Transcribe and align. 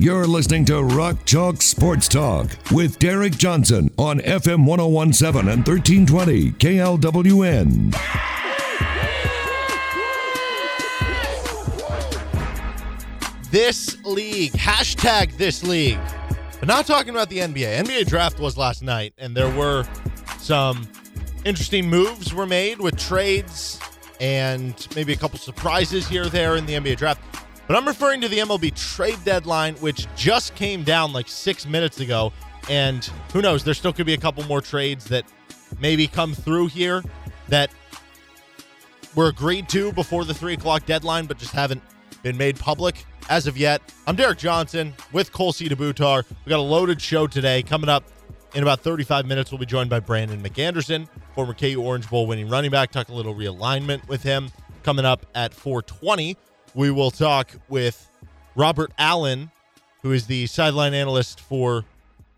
You're 0.00 0.28
listening 0.28 0.64
to 0.66 0.80
Rock 0.80 1.24
Chalk 1.24 1.60
Sports 1.60 2.06
Talk 2.06 2.56
with 2.70 3.00
Derek 3.00 3.36
Johnson 3.36 3.92
on 3.98 4.20
FM 4.20 4.64
1017 4.64 5.48
and 5.48 5.66
1320 5.66 6.52
KLWN. 6.52 7.92
This 13.50 14.00
league, 14.04 14.52
hashtag 14.52 15.36
this 15.36 15.64
league. 15.64 15.98
But 16.60 16.68
not 16.68 16.86
talking 16.86 17.10
about 17.10 17.28
the 17.28 17.38
NBA. 17.38 17.82
NBA 17.82 18.06
draft 18.06 18.38
was 18.38 18.56
last 18.56 18.84
night, 18.84 19.14
and 19.18 19.36
there 19.36 19.50
were 19.50 19.82
some 20.38 20.86
interesting 21.44 21.90
moves 21.90 22.32
were 22.32 22.46
made 22.46 22.78
with 22.78 22.96
trades 22.96 23.80
and 24.20 24.86
maybe 24.94 25.12
a 25.12 25.16
couple 25.16 25.40
surprises 25.40 26.06
here 26.06 26.26
or 26.26 26.28
there 26.28 26.54
in 26.54 26.66
the 26.66 26.74
NBA 26.74 26.98
draft. 26.98 27.20
But 27.68 27.76
I'm 27.76 27.86
referring 27.86 28.22
to 28.22 28.28
the 28.28 28.38
MLB 28.38 28.74
trade 28.74 29.18
deadline, 29.26 29.74
which 29.76 30.06
just 30.16 30.54
came 30.54 30.84
down 30.84 31.12
like 31.12 31.28
six 31.28 31.66
minutes 31.66 32.00
ago. 32.00 32.32
And 32.70 33.04
who 33.32 33.42
knows, 33.42 33.62
there 33.62 33.74
still 33.74 33.92
could 33.92 34.06
be 34.06 34.14
a 34.14 34.18
couple 34.18 34.42
more 34.44 34.62
trades 34.62 35.04
that 35.06 35.26
maybe 35.78 36.06
come 36.06 36.32
through 36.32 36.68
here 36.68 37.04
that 37.48 37.70
were 39.14 39.28
agreed 39.28 39.68
to 39.68 39.92
before 39.92 40.24
the 40.24 40.32
three 40.32 40.54
o'clock 40.54 40.86
deadline, 40.86 41.26
but 41.26 41.36
just 41.36 41.52
haven't 41.52 41.82
been 42.22 42.38
made 42.38 42.58
public 42.58 43.04
as 43.28 43.46
of 43.46 43.58
yet. 43.58 43.82
I'm 44.06 44.16
Derek 44.16 44.38
Johnson 44.38 44.94
with 45.12 45.30
Cole 45.32 45.52
C. 45.52 45.68
We 45.68 45.92
got 45.92 46.24
a 46.48 46.56
loaded 46.56 47.02
show 47.02 47.26
today. 47.26 47.62
Coming 47.62 47.90
up 47.90 48.04
in 48.54 48.62
about 48.62 48.80
35 48.80 49.26
minutes, 49.26 49.52
we'll 49.52 49.58
be 49.58 49.66
joined 49.66 49.90
by 49.90 50.00
Brandon 50.00 50.42
McAnderson, 50.42 51.06
former 51.34 51.52
KU 51.52 51.82
Orange 51.82 52.08
Bowl 52.08 52.26
winning 52.26 52.48
running 52.48 52.70
back. 52.70 52.92
Talk 52.92 53.10
a 53.10 53.14
little 53.14 53.34
realignment 53.34 54.08
with 54.08 54.22
him. 54.22 54.50
Coming 54.84 55.04
up 55.04 55.26
at 55.34 55.52
420, 55.52 56.34
we 56.78 56.92
will 56.92 57.10
talk 57.10 57.50
with 57.68 58.08
Robert 58.54 58.92
Allen, 58.98 59.50
who 60.02 60.12
is 60.12 60.28
the 60.28 60.46
sideline 60.46 60.94
analyst 60.94 61.40
for 61.40 61.84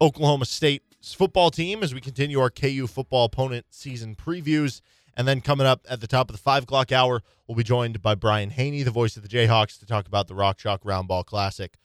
Oklahoma 0.00 0.46
State's 0.46 1.12
football 1.12 1.50
team 1.50 1.82
as 1.82 1.92
we 1.92 2.00
continue 2.00 2.40
our 2.40 2.48
KU 2.48 2.86
football 2.86 3.26
opponent 3.26 3.66
season 3.68 4.16
previews. 4.16 4.80
And 5.14 5.28
then 5.28 5.42
coming 5.42 5.66
up 5.66 5.84
at 5.90 6.00
the 6.00 6.06
top 6.06 6.30
of 6.30 6.34
the 6.34 6.40
five 6.40 6.62
o'clock 6.62 6.90
hour, 6.90 7.20
we'll 7.46 7.54
be 7.54 7.62
joined 7.62 8.00
by 8.00 8.14
Brian 8.14 8.48
Hanni, 8.48 8.82
the 8.82 8.90
voice 8.90 9.14
of 9.14 9.22
the 9.22 9.28
Jayhawks, 9.28 9.78
to 9.78 9.84
talk 9.84 10.06
about 10.06 10.26
the 10.26 10.34
Rock 10.34 10.56
Chalk 10.56 10.84
Roundball 10.84 11.26
Classic. 11.26 11.76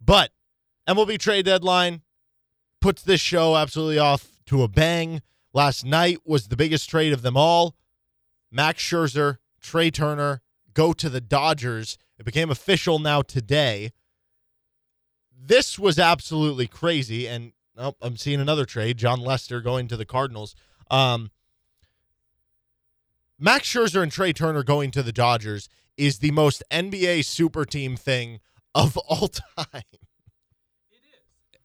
But 0.00 0.30
MLB 0.88 1.18
trade 1.18 1.46
deadline 1.46 2.02
puts 2.80 3.02
this 3.02 3.20
show 3.20 3.56
absolutely 3.56 3.98
off 3.98 4.38
to 4.46 4.62
a 4.62 4.68
bang. 4.68 5.20
Last 5.52 5.84
night 5.84 6.18
was 6.24 6.46
the 6.46 6.56
biggest 6.56 6.88
trade 6.88 7.12
of 7.12 7.22
them 7.22 7.36
all. 7.36 7.74
Max 8.52 8.80
Scherzer, 8.84 9.38
Trea 9.60 9.90
Turner 9.90 10.42
go 10.78 10.92
to 10.92 11.10
the 11.10 11.20
Dodgers. 11.20 11.98
It 12.20 12.24
became 12.24 12.50
official 12.50 13.00
now 13.00 13.20
today. 13.20 13.90
This 15.36 15.76
was 15.76 15.98
absolutely 15.98 16.68
crazy. 16.68 17.26
And 17.26 17.52
oh, 17.76 17.96
I'm 18.00 18.16
seeing 18.16 18.40
another 18.40 18.64
trade. 18.64 18.96
Jon 18.96 19.20
Lester 19.20 19.60
going 19.60 19.88
to 19.88 19.96
the 19.96 20.04
Cardinals. 20.04 20.54
Um, 20.88 21.32
Max 23.40 23.68
Scherzer 23.68 24.04
and 24.04 24.12
Trea 24.12 24.32
Turner 24.32 24.62
going 24.62 24.92
to 24.92 25.02
the 25.02 25.12
Dodgers 25.12 25.68
is 25.96 26.20
the 26.20 26.30
most 26.30 26.62
NBA 26.70 27.24
super 27.24 27.64
team 27.64 27.96
thing 27.96 28.38
of 28.72 28.96
all 28.98 29.26
time. 29.56 29.66
It 29.72 31.02
is. 31.10 31.18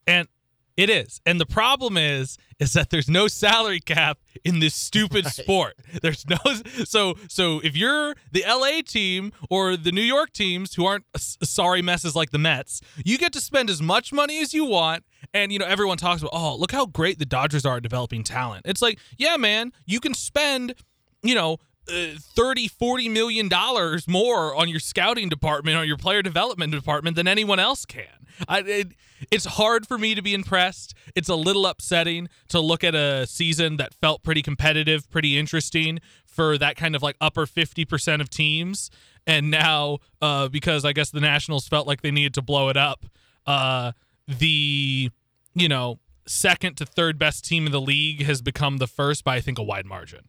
And 0.08 0.28
it 0.76 0.90
is. 0.90 1.22
And 1.26 1.40
the 1.40 1.46
problem 1.46 1.98
is 1.98 2.38
is 2.60 2.74
that 2.74 2.90
there's 2.90 3.10
no 3.10 3.28
salary 3.28 3.80
cap 3.80 4.20
in 4.46 4.60
this 4.60 4.74
stupid 4.74 5.26
Right. 5.26 5.34
sport. 5.34 5.76
There's 6.02 6.26
no 6.28 6.38
so 6.86 7.16
so 7.28 7.60
if 7.64 7.76
you're 7.76 8.16
the 8.32 8.44
LA 8.48 8.82
team 8.82 9.32
or 9.50 9.76
the 9.78 9.92
New 9.92 10.02
York 10.02 10.32
teams 10.34 10.74
who 10.76 10.86
aren't 10.86 11.06
sorry 11.18 11.82
messes 11.82 12.16
like 12.16 12.32
the 12.32 12.38
Mets, 12.40 12.82
you 13.06 13.18
get 13.18 13.34
to 13.34 13.42
spend 13.42 13.70
as 13.70 13.82
much 13.82 14.12
money 14.14 14.40
as 14.40 14.54
you 14.54 14.66
want 14.66 15.04
and 15.34 15.52
you 15.52 15.60
know 15.60 15.66
everyone 15.66 15.98
talks 15.98 16.22
about, 16.22 16.32
"Oh, 16.34 16.56
look 16.56 16.72
how 16.72 16.86
great 16.86 17.20
the 17.20 17.26
Dodgers 17.26 17.66
are 17.66 17.78
at 17.78 17.84
developing 17.84 18.24
talent." 18.24 18.66
It's 18.66 18.82
like, 18.82 19.00
"Yeah, 19.18 19.38
man, 19.38 19.72
you 19.86 20.00
can 20.00 20.14
spend, 20.14 20.76
you 21.22 21.36
know, 21.36 21.58
uh, 21.90 22.18
30 22.18 22.68
40 22.68 23.10
million 23.10 23.48
dollars 23.48 24.08
more 24.08 24.56
on 24.56 24.70
your 24.70 24.80
scouting 24.80 25.30
department 25.30 25.78
or 25.78 25.84
your 25.84 25.98
player 25.98 26.22
development 26.22 26.72
department 26.72 27.16
than 27.16 27.28
anyone 27.28 27.60
else 27.60 27.86
can. 27.86 28.28
I, 28.48 28.60
it, 28.60 28.88
it's 29.32 29.46
hard 29.46 29.88
for 29.88 29.98
me 29.98 30.16
to 30.16 30.22
be 30.22 30.34
impressed. 30.34 30.94
It's 31.16 31.30
a 31.30 31.36
little 31.36 31.68
upsetting 31.68 32.30
to 32.50 32.60
look 32.60 32.84
at 32.84 32.96
a 32.96 33.28
season 33.28 33.78
that 33.78 33.94
felt 33.94 34.24
pretty 34.24 34.42
competitive 34.42 35.10
pretty 35.10 35.38
interesting 35.38 36.00
for 36.26 36.58
that 36.58 36.76
kind 36.76 36.96
of 36.96 37.04
like 37.04 37.16
upper 37.22 37.46
50% 37.46 38.22
of 38.22 38.30
teams. 38.30 38.90
And 39.28 39.52
now 39.52 40.00
uh, 40.22 40.48
because 40.50 40.84
i 40.86 40.94
guess 40.94 41.12
the 41.12 41.22
nationals 41.22 41.68
felt 41.68 41.88
like 41.88 42.02
they 42.02 42.12
needed 42.12 42.34
to 42.34 42.42
blow 42.42 42.70
it 42.70 42.78
up 42.78 43.06
uh, 43.46 43.92
the 44.28 45.10
you 45.54 45.70
know 45.70 46.00
second 46.26 46.78
to 46.78 46.86
third 46.86 47.20
best 47.20 47.46
team 47.46 47.66
in 47.66 47.72
the 47.72 47.82
league 47.82 48.24
has 48.24 48.42
become 48.42 48.78
the 48.78 48.88
first 48.88 49.24
by 49.24 49.36
i 49.36 49.42
think 49.42 49.60
a 49.60 49.64
wide 49.64 49.86
margin 49.86 50.22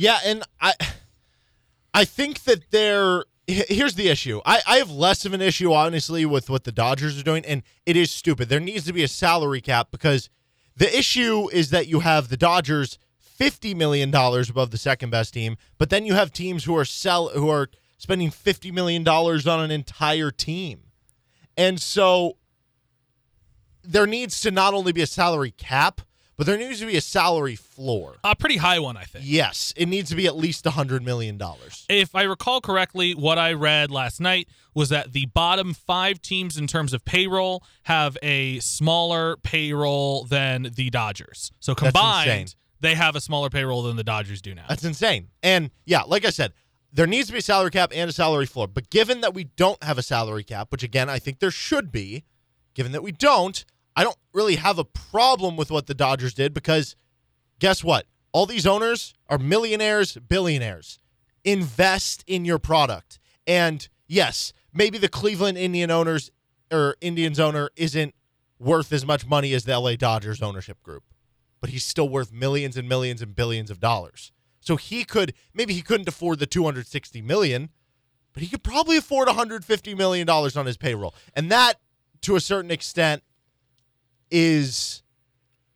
Yeah, 0.00 0.20
and 0.24 0.44
I 0.60 0.74
I 1.92 2.04
think 2.04 2.44
that 2.44 2.70
they're 2.70 3.24
here's 3.48 3.96
the 3.96 4.08
issue. 4.08 4.40
I, 4.46 4.60
I 4.64 4.76
have 4.76 4.92
less 4.92 5.24
of 5.24 5.32
an 5.32 5.40
issue, 5.40 5.72
honestly, 5.72 6.24
with 6.24 6.48
what 6.48 6.62
the 6.62 6.70
Dodgers 6.70 7.18
are 7.18 7.24
doing, 7.24 7.44
and 7.44 7.64
it 7.84 7.96
is 7.96 8.12
stupid. 8.12 8.48
There 8.48 8.60
needs 8.60 8.84
to 8.84 8.92
be 8.92 9.02
a 9.02 9.08
salary 9.08 9.60
cap 9.60 9.88
because 9.90 10.30
the 10.76 10.96
issue 10.96 11.48
is 11.52 11.70
that 11.70 11.88
you 11.88 11.98
have 11.98 12.28
the 12.28 12.36
Dodgers 12.36 12.96
fifty 13.18 13.74
million 13.74 14.12
dollars 14.12 14.48
above 14.48 14.70
the 14.70 14.78
second 14.78 15.10
best 15.10 15.34
team, 15.34 15.56
but 15.78 15.90
then 15.90 16.06
you 16.06 16.14
have 16.14 16.32
teams 16.32 16.62
who 16.62 16.76
are 16.76 16.84
sell 16.84 17.30
who 17.30 17.48
are 17.48 17.68
spending 17.96 18.30
fifty 18.30 18.70
million 18.70 19.02
dollars 19.02 19.48
on 19.48 19.58
an 19.58 19.72
entire 19.72 20.30
team. 20.30 20.82
And 21.56 21.80
so 21.80 22.36
there 23.82 24.06
needs 24.06 24.40
to 24.42 24.52
not 24.52 24.74
only 24.74 24.92
be 24.92 25.02
a 25.02 25.08
salary 25.08 25.50
cap, 25.50 26.02
but 26.38 26.46
there 26.46 26.56
needs 26.56 26.80
to 26.80 26.86
be 26.86 26.96
a 26.96 27.00
salary 27.02 27.56
floor. 27.56 28.14
a 28.24 28.34
pretty 28.34 28.56
high 28.56 28.78
one 28.78 28.96
i 28.96 29.04
think 29.04 29.24
Yes, 29.28 29.74
it 29.76 29.86
needs 29.86 30.08
to 30.08 30.16
be 30.16 30.26
at 30.26 30.36
least 30.36 30.64
a 30.64 30.70
hundred 30.70 31.04
million 31.04 31.36
dollars. 31.36 31.84
if 31.90 32.14
I 32.14 32.22
recall 32.22 32.62
correctly, 32.62 33.12
what 33.14 33.36
I 33.38 33.52
read 33.52 33.90
last 33.90 34.20
night 34.20 34.48
was 34.74 34.88
that 34.88 35.12
the 35.12 35.26
bottom 35.26 35.74
five 35.74 36.22
teams 36.22 36.56
in 36.56 36.66
terms 36.66 36.94
of 36.94 37.04
payroll 37.04 37.62
have 37.82 38.16
a 38.22 38.60
smaller 38.60 39.36
payroll 39.38 40.24
than 40.24 40.70
the 40.74 40.88
Dodgers. 40.88 41.50
So 41.60 41.74
combined, 41.74 42.54
they 42.80 42.94
have 42.94 43.16
a 43.16 43.20
smaller 43.20 43.50
payroll 43.50 43.82
than 43.82 43.96
the 43.96 44.04
Dodgers 44.04 44.40
do 44.40 44.54
now. 44.54 44.66
That's 44.68 44.84
insane. 44.84 45.28
And 45.42 45.70
yeah, 45.84 46.02
like 46.02 46.24
I 46.24 46.30
said, 46.30 46.52
there 46.92 47.06
needs 47.08 47.26
to 47.26 47.32
be 47.32 47.40
a 47.40 47.42
salary 47.42 47.70
cap 47.72 47.90
and 47.92 48.08
a 48.08 48.12
salary 48.12 48.46
floor. 48.46 48.68
But 48.68 48.88
given 48.88 49.20
that 49.22 49.34
we 49.34 49.44
don't 49.44 49.82
have 49.82 49.98
a 49.98 50.02
salary 50.02 50.44
cap, 50.44 50.70
which 50.70 50.84
again 50.84 51.08
I 51.10 51.18
think 51.18 51.40
there 51.40 51.50
should 51.50 51.90
be, 51.90 52.24
given 52.74 52.92
that 52.92 53.02
we 53.02 53.10
don't, 53.12 53.64
I 53.98 54.04
don't 54.04 54.16
really 54.32 54.54
have 54.54 54.78
a 54.78 54.84
problem 54.84 55.56
with 55.56 55.72
what 55.72 55.88
the 55.88 55.94
Dodgers 55.94 56.32
did 56.32 56.54
because 56.54 56.94
guess 57.58 57.82
what? 57.82 58.06
All 58.30 58.46
these 58.46 58.64
owners 58.64 59.12
are 59.28 59.38
millionaires, 59.38 60.16
billionaires. 60.16 61.00
Invest 61.42 62.22
in 62.28 62.44
your 62.44 62.60
product. 62.60 63.18
And 63.44 63.88
yes, 64.06 64.52
maybe 64.72 64.98
the 64.98 65.08
Cleveland 65.08 65.58
Indian 65.58 65.90
owners 65.90 66.30
or 66.70 66.94
Indians 67.00 67.40
owner 67.40 67.70
isn't 67.74 68.14
worth 68.60 68.92
as 68.92 69.04
much 69.04 69.26
money 69.26 69.52
as 69.52 69.64
the 69.64 69.76
LA 69.76 69.96
Dodgers 69.96 70.42
ownership 70.42 70.80
group, 70.80 71.02
but 71.60 71.70
he's 71.70 71.84
still 71.84 72.08
worth 72.08 72.32
millions 72.32 72.76
and 72.76 72.88
millions 72.88 73.20
and 73.20 73.34
billions 73.34 73.68
of 73.68 73.80
dollars. 73.80 74.30
So 74.60 74.76
he 74.76 75.04
could 75.04 75.34
maybe 75.52 75.74
he 75.74 75.82
couldn't 75.82 76.06
afford 76.06 76.38
the 76.38 76.46
260 76.46 77.20
million, 77.22 77.70
but 78.32 78.44
he 78.44 78.48
could 78.48 78.62
probably 78.62 78.96
afford 78.96 79.26
150 79.26 79.94
million 79.96 80.24
dollars 80.24 80.56
on 80.56 80.66
his 80.66 80.76
payroll. 80.76 81.16
And 81.34 81.50
that 81.50 81.80
to 82.20 82.36
a 82.36 82.40
certain 82.40 82.70
extent 82.70 83.24
is 84.30 85.02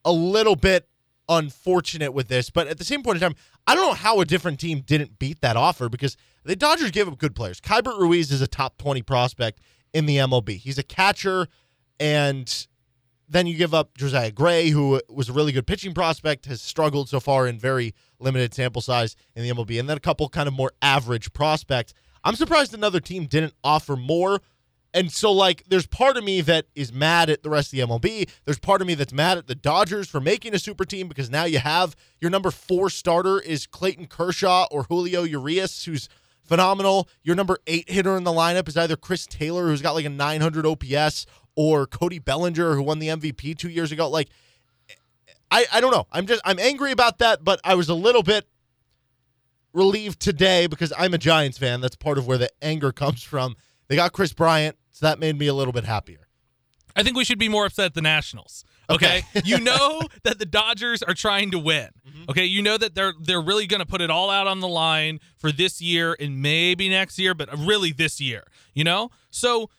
a 0.04 0.12
little 0.12 0.56
bit 0.56 0.88
unfortunate 1.28 2.12
with 2.12 2.28
this, 2.28 2.50
but 2.50 2.66
at 2.66 2.78
the 2.78 2.84
same 2.84 3.02
point 3.02 3.16
in 3.16 3.20
time, 3.20 3.36
I 3.66 3.74
don't 3.74 3.86
know 3.86 3.94
how 3.94 4.20
a 4.20 4.24
different 4.24 4.58
team 4.60 4.80
didn't 4.80 5.18
beat 5.18 5.40
that 5.40 5.56
offer 5.56 5.88
because 5.88 6.16
the 6.44 6.56
Dodgers 6.56 6.90
give 6.90 7.08
up 7.08 7.18
good 7.18 7.34
players. 7.34 7.60
Keibert 7.60 7.98
Ruiz 7.98 8.32
is 8.32 8.42
a 8.42 8.46
top 8.46 8.76
20 8.78 9.02
prospect 9.02 9.60
in 9.94 10.06
the 10.06 10.16
MLB. 10.16 10.56
He's 10.56 10.78
a 10.78 10.82
catcher, 10.82 11.46
and 12.00 12.66
then 13.28 13.46
you 13.46 13.56
give 13.56 13.72
up 13.72 13.96
Josiah 13.96 14.32
Gray, 14.32 14.70
who 14.70 15.00
was 15.08 15.28
a 15.28 15.32
really 15.32 15.52
good 15.52 15.66
pitching 15.66 15.94
prospect, 15.94 16.46
has 16.46 16.60
struggled 16.60 17.08
so 17.08 17.20
far 17.20 17.46
in 17.46 17.58
very 17.58 17.94
limited 18.18 18.52
sample 18.52 18.82
size 18.82 19.16
in 19.34 19.42
the 19.42 19.50
MLB, 19.50 19.78
and 19.78 19.88
then 19.88 19.96
a 19.96 20.00
couple 20.00 20.28
kind 20.28 20.48
of 20.48 20.54
more 20.54 20.72
average 20.82 21.32
prospects. 21.32 21.94
I'm 22.24 22.36
surprised 22.36 22.74
another 22.74 23.00
team 23.00 23.26
didn't 23.26 23.54
offer 23.64 23.96
more. 23.96 24.40
And 24.94 25.10
so, 25.10 25.32
like, 25.32 25.64
there's 25.68 25.86
part 25.86 26.16
of 26.18 26.24
me 26.24 26.42
that 26.42 26.66
is 26.74 26.92
mad 26.92 27.30
at 27.30 27.42
the 27.42 27.48
rest 27.48 27.72
of 27.72 27.78
the 27.78 27.86
MLB. 27.86 28.28
There's 28.44 28.58
part 28.58 28.82
of 28.82 28.86
me 28.86 28.94
that's 28.94 29.12
mad 29.12 29.38
at 29.38 29.46
the 29.46 29.54
Dodgers 29.54 30.08
for 30.08 30.20
making 30.20 30.54
a 30.54 30.58
super 30.58 30.84
team 30.84 31.08
because 31.08 31.30
now 31.30 31.44
you 31.44 31.60
have 31.60 31.96
your 32.20 32.30
number 32.30 32.50
four 32.50 32.90
starter 32.90 33.40
is 33.40 33.66
Clayton 33.66 34.06
Kershaw 34.06 34.66
or 34.70 34.84
Julio 34.84 35.22
Urias, 35.22 35.84
who's 35.84 36.10
phenomenal. 36.44 37.08
Your 37.22 37.36
number 37.36 37.58
eight 37.66 37.88
hitter 37.88 38.16
in 38.16 38.24
the 38.24 38.32
lineup 38.32 38.68
is 38.68 38.76
either 38.76 38.96
Chris 38.96 39.26
Taylor, 39.26 39.68
who's 39.68 39.80
got 39.80 39.94
like 39.94 40.04
a 40.04 40.10
900 40.10 40.66
OPS, 40.66 41.26
or 41.56 41.86
Cody 41.86 42.18
Bellinger, 42.18 42.74
who 42.74 42.82
won 42.82 42.98
the 42.98 43.08
MVP 43.08 43.56
two 43.56 43.70
years 43.70 43.92
ago. 43.92 44.08
Like, 44.08 44.28
I, 45.50 45.66
I 45.72 45.80
don't 45.80 45.92
know. 45.92 46.06
I'm 46.12 46.26
just 46.26 46.42
I'm 46.44 46.58
angry 46.58 46.92
about 46.92 47.18
that, 47.18 47.44
but 47.44 47.60
I 47.64 47.74
was 47.74 47.88
a 47.88 47.94
little 47.94 48.22
bit 48.22 48.46
relieved 49.72 50.20
today 50.20 50.66
because 50.66 50.92
I'm 50.98 51.14
a 51.14 51.18
Giants 51.18 51.58
fan. 51.58 51.80
That's 51.80 51.96
part 51.96 52.18
of 52.18 52.26
where 52.26 52.38
the 52.38 52.50
anger 52.60 52.92
comes 52.92 53.22
from. 53.22 53.56
They 53.88 53.96
got 53.96 54.12
Kris 54.12 54.32
Bryant, 54.32 54.76
so 54.92 55.06
that 55.06 55.18
made 55.18 55.38
me 55.38 55.46
a 55.46 55.54
little 55.54 55.72
bit 55.72 55.84
happier. 55.84 56.28
I 56.94 57.02
think 57.02 57.16
we 57.16 57.24
should 57.24 57.38
be 57.38 57.48
more 57.48 57.64
upset 57.66 57.86
at 57.86 57.94
the 57.94 58.02
Nationals. 58.02 58.64
Okay, 58.90 59.22
Okay. 59.34 59.42
you 59.46 59.58
know 59.70 60.02
that 60.24 60.38
the 60.38 60.44
Dodgers 60.44 61.02
are 61.02 61.14
trying 61.14 61.50
to 61.52 61.58
win. 61.58 61.88
Mm-hmm. 62.06 62.24
Okay, 62.30 62.44
you 62.44 62.60
know 62.62 62.76
that 62.76 62.94
they're 62.94 63.14
they're 63.20 63.40
really 63.40 63.66
going 63.66 63.80
to 63.80 63.86
put 63.86 64.00
it 64.02 64.10
all 64.10 64.28
out 64.28 64.46
on 64.46 64.60
the 64.60 64.68
line 64.68 65.18
for 65.38 65.50
this 65.50 65.80
year 65.80 66.14
and 66.20 66.42
maybe 66.42 66.88
next 66.90 67.18
year, 67.18 67.34
but 67.34 67.48
really 67.58 67.92
this 67.92 68.20
year. 68.20 68.44
You 68.74 68.84
know, 68.84 69.10
so 69.30 69.70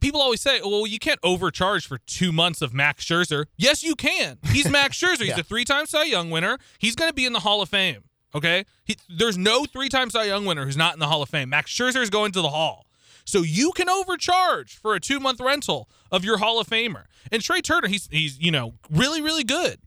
people 0.00 0.20
always 0.20 0.40
say, 0.40 0.58
oh, 0.62 0.68
"Well, 0.70 0.86
you 0.86 0.98
can't 0.98 1.20
overcharge 1.22 1.86
for 1.86 1.98
two 1.98 2.32
months 2.32 2.60
of 2.62 2.74
Max 2.74 3.04
Scherzer." 3.04 3.44
Yes, 3.56 3.84
you 3.84 3.94
can. 3.94 4.38
He's 4.50 4.68
Max 4.68 4.98
Scherzer. 5.00 5.18
He's 5.20 5.28
Yeah. 5.28 5.40
a 5.40 5.44
three-time 5.44 5.86
Cy 5.86 6.04
Young 6.04 6.30
winner. 6.30 6.58
He's 6.78 6.96
going 6.96 7.10
to 7.10 7.14
be 7.14 7.26
in 7.26 7.32
the 7.32 7.40
Hall 7.40 7.62
of 7.62 7.68
Fame. 7.68 8.02
Okay, 8.34 8.64
he, 8.84 8.96
there's 9.08 9.38
no 9.38 9.64
three-time 9.66 10.10
Cy 10.10 10.24
Young 10.24 10.44
winner 10.44 10.64
who's 10.64 10.76
not 10.76 10.94
in 10.94 10.98
the 10.98 11.06
Hall 11.06 11.22
of 11.22 11.28
Fame. 11.28 11.50
Max 11.50 11.70
Scherzer 11.72 12.02
is 12.02 12.10
going 12.10 12.32
to 12.32 12.40
the 12.42 12.50
Hall. 12.50 12.85
So 13.26 13.42
you 13.42 13.72
can 13.72 13.88
overcharge 13.90 14.76
for 14.76 14.94
a 14.94 15.00
two 15.00 15.20
month 15.20 15.40
rental 15.40 15.90
of 16.10 16.24
your 16.24 16.38
Hall 16.38 16.58
of 16.58 16.68
Famer. 16.68 17.04
And 17.30 17.42
Trea 17.42 17.60
Turner, 17.60 17.88
he's 17.88 18.08
he's 18.10 18.38
you 18.40 18.50
know 18.50 18.74
really 18.90 19.20
really 19.20 19.44
good. 19.44 19.80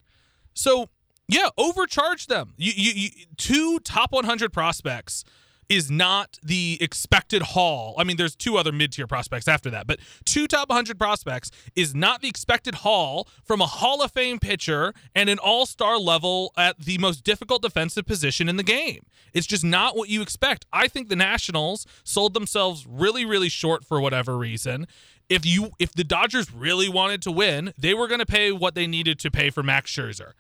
So 0.53 0.89
yeah, 1.27 1.49
overcharge 1.57 2.27
them. 2.27 2.53
You, 2.57 2.73
you, 2.75 2.91
you 2.95 3.09
two 3.37 3.79
top 3.79 4.11
100 4.11 4.51
prospects 4.51 5.23
is 5.69 5.91
not 5.91 6.39
the 6.43 6.77
expected 6.81 7.41
haul. 7.41 7.93
I 7.97 8.03
mean, 8.03 8.17
there's 8.17 8.35
two 8.35 8.57
other 8.57 8.71
mid 8.71 8.91
tier 8.91 9.07
prospects 9.07 9.47
after 9.47 9.69
that, 9.69 9.85
but 9.85 9.99
two 10.25 10.47
top 10.47 10.69
100 10.69 10.97
prospects 10.97 11.51
is 11.75 11.93
not 11.93 12.21
the 12.21 12.27
expected 12.27 12.75
haul 12.75 13.27
from 13.43 13.61
a 13.61 13.67
Hall 13.67 14.01
of 14.01 14.11
Fame 14.11 14.39
pitcher 14.39 14.93
and 15.15 15.29
an 15.29 15.37
all 15.37 15.65
star 15.65 15.97
level 15.99 16.51
at 16.57 16.79
the 16.79 16.97
most 16.97 17.23
difficult 17.23 17.61
defensive 17.61 18.05
position 18.05 18.49
in 18.49 18.57
the 18.57 18.63
game. 18.63 19.05
It's 19.33 19.47
just 19.47 19.63
not 19.63 19.95
what 19.95 20.09
you 20.09 20.21
expect. 20.23 20.65
I 20.73 20.87
think 20.87 21.07
the 21.07 21.15
Nationals 21.15 21.85
sold 22.03 22.33
themselves 22.33 22.87
really, 22.87 23.23
really 23.23 23.49
short 23.49 23.85
for 23.85 24.01
whatever 24.01 24.37
reason. 24.37 24.87
If 25.29 25.45
you 25.45 25.71
if 25.77 25.93
the 25.93 26.03
Dodgers 26.03 26.51
really 26.51 26.89
wanted 26.89 27.21
to 27.21 27.31
win, 27.31 27.73
they 27.77 27.93
were 27.93 28.07
going 28.07 28.19
to 28.19 28.25
pay 28.25 28.51
what 28.51 28.73
they 28.73 28.87
needed 28.87 29.19
to 29.19 29.29
pay 29.29 29.51
for 29.51 29.61
Max 29.61 29.91
Scherzer 29.91 30.33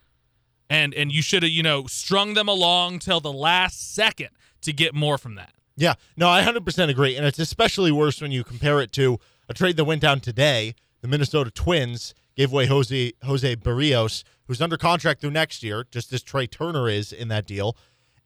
and 0.69 0.93
and 0.93 1.11
you 1.11 1.21
should 1.21 1.43
have 1.43 1.51
you 1.51 1.63
know 1.63 1.85
strung 1.87 2.33
them 2.35 2.47
along 2.47 2.99
till 2.99 3.19
the 3.19 3.33
last 3.33 3.93
second 3.93 4.29
to 4.61 4.73
get 4.73 4.93
more 4.93 5.17
from 5.17 5.35
that. 5.35 5.53
Yeah, 5.75 5.93
no, 6.17 6.29
I 6.29 6.41
100% 6.43 6.89
agree. 6.89 7.15
And 7.15 7.25
it's 7.25 7.39
especially 7.39 7.91
worse 7.91 8.21
when 8.21 8.31
you 8.31 8.43
compare 8.43 8.81
it 8.81 8.91
to 8.93 9.17
a 9.47 9.53
trade 9.53 9.77
that 9.77 9.85
went 9.85 10.01
down 10.01 10.19
today. 10.19 10.75
The 11.01 11.07
Minnesota 11.07 11.51
Twins 11.51 12.13
gave 12.35 12.51
away 12.51 12.65
Jose 12.65 13.13
Jose 13.23 13.55
Berrios, 13.55 14.23
who's 14.47 14.61
under 14.61 14.77
contract 14.77 15.21
through 15.21 15.31
next 15.31 15.63
year, 15.63 15.85
just 15.89 16.11
as 16.11 16.21
Trea 16.21 16.47
Turner 16.47 16.89
is 16.89 17.13
in 17.13 17.29
that 17.29 17.45
deal. 17.45 17.77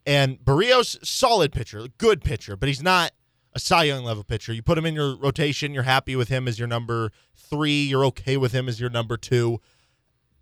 And 0.05 0.39
Berrios, 0.39 1.03
solid 1.05 1.51
pitcher, 1.51 1.87
good 1.97 2.23
pitcher, 2.23 2.55
but 2.55 2.67
he's 2.67 2.81
not 2.81 3.11
a 3.53 3.59
Cy 3.59 3.83
Young 3.83 4.03
level 4.03 4.23
pitcher. 4.23 4.51
You 4.51 4.63
put 4.63 4.77
him 4.77 4.85
in 4.85 4.95
your 4.95 5.15
rotation, 5.15 5.73
you're 5.73 5.83
happy 5.83 6.15
with 6.15 6.29
him 6.29 6.47
as 6.47 6.57
your 6.57 6.67
number 6.67 7.11
three, 7.35 7.83
you're 7.83 8.05
okay 8.05 8.35
with 8.35 8.51
him 8.51 8.67
as 8.67 8.79
your 8.79 8.89
number 8.89 9.15
two 9.15 9.61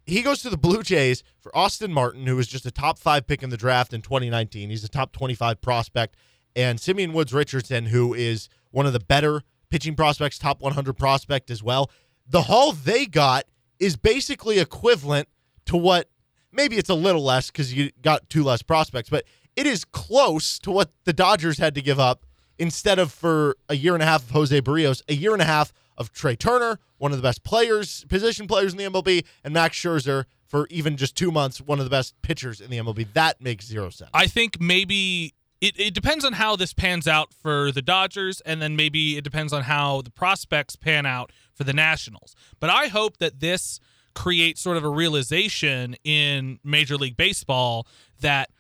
he 0.06 0.22
goes 0.22 0.42
to 0.42 0.50
the 0.50 0.58
Blue 0.58 0.84
Jays 0.84 1.24
for 1.40 1.56
Austin 1.56 1.94
Martin, 1.94 2.26
who 2.26 2.36
was 2.36 2.48
just 2.48 2.66
a 2.66 2.72
top 2.72 2.98
five 2.98 3.28
pick 3.28 3.44
in 3.44 3.50
the 3.50 3.58
draft 3.58 3.94
in 3.94 4.02
2019. 4.02 4.70
He's 4.70 4.84
a 4.84 4.90
top 4.90 5.12
25 5.12 5.62
prospect. 5.62 6.16
And 6.56 6.80
Simeon 6.80 7.14
Woods 7.14 7.34
Richardson, 7.34 7.88
who 7.88 8.14
is 8.14 8.50
one 8.72 8.86
of 8.86 8.94
the 8.94 9.00
better 9.00 9.44
pitching 9.70 9.96
prospects, 9.96 10.38
top 10.38 10.62
100 10.62 10.94
prospect 10.94 11.50
as 11.50 11.64
well. 11.64 11.90
The 12.28 12.44
haul 12.44 12.74
they 12.74 13.06
got 13.06 13.46
is 13.80 13.96
basically 13.96 14.60
equivalent 14.60 15.28
to 15.66 15.78
what 15.78 16.10
maybe 16.52 16.78
it's 16.78 16.90
a 16.90 16.96
little 16.96 17.24
less 17.24 17.50
because 17.50 17.74
you 17.74 17.92
got 18.02 18.30
two 18.30 18.44
less 18.44 18.62
prospects, 18.62 19.10
but 19.10 19.26
it 19.56 19.66
is 19.66 19.86
close 19.86 20.60
to 20.60 20.72
what 20.72 20.92
the 21.06 21.14
Dodgers 21.14 21.58
had 21.58 21.76
to 21.76 21.82
give 21.82 22.00
up 22.00 22.26
instead 22.58 23.00
of 23.00 23.12
for 23.12 23.58
a 23.70 23.76
year 23.76 23.94
and 23.94 24.04
a 24.04 24.06
half 24.06 24.24
of 24.24 24.32
Jose 24.32 24.62
Berrios, 24.62 25.02
a 25.08 25.14
year 25.14 25.34
and 25.34 25.42
a 25.42 25.46
half 25.46 25.74
of 25.98 26.12
Trea 26.12 26.36
Turner, 26.36 26.80
one 27.02 27.12
of 27.12 27.18
the 27.18 27.24
best 27.24 27.44
players, 27.44 28.06
position 28.10 28.46
players 28.46 28.74
in 28.74 28.78
the 28.78 28.84
MLB, 28.84 29.26
and 29.44 29.56
Max 29.56 29.76
Scherzer 29.76 30.26
for 30.46 30.68
even 30.70 30.98
just 30.98 31.16
two 31.16 31.32
months, 31.32 31.60
one 31.60 31.80
of 31.80 31.86
the 31.86 31.90
best 31.90 32.14
pitchers 32.22 32.62
in 32.62 32.70
the 32.70 32.78
MLB. 32.78 33.08
That 33.14 33.42
makes 33.42 33.66
zero 33.66 33.90
sense. 33.90 34.12
I 34.14 34.28
think 34.28 34.62
maybe 34.62 35.34
it, 35.62 35.80
it 35.80 35.94
depends 35.96 36.24
on 36.24 36.34
how 36.34 36.56
this 36.56 36.74
pans 36.74 37.08
out 37.08 37.34
for 37.34 37.72
the 37.72 37.82
Dodgers, 37.82 38.40
and 38.42 38.62
then 38.62 38.76
maybe 38.76 39.18
it 39.18 39.24
depends 39.24 39.52
on 39.52 39.64
how 39.64 40.04
the 40.04 40.12
prospects 40.12 40.76
pan 40.76 41.08
out 41.08 41.32
for 41.56 41.64
the 41.64 41.74
Nationals. 41.74 42.36
But 42.60 42.70
I 42.70 42.88
hope 42.88 43.18
that 43.18 43.40
this 43.40 43.80
creates 44.14 44.62
sort 44.62 44.78
of 44.78 44.84
a 44.84 44.90
realization 44.90 45.96
in 46.04 46.60
Major 46.64 46.98
League 46.98 47.18
Baseball 47.18 47.88
that 48.20 48.52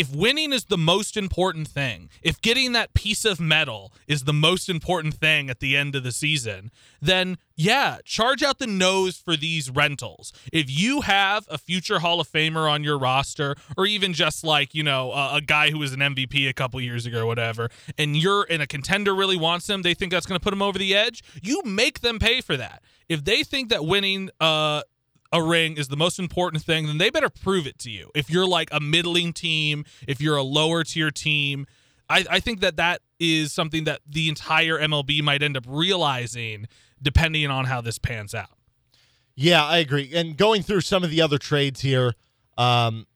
if 0.00 0.16
winning 0.16 0.50
is 0.50 0.64
the 0.64 0.78
most 0.78 1.14
important 1.14 1.68
thing, 1.68 2.08
if 2.22 2.40
getting 2.40 2.72
that 2.72 2.94
piece 2.94 3.26
of 3.26 3.38
metal 3.38 3.92
is 4.08 4.24
the 4.24 4.32
most 4.32 4.70
important 4.70 5.12
thing 5.12 5.50
at 5.50 5.60
the 5.60 5.76
end 5.76 5.94
of 5.94 6.02
the 6.02 6.10
season, 6.10 6.70
then 7.02 7.36
yeah, 7.54 7.98
charge 8.06 8.42
out 8.42 8.58
the 8.58 8.66
nose 8.66 9.18
for 9.18 9.36
these 9.36 9.68
rentals. 9.68 10.32
If 10.54 10.70
you 10.70 11.02
have 11.02 11.46
a 11.50 11.58
future 11.58 11.98
Hall 11.98 12.18
of 12.18 12.32
Famer 12.32 12.70
on 12.70 12.82
your 12.82 12.98
roster, 12.98 13.56
or 13.76 13.84
even 13.84 14.14
just 14.14 14.42
like, 14.42 14.74
you 14.74 14.82
know, 14.82 15.12
a, 15.12 15.36
a 15.36 15.40
guy 15.42 15.70
who 15.70 15.78
was 15.78 15.92
an 15.92 16.00
MVP 16.00 16.48
a 16.48 16.54
couple 16.54 16.80
years 16.80 17.04
ago 17.04 17.20
or 17.20 17.26
whatever, 17.26 17.68
and 17.98 18.16
you're 18.16 18.46
and 18.48 18.62
a 18.62 18.66
contender 18.66 19.14
really 19.14 19.36
wants 19.36 19.68
him, 19.68 19.82
they 19.82 19.92
think 19.92 20.12
that's 20.12 20.24
going 20.24 20.38
to 20.38 20.42
put 20.42 20.54
him 20.54 20.62
over 20.62 20.78
the 20.78 20.94
edge, 20.94 21.22
you 21.42 21.60
make 21.62 22.00
them 22.00 22.18
pay 22.18 22.40
for 22.40 22.56
that. 22.56 22.82
If 23.10 23.22
they 23.26 23.42
think 23.42 23.68
that 23.68 23.84
winning 23.84 24.30
uh 24.40 24.80
a 25.32 25.42
ring 25.42 25.76
is 25.76 25.88
the 25.88 25.96
most 25.96 26.18
important 26.18 26.62
thing, 26.62 26.86
then 26.86 26.98
they 26.98 27.10
better 27.10 27.30
prove 27.30 27.66
it 27.66 27.78
to 27.80 27.90
you. 27.90 28.10
If 28.14 28.30
you're 28.30 28.46
like 28.46 28.68
a 28.72 28.80
middling 28.80 29.32
team, 29.32 29.84
if 30.08 30.20
you're 30.20 30.36
a 30.36 30.42
lower 30.42 30.82
tier 30.84 31.10
team, 31.10 31.66
I, 32.08 32.24
I 32.28 32.40
think 32.40 32.60
that 32.60 32.76
that 32.76 33.02
is 33.20 33.52
something 33.52 33.84
that 33.84 34.00
the 34.08 34.28
entire 34.28 34.78
MLB 34.78 35.22
might 35.22 35.42
end 35.42 35.56
up 35.56 35.64
realizing 35.68 36.66
depending 37.00 37.48
on 37.50 37.66
how 37.66 37.80
this 37.80 37.98
pans 37.98 38.34
out. 38.34 38.58
Yeah, 39.36 39.64
I 39.64 39.78
agree. 39.78 40.10
And 40.12 40.36
going 40.36 40.62
through 40.62 40.82
some 40.82 41.04
of 41.04 41.10
the 41.10 41.22
other 41.22 41.38
trades 41.38 41.80
here, 41.80 42.14
um, 42.58 43.06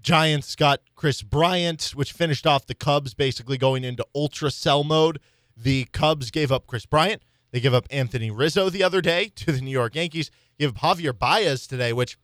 Giants 0.00 0.56
got 0.56 0.80
Kris 0.96 1.22
Bryant, 1.22 1.92
which 1.94 2.12
finished 2.12 2.46
off 2.46 2.66
the 2.66 2.74
Cubs 2.74 3.14
basically 3.14 3.58
going 3.58 3.84
into 3.84 4.04
ultra 4.14 4.50
sell 4.50 4.82
mode. 4.82 5.20
The 5.56 5.84
Cubs 5.92 6.30
gave 6.30 6.50
up 6.50 6.66
Kris 6.66 6.86
Bryant. 6.86 7.22
They 7.52 7.60
give 7.60 7.74
up 7.74 7.86
Anthony 7.90 8.30
Rizzo 8.30 8.70
the 8.70 8.82
other 8.82 9.00
day 9.00 9.30
to 9.36 9.52
the 9.52 9.60
New 9.60 9.70
York 9.70 9.94
Yankees. 9.94 10.30
Give 10.62 10.76
up 10.76 10.96
Javier 10.96 11.18
Baez 11.18 11.66
today, 11.66 11.92
which 11.92 12.16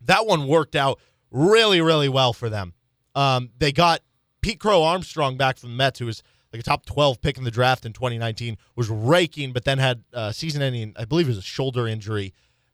that 0.00 0.26
one 0.26 0.48
worked 0.48 0.74
out 0.74 0.98
really, 1.30 1.82
really 1.82 2.08
well 2.08 2.32
for 2.32 2.48
them. 2.48 2.72
Um, 3.14 3.50
they 3.58 3.70
got 3.70 4.00
Pete 4.40 4.58
Crow 4.58 4.82
Armstrong 4.82 5.36
back 5.36 5.58
from 5.58 5.68
the 5.72 5.76
Mets, 5.76 5.98
who 5.98 6.06
was 6.06 6.22
like 6.54 6.60
a 6.60 6.62
top 6.62 6.86
12 6.86 7.20
pick 7.20 7.36
in 7.36 7.44
the 7.44 7.50
draft 7.50 7.84
in 7.84 7.92
2019, 7.92 8.56
was 8.76 8.88
raking, 8.88 9.52
but 9.52 9.64
then 9.64 9.76
had 9.76 10.04
uh, 10.14 10.32
season 10.32 10.62
ending, 10.62 10.94
I 10.96 11.04
believe 11.04 11.26
it 11.26 11.32
was 11.32 11.36
a 11.36 11.42
shoulder 11.42 11.86
injury. 11.86 12.32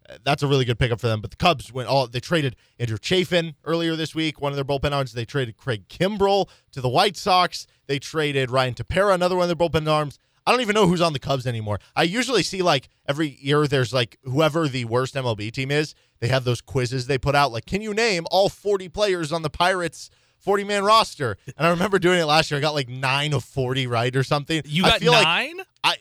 Uh, 0.08 0.18
That's 0.22 0.44
a 0.44 0.46
really 0.46 0.64
good 0.64 0.78
pickup 0.78 1.00
for 1.00 1.08
them. 1.08 1.20
But 1.20 1.32
the 1.32 1.36
Cubs 1.36 1.72
went 1.72 1.88
all, 1.88 2.06
they 2.06 2.20
traded 2.20 2.54
Andrew 2.78 2.98
Chafin 3.02 3.56
earlier 3.64 3.96
this 3.96 4.14
week, 4.14 4.40
one 4.40 4.52
of 4.52 4.56
their 4.56 4.64
bullpen 4.64 4.92
arms. 4.92 5.14
They 5.14 5.24
traded 5.24 5.56
Craig 5.56 5.88
Kimbrel 5.88 6.48
to 6.70 6.80
the 6.80 6.88
White 6.88 7.16
Sox. 7.16 7.66
They 7.88 7.98
traded 7.98 8.52
Ryan 8.52 8.74
Tepera, 8.74 9.16
another 9.16 9.34
one 9.34 9.50
of 9.50 9.58
their 9.58 9.68
bullpen 9.68 9.90
arms. 9.90 10.20
I 10.46 10.50
don't 10.50 10.60
even 10.60 10.74
know 10.74 10.86
who's 10.86 11.00
on 11.00 11.12
the 11.12 11.18
Cubs 11.18 11.46
anymore. 11.46 11.78
I 11.94 12.02
usually 12.02 12.42
see 12.42 12.62
like 12.62 12.88
every 13.06 13.38
year 13.40 13.66
there's 13.66 13.92
like 13.92 14.18
whoever 14.24 14.68
the 14.68 14.84
worst 14.86 15.14
MLB 15.14 15.52
team 15.52 15.70
is, 15.70 15.94
they 16.20 16.28
have 16.28 16.44
those 16.44 16.60
quizzes 16.60 17.06
they 17.06 17.18
put 17.18 17.34
out 17.34 17.52
like 17.52 17.66
can 17.66 17.80
you 17.82 17.94
name 17.94 18.26
all 18.30 18.48
40 18.48 18.88
players 18.88 19.32
on 19.32 19.42
the 19.42 19.50
Pirates 19.50 20.10
40 20.38 20.64
man 20.64 20.84
roster? 20.84 21.36
And 21.56 21.66
I 21.66 21.70
remember 21.70 21.98
doing 21.98 22.18
it 22.18 22.24
last 22.24 22.50
year. 22.50 22.58
I 22.58 22.60
got 22.60 22.74
like 22.74 22.88
9 22.88 23.32
of 23.32 23.44
40 23.44 23.86
right 23.86 24.14
or 24.14 24.24
something. 24.24 24.62
You 24.64 24.84
I 24.84 24.90
got 24.90 25.00
feel 25.00 25.12
like 25.12 25.24
nine? 25.24 25.60
I 25.84 25.96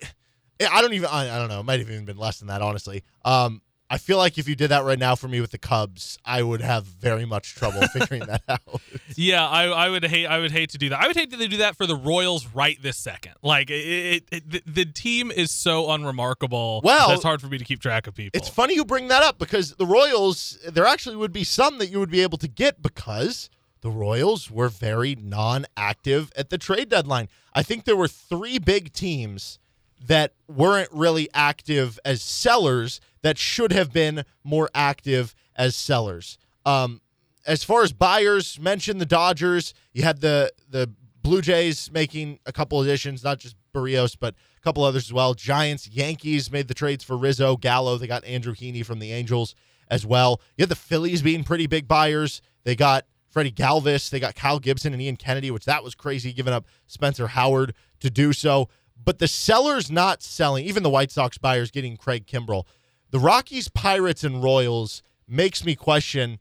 I 0.72 0.82
don't 0.82 0.94
even 0.94 1.10
I, 1.10 1.36
I 1.36 1.40
don't 1.40 1.50
know. 1.50 1.60
It 1.60 1.64
might 1.64 1.80
have 1.80 1.90
even 1.90 2.06
been 2.06 2.18
less 2.18 2.40
than 2.40 2.48
that 2.48 2.62
honestly. 2.62 3.04
Um 3.24 3.62
I 3.92 3.98
feel 3.98 4.18
like 4.18 4.38
if 4.38 4.48
you 4.48 4.56
did 4.56 4.70
that 4.70 4.86
right 4.86 4.98
now 4.98 5.16
for 5.16 5.28
me 5.28 5.42
with 5.42 5.52
the 5.52 5.58
Cubs, 5.58 6.18
I 6.24 6.44
would 6.44 6.62
have 6.62 6.86
very 6.86 7.26
much 7.26 7.56
trouble 7.56 7.82
figuring 7.94 8.22
that 8.26 8.42
out. 8.48 8.82
Yeah, 9.18 9.46
I, 9.46 9.66
I 9.66 9.90
would 9.90 10.06
hate 10.06 10.28
I 10.28 10.40
would 10.40 10.52
hate 10.52 10.70
to 10.70 10.78
do 10.78 10.88
that. 10.90 11.02
I 11.02 11.08
would 11.08 11.18
hate 11.18 11.30
to 11.32 11.48
do 11.50 11.58
that 11.58 11.76
for 11.76 11.86
the 11.86 11.98
Royals 11.98 12.48
right 12.48 12.82
this 12.82 12.98
second. 12.98 13.34
Like 13.42 13.70
it, 13.70 13.74
it, 13.74 14.24
it 14.32 14.50
the, 14.50 14.64
the 14.66 14.86
team 14.86 15.30
is 15.30 15.52
so 15.52 15.92
unremarkable. 15.92 16.80
Well, 16.86 17.12
it's 17.12 17.24
hard 17.24 17.42
for 17.42 17.48
me 17.48 17.58
to 17.58 17.66
keep 17.66 17.82
track 17.82 18.08
of 18.08 18.16
people. 18.16 18.40
It's 18.40 18.48
funny 18.48 18.76
you 18.76 18.86
bring 18.86 19.10
that 19.10 19.24
up 19.24 19.38
because 19.38 19.76
the 19.76 19.86
Royals, 19.86 20.58
there 20.66 20.86
actually 20.86 21.18
would 21.18 21.34
be 21.34 21.44
some 21.44 21.78
that 21.80 21.88
you 21.88 22.00
would 22.00 22.12
be 22.12 22.22
able 22.22 22.38
to 22.38 22.48
get 22.48 22.82
because 22.82 23.50
the 23.82 23.92
Royals 23.92 24.50
were 24.50 24.70
very 24.70 25.16
non 25.16 25.66
active 25.76 26.32
at 26.38 26.50
the 26.50 26.58
trade 26.58 26.88
deadline. 26.88 27.28
I 27.54 27.62
think 27.62 27.84
there 27.84 27.98
were 27.98 28.08
three 28.08 28.58
big 28.58 28.94
teams 28.94 29.60
that 30.08 30.34
weren't 30.48 30.90
really 30.92 31.30
active 31.34 32.00
as 32.04 32.22
sellers 32.22 33.00
that 33.22 33.38
should 33.38 33.72
have 33.72 33.94
been 33.94 34.24
more 34.44 34.70
active 34.74 35.36
as 35.56 35.76
sellers. 35.76 36.38
Um, 36.66 37.02
as 37.46 37.64
far 37.64 37.84
as 37.84 37.92
buyers, 37.92 38.60
mentioned 38.60 39.02
the 39.02 39.06
Dodgers. 39.06 39.74
You 39.94 40.04
had 40.04 40.22
the 40.22 40.52
the 40.70 40.92
Blue 41.22 41.42
Jays 41.42 41.92
making 41.92 42.40
a 42.46 42.52
couple 42.52 42.82
additions, 42.82 43.24
not 43.24 43.40
just 43.40 43.56
Berrios, 43.74 44.16
but 44.20 44.36
a 44.58 44.62
couple 44.62 44.84
others 44.84 45.06
as 45.06 45.14
well. 45.14 45.34
Giants, 45.34 45.88
Yankees 45.88 46.52
made 46.52 46.68
the 46.68 46.74
trades 46.74 47.04
for 47.04 47.18
Rizzo, 47.18 47.58
Gallo. 47.58 47.98
They 47.98 48.08
got 48.08 48.26
Andrew 48.26 48.54
Heaney 48.54 48.86
from 48.86 49.00
the 49.00 49.12
Angels 49.12 49.56
as 49.90 50.06
well. 50.06 50.42
You 50.58 50.64
had 50.64 50.70
the 50.70 50.76
Phillies 50.76 51.22
being 51.22 51.44
pretty 51.44 51.68
big 51.68 51.88
buyers. 51.88 52.42
They 52.64 52.76
got 52.76 53.06
Freddie 53.30 53.52
Galvis. 53.52 54.10
They 54.10 54.20
got 54.20 54.36
Kyle 54.36 54.60
Gibson 54.60 54.94
and 54.94 55.02
Ian 55.02 55.16
Kennedy, 55.16 55.52
which 55.52 55.66
that 55.66 55.84
was 55.84 55.96
crazy, 55.96 56.34
giving 56.34 56.54
up 56.54 56.66
Spencer 56.88 57.28
Howard 57.28 57.74
to 58.00 58.10
do 58.10 58.34
so. 58.34 58.70
But 59.04 59.20
the 59.20 59.28
sellers 59.28 59.90
not 59.90 60.22
selling, 60.22 60.66
even 60.66 60.84
the 60.84 60.90
White 60.90 61.12
Sox 61.12 61.38
buyers 61.38 61.72
getting 61.72 61.98
Craig 61.98 62.28
Kimbrel. 62.28 62.66
The 63.10 63.20
Rockies, 63.20 63.68
Pirates, 63.68 64.24
and 64.24 64.44
Royals 64.44 65.02
makes 65.28 65.66
me 65.66 65.76
question 65.76 66.40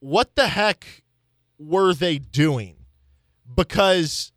what 0.00 0.34
the 0.36 0.48
heck 0.48 1.02
were 1.58 1.92
they 1.92 2.18
doing? 2.18 2.76
Because 3.54 4.32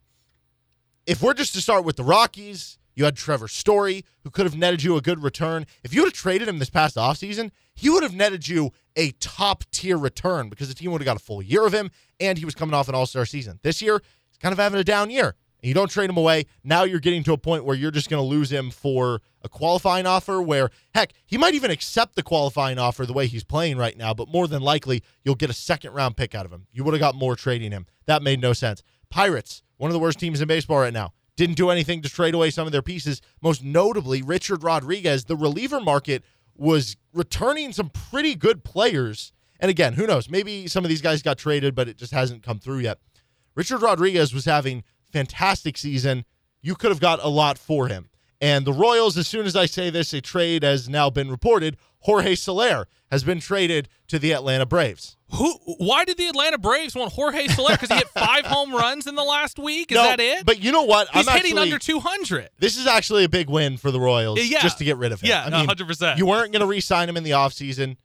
if 1.06 1.22
we're 1.22 1.34
just 1.34 1.54
to 1.54 1.60
start 1.60 1.84
with 1.84 1.96
the 1.96 2.04
Rockies, 2.04 2.78
you 2.94 3.04
had 3.04 3.16
Trevor 3.16 3.48
Story, 3.48 4.04
who 4.22 4.30
could 4.30 4.44
have 4.44 4.56
netted 4.56 4.82
you 4.82 4.96
a 4.96 5.00
good 5.00 5.22
return. 5.22 5.66
If 5.82 5.94
you 5.94 6.02
would 6.02 6.08
have 6.08 6.14
traded 6.14 6.48
him 6.48 6.58
this 6.58 6.70
past 6.70 6.96
offseason, 6.96 7.50
he 7.74 7.88
would 7.88 8.02
have 8.02 8.14
netted 8.14 8.48
you 8.48 8.72
a 8.96 9.12
top 9.12 9.64
tier 9.70 9.96
return 9.96 10.48
because 10.48 10.68
the 10.68 10.74
team 10.74 10.92
would 10.92 11.00
have 11.00 11.06
got 11.06 11.16
a 11.16 11.24
full 11.24 11.42
year 11.42 11.64
of 11.66 11.72
him 11.72 11.90
and 12.20 12.38
he 12.38 12.44
was 12.44 12.54
coming 12.54 12.74
off 12.74 12.88
an 12.88 12.94
all 12.94 13.06
star 13.06 13.24
season. 13.24 13.58
This 13.62 13.80
year, 13.80 14.02
he's 14.28 14.38
kind 14.38 14.52
of 14.52 14.58
having 14.58 14.78
a 14.78 14.84
down 14.84 15.10
year. 15.10 15.34
And 15.62 15.68
you 15.68 15.74
don't 15.74 15.90
trade 15.90 16.10
him 16.10 16.16
away. 16.16 16.46
Now 16.64 16.82
you're 16.82 17.00
getting 17.00 17.22
to 17.24 17.32
a 17.32 17.38
point 17.38 17.64
where 17.64 17.76
you're 17.76 17.92
just 17.92 18.10
going 18.10 18.22
to 18.22 18.26
lose 18.26 18.50
him 18.50 18.70
for 18.70 19.20
a 19.42 19.48
qualifying 19.48 20.06
offer 20.06 20.42
where, 20.42 20.70
heck, 20.94 21.12
he 21.24 21.38
might 21.38 21.54
even 21.54 21.70
accept 21.70 22.16
the 22.16 22.22
qualifying 22.22 22.78
offer 22.78 23.06
the 23.06 23.12
way 23.12 23.26
he's 23.28 23.44
playing 23.44 23.76
right 23.76 23.96
now, 23.96 24.12
but 24.12 24.28
more 24.28 24.48
than 24.48 24.62
likely, 24.62 25.02
you'll 25.24 25.36
get 25.36 25.50
a 25.50 25.54
second 25.54 25.92
round 25.92 26.16
pick 26.16 26.34
out 26.34 26.44
of 26.44 26.52
him. 26.52 26.66
You 26.72 26.82
would 26.84 26.94
have 26.94 27.00
got 27.00 27.14
more 27.14 27.36
trading 27.36 27.70
him. 27.70 27.86
That 28.06 28.22
made 28.22 28.40
no 28.40 28.52
sense. 28.52 28.82
Pirates, 29.08 29.62
one 29.76 29.90
of 29.90 29.92
the 29.92 30.00
worst 30.00 30.18
teams 30.18 30.40
in 30.40 30.48
baseball 30.48 30.78
right 30.78 30.92
now 30.92 31.12
didn't 31.36 31.56
do 31.56 31.70
anything 31.70 32.02
to 32.02 32.08
trade 32.08 32.34
away 32.34 32.50
some 32.50 32.66
of 32.66 32.72
their 32.72 32.82
pieces. 32.82 33.20
Most 33.40 33.62
notably, 33.62 34.22
Richard 34.22 34.62
Rodriguez. 34.62 35.24
The 35.24 35.36
reliever 35.36 35.80
market 35.80 36.24
was 36.56 36.96
returning 37.12 37.72
some 37.72 37.88
pretty 37.88 38.34
good 38.34 38.64
players. 38.64 39.32
And 39.58 39.70
again, 39.70 39.94
who 39.94 40.06
knows? 40.06 40.28
Maybe 40.28 40.66
some 40.66 40.84
of 40.84 40.88
these 40.88 41.00
guys 41.00 41.22
got 41.22 41.38
traded, 41.38 41.74
but 41.74 41.88
it 41.88 41.96
just 41.96 42.12
hasn't 42.12 42.42
come 42.42 42.58
through 42.58 42.80
yet. 42.80 42.98
Richard 43.54 43.80
Rodriguez 43.80 44.34
was 44.34 44.44
having 44.44 44.82
fantastic 45.12 45.76
season. 45.78 46.24
You 46.60 46.74
could 46.74 46.90
have 46.90 47.00
got 47.00 47.22
a 47.22 47.28
lot 47.28 47.58
for 47.58 47.88
him. 47.88 48.08
And 48.40 48.64
the 48.64 48.72
Royals, 48.72 49.16
as 49.16 49.28
soon 49.28 49.46
as 49.46 49.54
I 49.54 49.66
say 49.66 49.88
this, 49.88 50.12
a 50.12 50.20
trade 50.20 50.64
has 50.64 50.88
now 50.88 51.10
been 51.10 51.30
reported. 51.30 51.76
Jorge 52.00 52.34
Soler 52.34 52.88
has 53.12 53.22
been 53.22 53.38
traded 53.38 53.88
to 54.08 54.18
the 54.18 54.32
Atlanta 54.32 54.66
Braves. 54.66 55.16
Who? 55.30 55.52
Why 55.78 56.04
did 56.04 56.16
the 56.16 56.26
Atlanta 56.26 56.58
Braves 56.58 56.96
want 56.96 57.12
Jorge 57.12 57.46
Soler? 57.46 57.70
Because 57.70 57.88
he 57.90 57.94
hit 57.94 58.08
five 58.08 58.44
home 58.46 58.74
runs 58.74 59.06
in 59.06 59.14
the 59.14 59.22
last 59.22 59.60
week. 59.60 59.92
Is 59.92 59.96
no, 59.96 60.02
that 60.02 60.18
it? 60.18 60.44
But 60.44 60.60
you 60.60 60.72
know 60.72 60.82
what? 60.82 61.08
He's 61.10 61.28
I'm 61.28 61.36
hitting 61.36 61.52
actually, 61.52 61.72
under 61.72 61.78
200. 61.78 62.48
This 62.58 62.76
is 62.76 62.88
actually 62.88 63.22
a 63.22 63.28
big 63.28 63.48
win 63.48 63.76
for 63.76 63.92
the 63.92 64.00
Royals 64.00 64.40
Yeah. 64.44 64.60
just 64.60 64.78
to 64.78 64.84
get 64.84 64.96
rid 64.96 65.12
of 65.12 65.20
him. 65.20 65.28
Yeah, 65.28 65.44
I 65.44 65.50
mean, 65.60 65.68
100%. 65.68 66.18
You 66.18 66.26
weren't 66.26 66.52
going 66.52 66.60
to 66.60 66.66
re 66.66 66.80
sign 66.80 67.08
him 67.08 67.16
in 67.16 67.22
the 67.22 67.30
offseason. 67.30 67.96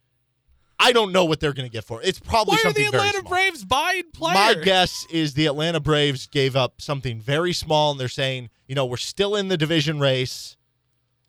I 0.80 0.92
don't 0.92 1.10
know 1.12 1.24
what 1.24 1.40
they're 1.40 1.52
going 1.52 1.68
to 1.68 1.72
get 1.72 1.84
for 1.84 2.00
it. 2.00 2.08
It's 2.08 2.20
probably 2.20 2.52
Why 2.52 2.56
are 2.56 2.62
something 2.62 2.84
the 2.84 2.90
very 2.92 3.08
Atlanta. 3.08 3.28
Braves 3.28 3.64
buying 3.64 4.04
players? 4.12 4.34
My 4.34 4.54
guess 4.62 5.06
is 5.10 5.34
the 5.34 5.46
Atlanta 5.46 5.80
Braves 5.80 6.26
gave 6.28 6.54
up 6.54 6.80
something 6.80 7.20
very 7.20 7.52
small, 7.52 7.90
and 7.90 7.98
they're 7.98 8.08
saying, 8.08 8.50
you 8.68 8.74
know, 8.74 8.86
we're 8.86 8.96
still 8.96 9.34
in 9.34 9.48
the 9.48 9.56
division 9.56 9.98
race. 9.98 10.56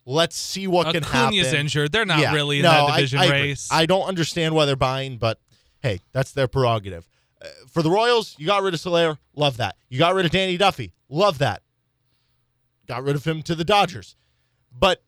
Let's 0.06 0.36
see 0.36 0.66
what 0.66 0.92
can 0.94 1.02
Acuna's 1.04 1.46
happen. 1.48 1.60
injured. 1.60 1.92
They're 1.92 2.04
not 2.06 2.20
Yeah. 2.20 2.32
really 2.32 2.58
in 2.58 2.62
No, 2.62 2.70
that 2.86 2.96
division 2.96 3.18
I, 3.18 3.24
agree. 3.26 3.40
race. 3.40 3.68
I 3.70 3.86
don't 3.86 4.04
understand 4.06 4.54
why 4.54 4.66
they're 4.66 4.76
buying, 4.76 5.18
but 5.18 5.40
hey, 5.82 6.00
that's 6.12 6.32
their 6.32 6.48
prerogative. 6.48 7.08
Uh, 7.42 7.48
for 7.68 7.82
the 7.82 7.90
Royals, 7.90 8.36
you 8.38 8.46
got 8.46 8.62
rid 8.62 8.74
of 8.74 8.80
Soler. 8.80 9.18
Love 9.34 9.56
that. 9.58 9.76
You 9.88 9.98
got 9.98 10.14
rid 10.14 10.26
of 10.26 10.30
Danny 10.32 10.56
Duffy. 10.58 10.92
Love 11.08 11.38
that. 11.38 11.62
Got 12.86 13.02
rid 13.02 13.16
of 13.16 13.24
him 13.24 13.42
to 13.42 13.54
the 13.54 13.64
Dodgers. 13.64 14.16
But 14.76 15.02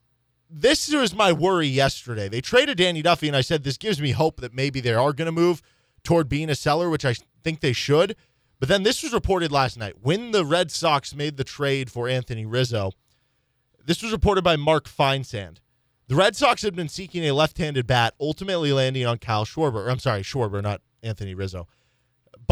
this 0.53 0.93
was 0.93 1.15
my 1.15 1.33
worry 1.33 1.67
yesterday. 1.67 2.29
They 2.29 2.41
traded 2.41 2.79
Danny 2.79 3.01
Duffy, 3.03 3.27
and 3.27 3.37
I 3.37 3.41
said 3.41 3.65
this 3.65 3.79
gives 3.79 4.01
me 4.01 4.11
hope 4.11 4.41
that 4.41 4.55
maybe 4.55 4.81
they 4.81 4.93
are 4.93 5.13
going 5.13 5.27
to 5.27 5.33
move 5.33 5.63
toward 6.05 6.29
being 6.29 6.51
a 6.51 6.55
seller, 6.55 6.91
which 6.91 7.05
I 7.05 7.15
think 7.43 7.61
they 7.61 7.73
should. 7.73 8.17
But 8.61 8.69
then 8.69 8.83
this 8.83 9.03
was 9.03 9.13
reported 9.13 9.51
last 9.51 9.79
night 9.79 9.97
when 10.03 10.31
the 10.31 10.45
Red 10.45 10.71
Sox 10.71 11.15
made 11.15 11.37
the 11.37 11.45
trade 11.45 11.91
for 11.91 12.09
Anthony 12.09 12.45
Rizzo. 12.45 12.93
This 13.85 14.03
was 14.03 14.13
reported 14.13 14.45
by 14.45 14.57
Mark 14.57 14.89
Feinsand. 14.89 15.57
The 16.07 16.15
Red 16.15 16.37
Sox 16.37 16.63
had 16.63 16.77
been 16.77 16.89
seeking 16.89 17.25
a 17.25 17.33
left-handed 17.33 17.87
bat, 17.87 18.15
ultimately 18.21 18.73
landing 18.73 19.07
on 19.07 19.19
Kyle 19.19 19.45
Schwarber. 19.45 19.91
I'm 19.91 19.99
sorry, 19.99 20.23
Schwarber, 20.23 20.63
not 20.63 20.83
Anthony 21.03 21.35
Rizzo. 21.35 21.67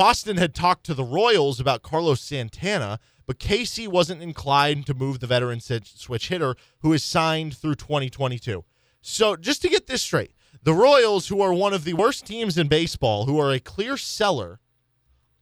Boston 0.00 0.38
had 0.38 0.54
talked 0.54 0.86
to 0.86 0.94
the 0.94 1.04
Royals 1.04 1.60
about 1.60 1.82
Carlos 1.82 2.22
Santana, 2.22 2.98
but 3.26 3.38
KC 3.38 3.86
wasn't 3.86 4.22
inclined 4.22 4.86
to 4.86 4.94
move 4.94 5.20
the 5.20 5.26
veteran 5.26 5.60
switch 5.60 6.28
hitter 6.28 6.56
who 6.78 6.94
is 6.94 7.04
signed 7.04 7.54
through 7.54 7.74
2022. 7.74 8.64
So, 9.02 9.36
just 9.36 9.60
to 9.60 9.68
get 9.68 9.88
this 9.88 10.00
straight, 10.00 10.32
the 10.62 10.72
Royals, 10.72 11.28
who 11.28 11.42
are 11.42 11.52
one 11.52 11.74
of 11.74 11.84
the 11.84 11.92
worst 11.92 12.24
teams 12.24 12.56
in 12.56 12.66
baseball, 12.66 13.26
who 13.26 13.38
are 13.38 13.52
a 13.52 13.60
clear 13.60 13.98
seller, 13.98 14.58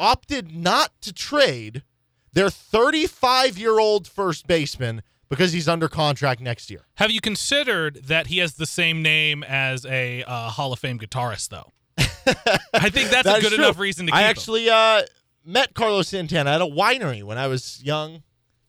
opted 0.00 0.50
not 0.50 0.90
to 1.02 1.12
trade 1.12 1.84
their 2.32 2.50
35 2.50 3.58
year 3.58 3.78
old 3.78 4.08
first 4.08 4.48
baseman 4.48 5.02
because 5.28 5.52
he's 5.52 5.68
under 5.68 5.86
contract 5.86 6.40
next 6.40 6.68
year. 6.68 6.88
Have 6.96 7.12
you 7.12 7.20
considered 7.20 8.00
that 8.06 8.26
he 8.26 8.38
has 8.38 8.54
the 8.54 8.66
same 8.66 9.02
name 9.02 9.44
as 9.44 9.86
a 9.86 10.24
uh, 10.24 10.50
Hall 10.50 10.72
of 10.72 10.80
Fame 10.80 10.98
guitarist, 10.98 11.50
though? 11.50 11.70
I 12.74 12.90
think 12.90 13.10
that's 13.10 13.24
That 13.24 13.38
a 13.38 13.40
good 13.40 13.52
true. 13.52 13.64
enough 13.64 13.78
reason 13.78 14.06
to 14.06 14.12
keep 14.12 14.18
I 14.18 14.24
actually 14.24 14.68
uh, 14.70 15.02
met 15.44 15.74
Carlos 15.74 16.08
Santana 16.08 16.50
at 16.50 16.60
a 16.60 16.66
winery 16.66 17.22
when 17.22 17.38
I 17.38 17.46
was 17.48 17.82
young 17.82 18.22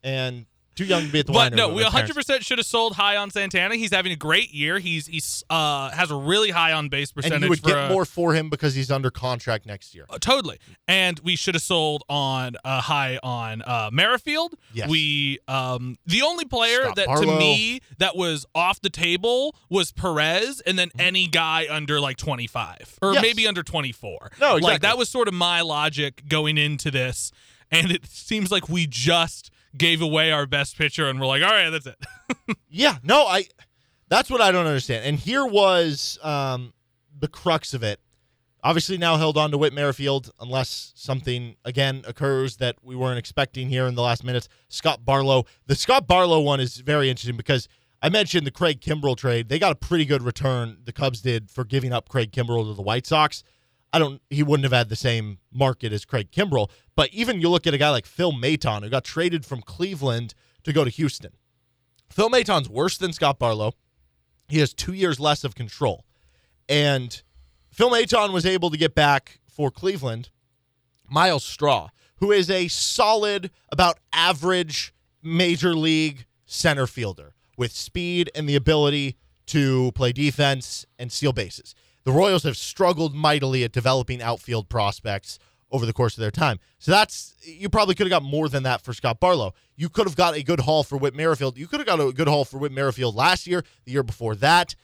and 0.04 0.46
too 0.80 0.86
young 0.86 1.06
to 1.06 1.12
be 1.12 1.20
at 1.20 1.28
the 1.28 1.34
But 1.34 1.54
winery. 1.54 1.58
no, 1.58 1.70
we 1.70 1.84
100 1.84 2.16
percent 2.16 2.44
should 2.44 2.58
have 2.58 2.66
sold 2.68 2.96
high 2.96 3.16
on 3.18 3.30
Santana. 3.32 3.76
He's 3.76 3.92
having 3.94 4.12
a 4.12 4.16
great 4.16 4.54
year. 4.54 4.80
He's 4.80 5.06
he's 5.08 5.44
uh 5.50 5.90
has 5.92 6.10
a 6.12 6.16
really 6.16 6.50
high 6.50 6.72
on 6.74 6.90
base 6.90 7.12
percentage. 7.12 7.36
And 7.36 7.44
you 7.44 7.50
would 7.50 7.60
for 7.62 7.68
get 7.70 7.90
more 7.90 8.06
for 8.06 8.34
him 8.34 8.50
because 8.50 8.76
he's 8.76 8.90
under 8.92 9.12
contract 9.12 9.66
next 9.66 9.94
year. 9.94 10.06
Uh, 10.10 10.18
totally. 10.20 10.58
And 10.88 11.20
we 11.20 11.36
should 11.36 11.56
have 11.56 11.62
sold 11.64 12.04
on 12.10 12.56
uh, 12.64 12.82
high 12.82 13.20
on 13.24 13.62
uh, 13.62 13.90
Merrifield. 13.92 14.56
Yes. 14.74 14.90
We 14.90 15.40
um 15.48 15.98
the 16.06 16.22
only 16.22 16.46
player 16.46 16.82
Scott 16.84 16.96
that 16.96 17.06
Barlow. 17.08 17.34
to 17.34 17.40
me 17.40 17.82
that 17.98 18.16
was 18.16 18.46
off 18.56 18.82
the 18.82 18.90
table 18.90 19.56
was 19.70 19.92
Perez, 19.92 20.62
and 20.62 20.80
then 20.80 20.90
any 20.98 21.28
guy 21.28 21.68
under 21.70 22.00
like 22.00 22.18
25 22.18 23.00
or 23.02 23.14
Yes. 23.14 23.22
maybe 23.22 23.48
under 23.48 23.64
24. 23.64 24.32
No, 24.40 24.54
Like 24.54 24.58
exactly. 24.58 24.78
that 24.88 24.98
was 24.98 25.10
sort 25.10 25.28
of 25.28 25.34
my 25.34 25.62
logic 25.62 26.24
going 26.30 26.58
into 26.58 26.90
this, 26.92 27.32
and 27.72 27.92
it 27.92 28.06
seems 28.06 28.52
like 28.52 28.70
we 28.70 28.88
just 28.88 29.52
gave 29.78 30.02
away 30.02 30.32
our 30.32 30.46
best 30.46 30.78
pitcher, 30.78 31.08
and 31.08 31.20
we're 31.20 31.28
like, 31.28 31.44
all 31.44 31.50
right, 31.50 31.70
that's 31.70 31.88
it. 31.88 31.98
Yeah, 32.70 32.98
no, 33.04 33.26
I. 33.26 33.46
That's 34.10 34.30
what 34.30 34.42
I 34.42 34.52
don't 34.52 34.66
understand. 34.66 35.06
And 35.06 35.18
here 35.18 35.46
was 35.46 36.18
um, 36.24 36.74
the 37.20 37.28
crux 37.28 37.74
of 37.74 37.84
it. 37.84 38.00
Obviously, 38.64 38.98
now 38.98 39.18
held 39.18 39.38
on 39.38 39.52
to 39.52 39.58
Whit 39.58 39.72
Merrifield, 39.74 40.32
unless 40.40 40.92
something 40.96 41.56
again 41.64 42.04
occurs 42.08 42.58
that 42.58 42.76
we 42.84 42.96
weren't 42.96 43.18
expecting 43.18 43.70
here 43.70 43.88
in 43.88 43.96
the 43.96 44.02
last 44.02 44.24
minutes. 44.24 44.50
Scott 44.68 45.06
Barlow. 45.06 45.46
The 45.68 45.76
Scott 45.76 46.08
Barlow 46.08 46.40
one 46.42 46.60
is 46.60 46.78
very 46.78 47.10
interesting 47.10 47.38
because 47.38 47.68
I 48.02 48.10
mentioned 48.10 48.46
the 48.46 48.52
Craig 48.52 48.82
Kimbrel 48.82 49.16
trade. 49.16 49.50
They 49.50 49.60
got 49.60 49.72
a 49.72 49.76
pretty 49.76 50.06
good 50.06 50.24
return. 50.24 50.78
The 50.84 50.92
Cubs 50.94 51.22
did 51.22 51.50
for 51.50 51.64
giving 51.64 51.94
up 51.94 52.10
Craig 52.10 52.32
Kimbrel 52.32 52.68
to 52.70 52.74
the 52.74 52.82
White 52.82 53.06
Sox. 53.08 53.44
I 53.92 54.00
don't. 54.00 54.22
He 54.30 54.44
wouldn't 54.44 54.66
have 54.66 54.74
had 54.74 54.90
the 54.90 54.96
same 54.96 55.40
market 55.52 55.94
as 55.94 56.06
Craig 56.06 56.32
Kimbrel. 56.32 56.70
But 57.00 57.14
even 57.14 57.40
you 57.40 57.48
look 57.48 57.66
at 57.66 57.74
a 57.74 57.78
guy 57.78 57.92
like 57.92 58.06
Phil 58.06 58.34
Maton, 58.34 58.84
who 58.84 58.90
got 58.90 59.06
traded 59.06 59.46
from 59.46 59.62
Cleveland 59.62 60.34
to 60.66 60.74
go 60.74 60.84
to 60.84 60.90
Houston. 60.90 61.32
Phil 62.10 62.30
Maton's 62.30 62.68
worse 62.68 62.98
than 62.98 63.14
Scott 63.14 63.40
Barlow. 63.40 63.72
He 64.50 64.60
has 64.60 64.74
two 64.74 64.92
years 64.92 65.18
less 65.18 65.46
of 65.46 65.56
control. 65.56 66.04
And 66.68 67.24
Phil 67.72 67.90
Maton 67.90 68.34
was 68.34 68.46
able 68.46 68.70
to 68.70 68.78
get 68.78 68.96
back 68.96 69.40
for 69.48 69.72
Cleveland 69.72 70.30
Myles 71.10 71.46
Straw, 71.46 71.88
who 72.18 72.34
is 72.34 72.50
a 72.50 72.68
solid, 72.68 73.50
about 73.72 74.00
average 74.12 74.94
major 75.24 75.76
league 75.76 76.26
center 76.46 76.86
fielder 76.86 77.34
with 77.56 77.72
speed 77.72 78.30
and 78.36 78.50
the 78.50 78.58
ability 78.58 79.16
to 79.46 79.94
play 79.94 80.12
defense 80.12 80.86
and 81.00 81.14
steal 81.14 81.32
bases. 81.32 81.74
The 82.04 82.12
Royals 82.12 82.44
have 82.44 82.58
struggled 82.58 83.16
mightily 83.16 83.64
at 83.64 83.72
developing 83.72 84.22
outfield 84.22 84.68
prospects 84.68 85.40
over 85.72 85.86
the 85.86 85.94
course 85.94 86.18
of 86.18 86.22
their 86.22 86.32
time. 86.32 86.60
So 86.80 86.92
that's 86.92 87.36
you 87.44 87.70
probably 87.70 87.96
could 87.96 88.08
have 88.08 88.22
got 88.22 88.24
more 88.24 88.50
than 88.50 88.64
that 88.64 88.82
for 88.82 88.94
Scott 88.94 89.20
Barlow. 89.20 89.54
You 89.76 89.90
could 89.90 90.08
have 90.08 90.16
got 90.16 90.36
a 90.36 90.44
good 90.44 90.62
haul 90.62 90.84
for 90.84 90.98
Whit 90.98 91.16
Merrifield. 91.16 91.58
You 91.58 91.68
could 91.68 91.80
have 91.80 91.88
got 91.88 92.00
a 92.00 92.12
good 92.12 92.28
haul 92.28 92.46
for 92.46 92.58
Whit 92.58 92.72
Merrifield 92.72 93.16
last 93.16 93.48
year, 93.48 93.64
the 93.86 93.92
year 93.92 94.04
before 94.04 94.36
that, 94.36 94.76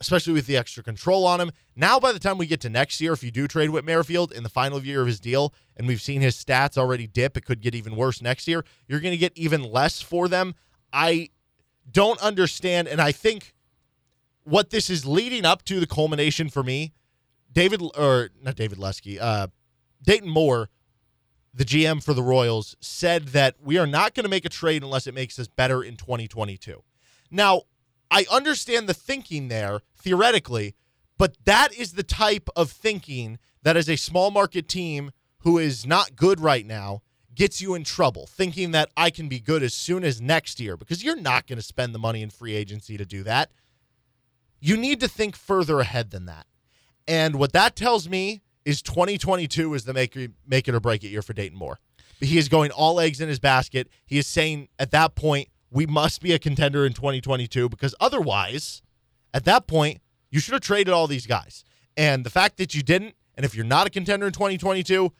especially 0.00 0.32
with 0.32 0.46
the 0.46 0.56
extra 0.56 0.82
control 0.82 1.26
on 1.26 1.40
him. 1.40 1.50
Now, 1.74 1.98
by 1.98 2.12
the 2.12 2.18
time 2.18 2.38
we 2.38 2.46
get 2.46 2.60
to 2.62 2.70
next 2.70 3.00
year, 3.00 3.12
if 3.12 3.22
you 3.22 3.30
do 3.30 3.48
trade 3.48 3.70
Whit 3.70 3.84
Merrifield 3.84 4.32
in 4.32 4.42
the 4.42 4.48
final 4.48 4.82
year 4.82 5.00
of 5.00 5.06
his 5.06 5.20
deal, 5.20 5.54
and 5.76 5.86
we've 5.86 6.02
seen 6.02 6.20
his 6.20 6.36
stats 6.36 6.76
already 6.76 7.06
dip, 7.06 7.36
it 7.36 7.44
could 7.44 7.60
get 7.60 7.74
even 7.74 7.96
worse 7.96 8.20
next 8.20 8.46
year. 8.46 8.64
You're 8.86 9.00
going 9.00 9.12
to 9.12 9.18
get 9.18 9.36
even 9.36 9.62
less 9.62 10.00
for 10.00 10.28
them. 10.28 10.54
I 10.92 11.30
don't 11.90 12.20
understand. 12.22 12.86
And 12.88 13.00
I 13.00 13.12
think 13.12 13.54
what 14.44 14.70
this 14.70 14.90
is 14.90 15.06
leading 15.06 15.44
up 15.44 15.64
to 15.64 15.80
the 15.80 15.86
culmination 15.86 16.48
for 16.48 16.62
me, 16.62 16.92
David 17.50 17.80
or 17.96 18.30
not 18.42 18.56
David 18.56 18.78
Lesky, 18.78 19.18
uh, 19.18 19.48
Dayton 20.04 20.28
Moore, 20.28 20.68
the 21.52 21.64
GM 21.64 22.02
for 22.02 22.14
the 22.14 22.22
Royals, 22.22 22.76
said 22.80 23.28
that 23.28 23.56
we 23.62 23.78
are 23.78 23.86
not 23.86 24.14
going 24.14 24.24
to 24.24 24.30
make 24.30 24.44
a 24.44 24.50
trade 24.50 24.82
unless 24.82 25.06
it 25.06 25.14
makes 25.14 25.38
us 25.38 25.48
better 25.48 25.82
in 25.82 25.96
2022. 25.96 26.82
Now, 27.30 27.62
I 28.10 28.26
understand 28.30 28.88
the 28.88 28.94
thinking 28.94 29.48
there 29.48 29.80
theoretically, 29.96 30.74
but 31.18 31.36
that 31.44 31.72
is 31.74 31.92
the 31.92 32.02
type 32.02 32.48
of 32.54 32.70
thinking 32.70 33.38
that 33.62 33.76
as 33.76 33.88
a 33.88 33.96
small 33.96 34.30
market 34.30 34.68
team 34.68 35.10
who 35.38 35.58
is 35.58 35.86
not 35.86 36.16
good 36.16 36.40
right 36.40 36.66
now 36.66 37.02
gets 37.34 37.60
you 37.60 37.74
in 37.74 37.82
trouble 37.82 38.26
thinking 38.26 38.70
that 38.70 38.90
I 38.96 39.10
can 39.10 39.28
be 39.28 39.40
good 39.40 39.62
as 39.62 39.74
soon 39.74 40.04
as 40.04 40.20
next 40.20 40.60
year 40.60 40.76
because 40.76 41.02
you're 41.02 41.16
not 41.16 41.46
going 41.46 41.58
to 41.58 41.64
spend 41.64 41.94
the 41.94 41.98
money 41.98 42.22
in 42.22 42.30
free 42.30 42.54
agency 42.54 42.96
to 42.96 43.04
do 43.04 43.24
that. 43.24 43.50
You 44.60 44.76
need 44.76 45.00
to 45.00 45.08
think 45.08 45.34
further 45.34 45.80
ahead 45.80 46.10
than 46.10 46.26
that. 46.26 46.46
And 47.08 47.36
what 47.36 47.52
that 47.52 47.74
tells 47.74 48.08
me 48.08 48.42
is 48.64 48.82
2022 48.82 49.74
is 49.74 49.84
the 49.84 49.92
make, 49.92 50.16
make 50.46 50.68
it 50.68 50.74
or 50.74 50.80
break 50.80 51.04
it 51.04 51.08
year 51.08 51.22
for 51.22 51.32
Dayton 51.32 51.58
Moore. 51.58 51.78
He 52.20 52.38
is 52.38 52.48
going 52.48 52.70
all 52.70 53.00
eggs 53.00 53.20
in 53.20 53.28
his 53.28 53.38
basket. 53.38 53.88
He 54.06 54.18
is 54.18 54.26
saying 54.26 54.68
at 54.78 54.90
that 54.92 55.14
point, 55.14 55.48
we 55.70 55.86
must 55.86 56.22
be 56.22 56.32
a 56.32 56.38
contender 56.38 56.86
in 56.86 56.92
2022 56.92 57.68
because 57.68 57.94
otherwise, 58.00 58.80
at 59.34 59.44
that 59.44 59.66
point, 59.66 60.00
you 60.30 60.40
should 60.40 60.52
have 60.52 60.62
traded 60.62 60.94
all 60.94 61.06
these 61.06 61.26
guys. 61.26 61.64
And 61.96 62.24
the 62.24 62.30
fact 62.30 62.56
that 62.58 62.74
you 62.74 62.82
didn't, 62.82 63.14
and 63.36 63.44
if 63.44 63.54
you're 63.54 63.64
not 63.64 63.86
a 63.86 63.90
contender 63.90 64.26
in 64.26 64.32
2022, 64.32 65.12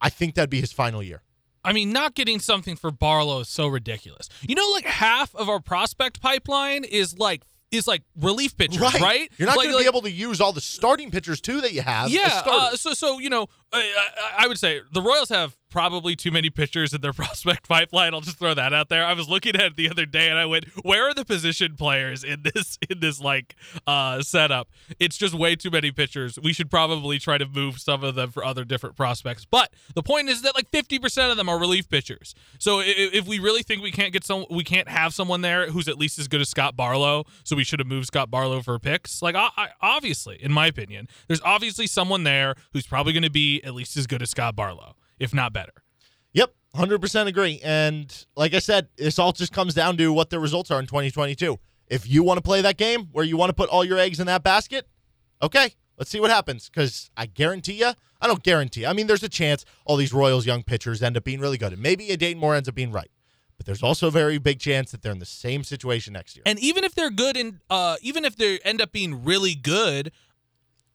I 0.00 0.08
think 0.08 0.34
that'd 0.34 0.50
be 0.50 0.60
his 0.60 0.72
final 0.72 1.02
year. 1.02 1.22
I 1.64 1.72
mean, 1.72 1.92
not 1.92 2.14
getting 2.14 2.40
something 2.40 2.74
for 2.76 2.90
Barlow 2.90 3.40
is 3.40 3.48
so 3.48 3.68
ridiculous. 3.68 4.28
You 4.40 4.54
know, 4.54 4.68
like 4.72 4.84
half 4.84 5.34
of 5.34 5.48
our 5.48 5.60
prospect 5.60 6.20
pipeline 6.20 6.84
is 6.84 7.18
like 7.18 7.42
is 7.72 7.88
like 7.88 8.02
relief 8.20 8.56
pitchers, 8.56 8.80
right? 8.80 9.00
right? 9.00 9.32
You're 9.38 9.48
not 9.48 9.56
like, 9.56 9.66
going 9.66 9.78
to 9.78 9.82
be 9.82 9.88
able 9.88 10.02
to 10.02 10.10
use 10.10 10.40
all 10.40 10.52
the 10.52 10.60
starting 10.60 11.10
pitchers 11.10 11.40
too 11.40 11.62
that 11.62 11.72
you 11.72 11.82
have. 11.82 12.10
Yeah. 12.10 12.42
Uh, 12.44 12.76
so 12.76 12.92
so 12.92 13.18
you 13.18 13.30
know, 13.30 13.48
I, 13.72 13.90
I, 14.38 14.46
would 14.46 14.58
say 14.58 14.80
the 14.92 15.02
Royals 15.02 15.30
have 15.30 15.56
probably 15.72 16.14
too 16.14 16.30
many 16.30 16.50
pitchers 16.50 16.92
in 16.92 17.00
their 17.00 17.12
prospect 17.22 17.68
pipeline. 17.68 18.14
I'll 18.14 18.20
just 18.20 18.38
throw 18.38 18.54
that 18.54 18.72
out 18.72 18.88
there. 18.88 19.04
I 19.04 19.14
was 19.14 19.28
looking 19.28 19.56
at 19.56 19.62
it 19.62 19.76
the 19.76 19.90
other 19.90 20.06
day 20.06 20.28
and 20.28 20.38
I 20.38 20.46
went, 20.46 20.66
"Where 20.84 21.08
are 21.08 21.14
the 21.14 21.24
position 21.24 21.76
players 21.76 22.22
in 22.22 22.42
this 22.42 22.78
in 22.90 23.00
this 23.00 23.20
like 23.20 23.56
uh 23.86 24.22
setup? 24.22 24.68
It's 25.00 25.16
just 25.16 25.34
way 25.34 25.56
too 25.56 25.70
many 25.70 25.90
pitchers. 25.90 26.38
We 26.40 26.52
should 26.52 26.70
probably 26.70 27.18
try 27.18 27.38
to 27.38 27.46
move 27.46 27.80
some 27.80 28.04
of 28.04 28.14
them 28.14 28.30
for 28.30 28.44
other 28.44 28.64
different 28.64 28.96
prospects." 28.96 29.44
But 29.44 29.72
the 29.94 30.02
point 30.02 30.28
is 30.28 30.42
that 30.42 30.54
like 30.54 30.70
50% 30.70 31.30
of 31.30 31.36
them 31.36 31.48
are 31.48 31.58
relief 31.58 31.88
pitchers. 31.88 32.34
So 32.58 32.80
if, 32.80 33.14
if 33.14 33.26
we 33.26 33.38
really 33.38 33.62
think 33.62 33.82
we 33.82 33.90
can't 33.90 34.12
get 34.12 34.24
some 34.24 34.44
we 34.50 34.64
can't 34.64 34.88
have 34.88 35.14
someone 35.14 35.40
there 35.40 35.70
who's 35.70 35.88
at 35.88 35.98
least 35.98 36.18
as 36.18 36.28
good 36.28 36.40
as 36.40 36.48
Scott 36.48 36.76
Barlow, 36.76 37.24
so 37.44 37.56
we 37.56 37.64
should 37.64 37.80
have 37.80 37.88
moved 37.88 38.06
Scott 38.06 38.30
Barlow 38.30 38.60
for 38.62 38.78
picks. 38.78 39.22
Like 39.22 39.34
I, 39.34 39.48
I, 39.56 39.68
obviously, 39.80 40.42
in 40.42 40.52
my 40.52 40.66
opinion, 40.66 41.08
there's 41.26 41.40
obviously 41.42 41.86
someone 41.86 42.24
there 42.24 42.54
who's 42.72 42.86
probably 42.86 43.12
going 43.12 43.22
to 43.22 43.30
be 43.30 43.62
at 43.62 43.74
least 43.74 43.96
as 43.96 44.06
good 44.06 44.22
as 44.22 44.30
Scott 44.30 44.54
Barlow, 44.54 44.96
if 45.22 45.32
not 45.32 45.52
better. 45.52 45.72
Yep, 46.32 46.52
100% 46.74 47.26
agree. 47.26 47.60
And 47.62 48.26
like 48.36 48.54
I 48.54 48.58
said, 48.58 48.88
this 48.96 49.18
all 49.18 49.32
just 49.32 49.52
comes 49.52 49.72
down 49.72 49.96
to 49.98 50.12
what 50.12 50.30
the 50.30 50.40
results 50.40 50.70
are 50.70 50.80
in 50.80 50.86
2022. 50.86 51.58
If 51.88 52.08
you 52.08 52.22
want 52.24 52.38
to 52.38 52.42
play 52.42 52.60
that 52.62 52.76
game 52.76 53.08
where 53.12 53.24
you 53.24 53.36
want 53.36 53.50
to 53.50 53.54
put 53.54 53.68
all 53.70 53.84
your 53.84 53.98
eggs 53.98 54.18
in 54.18 54.26
that 54.26 54.42
basket, 54.42 54.88
okay, 55.40 55.74
let's 55.96 56.10
see 56.10 56.18
what 56.18 56.30
happens. 56.30 56.68
Because 56.68 57.10
I 57.16 57.26
guarantee 57.26 57.74
you, 57.74 57.92
I 58.20 58.26
don't 58.26 58.42
guarantee. 58.42 58.84
I 58.84 58.92
mean, 58.92 59.06
there's 59.06 59.22
a 59.22 59.28
chance 59.28 59.64
all 59.84 59.96
these 59.96 60.12
Royals 60.12 60.44
young 60.44 60.62
pitchers 60.62 61.02
end 61.02 61.16
up 61.16 61.24
being 61.24 61.40
really 61.40 61.58
good. 61.58 61.72
And 61.72 61.82
maybe 61.82 62.10
a 62.10 62.16
Dayton 62.16 62.40
Moore 62.40 62.56
ends 62.56 62.68
up 62.68 62.74
being 62.74 62.92
right. 62.92 63.10
But 63.58 63.66
there's 63.66 63.82
also 63.82 64.08
a 64.08 64.10
very 64.10 64.38
big 64.38 64.58
chance 64.58 64.90
that 64.90 65.02
they're 65.02 65.12
in 65.12 65.20
the 65.20 65.26
same 65.26 65.62
situation 65.62 66.14
next 66.14 66.34
year. 66.34 66.42
And 66.46 66.58
even 66.58 66.82
if 66.82 66.94
they're 66.96 67.10
good 67.10 67.36
and 67.36 67.60
uh, 67.70 67.96
even 68.00 68.24
if 68.24 68.34
they 68.34 68.58
end 68.60 68.80
up 68.80 68.90
being 68.90 69.22
really 69.22 69.54
good, 69.54 70.10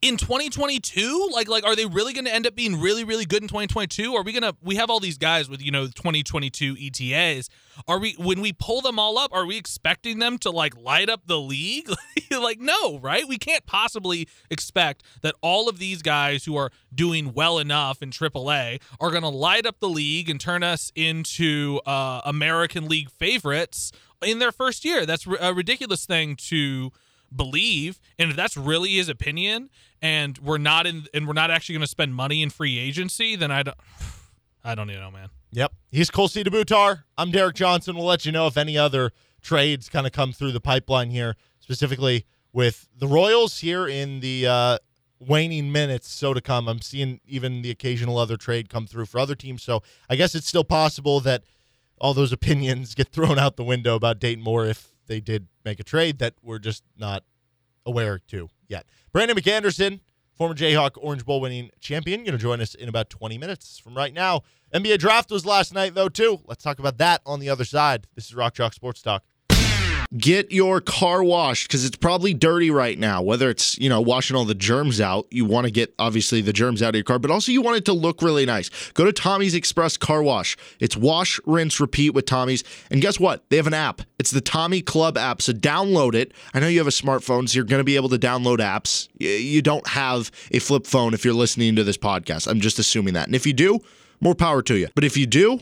in 0.01 0.16
2022 0.16 1.30
like 1.34 1.48
like 1.48 1.66
are 1.66 1.75
they 1.75 1.86
really 1.86 2.14
going 2.14 2.25
to 2.25 2.33
end 2.33 2.46
up 2.46 2.53
being 2.53 2.79
really 2.79 3.03
really 3.03 3.25
good 3.25 3.42
in 3.42 3.48
2022 3.48 4.14
are 4.14 4.22
we 4.22 4.31
going 4.31 4.44
to 4.44 4.55
we 4.62 4.75
have 4.75 4.92
all 4.92 5.00
these 5.00 5.18
guys 5.18 5.50
with 5.50 5.60
you 5.60 5.72
know 5.72 5.88
2022 5.88 6.75
etas 6.75 7.50
are 7.88 7.98
we 7.98 8.14
when 8.20 8.40
we 8.40 8.53
pull 8.53 8.81
them 8.81 9.00
all 9.00 9.18
up 9.18 9.33
are 9.33 9.46
we 9.48 9.57
expecting 9.57 10.20
them 10.20 10.38
to 10.38 10.51
like 10.51 10.77
light 10.77 11.10
up 11.10 11.22
the 11.25 11.40
league? 11.40 11.90
Like 12.29 12.60
no 12.60 13.00
right? 13.00 13.27
We 13.27 13.38
can't 13.38 13.66
possibly 13.66 14.27
expect 14.51 15.01
that 15.22 15.33
all 15.42 15.70
of 15.70 15.79
these 15.79 16.01
guys 16.01 16.44
who 16.44 16.57
are 16.57 16.72
doing 16.94 17.33
well 17.33 17.57
enough 17.57 18.01
in 18.01 18.12
aaa 18.12 18.81
are 19.00 19.12
going 19.12 19.24
to 19.24 19.29
light 19.29 19.66
up 19.66 19.79
the 19.79 19.88
league 19.90 20.29
and 20.29 20.40
turn 20.40 20.62
us 20.62 20.92
into 20.94 21.79
uh, 21.86 22.22
american 22.25 22.90
league 22.90 23.10
favorites 23.10 23.92
in 24.22 24.40
their 24.40 24.51
first 24.51 24.86
year. 24.86 25.05
That's 25.05 25.25
a 25.40 25.53
ridiculous 25.53 26.05
thing 26.05 26.36
to 26.48 26.92
believe 27.35 28.00
and 28.18 28.29
if 28.29 28.35
that's 28.35 28.55
really 28.55 28.94
his 28.96 29.09
opinion 29.09 29.70
and 30.01 30.37
we're 30.40 30.57
not 30.57 30.85
in 30.87 31.05
and 31.13 31.27
we're 31.27 31.33
not 31.33 31.51
actually 31.51 31.74
going 31.74 31.81
to 31.83 31.87
spend 31.87 32.13
money 32.13 32.42
in 32.42 32.50
free 32.50 32.77
agency 32.77 33.35
then 33.35 33.51
i 33.51 33.63
don't 33.63 33.77
i 34.63 34.75
don't 34.75 34.90
even 34.90 35.01
know 35.01 35.11
man. 35.11 35.29
Yep. 35.51 35.72
He's 35.92 36.09
Cole 36.09 36.27
Butar. 36.27 37.03
i'm 37.18 37.31
derek 37.31 37.55
johnson. 37.55 37.96
We'll 37.96 38.05
let 38.05 38.25
you 38.25 38.31
know 38.31 38.48
if 38.48 38.57
any 38.57 38.77
other 38.77 39.11
trades 39.42 39.90
kind 39.90 40.05
of 40.05 40.11
come 40.11 40.33
through 40.33 40.51
the 40.51 40.61
pipeline 40.61 41.09
here 41.09 41.35
specifically 41.59 42.25
with 42.53 42.87
the 42.98 43.07
royals 43.07 43.59
here 43.59 43.87
in 43.87 44.20
the 44.20 44.48
uh, 44.48 44.77
waning 45.20 45.72
minutes 45.72 46.09
so 46.09 46.33
to 46.33 46.42
come. 46.42 46.68
I'm 46.68 46.81
seeing 46.81 47.20
even 47.27 47.61
the 47.61 47.72
occasional 47.72 48.18
other 48.18 48.37
trade 48.37 48.70
come 48.70 48.87
through 48.87 49.05
for 49.05 49.20
other 49.20 49.35
teams 49.35 49.63
so 49.63 49.83
i 50.09 50.16
guess 50.16 50.35
it's 50.35 50.48
still 50.48 50.63
possible 50.63 51.20
that 51.22 51.44
all 52.00 52.13
those 52.13 52.31
opinions 52.31 52.96
get 52.96 53.09
thrown 53.09 53.40
out 53.40 53.55
the 53.55 53.63
window 53.63 53.96
about 53.96 54.20
Dayton 54.20 54.44
Moore 54.44 54.66
if 54.66 54.92
they 55.07 55.20
did 55.20 55.48
make 55.68 55.80
a 55.80 55.84
trade 55.84 56.20
that 56.20 56.34
we're 56.42 56.60
just 56.60 56.84
not 56.98 57.24
aware 57.86 58.20
to 58.27 58.50
yet. 58.68 58.86
Brandon 59.12 59.38
McAnderson, 59.38 60.00
former 60.36 60.56
Jayhawk 60.56 60.92
Orange 60.98 61.25
Bowl 61.25 61.42
winning 61.42 61.70
champion, 61.80 62.22
going 62.22 62.32
to 62.34 62.38
join 62.38 62.62
us 62.62 62.75
in 62.75 62.90
about 62.90 63.10
20 63.10 63.38
minutes 63.38 63.80
from 63.80 63.96
right 63.96 64.14
now. 64.14 64.42
NBA 64.74 65.00
draft 65.00 65.32
was 65.32 65.46
last 65.46 65.74
night, 65.74 65.96
though, 65.96 66.10
too. 66.10 66.42
Let's 66.46 66.64
talk 66.64 66.80
about 66.80 66.98
that 66.98 67.22
on 67.25 67.40
the 67.40 67.50
other 67.50 67.66
side. 67.66 68.08
This 68.16 68.25
is 68.25 68.36
Rock 68.36 68.53
Chalk 68.53 68.74
Sports 68.74 69.01
Talk. 69.01 69.24
Get 70.15 70.51
your 70.51 70.79
car 70.79 71.22
washed 71.22 71.67
because 71.67 71.83
it's 71.83 71.98
probably 71.98 72.33
dirty 72.33 72.72
right 72.72 72.98
now. 72.98 73.22
Whether 73.22 73.50
it's, 73.50 73.77
you 73.77 73.89
know, 73.89 74.00
washing 74.00 74.37
all 74.37 74.46
the 74.46 74.55
germs 74.55 75.01
out, 75.01 75.27
you 75.31 75.43
want 75.43 75.65
to 75.65 75.72
get 75.72 75.93
obviously 76.00 76.39
the 76.39 76.53
germs 76.53 76.81
out 76.81 76.89
of 76.89 76.96
your 76.96 77.03
car, 77.03 77.20
but 77.20 77.29
also 77.29 77.51
you 77.51 77.61
want 77.61 77.77
it 77.77 77.85
to 77.85 77.93
look 77.93 78.22
really 78.22 78.46
nice. 78.46 78.70
Go 78.93 79.03
to 79.03 79.11
Tommy's 79.11 79.53
Express 79.53 79.98
Car 79.98 80.24
Wash. 80.24 80.55
It's 80.79 80.96
wash, 80.96 81.41
rinse, 81.46 81.81
repeat 81.81 82.11
with 82.11 82.25
Tommy's. 82.25 82.63
And 82.89 83.01
guess 83.01 83.20
what? 83.20 83.50
They 83.50 83.57
have 83.57 83.67
an 83.67 83.74
app. 83.74 84.01
It's 84.17 84.31
the 84.31 84.39
Tommy 84.39 84.81
Club 84.81 85.17
app. 85.17 85.41
So 85.41 85.51
download 85.51 86.15
it. 86.15 86.31
I 86.53 86.59
know 86.59 86.67
you 86.67 86.77
have 86.77 86.87
a 86.87 86.91
smartphone, 86.91 87.50
so 87.50 87.55
you're 87.55 87.65
going 87.65 87.81
to 87.81 87.83
be 87.83 87.98
able 87.98 88.09
to 88.09 88.20
download 88.20 88.59
apps. 88.59 89.09
You 89.20 89.61
don't 89.61 89.87
have 89.87 90.31
a 90.51 90.59
flip 90.59 90.87
phone 90.87 91.13
if 91.13 91.25
you're 91.25 91.33
listening 91.33 91.75
to 91.75 91.83
this 91.83 91.98
podcast. 91.98 92.48
I'm 92.48 92.61
just 92.61 92.79
assuming 92.79 93.13
that. 93.15 93.27
And 93.27 93.35
if 93.35 93.46
you 93.46 93.53
do, 93.53 93.79
more 94.22 94.35
power 94.35 94.61
to 94.63 94.75
you. 94.75 94.87
But 94.96 95.03
if 95.03 95.17
you 95.17 95.27
do, 95.27 95.59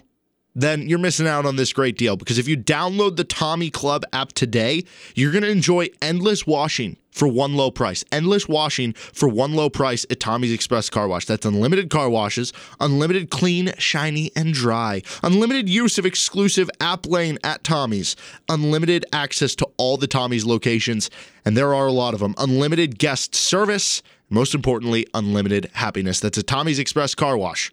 then 0.56 0.88
you're 0.88 1.00
missing 1.00 1.28
out 1.28 1.46
on 1.46 1.58
this 1.58 1.74
great 1.74 1.98
deal 1.98 2.16
because 2.16 2.38
if 2.38 2.48
you 2.48 2.58
download 2.58 3.18
the 3.18 3.24
Tommy 3.24 3.70
Club 3.70 4.04
app 4.14 4.32
today, 4.32 4.84
you're 5.14 5.32
going 5.32 5.44
to 5.44 5.50
enjoy 5.50 5.90
endless 6.02 6.48
washing 6.48 6.98
for 7.12 7.28
one 7.28 7.56
low 7.56 7.72
price. 7.72 8.04
Endless 8.12 8.48
washing 8.48 8.94
for 8.94 9.28
one 9.28 9.54
low 9.54 9.70
price 9.70 10.06
at 10.10 10.20
Tommy's 10.20 10.52
Express 10.52 10.90
Car 10.90 11.08
Wash. 11.08 11.26
That's 11.26 11.46
unlimited 11.46 11.90
car 11.90 12.10
washes, 12.10 12.52
unlimited 12.80 13.30
clean, 13.30 13.74
shiny, 13.78 14.32
and 14.36 14.54
dry, 14.54 15.02
unlimited 15.24 15.70
use 15.70 15.98
of 15.98 16.06
exclusive 16.06 16.70
app 16.82 17.06
lane 17.06 17.38
at 17.44 17.64
Tommy's, 17.64 18.16
unlimited 18.50 19.06
access 19.14 19.56
to 19.56 19.68
all 19.78 19.98
the 19.98 20.08
Tommy's 20.08 20.46
locations, 20.46 21.10
and 21.46 21.56
there 21.56 21.74
are 21.74 21.88
a 21.88 21.92
lot 21.92 22.14
of 22.14 22.20
them, 22.20 22.36
unlimited 22.38 23.00
guest 23.00 23.34
service, 23.34 24.04
most 24.30 24.54
importantly, 24.54 25.08
unlimited 25.14 25.70
happiness. 25.74 26.20
That's 26.20 26.38
a 26.38 26.44
Tommy's 26.44 26.80
Express 26.80 27.16
Car 27.16 27.38
Wash. 27.38 27.72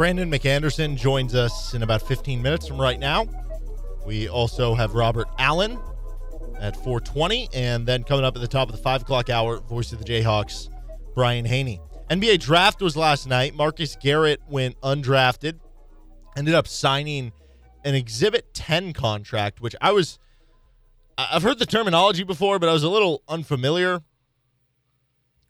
Brandon 0.00 0.30
McAnderson 0.30 0.96
joins 0.96 1.34
us 1.34 1.74
in 1.74 1.82
about 1.82 2.00
15 2.00 2.40
minutes 2.40 2.66
from 2.66 2.80
right 2.80 2.98
now. 2.98 3.26
We 4.06 4.30
also 4.30 4.74
have 4.74 4.94
Robert 4.94 5.28
Allen 5.38 5.78
at 6.58 6.74
420, 6.74 7.50
and 7.52 7.86
then 7.86 8.04
coming 8.04 8.24
up 8.24 8.34
at 8.34 8.40
the 8.40 8.48
top 8.48 8.70
of 8.70 8.74
the 8.74 8.80
5 8.80 9.02
o'clock 9.02 9.28
hour, 9.28 9.60
voice 9.60 9.92
of 9.92 9.98
the 9.98 10.06
Jayhawks, 10.06 10.70
Brian 11.14 11.44
Hanni. 11.44 11.82
NBA 12.08 12.40
draft 12.40 12.80
was 12.80 12.96
last 12.96 13.28
night. 13.28 13.54
Marcus 13.54 13.94
Garrett 14.00 14.40
went 14.48 14.80
undrafted, 14.80 15.60
ended 16.34 16.54
up 16.54 16.66
signing 16.66 17.32
an 17.84 17.94
Exhibit 17.94 18.54
10 18.54 18.94
contract, 18.94 19.60
which 19.60 19.76
I 19.82 19.92
was, 19.92 20.18
I've 21.18 21.42
heard 21.42 21.58
the 21.58 21.66
terminology 21.66 22.22
before, 22.22 22.58
but 22.58 22.70
I 22.70 22.72
was 22.72 22.84
a 22.84 22.88
little 22.88 23.22
unfamiliar 23.28 24.00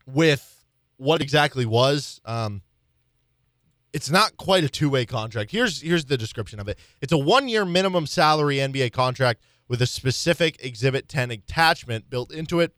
with 0.09 0.65
what 0.97 1.23
exactly 1.23 1.67
was. 1.67 2.21
Um, 2.25 2.63
it's 3.93 4.11
not 4.11 4.37
quite 4.37 4.65
a 4.65 4.69
two-way 4.69 5.07
contract. 5.07 5.51
Here's 5.51 5.81
here's 5.81 6.05
the 6.05 6.17
description 6.17 6.61
of 6.61 6.69
it. 6.69 6.79
It's 7.01 7.13
a 7.13 7.19
one-year 7.19 7.65
minimum 7.65 8.07
salary 8.07 8.57
NBA 8.57 8.93
contract 8.93 9.43
with 9.69 9.81
a 9.83 9.87
specific 9.87 10.65
Exhibit 10.65 11.09
10 11.09 11.31
attachment 11.31 12.11
built 12.11 12.33
into 12.33 12.61
it 12.61 12.73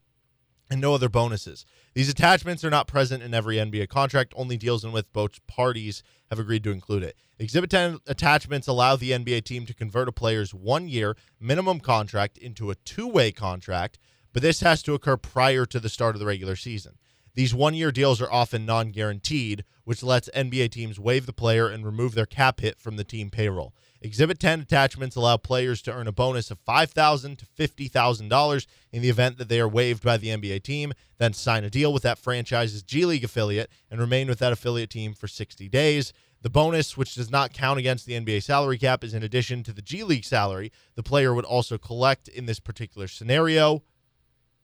and 0.70 0.81
no 0.81 0.94
other 0.94 1.09
bonuses. 1.09 1.66
These 1.94 2.09
attachments 2.09 2.64
are 2.64 2.70
not 2.70 2.87
present 2.87 3.22
in 3.22 3.35
every 3.35 3.57
NBA 3.57 3.88
contract, 3.88 4.33
only 4.37 4.57
deals 4.57 4.85
in 4.85 4.92
which 4.92 5.07
both 5.12 5.46
parties 5.46 6.03
have 6.31 6.38
agreed 6.38 6.64
to 6.64 6.70
include 6.70 7.03
it. 7.03 7.16
Exhibit 7.38 7.68
10 7.70 7.98
attachments 8.07 8.66
allow 8.66 8.96
the 8.96 9.11
NBA 9.11 9.44
team 9.44 9.66
to 9.66 9.75
convert 9.75 10.09
a 10.09 10.12
player's 10.12 10.55
one 10.55 10.88
year 10.88 11.16
minimum 11.38 11.81
contract 11.81 12.38
into 12.38 12.70
a 12.70 12.75
two 12.75 13.07
way 13.07 13.33
contract, 13.33 13.98
but 14.33 14.42
this 14.42 14.61
has 14.61 14.83
to 14.85 14.94
occur 14.94 15.18
prior 15.18 15.66
to 15.66 15.79
the 15.79 15.90
start 15.90 16.14
of 16.14 16.20
the 16.20 16.27
regular 16.27 16.57
season. 16.57 16.96
These 17.35 17.55
one 17.55 17.75
year 17.75 17.92
deals 17.92 18.20
are 18.22 18.33
often 18.33 18.64
non 18.64 18.90
guaranteed, 18.90 19.64
which 19.85 20.03
lets 20.03 20.29
NBA 20.35 20.71
teams 20.71 20.99
waive 20.99 21.27
the 21.27 21.33
player 21.33 21.68
and 21.68 21.85
remove 21.85 22.14
their 22.14 22.27
cap 22.27 22.61
hit 22.61 22.81
from 22.81 22.97
the 22.97 23.05
team 23.05 23.31
payroll. 23.31 23.75
Exhibit 24.01 24.40
10 24.40 24.61
attachments 24.61 25.14
allow 25.14 25.37
players 25.37 25.81
to 25.83 25.92
earn 25.92 26.09
a 26.09 26.12
bonus 26.12 26.51
of 26.51 26.64
$5,000 26.64 27.38
to 27.38 27.47
$50,000 27.47 28.66
in 28.90 29.03
the 29.03 29.09
event 29.09 29.38
that 29.38 29.49
they 29.49 29.61
are 29.61 29.68
waived 29.68 30.03
by 30.03 30.16
the 30.16 30.29
NBA 30.29 30.62
team, 30.64 30.92
then 31.18 31.33
sign 31.33 31.62
a 31.62 31.71
deal 31.71 31.92
with 31.92 32.03
that 32.03 32.18
franchise's 32.18 32.83
G 32.83 33.05
League 33.05 33.25
affiliate 33.25 33.71
and 33.90 34.01
remain 34.01 34.29
with 34.29 34.40
that 34.40 34.53
affiliate 34.53 34.90
team 34.90 35.14
for 35.14 35.29
60 35.29 35.68
days. 35.68 36.12
The 36.42 36.51
bonus, 36.51 36.97
which 36.97 37.14
does 37.14 37.31
not 37.31 37.53
count 37.53 37.79
against 37.79 38.05
the 38.05 38.14
NBA 38.14 38.42
salary 38.42 38.77
cap, 38.77 39.05
is 39.05 39.14
in 39.14 39.23
addition 39.23 39.62
to 39.62 39.73
the 39.73 39.83
G 39.83 40.03
League 40.03 40.25
salary 40.25 40.73
the 40.97 41.03
player 41.05 41.33
would 41.33 41.45
also 41.45 41.79
collect 41.79 42.27
in 42.27 42.47
this 42.47 42.59
particular 42.59 43.07
scenario. 43.07 43.85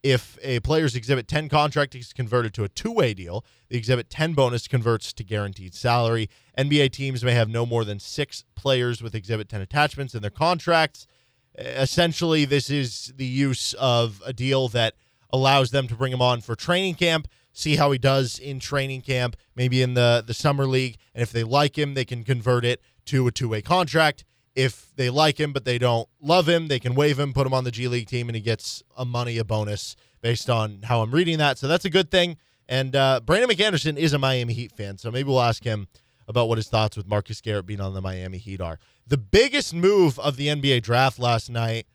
If 0.01 0.37
a 0.41 0.61
player's 0.61 0.95
Exhibit 0.95 1.27
10 1.27 1.49
contract 1.49 1.93
is 1.93 2.13
converted 2.13 2.53
to 2.53 2.63
a 2.63 2.69
two 2.69 2.91
way 2.91 3.13
deal, 3.13 3.43
the 3.67 3.77
Exhibit 3.77 4.09
10 4.09 4.33
bonus 4.33 4.67
converts 4.67 5.11
to 5.13 5.23
guaranteed 5.23 5.73
salary. 5.73 6.29
NBA 6.57 6.91
teams 6.91 7.23
may 7.23 7.33
have 7.33 7.49
no 7.49 7.65
more 7.65 7.83
than 7.83 7.99
six 7.99 8.45
players 8.55 9.01
with 9.01 9.13
Exhibit 9.13 9.49
10 9.49 9.61
attachments 9.61 10.15
in 10.15 10.21
their 10.21 10.31
contracts. 10.31 11.05
Essentially, 11.57 12.45
this 12.45 12.69
is 12.69 13.13
the 13.17 13.25
use 13.25 13.73
of 13.73 14.21
a 14.25 14.31
deal 14.31 14.69
that 14.69 14.95
allows 15.31 15.71
them 15.71 15.87
to 15.87 15.95
bring 15.95 16.13
him 16.13 16.21
on 16.21 16.41
for 16.41 16.55
training 16.55 16.95
camp, 16.95 17.27
see 17.51 17.75
how 17.75 17.91
he 17.91 17.97
does 17.97 18.39
in 18.39 18.59
training 18.59 19.01
camp, 19.01 19.35
maybe 19.55 19.81
in 19.81 19.93
the, 19.93 20.23
the 20.25 20.33
summer 20.33 20.65
league. 20.65 20.97
And 21.13 21.21
if 21.21 21.31
they 21.31 21.43
like 21.43 21.77
him, 21.77 21.93
they 21.93 22.05
can 22.05 22.23
convert 22.23 22.63
it 22.63 22.81
to 23.05 23.27
a 23.27 23.31
two 23.31 23.49
way 23.49 23.61
contract 23.61 24.23
if 24.59 24.91
they 24.97 25.09
like 25.09 25.39
him 25.39 25.53
but 25.53 25.63
they 25.63 25.77
don't 25.77 26.09
love 26.21 26.49
him, 26.49 26.67
they 26.67 26.79
can 26.79 26.93
waive 26.93 27.17
him, 27.17 27.31
put 27.31 27.47
him 27.47 27.53
on 27.53 27.63
the 27.63 27.71
G 27.71 27.87
League 27.87 28.07
team, 28.07 28.27
and 28.27 28.35
he 28.35 28.41
gets 28.41 28.83
a 28.97 29.05
money 29.05 29.37
a 29.37 29.45
bonus 29.45 29.95
based 30.19 30.49
on 30.49 30.81
how 30.83 31.01
I'm 31.01 31.11
reading 31.11 31.37
that. 31.37 31.57
So 31.57 31.69
that's 31.69 31.85
a 31.85 31.89
good 31.89 32.11
thing. 32.11 32.35
And 32.67 32.93
uh, 32.93 33.21
Brandon 33.21 33.49
McAnderson 33.49 33.95
is 33.95 34.11
a 34.11 34.19
Miami 34.19 34.53
Heat 34.53 34.73
fan, 34.73 34.97
so 34.97 35.11
maybe 35.11 35.29
we'll 35.29 35.41
ask 35.41 35.63
him 35.63 35.87
about 36.27 36.49
what 36.49 36.57
his 36.57 36.67
thoughts 36.67 36.97
with 36.97 37.07
Marcus 37.07 37.39
Garrett 37.39 37.67
being 37.67 37.79
on 37.79 37.93
the 37.93 38.01
Miami 38.01 38.37
Heat 38.37 38.59
are. 38.59 38.79
The 39.07 39.17
biggest 39.17 39.73
move 39.73 40.19
of 40.19 40.35
the 40.35 40.47
NBA 40.47 40.81
draft 40.81 41.19
last 41.19 41.49
night, 41.49 41.87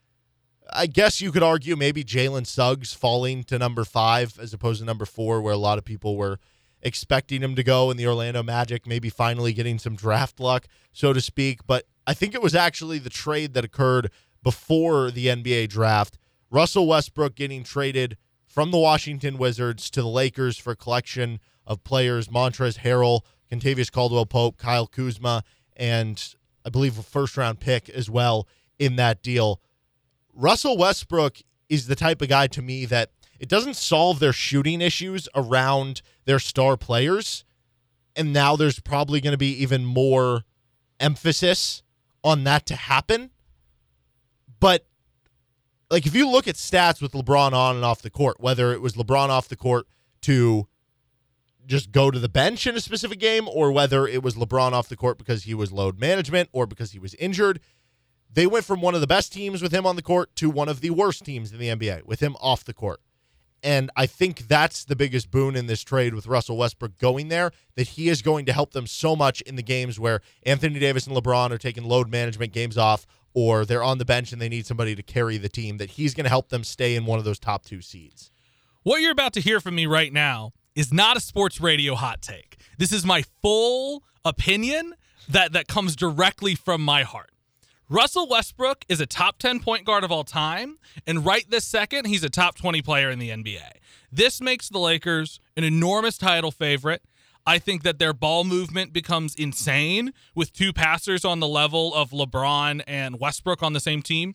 I 0.72 0.87
guess 0.87 1.20
you 1.20 1.33
could 1.33 1.42
argue 1.42 1.77
maybe 1.77 2.03
Jalen 2.03 2.46
Suggs 2.46 2.94
falling 2.94 3.44
to 3.44 3.59
number 3.59 3.85
five 3.85 4.38
as 4.40 4.55
opposed 4.55 4.81
to 4.81 4.87
number 4.87 5.05
four, 5.05 5.42
where 5.42 5.53
a 5.53 5.59
lot 5.59 5.77
of 5.77 5.85
people 5.85 6.16
were 6.16 6.40
expecting 6.81 7.42
him 7.42 7.55
to 7.57 7.62
go 7.62 7.90
in 7.90 7.98
the 7.98 8.07
Orlando 8.07 8.42
Magic, 8.42 8.87
maybe 8.87 9.11
finally 9.11 9.53
getting 9.53 9.79
some 9.79 9.96
draft 9.96 10.40
luck, 10.40 10.66
so 10.92 11.12
to 11.12 11.20
speak. 11.20 11.66
But 11.66 11.85
I 12.07 12.14
think 12.14 12.35
it 12.35 12.43
was 12.43 12.55
actually 12.55 12.99
the 12.99 13.11
trade 13.11 13.55
that 13.55 13.64
occurred 13.64 14.11
before 14.43 15.11
the 15.11 15.27
NBA 15.27 15.69
draft. 15.69 16.19
Russell 16.51 16.87
Westbrook 16.87 17.35
getting 17.35 17.64
traded 17.64 18.17
from 18.47 18.71
the 18.71 18.79
Washington 18.79 19.38
Wizards 19.38 19.90
to 19.90 20.03
the 20.03 20.09
Lakers 20.09 20.59
for 20.59 20.73
a 20.73 20.77
collection 20.77 21.40
of 21.67 21.83
players 21.83 22.29
Montrezl 22.29 22.79
Harrell, 22.81 23.23
Kentavious 23.51 23.90
Caldwell 23.90 24.27
Pope, 24.27 24.59
Kyle 24.59 24.87
Kuzma, 24.87 25.43
and 25.77 26.35
I 26.64 26.71
believe 26.71 26.99
a 26.99 27.03
first 27.03 27.37
round 27.37 27.61
pick 27.61 27.88
as 27.88 28.11
well 28.11 28.47
in 28.79 28.97
that 28.97 29.23
deal. 29.23 29.61
Russell 30.33 30.77
Westbrook 30.77 31.38
is 31.69 31.87
the 31.87 31.97
type 31.97 32.21
of 32.21 32.29
guy 32.29 32.47
to 32.49 32.62
me 32.62 32.85
that 32.87 33.11
it 33.40 33.49
doesn't 33.49 33.77
solve 33.77 34.19
their 34.21 34.33
shooting 34.33 34.81
issues 34.81 35.29
around 35.35 36.03
their 36.25 36.38
star 36.38 36.77
players. 36.77 37.45
And 38.17 38.33
now 38.33 38.57
there's 38.57 38.79
probably 38.79 39.21
going 39.21 39.33
to 39.33 39.38
be 39.38 39.53
even 39.62 39.85
more 39.85 40.45
emphasis 41.01 41.83
on 42.25 42.43
that 42.45 42.67
to 42.67 42.75
happen. 42.75 43.31
But 44.59 44.87
like 45.91 46.07
if 46.07 46.15
you 46.15 46.29
look 46.29 46.49
at 46.49 46.57
stats 46.57 47.01
with 47.01 47.13
LeBron 47.13 47.53
on 47.53 47.77
and 47.77 47.85
off 47.85 48.03
the 48.03 48.11
court, 48.11 48.41
whether 48.41 48.73
it 48.73 48.81
was 48.81 48.95
LeBron 48.95 49.29
off 49.29 49.47
the 49.49 49.57
court 49.57 49.87
to 50.23 50.67
just 51.67 51.93
go 51.93 52.11
to 52.11 52.19
the 52.19 52.29
bench 52.29 52.67
in 52.67 52.75
a 52.75 52.81
specific 52.81 53.19
game 53.19 53.49
or 53.49 53.71
whether 53.71 54.07
it 54.07 54.23
was 54.23 54.35
LeBron 54.35 54.73
off 54.73 54.89
the 54.89 54.97
court 54.97 55.19
because 55.19 55.45
he 55.45 55.55
was 55.55 55.71
load 55.71 56.01
management 56.01 56.49
or 56.53 56.67
because 56.67 56.93
he 56.93 56.99
was 56.99 57.15
injured, 57.15 57.61
they 58.33 58.47
went 58.47 58.65
from 58.65 58.81
one 58.81 58.95
of 58.95 59.01
the 59.01 59.07
best 59.07 59.33
teams 59.33 59.63
with 59.63 59.73
him 59.73 59.87
on 59.87 59.97
the 59.97 60.03
court 60.03 60.35
to 60.37 60.51
one 60.51 60.69
of 60.69 60.81
the 60.81 60.91
worst 60.91 61.25
teams 61.25 61.53
in 61.53 61.59
the 61.59 61.69
NBA 61.69 62.05
with 62.05 62.21
him 62.21 62.37
off 62.41 62.65
the 62.65 62.75
court. 62.75 63.01
And 63.64 63.90
I 63.96 64.05
think 64.05 64.46
that's 64.46 64.85
the 64.85 64.94
biggest 64.94 65.31
boon 65.31 65.57
in 65.57 65.66
this 65.66 65.83
trade 65.83 66.12
with 66.12 66.27
Russell 66.27 66.59
Westbrook 66.59 66.98
going 66.98 67.29
there, 67.29 67.50
that 67.77 67.88
he 67.88 68.11
is 68.11 68.20
going 68.20 68.44
to 68.44 68.53
help 68.53 68.72
them 68.72 68.87
so 68.87 69.16
much 69.16 69.40
in 69.40 69.57
the 69.57 69.62
games 69.62 69.98
where 69.98 70.20
Anthony 70.42 70.79
Davis 70.79 71.07
and 71.07 71.16
LeBron 71.16 71.50
are 71.50 71.57
taking 71.57 71.85
load 71.85 72.11
management 72.11 72.53
games 72.53 72.77
off 72.77 73.07
or 73.33 73.64
they're 73.64 73.83
on 73.83 73.96
the 73.96 74.05
bench 74.05 74.33
and 74.33 74.40
they 74.40 74.50
need 74.50 74.66
somebody 74.66 74.94
to 74.94 75.03
carry 75.03 75.38
the 75.38 75.48
team, 75.48 75.79
that 75.79 75.92
he's 75.92 76.14
going 76.14 76.24
to 76.24 76.31
help 76.31 76.50
them 76.50 76.62
stay 76.62 76.94
in 76.94 77.07
one 77.07 77.18
of 77.18 77.24
those 77.24 77.38
top 77.38 77.64
two 77.64 77.81
seeds. 77.81 78.31
What 78.83 79.00
you're 79.00 79.11
about 79.11 79.33
to 79.33 79.40
hear 79.40 79.61
from 79.61 79.74
me 79.74 79.87
right 79.87 80.12
now 80.12 80.53
is 80.74 80.92
not 80.92 81.16
a 81.16 81.20
sports 81.20 81.59
radio 81.59 81.94
hot 81.94 82.20
take. 82.20 82.59
This 82.77 82.92
is 82.92 83.07
my 83.07 83.24
full 83.40 84.05
opinion 84.27 84.94
that, 85.29 85.55
that 85.55 85.68
comes 85.68 85.96
directly 85.96 86.55
from 86.55 86.83
my 86.83 87.03
heart. 87.03 87.31
Russell 87.88 88.27
Westbrook 88.29 88.85
is 88.88 89.01
a 89.01 89.07
top 89.07 89.38
10 89.38 89.61
point 89.61 89.85
guard 89.85 90.05
of 90.05 90.12
all 90.12 90.25
time, 90.25 90.79
and 91.07 91.25
right 91.25 91.44
this 91.51 91.64
second, 91.66 92.07
he's 92.07 92.25
a 92.25 92.31
top 92.31 92.57
20 92.57 92.81
player 92.81 93.11
in 93.11 93.18
the 93.18 93.29
NBA. 93.29 93.61
This 94.11 94.40
makes 94.40 94.70
the 94.70 94.79
Lakers 94.79 95.38
an 95.57 95.64
enormous 95.64 96.16
title 96.16 96.51
favorite. 96.51 97.03
I 97.47 97.59
think 97.59 97.83
that 97.83 97.99
their 97.99 98.14
ball 98.14 98.44
movement 98.44 98.94
becomes 98.94 99.35
insane 99.35 100.14
with 100.35 100.53
two 100.55 100.73
passers 100.73 101.27
on 101.27 101.40
the 101.40 101.49
level 101.49 101.94
of 101.94 102.11
LeBron 102.11 102.83
and 102.87 103.20
Westbrook 103.20 103.62
on 103.62 103.75
the 103.75 103.81
same 103.81 104.01
team. 104.01 104.35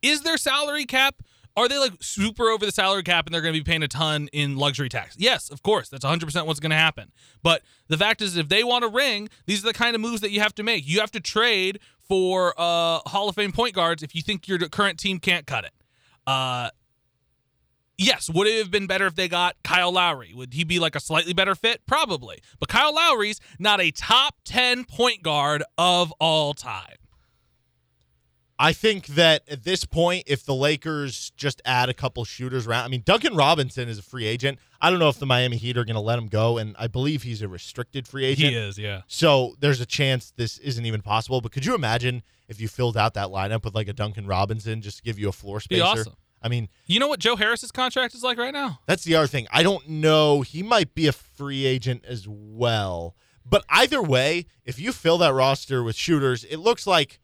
Is 0.00 0.22
their 0.22 0.36
salary 0.36 0.84
cap? 0.84 1.16
Are 1.56 1.68
they 1.68 1.78
like 1.78 1.92
super 2.00 2.48
over 2.48 2.66
the 2.66 2.72
salary 2.72 3.04
cap 3.04 3.26
and 3.26 3.34
they're 3.34 3.40
going 3.40 3.54
to 3.54 3.60
be 3.60 3.64
paying 3.64 3.82
a 3.84 3.88
ton 3.88 4.28
in 4.32 4.56
luxury 4.56 4.88
tax? 4.88 5.14
Yes, 5.18 5.50
of 5.50 5.62
course. 5.62 5.88
That's 5.88 6.04
100% 6.04 6.46
what's 6.46 6.58
going 6.58 6.70
to 6.70 6.76
happen. 6.76 7.12
But 7.42 7.62
the 7.88 7.96
fact 7.96 8.20
is, 8.22 8.36
if 8.36 8.48
they 8.48 8.64
want 8.64 8.84
a 8.84 8.88
ring, 8.88 9.28
these 9.46 9.64
are 9.64 9.68
the 9.68 9.72
kind 9.72 9.94
of 9.94 10.00
moves 10.00 10.20
that 10.22 10.32
you 10.32 10.40
have 10.40 10.54
to 10.56 10.64
make. 10.64 10.86
You 10.86 11.00
have 11.00 11.12
to 11.12 11.20
trade 11.20 11.78
for 12.08 12.54
uh, 12.58 13.00
Hall 13.06 13.28
of 13.28 13.34
Fame 13.34 13.52
point 13.52 13.74
guards 13.74 14.02
if 14.02 14.14
you 14.14 14.22
think 14.22 14.46
your 14.48 14.58
current 14.58 14.98
team 14.98 15.18
can't 15.18 15.46
cut 15.46 15.64
it. 15.64 15.72
Uh, 16.26 16.70
yes, 17.98 18.30
would 18.30 18.46
it 18.46 18.58
have 18.58 18.70
been 18.70 18.86
better 18.86 19.06
if 19.06 19.14
they 19.14 19.28
got 19.28 19.56
Kyle 19.62 19.92
Lowry? 19.92 20.32
Would 20.34 20.54
he 20.54 20.64
be 20.64 20.78
like 20.78 20.94
a 20.94 21.00
slightly 21.00 21.32
better 21.32 21.54
fit? 21.54 21.82
Probably. 21.86 22.38
But 22.58 22.68
Kyle 22.68 22.94
Lowry's 22.94 23.40
not 23.58 23.80
a 23.80 23.90
top 23.90 24.36
10 24.44 24.84
point 24.84 25.22
guard 25.22 25.62
of 25.78 26.12
all 26.18 26.54
time. 26.54 26.96
I 28.58 28.72
think 28.72 29.06
that 29.08 29.42
at 29.48 29.64
this 29.64 29.84
point, 29.84 30.24
if 30.26 30.44
the 30.44 30.54
Lakers 30.54 31.32
just 31.36 31.60
add 31.64 31.88
a 31.88 31.94
couple 31.94 32.24
shooters 32.24 32.66
around, 32.66 32.84
I 32.84 32.88
mean, 32.88 33.02
Duncan 33.04 33.34
Robinson 33.34 33.88
is 33.88 33.98
a 33.98 34.02
free 34.02 34.26
agent. 34.26 34.58
I 34.80 34.90
don't 34.90 35.00
know 35.00 35.08
if 35.08 35.18
the 35.18 35.26
Miami 35.26 35.56
Heat 35.56 35.76
are 35.76 35.84
going 35.84 35.96
to 35.96 36.00
let 36.00 36.18
him 36.18 36.28
go, 36.28 36.58
and 36.58 36.76
I 36.78 36.86
believe 36.86 37.24
he's 37.24 37.42
a 37.42 37.48
restricted 37.48 38.06
free 38.06 38.24
agent. 38.24 38.50
He 38.50 38.56
is, 38.56 38.78
yeah. 38.78 39.02
So 39.08 39.56
there's 39.58 39.80
a 39.80 39.86
chance 39.86 40.32
this 40.36 40.58
isn't 40.58 40.86
even 40.86 41.02
possible. 41.02 41.40
But 41.40 41.50
could 41.50 41.66
you 41.66 41.74
imagine 41.74 42.22
if 42.48 42.60
you 42.60 42.68
filled 42.68 42.96
out 42.96 43.14
that 43.14 43.28
lineup 43.28 43.64
with 43.64 43.74
like 43.74 43.88
a 43.88 43.92
Duncan 43.92 44.26
Robinson 44.26 44.82
just 44.82 44.98
to 44.98 45.02
give 45.02 45.18
you 45.18 45.28
a 45.28 45.32
floor 45.32 45.58
spacer? 45.58 45.78
Be 45.78 45.82
awesome. 45.82 46.14
I 46.40 46.48
mean, 46.48 46.68
you 46.86 47.00
know 47.00 47.08
what 47.08 47.20
Joe 47.20 47.36
Harris's 47.36 47.72
contract 47.72 48.14
is 48.14 48.22
like 48.22 48.38
right 48.38 48.52
now? 48.52 48.80
That's 48.86 49.02
the 49.02 49.16
other 49.16 49.26
thing. 49.26 49.48
I 49.50 49.62
don't 49.62 49.88
know. 49.88 50.42
He 50.42 50.62
might 50.62 50.94
be 50.94 51.06
a 51.06 51.12
free 51.12 51.64
agent 51.64 52.04
as 52.06 52.28
well. 52.28 53.16
But 53.46 53.64
either 53.68 54.02
way, 54.02 54.46
if 54.64 54.78
you 54.78 54.92
fill 54.92 55.18
that 55.18 55.32
roster 55.32 55.82
with 55.82 55.96
shooters, 55.96 56.44
it 56.44 56.58
looks 56.58 56.86
like 56.86 57.18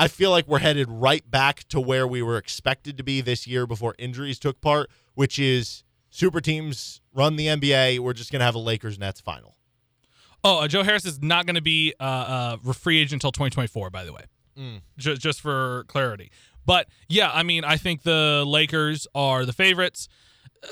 I 0.00 0.08
feel 0.08 0.30
like 0.30 0.48
we're 0.48 0.60
headed 0.60 0.88
right 0.88 1.30
back 1.30 1.68
to 1.68 1.78
where 1.78 2.08
we 2.08 2.22
were 2.22 2.38
expected 2.38 2.96
to 2.96 3.04
be 3.04 3.20
this 3.20 3.46
year 3.46 3.66
before 3.66 3.94
injuries 3.98 4.38
took 4.38 4.58
part, 4.62 4.88
which 5.12 5.38
is 5.38 5.84
super 6.08 6.40
teams 6.40 7.02
run 7.12 7.36
the 7.36 7.48
NBA. 7.48 7.98
We're 7.98 8.14
just 8.14 8.32
going 8.32 8.40
to 8.40 8.46
have 8.46 8.54
a 8.54 8.60
Lakers 8.60 8.98
Nets 8.98 9.20
final. 9.20 9.56
Oh, 10.42 10.60
uh, 10.60 10.68
Joe 10.68 10.84
Harris 10.84 11.04
is 11.04 11.20
not 11.20 11.44
going 11.44 11.56
to 11.56 11.60
be 11.60 11.92
uh, 12.00 12.56
uh, 12.64 12.72
free 12.72 12.98
agent 12.98 13.22
until 13.22 13.30
2024, 13.30 13.90
by 13.90 14.04
the 14.04 14.14
way. 14.14 14.22
Mm. 14.58 14.80
Just, 14.96 15.20
just 15.20 15.42
for 15.42 15.84
clarity. 15.86 16.30
But 16.64 16.88
yeah, 17.10 17.30
I 17.30 17.42
mean, 17.42 17.62
I 17.62 17.76
think 17.76 18.02
the 18.02 18.42
Lakers 18.46 19.06
are 19.14 19.44
the 19.44 19.52
favorites. 19.52 20.08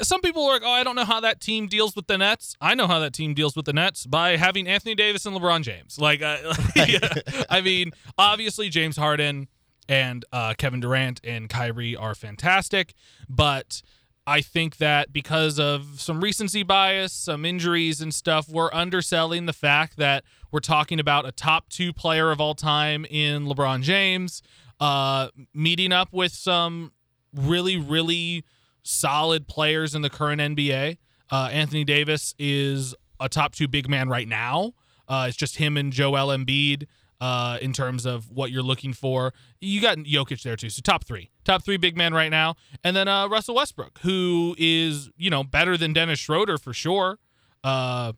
Some 0.03 0.21
people 0.21 0.45
are 0.45 0.53
like, 0.53 0.63
oh, 0.65 0.71
I 0.71 0.85
don't 0.85 0.97
know 0.97 1.05
how 1.05 1.21
that 1.21 1.41
team 1.41 1.67
deals 1.67 1.97
with 1.97 2.07
the 2.07 2.19
Nets. 2.19 2.57
I 2.61 2.75
know 2.75 2.87
how 2.87 2.99
that 2.99 3.15
team 3.15 3.35
deals 3.35 3.57
with 3.57 3.65
the 3.65 3.73
Nets 3.73 4.07
by 4.07 4.37
having 4.37 4.69
Anthony 4.69 4.95
Davis 4.95 5.25
and 5.25 5.35
LeBron 5.35 5.63
James. 5.63 5.99
Like, 5.99 6.21
uh, 6.21 6.37
I 7.51 7.63
mean, 7.63 7.93
obviously 8.19 8.69
James 8.69 8.97
Harden 8.97 9.49
and 9.89 10.25
uh, 10.33 10.55
Kevin 10.59 10.81
Durant 10.81 11.21
and 11.25 11.49
Kyrie 11.49 11.97
are 11.97 12.15
fantastic, 12.15 12.93
but 13.29 13.83
I 14.27 14.43
think 14.43 14.77
that 14.77 15.11
because 15.11 15.59
of 15.59 16.03
some 16.03 16.21
recency 16.21 16.63
bias, 16.63 17.15
some 17.15 17.47
injuries 17.47 18.03
and 18.03 18.13
stuff, 18.13 18.47
we're 18.47 18.71
underselling 18.75 19.47
the 19.47 19.55
fact 19.55 19.97
that 19.97 20.23
we're 20.53 20.61
talking 20.61 21.01
about 21.01 21.27
a 21.27 21.33
top 21.33 21.71
two 21.71 21.95
player 21.95 22.31
of 22.31 22.39
all 22.39 22.55
time 22.55 23.07
in 23.07 23.47
LeBron 23.47 23.81
James, 23.81 24.43
uh, 24.81 25.29
meeting 25.55 25.93
up 25.93 26.13
with 26.13 26.33
some 26.33 26.93
really, 27.35 27.79
really 27.79 28.45
solid 28.89 29.47
players 29.47 29.95
in 29.95 30.03
the 30.03 30.09
current 30.11 30.41
NBA. 30.41 30.97
Uh, 31.31 31.51
Anthony 31.53 31.85
Davis 31.85 32.35
is 32.39 32.95
a 33.21 33.29
top 33.29 33.55
two 33.55 33.69
big 33.69 33.89
man 33.89 34.09
right 34.09 34.27
now. 34.27 34.73
Uh, 35.07 35.27
it's 35.29 35.37
just 35.37 35.57
him 35.57 35.77
and 35.77 35.93
Joel 35.93 36.29
Embiid 36.29 36.87
uh, 37.21 37.59
in 37.61 37.73
terms 37.73 38.07
of 38.07 38.31
what 38.31 38.51
you're 38.51 38.63
looking 38.63 38.95
for. 38.95 39.35
You 39.61 39.81
got 39.81 39.99
Jokic 39.99 40.43
there 40.43 40.57
too, 40.57 40.71
so 40.71 40.81
top 40.83 41.05
three, 41.05 41.31
top 41.45 41.65
three 41.65 41.77
big 41.77 41.97
man 41.97 42.15
right 42.15 42.31
now, 42.31 42.55
and 42.83 42.97
then 42.97 43.09
uh, 43.09 43.29
Russell 43.29 43.57
Westbrook, 43.57 43.99
who 44.03 44.55
is 44.59 45.11
you 45.19 45.29
know 45.29 45.45
better 45.45 45.77
than 45.77 45.93
Dennis 45.93 46.19
Schroeder 46.19 46.57
for 46.57 46.73
sure. 46.73 47.19
Uh, 47.63 48.13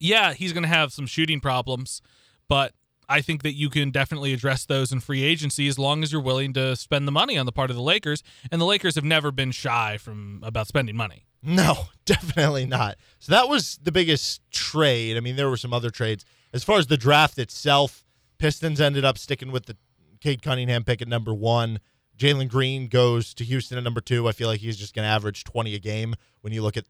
yeah, 0.00 0.32
he's 0.32 0.52
to 0.62 0.68
have 0.68 0.92
some 0.92 1.06
shooting 1.06 1.40
problems, 1.40 2.02
but 2.48 2.72
I 3.08 3.20
think 3.20 3.42
that 3.42 3.54
you 3.54 3.70
can 3.70 3.90
definitely 3.90 4.32
address 4.32 4.66
those 4.66 4.92
in 4.92 5.00
free 5.00 5.22
agency 5.22 5.66
as 5.68 5.78
long 5.78 6.02
as 6.02 6.12
you're 6.12 6.20
willing 6.20 6.52
to 6.54 6.76
spend 6.76 7.08
the 7.08 7.12
money 7.12 7.38
on 7.38 7.46
the 7.46 7.52
part 7.52 7.70
of 7.70 7.76
the 7.76 7.82
Lakers. 7.82 8.22
And 8.52 8.60
the 8.60 8.66
Lakers 8.66 8.96
have 8.96 9.04
never 9.04 9.30
been 9.30 9.50
shy 9.50 9.96
from 9.98 10.42
about 10.44 10.66
spending 10.66 10.96
money. 10.96 11.24
No, 11.42 11.86
definitely 12.04 12.66
not. 12.66 12.96
So 13.18 13.32
that 13.32 13.48
was 13.48 13.78
the 13.82 13.92
biggest 13.92 14.42
trade. 14.50 15.16
I 15.16 15.20
mean, 15.20 15.36
there 15.36 15.48
were 15.48 15.56
some 15.56 15.72
other 15.72 15.90
trades. 15.90 16.24
As 16.52 16.64
far 16.64 16.78
as 16.78 16.86
the 16.86 16.96
draft 16.96 17.38
itself, 17.38 18.04
Pistons 18.38 18.80
ended 18.80 19.04
up 19.04 19.18
sticking 19.18 19.52
with 19.52 19.66
the 19.66 19.76
Cade 20.20 20.42
Cunningham 20.42 20.84
pick 20.84 21.00
at 21.00 21.08
number 21.08 21.32
one. 21.32 21.80
Jalen 22.16 22.48
Green 22.48 22.88
goes 22.88 23.32
to 23.34 23.44
Houston 23.44 23.78
at 23.78 23.84
number 23.84 24.00
two. 24.00 24.28
I 24.28 24.32
feel 24.32 24.48
like 24.48 24.60
he's 24.60 24.76
just 24.76 24.94
going 24.94 25.04
to 25.04 25.10
average 25.10 25.44
20 25.44 25.74
a 25.74 25.78
game 25.78 26.14
when 26.40 26.52
you 26.52 26.62
look 26.62 26.76
at 26.76 26.84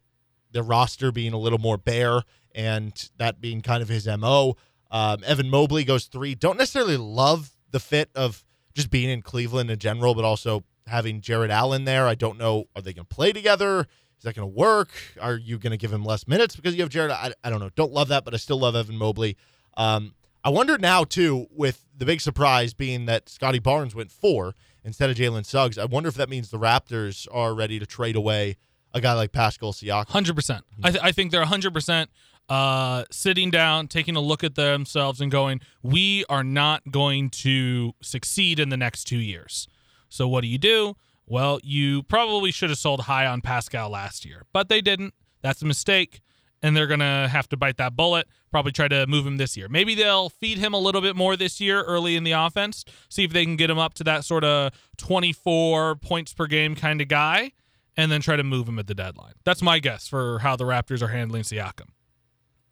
the 0.51 0.63
roster 0.63 1.13
being 1.13 1.35
a 1.35 1.39
little 1.39 1.59
more 1.59 1.77
bare 1.77 2.23
and 2.55 3.11
that 3.19 3.41
being 3.41 3.61
kind 3.61 3.83
of 3.83 3.89
his 3.89 4.07
MO. 4.07 4.57
Um, 4.91 5.23
Evan 5.25 5.51
Mobley 5.51 5.85
goes 5.85 6.07
three. 6.07 6.35
Don't 6.35 6.59
necessarily 6.59 6.97
love 6.97 7.51
the 7.71 7.81
fit 7.81 8.11
of 8.15 8.45
just 8.75 8.91
being 8.91 9.11
in 9.11 9.23
Cleveland 9.23 9.71
in 9.71 9.79
general, 9.79 10.15
but 10.15 10.25
also 10.25 10.65
having 10.87 11.21
Jarrett 11.21 11.51
Allen 11.51 11.85
there. 11.85 12.07
I 12.07 12.15
don't 12.15 12.39
know. 12.39 12.65
Are 12.75 12.83
they 12.83 12.93
going 12.93 13.07
to 13.07 13.15
play 13.15 13.33
together? 13.33 13.81
Is 14.19 14.25
that 14.25 14.35
going 14.35 14.49
to 14.49 14.55
work? 14.55 14.91
Are 15.21 15.37
you 15.37 15.59
going 15.59 15.71
to 15.71 15.77
give 15.77 15.93
him 15.93 16.05
less 16.05 16.27
minutes 16.27 16.57
because 16.57 16.75
you 16.75 16.83
have 16.83 16.91
Jarrett? 16.91 17.13
I, 17.13 17.33
I 17.45 17.51
don't 17.51 17.61
know. 17.61 17.71
Don't 17.77 17.93
love 17.93 18.09
that, 18.09 18.25
but 18.25 18.35
I 18.35 18.37
still 18.37 18.59
love 18.59 18.75
Evan 18.75 18.97
Mobley. 18.97 19.37
Um, 19.77 20.15
I 20.43 20.51
wonder 20.51 20.79
now, 20.79 21.05
too, 21.05 21.47
with 21.51 21.85
the 21.97 22.05
big 22.05 22.21
surprise 22.21 22.73
being 22.75 23.07
that 23.07 23.29
Scottie 23.29 23.59
Barnes 23.59 23.95
went 23.95 24.11
four 24.11 24.55
instead 24.85 25.11
of 25.11 25.17
Jalen 25.17 25.45
Suggs. 25.45 25.79
I 25.79 25.85
wonder 25.85 26.09
if 26.09 26.15
that 26.15 26.29
means 26.29 26.51
the 26.51 26.59
Raptors 26.59 27.29
are 27.31 27.55
ready 27.55 27.79
to 27.79 27.87
trade 27.87 28.17
away 28.17 28.57
a 28.95 29.01
guy 29.01 29.13
like 29.13 29.33
Pascal 29.33 29.73
Siakam. 29.73 30.07
100%. 30.07 30.63
I, 30.83 30.91
th- 30.91 31.05
I 31.05 31.13
think 31.13 31.31
they're 31.31 31.45
100% 31.45 32.07
uh, 32.49 33.05
sitting 33.11 33.51
down, 33.51 33.89
taking 33.89 34.17
a 34.17 34.21
look 34.21 34.43
at 34.43 34.55
themselves, 34.55 35.21
and 35.21 35.31
going, 35.31 35.61
we 35.83 36.25
are 36.29 36.45
not 36.45 36.91
going 36.91 37.31
to 37.31 37.93
succeed 38.03 38.59
in 38.59 38.69
the 38.69 38.77
next 38.77 39.05
two 39.05 39.19
years. 39.19 39.69
So 40.09 40.27
what 40.27 40.41
do 40.41 40.49
you 40.49 40.59
do? 40.59 40.97
Well, 41.27 41.61
you 41.63 42.03
probably 42.05 42.51
should 42.51 42.71
have 42.71 42.79
sold 42.79 43.03
high 43.03 43.27
on 43.27 43.43
Pascal 43.43 43.91
last 43.91 44.25
year, 44.25 44.47
but 44.53 44.69
they 44.69 44.81
didn't. 44.81 45.13
That's 45.43 45.61
a 45.61 45.67
mistake. 45.67 46.21
And 46.61 46.77
they're 46.77 46.89
to 46.89 47.29
have 47.31 47.49
to 47.51 47.57
bite 47.57 47.77
that 47.77 47.95
bullet, 47.95 48.27
probably 48.51 48.73
try 48.73 48.89
to 48.89 49.07
move 49.07 49.25
him 49.25 49.37
this 49.37 49.57
year. 49.57 49.69
Maybe 49.69 49.95
they'll 49.95 50.29
feed 50.29 50.59
him 50.59 50.75
a 50.75 50.79
little 50.79 51.01
bit 51.01 51.15
more 51.15 51.37
this 51.37 51.61
year 51.61 51.83
early 51.85 52.17
in 52.17 52.25
the 52.25 52.33
offense, 52.33 52.85
see 53.09 53.23
if 53.23 53.33
they 53.33 53.45
can 53.45 53.55
get 53.55 53.71
him 53.71 53.79
up 53.79 53.95
to 53.95 54.05
that 54.05 54.25
sort 54.25 54.43
of 54.43 54.73
24 54.97 55.97
points 55.97 56.33
per 56.33 56.49
game 56.49 56.75
kind 56.75 57.01
of 57.01 57.07
guy, 57.07 57.53
and 57.97 58.11
then 58.11 58.21
try 58.21 58.35
to 58.35 58.43
move 58.43 58.69
him 58.69 58.79
at 58.81 58.89
the 58.89 58.95
deadline. 58.95 59.35
That's 59.45 59.63
my 59.63 59.79
guess 59.79 60.09
for 60.09 60.41
how 60.41 60.57
the 60.57 60.65
Raptors 60.65 61.01
are 61.01 61.09
handling 61.09 61.43
Siakam. 61.43 61.91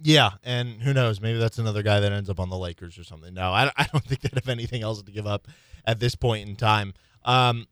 Yeah, 0.01 0.33
and 0.45 0.83
who 0.83 0.93
knows? 0.93 1.21
Maybe 1.21 1.39
that's 1.39 1.59
another 1.59 1.83
guy 1.83 2.01
that 2.01 2.13
ends 2.13 2.29
up 2.29 2.39
on 2.39 2.51
the 2.51 2.57
Lakers 2.59 2.99
or 2.99 3.05
something. 3.05 3.33
No, 3.35 3.51
I, 3.51 3.71
I 3.77 3.87
don't 3.93 4.05
think 4.05 4.21
they'd 4.21 4.35
have 4.35 4.49
anything 4.49 4.83
else 4.83 5.03
to 5.03 5.13
give 5.13 5.27
up 5.27 5.49
at 5.85 6.01
this 6.01 6.15
point 6.15 6.49
in 6.49 6.57
time. 6.57 6.95
Um, 7.25 7.67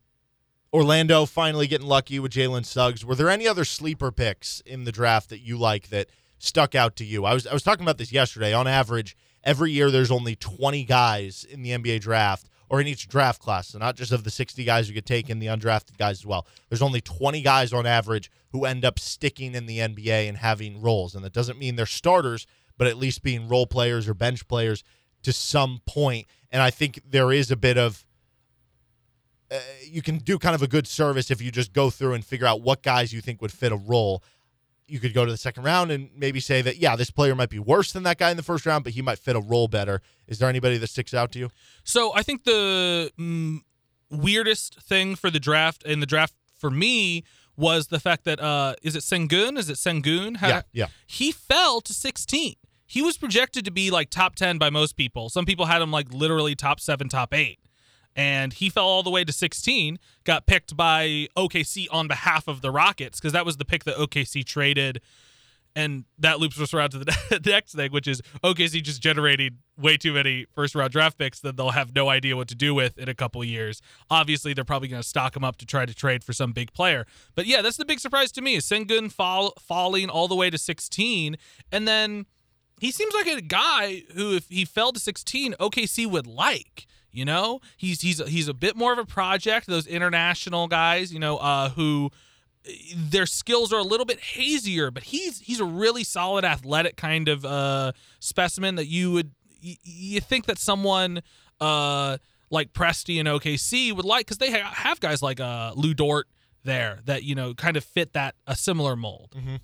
Orlando 0.73 1.25
finally 1.25 1.67
getting 1.67 1.87
lucky 1.87 2.19
with 2.19 2.33
Jalen 2.33 2.65
Suggs. 2.65 3.05
Were 3.05 3.15
there 3.15 3.29
any 3.29 3.47
other 3.47 3.63
sleeper 3.63 4.11
picks 4.11 4.59
in 4.61 4.83
the 4.83 4.91
draft 4.91 5.29
that 5.29 5.39
you 5.39 5.57
like 5.57 5.89
that 5.89 6.09
stuck 6.37 6.75
out 6.75 6.95
to 6.97 7.05
you? 7.05 7.25
I 7.25 7.33
was 7.33 7.47
I 7.47 7.53
was 7.53 7.63
talking 7.63 7.83
about 7.83 7.97
this 7.97 8.11
yesterday. 8.11 8.51
On 8.53 8.67
average, 8.67 9.15
every 9.43 9.71
year 9.71 9.89
there's 9.89 10.11
only 10.11 10.35
20 10.35 10.83
guys 10.83 11.45
in 11.49 11.61
the 11.61 11.69
NBA 11.69 12.01
draft 12.01 12.49
or 12.69 12.81
in 12.81 12.87
each 12.87 13.07
draft 13.07 13.41
class, 13.41 13.69
so 13.69 13.79
not 13.79 13.95
just 13.95 14.11
of 14.11 14.23
the 14.23 14.31
60 14.31 14.63
guys 14.63 14.87
who 14.87 14.93
get 14.93 15.05
taken, 15.05 15.39
the 15.39 15.47
undrafted 15.47 15.97
guys 15.97 16.19
as 16.19 16.25
well. 16.25 16.47
There's 16.69 16.81
only 16.81 17.01
20 17.01 17.41
guys 17.41 17.73
on 17.73 17.85
average 17.85 18.31
who 18.49 18.65
end 18.65 18.83
up 18.83 18.99
sticking 18.99 19.55
in 19.55 19.65
the 19.65 19.79
NBA 19.79 20.27
and 20.27 20.37
having 20.37 20.81
roles, 20.81 21.15
and 21.15 21.23
that 21.23 21.33
doesn't 21.33 21.59
mean 21.59 21.75
they're 21.75 21.85
starters, 21.85 22.47
but 22.77 22.87
at 22.87 22.97
least 22.97 23.23
being 23.23 23.47
role 23.47 23.67
players 23.67 24.07
or 24.07 24.13
bench 24.13 24.47
players 24.47 24.83
to 25.23 25.31
some 25.33 25.81
point. 25.85 26.27
And 26.51 26.61
I 26.61 26.71
think 26.71 26.99
there 27.07 27.31
is 27.31 27.51
a 27.51 27.55
bit 27.55 27.77
of 27.77 28.05
uh, 29.51 29.59
you 29.83 30.01
can 30.01 30.17
do 30.17 30.39
kind 30.39 30.55
of 30.55 30.63
a 30.63 30.67
good 30.67 30.87
service 30.87 31.29
if 31.29 31.41
you 31.41 31.51
just 31.51 31.71
go 31.71 31.89
through 31.89 32.13
and 32.13 32.25
figure 32.25 32.47
out 32.47 32.61
what 32.61 32.81
guys 32.81 33.13
you 33.13 33.21
think 33.21 33.41
would 33.41 33.51
fit 33.51 33.71
a 33.71 33.75
role. 33.75 34.23
You 34.87 34.99
could 34.99 35.13
go 35.13 35.25
to 35.25 35.31
the 35.31 35.37
second 35.37 35.63
round 35.63 35.91
and 35.91 36.09
maybe 36.15 36.39
say 36.39 36.61
that, 36.61 36.77
yeah, 36.77 36.95
this 36.95 37.09
player 37.09 37.33
might 37.35 37.49
be 37.49 37.59
worse 37.59 37.91
than 37.91 38.03
that 38.03 38.17
guy 38.17 38.31
in 38.31 38.37
the 38.37 38.43
first 38.43 38.65
round, 38.65 38.83
but 38.83 38.93
he 38.93 39.01
might 39.01 39.17
fit 39.17 39.35
a 39.35 39.39
role 39.39 39.67
better. 39.67 40.01
Is 40.27 40.39
there 40.39 40.49
anybody 40.49 40.77
that 40.77 40.87
sticks 40.87 41.13
out 41.13 41.31
to 41.33 41.39
you? 41.39 41.49
So 41.83 42.13
I 42.15 42.21
think 42.21 42.43
the 42.43 43.11
mm, 43.19 43.59
weirdest 44.11 44.81
thing 44.81 45.15
for 45.15 45.31
the 45.31 45.39
draft 45.39 45.83
and 45.83 46.01
the 46.01 46.05
draft 46.05 46.33
for 46.57 46.69
me 46.69 47.23
was 47.57 47.87
the 47.87 47.99
fact 47.99 48.25
that 48.25 48.39
uh, 48.39 48.75
is 48.83 48.95
it 48.95 49.01
Sengun? 49.01 49.57
Is 49.57 49.69
it 49.69 49.77
Sengun? 49.77 50.39
yeah, 50.41 50.61
yeah. 50.71 50.87
He 51.07 51.31
fell 51.31 51.81
to 51.81 51.93
16. 51.93 52.55
He 52.85 53.01
was 53.01 53.17
projected 53.17 53.65
to 53.65 53.71
be 53.71 53.89
like 53.89 54.09
top 54.09 54.35
10 54.35 54.57
by 54.57 54.69
most 54.69 54.95
people. 54.95 55.29
Some 55.29 55.45
people 55.45 55.65
had 55.65 55.81
him 55.81 55.91
like 55.91 56.13
literally 56.13 56.55
top 56.55 56.79
seven, 56.79 57.09
top 57.09 57.33
eight 57.33 57.59
and 58.15 58.53
he 58.53 58.69
fell 58.69 58.85
all 58.85 59.03
the 59.03 59.09
way 59.09 59.23
to 59.23 59.33
16 59.33 59.99
got 60.23 60.45
picked 60.45 60.75
by 60.75 61.27
okc 61.37 61.87
on 61.91 62.07
behalf 62.07 62.47
of 62.47 62.61
the 62.61 62.71
rockets 62.71 63.19
because 63.19 63.33
that 63.33 63.45
was 63.45 63.57
the 63.57 63.65
pick 63.65 63.83
that 63.83 63.95
okc 63.97 64.43
traded 64.45 65.01
and 65.75 66.05
that 66.17 66.39
loops 66.39 66.59
us 66.59 66.73
around 66.73 66.91
to 66.91 66.99
the 66.99 67.41
next 67.45 67.73
thing 67.73 67.91
which 67.91 68.07
is 68.07 68.21
okc 68.43 68.81
just 68.81 69.01
generating 69.01 69.57
way 69.77 69.97
too 69.97 70.13
many 70.13 70.45
first 70.53 70.73
round 70.75 70.91
draft 70.91 71.17
picks 71.17 71.39
that 71.41 71.57
they'll 71.57 71.71
have 71.71 71.93
no 71.93 72.09
idea 72.09 72.35
what 72.35 72.47
to 72.47 72.55
do 72.55 72.73
with 72.73 72.97
in 72.97 73.09
a 73.09 73.13
couple 73.13 73.43
years. 73.43 73.81
Obviously 74.09 74.53
they're 74.53 74.63
probably 74.63 74.87
going 74.87 75.01
to 75.01 75.07
stock 75.07 75.33
them 75.33 75.43
up 75.43 75.57
to 75.57 75.65
try 75.65 75.85
to 75.85 75.93
trade 75.93 76.23
for 76.23 76.33
some 76.33 76.53
big 76.53 76.71
player. 76.73 77.05
But 77.35 77.45
yeah 77.45 77.61
that's 77.61 77.77
the 77.77 77.85
big 77.85 77.99
surprise 77.99 78.31
to 78.33 78.41
me 78.41 78.55
is 78.55 78.65
sengun 78.65 79.11
fall, 79.11 79.53
falling 79.59 80.09
all 80.09 80.27
the 80.27 80.35
way 80.35 80.49
to 80.49 80.57
16 80.57 81.35
and 81.71 81.87
then 81.87 82.25
he 82.79 82.91
seems 82.91 83.13
like 83.13 83.27
a 83.27 83.41
guy 83.41 84.03
who 84.15 84.35
if 84.35 84.49
he 84.49 84.65
fell 84.65 84.91
to 84.91 84.99
16 84.99 85.53
okc 85.59 86.07
would 86.07 86.27
like 86.27 86.87
you 87.15 87.25
know, 87.25 87.61
he's 87.77 88.01
he's 88.01 88.25
he's 88.27 88.47
a 88.47 88.53
bit 88.53 88.75
more 88.75 88.93
of 88.93 88.99
a 88.99 89.05
project. 89.05 89.67
Those 89.67 89.87
international 89.87 90.67
guys, 90.67 91.13
you 91.13 91.19
know, 91.19 91.37
uh, 91.37 91.69
who 91.69 92.11
their 92.95 93.25
skills 93.25 93.71
are 93.71 93.79
a 93.79 93.83
little 93.83 94.05
bit 94.05 94.19
hazier, 94.19 94.91
but 94.91 95.03
he's 95.03 95.39
he's 95.39 95.59
a 95.59 95.65
really 95.65 96.03
solid 96.03 96.45
athletic 96.45 96.97
kind 96.97 97.27
of 97.27 97.45
uh, 97.45 97.91
specimen 98.19 98.75
that 98.75 98.87
you 98.87 99.11
would 99.11 99.31
you, 99.61 99.75
you 99.83 100.21
think 100.21 100.45
that 100.45 100.57
someone 100.57 101.21
uh, 101.61 102.17
like 102.49 102.73
Presti 102.73 103.19
and 103.19 103.27
OKC 103.27 103.95
would 103.95 104.05
like 104.05 104.25
because 104.25 104.37
they 104.37 104.51
ha- 104.51 104.73
have 104.73 104.99
guys 104.99 105.21
like 105.21 105.39
uh, 105.39 105.73
Lu 105.75 105.93
Dort 105.93 106.27
there 106.63 106.99
that 107.05 107.23
you 107.23 107.35
know 107.35 107.53
kind 107.53 107.77
of 107.77 107.83
fit 107.83 108.13
that 108.13 108.35
a 108.47 108.55
similar 108.55 108.95
mold. 108.95 109.33
Mm-hmm. 109.37 109.55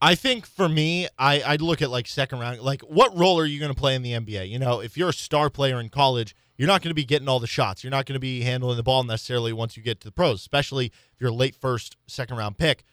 I 0.00 0.16
think 0.16 0.46
for 0.46 0.68
me, 0.68 1.06
I, 1.16 1.42
I'd 1.42 1.60
look 1.60 1.80
at 1.80 1.88
like 1.88 2.08
second 2.08 2.40
round. 2.40 2.60
Like, 2.60 2.82
what 2.82 3.16
role 3.16 3.38
are 3.38 3.46
you 3.46 3.60
going 3.60 3.72
to 3.72 3.78
play 3.78 3.94
in 3.94 4.02
the 4.02 4.10
NBA? 4.10 4.48
You 4.50 4.58
know, 4.58 4.80
if 4.80 4.96
you're 4.96 5.10
a 5.10 5.14
star 5.14 5.48
player 5.48 5.78
in 5.78 5.90
college, 5.90 6.34
you're 6.62 6.68
not 6.68 6.80
going 6.80 6.92
to 6.92 6.94
be 6.94 7.04
getting 7.04 7.28
all 7.28 7.40
the 7.40 7.48
shots. 7.48 7.82
You're 7.82 7.90
not 7.90 8.06
going 8.06 8.14
to 8.14 8.20
be 8.20 8.42
handling 8.42 8.76
the 8.76 8.84
ball 8.84 9.02
necessarily 9.02 9.52
once 9.52 9.76
you 9.76 9.82
get 9.82 9.98
to 9.98 10.06
the 10.06 10.12
pros, 10.12 10.38
especially 10.38 10.86
if 10.86 11.20
you're 11.20 11.30
a 11.30 11.34
late 11.34 11.56
first, 11.56 11.96
second 12.06 12.36
round 12.36 12.56
pick. 12.56 12.84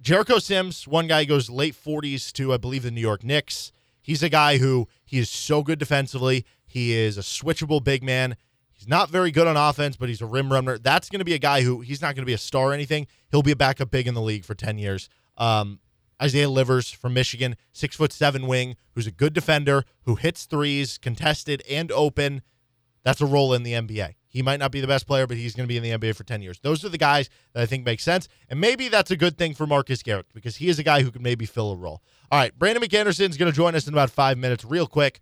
Jericho 0.00 0.38
Sims, 0.38 0.88
one 0.88 1.06
guy 1.06 1.26
goes 1.26 1.50
late 1.50 1.74
40s 1.74 2.32
to, 2.32 2.54
I 2.54 2.56
believe, 2.56 2.84
the 2.84 2.90
New 2.90 3.02
York 3.02 3.22
Knicks. 3.22 3.70
He's 4.00 4.22
a 4.22 4.30
guy 4.30 4.56
who 4.56 4.88
he 5.04 5.18
is 5.18 5.28
so 5.28 5.62
good 5.62 5.78
defensively. 5.78 6.46
He 6.66 6.94
is 6.94 7.18
a 7.18 7.20
switchable 7.20 7.84
big 7.84 8.02
man. 8.02 8.34
He's 8.72 8.88
not 8.88 9.10
very 9.10 9.30
good 9.30 9.46
on 9.46 9.58
offense, 9.58 9.98
but 9.98 10.08
he's 10.08 10.22
a 10.22 10.26
rim 10.26 10.50
runner. 10.50 10.78
That's 10.78 11.10
going 11.10 11.18
to 11.18 11.24
be 11.26 11.34
a 11.34 11.38
guy 11.38 11.60
who 11.60 11.82
he's 11.82 12.00
not 12.00 12.14
going 12.14 12.22
to 12.22 12.26
be 12.26 12.32
a 12.32 12.38
star 12.38 12.70
or 12.70 12.72
anything. 12.72 13.08
He'll 13.30 13.42
be 13.42 13.52
a 13.52 13.56
backup 13.56 13.90
big 13.90 14.08
in 14.08 14.14
the 14.14 14.22
league 14.22 14.46
for 14.46 14.54
10 14.54 14.78
years. 14.78 15.10
Um, 15.36 15.80
Isaiah 16.22 16.48
Livers 16.48 16.90
from 16.90 17.12
Michigan, 17.12 17.56
six 17.74 17.94
foot 17.94 18.10
seven 18.10 18.46
wing, 18.46 18.76
who's 18.94 19.06
a 19.06 19.10
good 19.10 19.34
defender, 19.34 19.84
who 20.04 20.14
hits 20.14 20.46
threes, 20.46 20.96
contested 20.96 21.62
and 21.68 21.92
open. 21.92 22.40
That's 23.06 23.20
a 23.20 23.26
role 23.26 23.54
in 23.54 23.62
the 23.62 23.74
NBA. 23.74 24.14
He 24.26 24.42
might 24.42 24.58
not 24.58 24.72
be 24.72 24.80
the 24.80 24.88
best 24.88 25.06
player, 25.06 25.28
but 25.28 25.36
he's 25.36 25.54
going 25.54 25.64
to 25.64 25.68
be 25.68 25.76
in 25.76 25.82
the 25.84 25.90
NBA 25.90 26.16
for 26.16 26.24
10 26.24 26.42
years. 26.42 26.58
Those 26.58 26.84
are 26.84 26.88
the 26.88 26.98
guys 26.98 27.30
that 27.52 27.62
I 27.62 27.66
think 27.66 27.84
make 27.84 28.00
sense. 28.00 28.26
And 28.50 28.60
maybe 28.60 28.88
that's 28.88 29.12
a 29.12 29.16
good 29.16 29.38
thing 29.38 29.54
for 29.54 29.64
Marcus 29.64 30.02
Garrett 30.02 30.26
because 30.34 30.56
he 30.56 30.68
is 30.68 30.80
a 30.80 30.82
guy 30.82 31.02
who 31.02 31.12
can 31.12 31.22
maybe 31.22 31.46
fill 31.46 31.70
a 31.70 31.76
role. 31.76 32.02
All 32.32 32.40
right, 32.40 32.52
Brandon 32.58 32.82
McAnderson 32.82 33.30
is 33.30 33.36
going 33.36 33.48
to 33.50 33.54
join 33.54 33.76
us 33.76 33.86
in 33.86 33.94
about 33.94 34.10
five 34.10 34.38
minutes, 34.38 34.64
real 34.64 34.88
quick. 34.88 35.20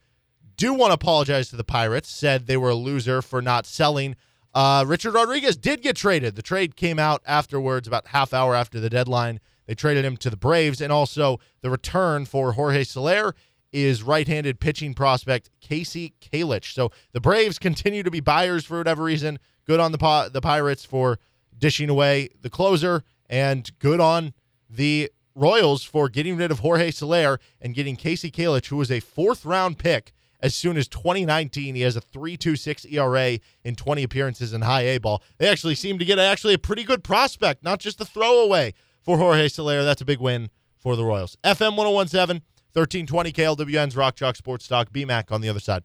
Do 0.56 0.72
want 0.72 0.92
to 0.92 0.94
apologize 0.94 1.50
to 1.50 1.56
the 1.56 1.62
Pirates. 1.62 2.08
Said 2.08 2.46
they 2.46 2.56
were 2.56 2.70
a 2.70 2.74
loser 2.74 3.20
for 3.20 3.42
not 3.42 3.66
selling. 3.66 4.16
Uh, 4.54 4.86
Richard 4.88 5.12
Rodriguez 5.12 5.58
did 5.58 5.82
get 5.82 5.94
traded. 5.94 6.36
The 6.36 6.42
trade 6.42 6.76
came 6.76 6.98
out 6.98 7.20
afterwards, 7.26 7.86
about 7.86 8.06
half 8.06 8.32
hour 8.32 8.54
after 8.54 8.80
the 8.80 8.88
deadline. 8.88 9.40
They 9.66 9.74
traded 9.74 10.06
him 10.06 10.16
to 10.16 10.30
the 10.30 10.38
Braves, 10.38 10.80
and 10.80 10.90
also 10.90 11.38
the 11.60 11.68
return 11.68 12.24
for 12.24 12.52
Jorge 12.52 12.84
Soler 12.84 13.34
is 13.74 14.02
right-handed 14.02 14.60
pitching 14.60 14.94
prospect 14.94 15.50
Kasey 15.60 16.12
Kalich. 16.20 16.72
So 16.72 16.92
the 17.12 17.20
Braves 17.20 17.58
continue 17.58 18.04
to 18.04 18.10
be 18.10 18.20
buyers 18.20 18.64
for 18.64 18.78
whatever 18.78 19.02
reason. 19.02 19.38
Good 19.66 19.80
on 19.80 19.92
the 19.92 20.30
the 20.32 20.40
Pirates 20.40 20.84
for 20.84 21.18
dishing 21.58 21.90
away 21.90 22.28
the 22.40 22.50
closer 22.50 23.02
And 23.28 23.70
good 23.78 24.00
on 24.00 24.32
the 24.70 25.10
Royals 25.34 25.82
for 25.82 26.08
getting 26.08 26.36
rid 26.36 26.52
of 26.52 26.60
Jorge 26.60 26.92
Soler 26.92 27.40
and 27.60 27.74
getting 27.74 27.96
Kasey 27.96 28.30
Kalich, 28.30 28.66
who 28.66 28.76
was 28.76 28.92
a 28.92 29.00
fourth 29.00 29.44
round 29.44 29.78
pick 29.78 30.12
as 30.40 30.54
soon 30.54 30.76
as 30.76 30.86
2019. 30.86 31.74
He 31.74 31.80
has 31.80 31.96
a 31.96 32.00
3.26 32.00 32.92
ERA 32.92 33.40
in 33.64 33.74
20 33.74 34.02
appearances 34.04 34.52
in 34.52 34.62
high 34.62 34.82
A 34.82 34.98
ball. 34.98 35.22
They 35.38 35.48
actually 35.48 35.74
seem 35.74 35.98
to 35.98 36.04
get 36.04 36.20
actually 36.20 36.54
a 36.54 36.58
pretty 36.58 36.84
good 36.84 37.02
prospect, 37.02 37.64
not 37.64 37.80
just 37.80 38.00
a 38.00 38.04
throwaway 38.04 38.74
for 39.02 39.18
Jorge 39.18 39.48
Soler. 39.48 39.82
That's 39.82 40.02
a 40.02 40.04
big 40.04 40.20
win 40.20 40.50
for 40.78 40.94
the 40.94 41.04
Royals. 41.04 41.36
FM 41.42 41.76
1017, 41.76 42.42
1320 42.74 43.30
KLWN's 43.30 43.96
Rock 43.96 44.16
Chalk 44.16 44.34
Sports 44.34 44.66
Talk. 44.66 44.90
BMAC 44.90 45.30
on 45.30 45.40
the 45.40 45.48
other 45.48 45.60
side. 45.60 45.84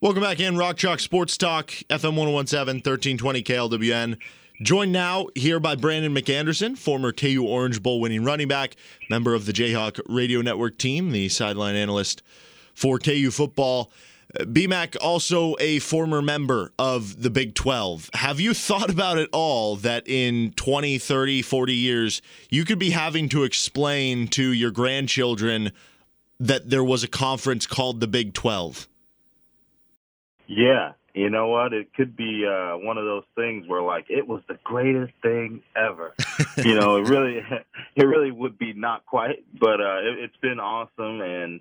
Welcome 0.00 0.22
back 0.22 0.38
in 0.38 0.56
Rock 0.56 0.76
Chalk 0.76 1.00
Sports 1.00 1.36
Talk, 1.36 1.70
FM 1.90 2.14
1017, 2.14 2.82
1320 2.84 3.42
KLWN. 3.42 4.18
Joined 4.62 4.92
now 4.92 5.26
here 5.34 5.58
by 5.58 5.74
Brandon 5.74 6.14
McAnderson, 6.14 6.78
former 6.78 7.10
KU 7.10 7.44
Orange 7.44 7.82
Bowl 7.82 8.00
winning 8.00 8.22
running 8.22 8.46
back, 8.46 8.76
member 9.10 9.34
of 9.34 9.46
the 9.46 9.52
Jayhawk 9.52 10.00
Radio 10.08 10.40
Network 10.40 10.78
team, 10.78 11.10
the 11.10 11.28
sideline 11.28 11.74
analyst 11.74 12.22
for 12.74 13.00
KU 13.00 13.32
football. 13.32 13.90
BMAC, 14.38 14.96
also 15.00 15.56
a 15.58 15.80
former 15.80 16.22
member 16.22 16.72
of 16.78 17.22
the 17.22 17.30
Big 17.30 17.56
12. 17.56 18.10
Have 18.14 18.38
you 18.38 18.54
thought 18.54 18.90
about 18.90 19.18
it 19.18 19.28
all 19.32 19.74
that 19.76 20.06
in 20.06 20.52
20, 20.52 20.98
30, 20.98 21.42
40 21.42 21.74
years, 21.74 22.22
you 22.50 22.64
could 22.64 22.78
be 22.78 22.90
having 22.90 23.28
to 23.30 23.42
explain 23.42 24.28
to 24.28 24.52
your 24.52 24.70
grandchildren 24.70 25.72
that 26.44 26.68
there 26.68 26.84
was 26.84 27.02
a 27.02 27.08
conference 27.08 27.66
called 27.66 28.00
the 28.00 28.06
Big 28.06 28.34
12? 28.34 28.86
Yeah, 30.46 30.92
you 31.14 31.30
know 31.30 31.48
what? 31.48 31.72
It 31.72 31.94
could 31.94 32.16
be 32.16 32.44
uh, 32.46 32.76
one 32.76 32.98
of 32.98 33.04
those 33.04 33.24
things 33.34 33.66
where 33.66 33.80
like 33.80 34.06
it 34.10 34.28
was 34.28 34.42
the 34.46 34.58
greatest 34.62 35.14
thing 35.22 35.62
ever. 35.74 36.12
you 36.58 36.74
know, 36.74 36.96
it 36.96 37.08
really, 37.08 37.40
it 37.96 38.04
really 38.04 38.30
would 38.30 38.58
be 38.58 38.74
not 38.74 39.06
quite, 39.06 39.44
but 39.58 39.80
uh, 39.80 40.00
it, 40.00 40.24
it's 40.24 40.36
been 40.42 40.60
awesome. 40.60 41.22
And 41.22 41.60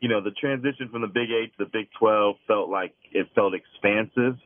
you 0.00 0.08
know, 0.08 0.20
the 0.20 0.32
transition 0.32 0.88
from 0.90 1.02
the 1.02 1.06
Big 1.06 1.30
Eight 1.30 1.56
to 1.56 1.64
the 1.64 1.70
Big 1.72 1.88
Twelve 1.96 2.36
felt 2.48 2.68
like 2.68 2.94
it 3.12 3.28
felt 3.36 3.54
expansive. 3.54 4.36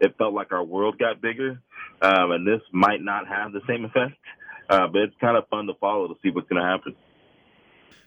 It 0.00 0.16
felt 0.18 0.34
like 0.34 0.52
our 0.52 0.64
world 0.64 0.98
got 0.98 1.22
bigger, 1.22 1.62
um, 2.02 2.30
and 2.32 2.46
this 2.46 2.60
might 2.72 3.00
not 3.00 3.26
have 3.26 3.52
the 3.52 3.60
same 3.66 3.86
effect. 3.86 4.18
Uh, 4.68 4.86
but 4.86 5.02
it's 5.02 5.16
kind 5.20 5.36
of 5.36 5.48
fun 5.48 5.66
to 5.66 5.74
follow 5.80 6.08
to 6.08 6.14
see 6.22 6.30
what's 6.30 6.48
going 6.48 6.62
to 6.62 6.68
happen. 6.68 6.94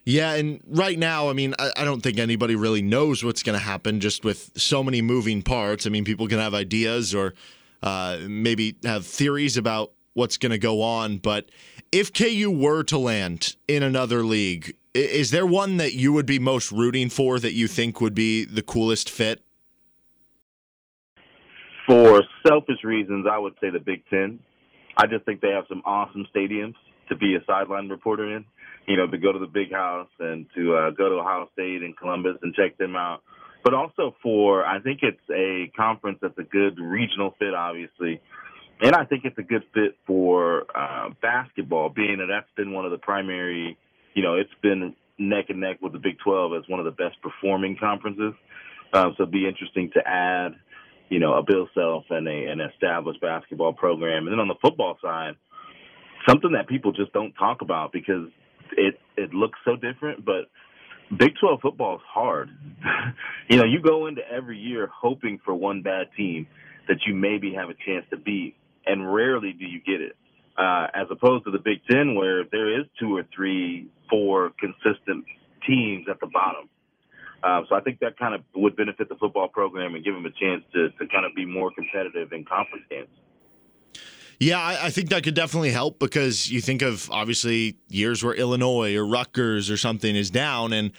Yeah, 0.05 0.33
and 0.33 0.61
right 0.67 0.99
now, 0.99 1.29
I 1.29 1.33
mean, 1.33 1.55
I, 1.57 1.71
I 1.77 1.85
don't 1.85 2.01
think 2.01 2.19
anybody 2.19 2.55
really 2.55 2.81
knows 2.81 3.23
what's 3.23 3.41
going 3.41 3.57
to 3.57 3.63
happen 3.63 4.01
just 4.01 4.25
with 4.25 4.51
so 4.57 4.83
many 4.83 5.01
moving 5.01 5.41
parts. 5.41 5.87
I 5.87 5.89
mean, 5.89 6.03
people 6.03 6.27
can 6.27 6.39
have 6.39 6.53
ideas 6.53 7.15
or 7.15 7.33
uh, 7.81 8.19
maybe 8.27 8.75
have 8.83 9.05
theories 9.05 9.55
about 9.55 9.91
what's 10.13 10.37
going 10.37 10.51
to 10.51 10.57
go 10.57 10.81
on. 10.81 11.17
But 11.17 11.49
if 11.91 12.11
KU 12.11 12.51
were 12.51 12.83
to 12.83 12.97
land 12.97 13.55
in 13.67 13.81
another 13.81 14.23
league, 14.23 14.75
is 14.93 15.31
there 15.31 15.45
one 15.45 15.77
that 15.77 15.93
you 15.93 16.11
would 16.11 16.25
be 16.25 16.37
most 16.37 16.71
rooting 16.71 17.09
for 17.09 17.39
that 17.39 17.53
you 17.53 17.67
think 17.67 18.01
would 18.01 18.13
be 18.13 18.43
the 18.43 18.61
coolest 18.61 19.09
fit? 19.09 19.41
For 21.87 22.23
selfish 22.45 22.83
reasons, 22.83 23.25
I 23.29 23.37
would 23.37 23.53
say 23.61 23.69
the 23.69 23.79
Big 23.79 24.03
Ten. 24.09 24.39
I 24.97 25.07
just 25.07 25.25
think 25.25 25.41
they 25.41 25.49
have 25.49 25.65
some 25.67 25.81
awesome 25.85 26.27
stadiums 26.35 26.75
to 27.09 27.15
be 27.15 27.35
a 27.35 27.43
sideline 27.45 27.89
reporter 27.89 28.35
in 28.35 28.45
you 28.87 28.97
know, 28.97 29.07
to 29.07 29.17
go 29.17 29.31
to 29.31 29.39
the 29.39 29.47
big 29.47 29.71
house 29.71 30.09
and 30.19 30.45
to 30.55 30.75
uh, 30.75 30.89
go 30.91 31.09
to 31.09 31.15
Ohio 31.15 31.49
State 31.53 31.83
and 31.83 31.95
Columbus 31.95 32.37
and 32.41 32.53
check 32.53 32.77
them 32.77 32.95
out. 32.95 33.21
But 33.63 33.73
also 33.73 34.15
for, 34.21 34.65
I 34.65 34.81
think 34.81 34.99
it's 35.03 35.21
a 35.31 35.71
conference 35.75 36.19
that's 36.21 36.37
a 36.37 36.43
good 36.43 36.79
regional 36.79 37.33
fit, 37.39 37.53
obviously. 37.53 38.21
And 38.81 38.93
I 38.95 39.05
think 39.05 39.23
it's 39.23 39.37
a 39.37 39.43
good 39.43 39.63
fit 39.73 39.95
for 40.05 40.65
uh, 40.75 41.09
basketball, 41.21 41.89
being 41.89 42.17
that 42.17 42.27
that's 42.29 42.49
been 42.57 42.73
one 42.73 42.83
of 42.83 42.91
the 42.91 42.97
primary, 42.97 43.77
you 44.13 44.23
know, 44.23 44.35
it's 44.35 44.53
been 44.61 44.95
neck 45.17 45.45
and 45.47 45.61
neck 45.61 45.77
with 45.81 45.93
the 45.93 45.99
Big 45.99 46.17
12 46.19 46.53
as 46.55 46.63
one 46.67 46.79
of 46.79 46.85
the 46.85 46.91
best 46.91 47.21
performing 47.21 47.77
conferences. 47.79 48.33
Um, 48.91 49.13
so 49.15 49.23
it'd 49.23 49.31
be 49.31 49.47
interesting 49.47 49.91
to 49.93 50.05
add, 50.05 50.55
you 51.09 51.19
know, 51.19 51.33
a 51.35 51.43
Bill 51.43 51.69
Self 51.73 52.05
and 52.09 52.27
a, 52.27 52.47
an 52.51 52.59
established 52.59 53.21
basketball 53.21 53.71
program. 53.71 54.27
And 54.27 54.33
then 54.33 54.39
on 54.39 54.49
the 54.49 54.59
football 54.61 54.97
side, 55.01 55.35
something 56.27 56.51
that 56.51 56.67
people 56.67 56.91
just 56.91 57.13
don't 57.13 57.33
talk 57.33 57.61
about 57.61 57.93
because 57.93 58.27
it 58.77 58.99
it 59.17 59.33
looks 59.33 59.59
so 59.65 59.75
different, 59.75 60.25
but 60.25 60.49
Big 61.17 61.33
12 61.39 61.59
football 61.61 61.95
is 61.95 62.01
hard. 62.07 62.49
you 63.49 63.57
know, 63.57 63.65
you 63.65 63.81
go 63.81 64.07
into 64.07 64.21
every 64.29 64.57
year 64.57 64.89
hoping 64.93 65.39
for 65.43 65.53
one 65.53 65.81
bad 65.81 66.07
team 66.17 66.47
that 66.87 66.97
you 67.05 67.13
maybe 67.13 67.53
have 67.53 67.69
a 67.69 67.75
chance 67.85 68.05
to 68.09 68.17
beat, 68.17 68.55
and 68.85 69.13
rarely 69.13 69.53
do 69.53 69.65
you 69.65 69.79
get 69.79 70.01
it. 70.01 70.15
Uh, 70.57 70.85
as 70.93 71.07
opposed 71.09 71.45
to 71.45 71.51
the 71.51 71.57
Big 71.57 71.79
Ten, 71.89 72.15
where 72.15 72.43
there 72.51 72.79
is 72.79 72.85
two 72.99 73.15
or 73.15 73.23
three, 73.35 73.89
four 74.09 74.51
consistent 74.59 75.25
teams 75.67 76.05
at 76.09 76.19
the 76.19 76.27
bottom. 76.27 76.69
Uh, 77.43 77.61
so 77.67 77.75
I 77.75 77.81
think 77.81 77.99
that 77.99 78.17
kind 78.17 78.35
of 78.35 78.41
would 78.55 78.75
benefit 78.75 79.09
the 79.09 79.15
football 79.15 79.47
program 79.47 79.95
and 79.95 80.03
give 80.03 80.13
them 80.13 80.25
a 80.25 80.31
chance 80.31 80.63
to, 80.73 80.89
to 80.91 81.07
kind 81.11 81.25
of 81.25 81.35
be 81.35 81.45
more 81.45 81.71
competitive 81.71 82.31
in 82.31 82.45
conference 82.45 82.85
games. 82.89 83.09
Yeah, 84.39 84.59
I, 84.59 84.85
I, 84.85 84.89
think 84.89 85.09
that 85.09 85.23
could 85.23 85.35
definitely 85.35 85.71
help 85.71 85.99
because 85.99 86.51
you 86.51 86.59
think 86.59 86.81
of 86.81 87.09
obviously 87.11 87.77
years 87.89 88.23
where 88.23 88.33
Illinois 88.33 88.95
or 88.95 89.05
Rutgers 89.05 89.69
or 89.69 89.77
something 89.77 90.15
is 90.15 90.29
down, 90.29 90.73
and 90.73 90.91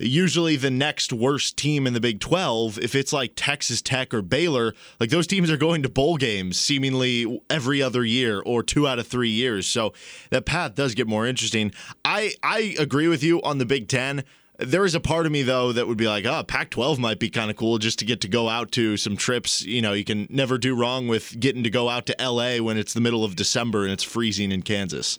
usually 0.00 0.56
the 0.56 0.70
next 0.70 1.12
worst 1.12 1.56
team 1.56 1.86
in 1.86 1.92
the 1.92 2.00
Big 2.00 2.20
12, 2.20 2.78
if 2.78 2.94
it's 2.94 3.12
like 3.12 3.32
Texas 3.36 3.82
Tech 3.82 4.14
or 4.14 4.22
Baylor, 4.22 4.74
like 4.98 5.10
those 5.10 5.26
teams 5.26 5.50
are 5.50 5.56
going 5.56 5.82
to 5.82 5.88
bowl 5.88 6.16
games 6.16 6.58
seemingly 6.58 7.40
every 7.50 7.82
other 7.82 8.04
year 8.04 8.40
or 8.40 8.62
two 8.62 8.88
out 8.88 8.98
of 8.98 9.06
three 9.06 9.30
years. 9.30 9.66
So 9.66 9.92
that 10.30 10.46
path 10.46 10.74
does 10.74 10.94
get 10.94 11.06
more 11.06 11.26
interesting. 11.26 11.72
I, 12.04 12.32
I 12.42 12.74
agree 12.78 13.08
with 13.08 13.22
you 13.22 13.42
on 13.42 13.58
the 13.58 13.66
Big 13.66 13.88
10. 13.88 14.24
There 14.60 14.84
is 14.84 14.94
a 14.94 15.00
part 15.00 15.26
of 15.26 15.32
me 15.32 15.42
though 15.42 15.72
that 15.72 15.86
would 15.88 15.96
be 15.96 16.06
like, 16.06 16.26
oh, 16.26 16.42
Pac-12 16.42 16.98
might 16.98 17.18
be 17.18 17.30
kind 17.30 17.50
of 17.50 17.56
cool 17.56 17.78
just 17.78 17.98
to 18.00 18.04
get 18.04 18.20
to 18.20 18.28
go 18.28 18.48
out 18.48 18.70
to 18.72 18.96
some 18.96 19.16
trips. 19.16 19.62
You 19.62 19.80
know, 19.80 19.92
you 19.92 20.04
can 20.04 20.26
never 20.30 20.58
do 20.58 20.74
wrong 20.74 21.08
with 21.08 21.38
getting 21.40 21.62
to 21.64 21.70
go 21.70 21.88
out 21.88 22.06
to 22.06 22.16
LA 22.20 22.58
when 22.62 22.76
it's 22.76 22.92
the 22.92 23.00
middle 23.00 23.24
of 23.24 23.36
December 23.36 23.84
and 23.84 23.92
it's 23.92 24.04
freezing 24.04 24.52
in 24.52 24.62
Kansas. 24.62 25.18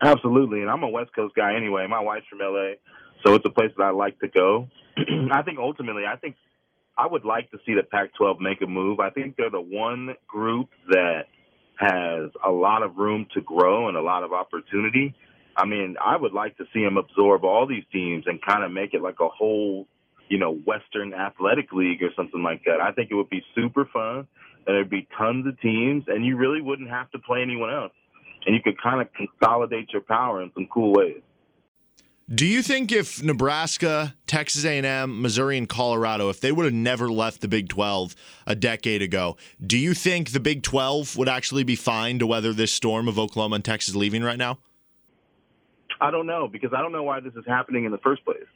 Absolutely, 0.00 0.60
and 0.60 0.70
I'm 0.70 0.82
a 0.82 0.88
West 0.88 1.14
Coast 1.14 1.34
guy 1.34 1.56
anyway. 1.56 1.86
My 1.88 2.00
wife's 2.00 2.26
from 2.28 2.40
LA, 2.40 2.74
so 3.24 3.34
it's 3.34 3.44
a 3.46 3.50
place 3.50 3.70
that 3.76 3.84
I 3.84 3.90
like 3.90 4.18
to 4.20 4.28
go. 4.28 4.68
I 5.32 5.42
think 5.42 5.58
ultimately, 5.58 6.04
I 6.06 6.16
think 6.16 6.36
I 6.96 7.06
would 7.06 7.24
like 7.24 7.50
to 7.50 7.58
see 7.66 7.74
the 7.74 7.82
Pac-12 7.82 8.40
make 8.40 8.60
a 8.62 8.66
move. 8.66 9.00
I 9.00 9.10
think 9.10 9.36
they're 9.36 9.50
the 9.50 9.60
one 9.60 10.14
group 10.28 10.68
that 10.90 11.22
has 11.76 12.30
a 12.44 12.50
lot 12.50 12.82
of 12.82 12.96
room 12.96 13.26
to 13.34 13.40
grow 13.40 13.88
and 13.88 13.96
a 13.96 14.02
lot 14.02 14.22
of 14.22 14.32
opportunity. 14.32 15.14
I 15.56 15.66
mean, 15.66 15.96
I 16.04 16.16
would 16.16 16.32
like 16.32 16.56
to 16.58 16.64
see 16.72 16.80
him 16.80 16.96
absorb 16.96 17.44
all 17.44 17.66
these 17.66 17.84
teams 17.92 18.24
and 18.26 18.40
kind 18.42 18.64
of 18.64 18.72
make 18.72 18.94
it 18.94 19.02
like 19.02 19.20
a 19.20 19.28
whole, 19.28 19.86
you 20.28 20.38
know, 20.38 20.54
Western 20.54 21.14
Athletic 21.14 21.72
League 21.72 22.02
or 22.02 22.10
something 22.16 22.42
like 22.42 22.64
that. 22.64 22.80
I 22.80 22.92
think 22.92 23.10
it 23.10 23.14
would 23.14 23.30
be 23.30 23.42
super 23.54 23.84
fun, 23.92 24.26
and 24.66 24.74
there'd 24.74 24.90
be 24.90 25.06
tons 25.16 25.46
of 25.46 25.60
teams, 25.60 26.04
and 26.08 26.24
you 26.24 26.36
really 26.36 26.60
wouldn't 26.60 26.90
have 26.90 27.10
to 27.12 27.18
play 27.18 27.42
anyone 27.42 27.72
else, 27.72 27.92
and 28.46 28.54
you 28.54 28.62
could 28.62 28.80
kind 28.82 29.00
of 29.00 29.08
consolidate 29.14 29.90
your 29.92 30.02
power 30.02 30.42
in 30.42 30.50
some 30.54 30.66
cool 30.72 30.92
ways. 30.92 31.22
Do 32.32 32.46
you 32.46 32.62
think 32.62 32.90
if 32.90 33.22
Nebraska, 33.22 34.14
Texas 34.26 34.64
A&M, 34.64 35.20
Missouri, 35.20 35.58
and 35.58 35.68
Colorado, 35.68 36.30
if 36.30 36.40
they 36.40 36.52
would 36.52 36.64
have 36.64 36.72
never 36.72 37.10
left 37.10 37.42
the 37.42 37.48
Big 37.48 37.68
12 37.68 38.16
a 38.46 38.54
decade 38.54 39.02
ago, 39.02 39.36
do 39.64 39.76
you 39.76 39.92
think 39.92 40.30
the 40.30 40.40
Big 40.40 40.62
12 40.62 41.18
would 41.18 41.28
actually 41.28 41.64
be 41.64 41.76
fine 41.76 42.18
to 42.18 42.26
weather 42.26 42.54
this 42.54 42.72
storm 42.72 43.08
of 43.08 43.18
Oklahoma 43.18 43.56
and 43.56 43.64
Texas 43.64 43.94
leaving 43.94 44.22
right 44.22 44.38
now? 44.38 44.58
I 46.00 46.10
don't 46.10 46.26
know 46.26 46.48
because 46.48 46.72
I 46.76 46.82
don't 46.82 46.92
know 46.92 47.02
why 47.02 47.20
this 47.20 47.34
is 47.34 47.44
happening 47.46 47.84
in 47.84 47.92
the 47.92 47.98
first 47.98 48.24
place. 48.24 48.46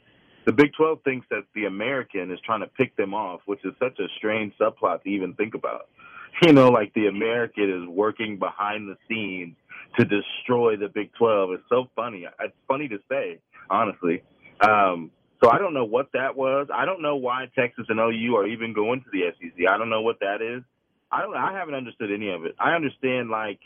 The 0.45 0.53
Big 0.53 0.73
12 0.73 0.99
thinks 1.03 1.27
that 1.29 1.43
the 1.53 1.65
American 1.65 2.31
is 2.31 2.39
trying 2.45 2.61
to 2.61 2.67
pick 2.67 2.95
them 2.95 3.13
off, 3.13 3.41
which 3.45 3.63
is 3.65 3.73
such 3.79 3.99
a 3.99 4.07
strange 4.17 4.53
subplot 4.59 5.03
to 5.03 5.09
even 5.09 5.33
think 5.33 5.53
about. 5.53 5.87
You 6.43 6.53
know, 6.53 6.69
like 6.69 6.93
the 6.93 7.07
American 7.07 7.83
is 7.83 7.89
working 7.89 8.37
behind 8.37 8.87
the 8.87 8.95
scenes 9.09 9.55
to 9.97 10.05
destroy 10.05 10.77
the 10.77 10.87
Big 10.87 11.11
12. 11.15 11.51
It's 11.51 11.63
so 11.67 11.89
funny. 11.95 12.25
It's 12.39 12.55
funny 12.67 12.87
to 12.87 12.99
say, 13.09 13.39
honestly. 13.69 14.23
Um, 14.61 15.11
so 15.43 15.49
I 15.49 15.57
don't 15.57 15.73
know 15.73 15.85
what 15.85 16.11
that 16.13 16.37
was. 16.37 16.67
I 16.73 16.85
don't 16.85 17.01
know 17.01 17.15
why 17.15 17.47
Texas 17.57 17.85
and 17.89 17.99
OU 17.99 18.35
are 18.37 18.47
even 18.47 18.73
going 18.73 19.01
to 19.01 19.07
the 19.11 19.31
SEC. 19.37 19.67
I 19.67 19.77
don't 19.77 19.89
know 19.89 20.01
what 20.01 20.19
that 20.19 20.41
is. 20.41 20.63
I 21.11 21.21
don't. 21.21 21.35
I 21.35 21.53
haven't 21.53 21.75
understood 21.75 22.11
any 22.11 22.29
of 22.29 22.45
it. 22.45 22.55
I 22.59 22.73
understand 22.73 23.29
like 23.29 23.59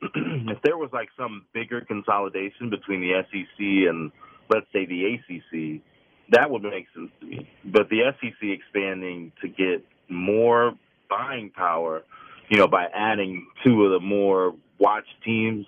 if 0.14 0.62
there 0.62 0.76
was 0.76 0.90
like 0.92 1.08
some 1.16 1.46
bigger 1.52 1.80
consolidation 1.80 2.70
between 2.70 3.00
the 3.00 3.22
SEC 3.30 3.58
and 3.58 4.12
let's 4.50 4.66
say 4.72 4.86
the 4.86 5.14
ACC, 5.14 5.82
that 6.30 6.50
would 6.50 6.62
make 6.62 6.86
sense 6.94 7.10
to 7.20 7.26
me. 7.26 7.48
But 7.64 7.88
the 7.88 8.12
SEC 8.20 8.36
expanding 8.42 9.32
to 9.40 9.48
get 9.48 9.84
more 10.08 10.72
buying 11.08 11.50
power, 11.50 12.02
you 12.48 12.58
know, 12.58 12.68
by 12.68 12.86
adding 12.94 13.46
two 13.64 13.84
of 13.84 13.92
the 13.92 14.00
more 14.00 14.54
watched 14.78 15.22
teams, 15.24 15.66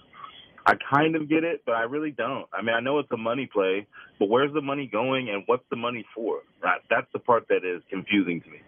I 0.66 0.74
kind 0.92 1.16
of 1.16 1.28
get 1.28 1.42
it, 1.44 1.62
but 1.64 1.74
I 1.74 1.82
really 1.82 2.10
don't. 2.10 2.46
I 2.52 2.62
mean, 2.62 2.74
I 2.74 2.80
know 2.80 2.98
it's 2.98 3.10
a 3.10 3.16
money 3.16 3.48
play, 3.52 3.86
but 4.18 4.28
where's 4.28 4.52
the 4.52 4.60
money 4.60 4.86
going 4.86 5.30
and 5.30 5.42
what's 5.46 5.64
the 5.70 5.76
money 5.76 6.04
for? 6.14 6.40
That's 6.62 7.06
the 7.12 7.18
part 7.18 7.48
that 7.48 7.64
is 7.64 7.82
confusing 7.88 8.40
to 8.42 8.50
me. 8.50 8.58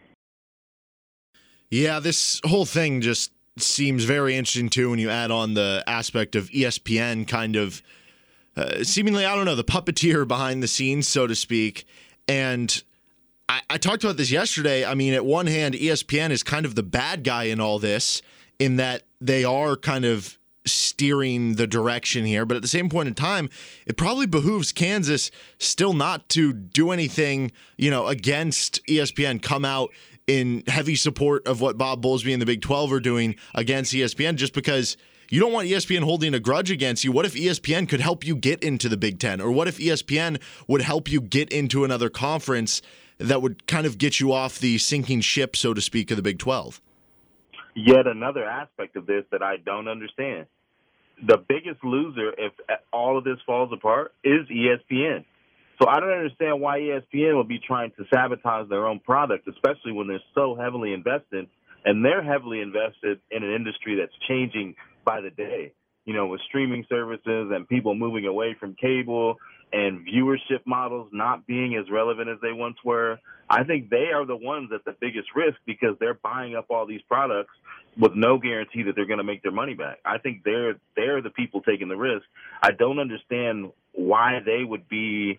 Yeah, 1.70 2.00
this 2.00 2.40
whole 2.44 2.66
thing 2.66 3.00
just 3.00 3.32
seems 3.58 4.04
very 4.04 4.36
interesting 4.36 4.68
too 4.68 4.90
when 4.90 4.98
you 4.98 5.10
add 5.10 5.30
on 5.30 5.54
the 5.54 5.84
aspect 5.86 6.36
of 6.36 6.48
ESPN 6.50 7.26
kind 7.28 7.56
of 7.56 7.82
uh, 8.56 8.84
seemingly, 8.84 9.24
I 9.24 9.34
don't 9.34 9.46
know, 9.46 9.54
the 9.54 9.64
puppeteer 9.64 10.28
behind 10.28 10.62
the 10.62 10.68
scenes, 10.68 11.08
so 11.08 11.26
to 11.26 11.34
speak. 11.34 11.86
And 12.28 12.82
I, 13.48 13.60
I 13.70 13.78
talked 13.78 14.04
about 14.04 14.16
this 14.16 14.30
yesterday. 14.30 14.84
I 14.84 14.94
mean, 14.94 15.14
at 15.14 15.24
one 15.24 15.46
hand, 15.46 15.74
ESPN 15.74 16.30
is 16.30 16.42
kind 16.42 16.66
of 16.66 16.74
the 16.74 16.82
bad 16.82 17.24
guy 17.24 17.44
in 17.44 17.60
all 17.60 17.78
this, 17.78 18.20
in 18.58 18.76
that 18.76 19.04
they 19.20 19.44
are 19.44 19.76
kind 19.76 20.04
of 20.04 20.38
steering 20.64 21.54
the 21.54 21.66
direction 21.66 22.24
here. 22.24 22.44
But 22.44 22.56
at 22.56 22.62
the 22.62 22.68
same 22.68 22.88
point 22.88 23.08
in 23.08 23.14
time, 23.14 23.48
it 23.86 23.96
probably 23.96 24.26
behooves 24.26 24.70
Kansas 24.70 25.30
still 25.58 25.94
not 25.94 26.28
to 26.30 26.52
do 26.52 26.90
anything, 26.90 27.52
you 27.76 27.90
know, 27.90 28.06
against 28.06 28.84
ESPN, 28.86 29.42
come 29.42 29.64
out 29.64 29.90
in 30.40 30.62
heavy 30.66 30.96
support 30.96 31.46
of 31.46 31.60
what 31.60 31.76
Bob 31.76 32.02
Bowlesby 32.02 32.32
and 32.32 32.40
the 32.40 32.46
Big 32.46 32.62
12 32.62 32.92
are 32.92 33.00
doing 33.00 33.36
against 33.54 33.92
ESPN, 33.92 34.36
just 34.36 34.54
because 34.54 34.96
you 35.28 35.40
don't 35.40 35.52
want 35.52 35.68
ESPN 35.68 36.02
holding 36.02 36.32
a 36.34 36.40
grudge 36.40 36.70
against 36.70 37.04
you. 37.04 37.12
What 37.12 37.26
if 37.26 37.34
ESPN 37.34 37.88
could 37.88 38.00
help 38.00 38.26
you 38.26 38.34
get 38.34 38.62
into 38.62 38.88
the 38.88 38.96
Big 38.96 39.18
Ten? 39.18 39.40
Or 39.40 39.50
what 39.50 39.68
if 39.68 39.78
ESPN 39.78 40.40
would 40.66 40.82
help 40.82 41.10
you 41.10 41.20
get 41.20 41.52
into 41.52 41.84
another 41.84 42.08
conference 42.08 42.80
that 43.18 43.42
would 43.42 43.66
kind 43.66 43.86
of 43.86 43.98
get 43.98 44.20
you 44.20 44.32
off 44.32 44.58
the 44.58 44.78
sinking 44.78 45.20
ship, 45.20 45.54
so 45.54 45.74
to 45.74 45.80
speak, 45.80 46.10
of 46.10 46.16
the 46.16 46.22
Big 46.22 46.38
12? 46.38 46.80
Yet 47.74 48.06
another 48.06 48.44
aspect 48.44 48.96
of 48.96 49.06
this 49.06 49.24
that 49.32 49.42
I 49.42 49.56
don't 49.58 49.88
understand. 49.88 50.46
The 51.26 51.36
biggest 51.36 51.84
loser, 51.84 52.32
if 52.36 52.52
all 52.92 53.16
of 53.16 53.24
this 53.24 53.38
falls 53.46 53.70
apart, 53.72 54.14
is 54.24 54.46
ESPN. 54.48 55.24
So 55.82 55.88
I 55.88 55.98
don't 55.98 56.12
understand 56.12 56.60
why 56.60 56.78
ESPN 56.78 57.34
will 57.34 57.42
be 57.42 57.58
trying 57.58 57.90
to 57.98 58.04
sabotage 58.14 58.68
their 58.68 58.86
own 58.86 59.00
product, 59.00 59.48
especially 59.48 59.90
when 59.90 60.06
they're 60.06 60.22
so 60.32 60.54
heavily 60.54 60.92
invested, 60.92 61.48
and 61.84 62.04
they're 62.04 62.22
heavily 62.22 62.60
invested 62.60 63.18
in 63.32 63.42
an 63.42 63.52
industry 63.52 63.96
that's 63.98 64.12
changing 64.28 64.76
by 65.04 65.20
the 65.22 65.30
day. 65.30 65.72
You 66.04 66.14
know, 66.14 66.28
with 66.28 66.40
streaming 66.46 66.86
services 66.88 67.50
and 67.52 67.68
people 67.68 67.96
moving 67.96 68.26
away 68.26 68.54
from 68.60 68.76
cable 68.80 69.36
and 69.72 70.06
viewership 70.06 70.60
models 70.66 71.08
not 71.12 71.48
being 71.48 71.74
as 71.74 71.90
relevant 71.90 72.28
as 72.28 72.38
they 72.42 72.52
once 72.52 72.76
were, 72.84 73.18
I 73.50 73.64
think 73.64 73.90
they 73.90 74.10
are 74.14 74.24
the 74.24 74.36
ones 74.36 74.70
at 74.72 74.84
the 74.84 74.94
biggest 75.00 75.28
risk 75.34 75.58
because 75.66 75.96
they're 75.98 76.14
buying 76.22 76.54
up 76.54 76.66
all 76.70 76.86
these 76.86 77.02
products 77.08 77.54
with 77.98 78.12
no 78.14 78.38
guarantee 78.38 78.84
that 78.84 78.94
they're 78.94 79.06
going 79.06 79.18
to 79.18 79.24
make 79.24 79.42
their 79.42 79.52
money 79.52 79.74
back. 79.74 79.98
I 80.04 80.18
think 80.18 80.44
they're 80.44 80.76
they're 80.96 81.22
the 81.22 81.30
people 81.30 81.60
taking 81.60 81.88
the 81.88 81.96
risk. 81.96 82.24
I 82.62 82.70
don't 82.70 82.98
understand 82.98 83.72
why 83.92 84.40
they 84.44 84.64
would 84.64 84.88
be, 84.88 85.38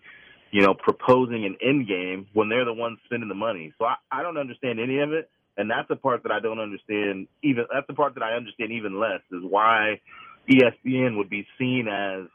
you 0.54 0.62
know, 0.62 0.72
proposing 0.72 1.44
an 1.44 1.56
end 1.60 1.88
game 1.88 2.28
when 2.32 2.48
they're 2.48 2.64
the 2.64 2.72
ones 2.72 2.98
spending 3.06 3.28
the 3.28 3.34
money. 3.34 3.72
So 3.76 3.86
I, 3.86 3.96
I 4.12 4.22
don't 4.22 4.38
understand 4.38 4.78
any 4.78 5.00
of 5.00 5.12
it, 5.12 5.28
and 5.56 5.68
that's 5.68 5.88
the 5.88 5.96
part 5.96 6.22
that 6.22 6.30
I 6.30 6.38
don't 6.38 6.60
understand. 6.60 7.26
Even 7.42 7.66
that's 7.72 7.88
the 7.88 7.94
part 7.94 8.14
that 8.14 8.22
I 8.22 8.34
understand 8.34 8.70
even 8.70 9.00
less 9.00 9.20
is 9.32 9.42
why 9.42 10.00
ESPN 10.48 11.16
would 11.16 11.28
be 11.28 11.44
seen 11.58 11.88
as 11.88 12.28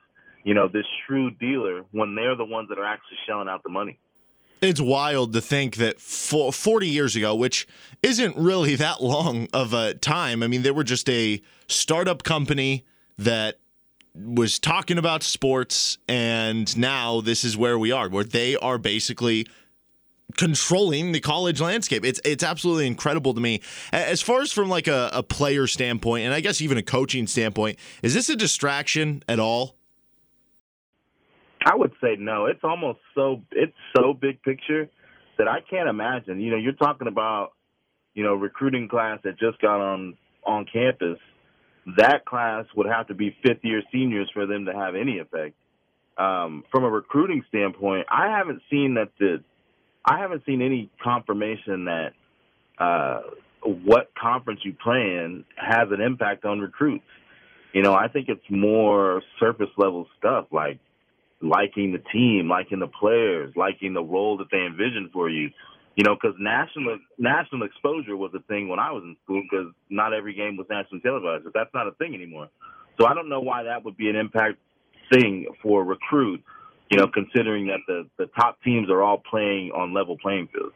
you 0.44 0.54
know, 0.54 0.68
this 0.68 0.86
shrewd 1.06 1.38
dealer 1.40 1.84
when 1.92 2.16
they're 2.16 2.36
the 2.36 2.46
ones 2.46 2.70
that 2.70 2.78
are 2.78 2.86
actually 2.86 3.18
shelling 3.28 3.48
out 3.48 3.64
the 3.64 3.70
money. 3.70 4.00
It's 4.62 4.82
wild 4.82 5.32
to 5.34 5.42
think 5.42 5.78
that 5.78 6.02
40 6.02 6.88
years 6.88 7.16
ago, 7.16 7.34
which 7.34 7.66
isn't 8.04 8.36
really 8.36 8.76
that 8.76 9.02
long 9.02 9.48
of 9.54 9.74
a 9.74 9.94
time, 9.94 10.44
I 10.44 10.48
mean, 10.48 10.64
they 10.64 10.72
were 10.72 10.84
just 10.84 11.10
a 11.10 11.42
startup 11.68 12.24
company 12.24 12.86
that 13.18 13.60
was 14.22 14.60
talking 14.60 14.98
about 14.98 15.24
sports, 15.24 15.98
and 16.08 16.76
now 16.78 17.22
this 17.22 17.44
is 17.44 17.56
where 17.58 17.78
we 17.78 17.92
are, 17.92 18.10
where 18.10 18.24
they 18.24 18.56
are 18.56 18.78
basically 18.78 19.48
controlling 20.38 21.12
the 21.12 21.20
college 21.20 21.60
landscape. 21.60 22.06
It's 22.06 22.20
it's 22.24 22.44
absolutely 22.44 22.88
incredible 22.88 23.34
to 23.34 23.42
me. 23.42 23.62
As 23.92 24.22
far 24.22 24.42
as 24.42 24.52
from 24.52 24.70
like 24.70 24.88
a, 24.88 25.10
a 25.14 25.24
player 25.24 25.68
standpoint, 25.68 26.26
and 26.26 26.34
I 26.34 26.42
guess 26.42 26.62
even 26.62 26.78
a 26.78 26.84
coaching 26.84 27.28
standpoint, 27.28 27.78
is 28.04 28.14
this 28.14 28.30
a 28.30 28.36
distraction 28.36 29.24
at 29.28 29.40
all? 29.40 29.76
I 31.66 31.76
would 31.76 31.92
say 32.02 32.16
no. 32.18 32.46
It's 32.46 32.64
almost 32.64 33.00
so 33.16 33.42
it's 33.52 33.76
so 33.96 34.14
big 34.14 34.42
picture 34.44 34.90
that 35.38 35.48
I 35.48 35.60
can't 35.70 35.90
imagine. 35.90 36.40
You 36.40 36.52
know, 36.52 36.58
you're 36.58 36.74
talking 36.74 37.08
about 37.08 37.52
you 38.14 38.24
know 38.24 38.34
recruiting 38.34 38.88
class 38.88 39.20
that 39.24 39.40
just 39.40 39.60
got 39.62 39.82
on 39.82 40.18
on 40.46 40.66
campus. 40.72 41.20
That 41.98 42.26
class 42.26 42.66
would 42.76 42.88
have 42.88 43.08
to 43.08 43.14
be 43.14 43.36
fifth 43.44 43.64
year 43.64 43.82
seniors 43.92 44.30
for 44.34 44.46
them 44.46 44.66
to 44.66 44.74
have 44.74 44.96
any 44.96 45.20
effect. 45.20 45.56
Um, 46.18 46.64
from 46.72 46.84
a 46.84 46.90
recruiting 46.90 47.44
standpoint, 47.48 48.08
I 48.12 48.28
haven't 48.38 48.62
seen 48.70 48.96
that 48.96 49.10
the 49.20 49.44
I 50.06 50.20
haven't 50.20 50.44
seen 50.46 50.62
any 50.62 50.90
confirmation 51.02 51.86
that 51.86 52.14
uh, 52.78 53.22
what 53.62 54.12
conference 54.20 54.62
you 54.64 54.74
play 54.74 55.02
in 55.02 55.46
has 55.56 55.90
an 55.92 56.02
impact 56.02 56.46
on 56.46 56.60
recruits. 56.60 57.06
You 57.74 57.84
know, 57.84 57.94
I 57.94 58.08
think 58.08 58.30
it's 58.30 58.44
more 58.50 59.22
surface 59.40 59.70
level 59.78 60.08
stuff 60.18 60.48
like 60.52 60.80
liking 61.42 61.92
the 61.92 62.04
team, 62.12 62.50
liking 62.50 62.80
the 62.80 62.88
players, 62.88 63.54
liking 63.56 63.94
the 63.94 64.04
role 64.04 64.38
that 64.38 64.48
they 64.52 64.66
envision 64.66 65.10
for 65.14 65.30
you. 65.30 65.52
You 66.00 66.06
know, 66.06 66.16
because 66.16 66.34
national 66.40 66.98
national 67.18 67.64
exposure 67.64 68.16
was 68.16 68.32
a 68.34 68.40
thing 68.44 68.70
when 68.70 68.80
I 68.80 68.90
was 68.90 69.04
in 69.04 69.18
school 69.26 69.44
because 69.44 69.74
not 69.90 70.14
every 70.14 70.34
game 70.34 70.56
was 70.56 70.66
nationally 70.70 71.02
televised, 71.02 71.44
but 71.44 71.54
that's 71.54 71.74
not 71.74 71.88
a 71.88 71.92
thing 72.00 72.16
anymore. 72.16 72.48
So 72.98 73.06
I 73.06 73.14
don't 73.14 73.28
know 73.28 73.42
why 73.42 73.64
that 73.64 73.84
would 73.84 73.98
be 73.98 74.10
an 74.10 74.16
impact 74.16 74.60
thing 75.12 75.48
for 75.62 75.84
recruit. 75.84 76.42
You 76.90 77.00
know, 77.00 77.08
considering 77.14 77.68
that 77.68 77.80
the 77.86 78.08
the 78.18 78.28
top 78.28 78.64
teams 78.64 78.90
are 78.90 79.04
all 79.04 79.22
playing 79.30 79.72
on 79.72 79.94
level 79.94 80.18
playing 80.18 80.48
fields. 80.54 80.74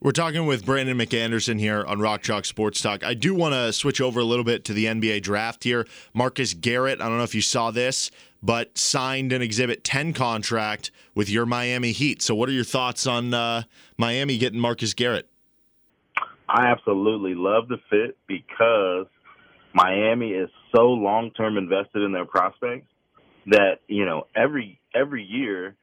We're 0.00 0.12
talking 0.12 0.46
with 0.46 0.64
Brandon 0.64 0.96
McAnderson 0.96 1.60
here 1.60 1.84
on 1.84 2.00
Rock 2.00 2.22
Chalk 2.22 2.46
Sports 2.46 2.80
Talk. 2.80 3.04
I 3.04 3.12
do 3.12 3.34
want 3.34 3.52
to 3.52 3.70
switch 3.74 4.00
over 4.00 4.20
a 4.20 4.24
little 4.24 4.44
bit 4.44 4.64
to 4.66 4.72
the 4.72 4.86
NBA 4.86 5.22
draft 5.22 5.64
here. 5.64 5.86
Marcus 6.14 6.54
Garrett, 6.54 7.02
I 7.02 7.08
don't 7.08 7.18
know 7.18 7.24
if 7.24 7.34
you 7.34 7.42
saw 7.42 7.70
this, 7.70 8.10
but 8.42 8.76
signed 8.78 9.32
an 9.32 9.42
Exhibit 9.42 9.84
10 9.84 10.12
contract 10.12 10.90
with 11.14 11.28
your 11.28 11.46
Miami 11.46 11.92
Heat. 11.92 12.22
So, 12.22 12.34
what 12.34 12.48
are 12.48 12.52
your 12.52 12.64
thoughts 12.64 13.06
on 13.06 13.34
uh, 13.34 13.62
Miami 13.96 14.38
getting 14.38 14.60
Marcus 14.60 14.94
Garrett? 14.94 15.28
I 16.48 16.66
absolutely 16.66 17.34
love 17.34 17.68
the 17.68 17.78
fit 17.90 18.16
because 18.26 19.06
Miami 19.74 20.30
is 20.30 20.48
so 20.74 20.88
long 20.88 21.30
term 21.32 21.58
invested 21.58 22.02
in 22.02 22.12
their 22.12 22.24
prospects 22.24 22.86
that 23.46 23.80
you 23.86 24.04
know 24.04 24.26
every 24.34 24.80
every 24.94 25.24
year 25.24 25.74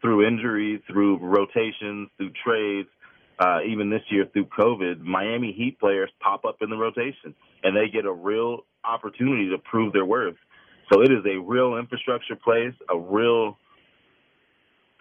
through 0.00 0.26
injury, 0.26 0.82
through 0.86 1.18
rotations, 1.18 2.08
through 2.16 2.30
trades 2.44 2.88
uh, 3.38 3.58
even 3.66 3.90
this 3.90 4.02
year 4.10 4.26
through 4.32 4.46
COVID, 4.46 5.00
Miami 5.00 5.52
Heat 5.52 5.78
players 5.78 6.10
pop 6.20 6.44
up 6.44 6.58
in 6.60 6.70
the 6.70 6.76
rotation 6.76 7.34
and 7.62 7.76
they 7.76 7.88
get 7.88 8.04
a 8.04 8.12
real 8.12 8.64
opportunity 8.84 9.50
to 9.50 9.58
prove 9.58 9.92
their 9.92 10.04
worth. 10.04 10.36
So 10.92 11.02
it 11.02 11.10
is 11.10 11.24
a 11.26 11.38
real 11.38 11.76
infrastructure 11.76 12.36
place, 12.36 12.74
a 12.90 12.98
real 12.98 13.58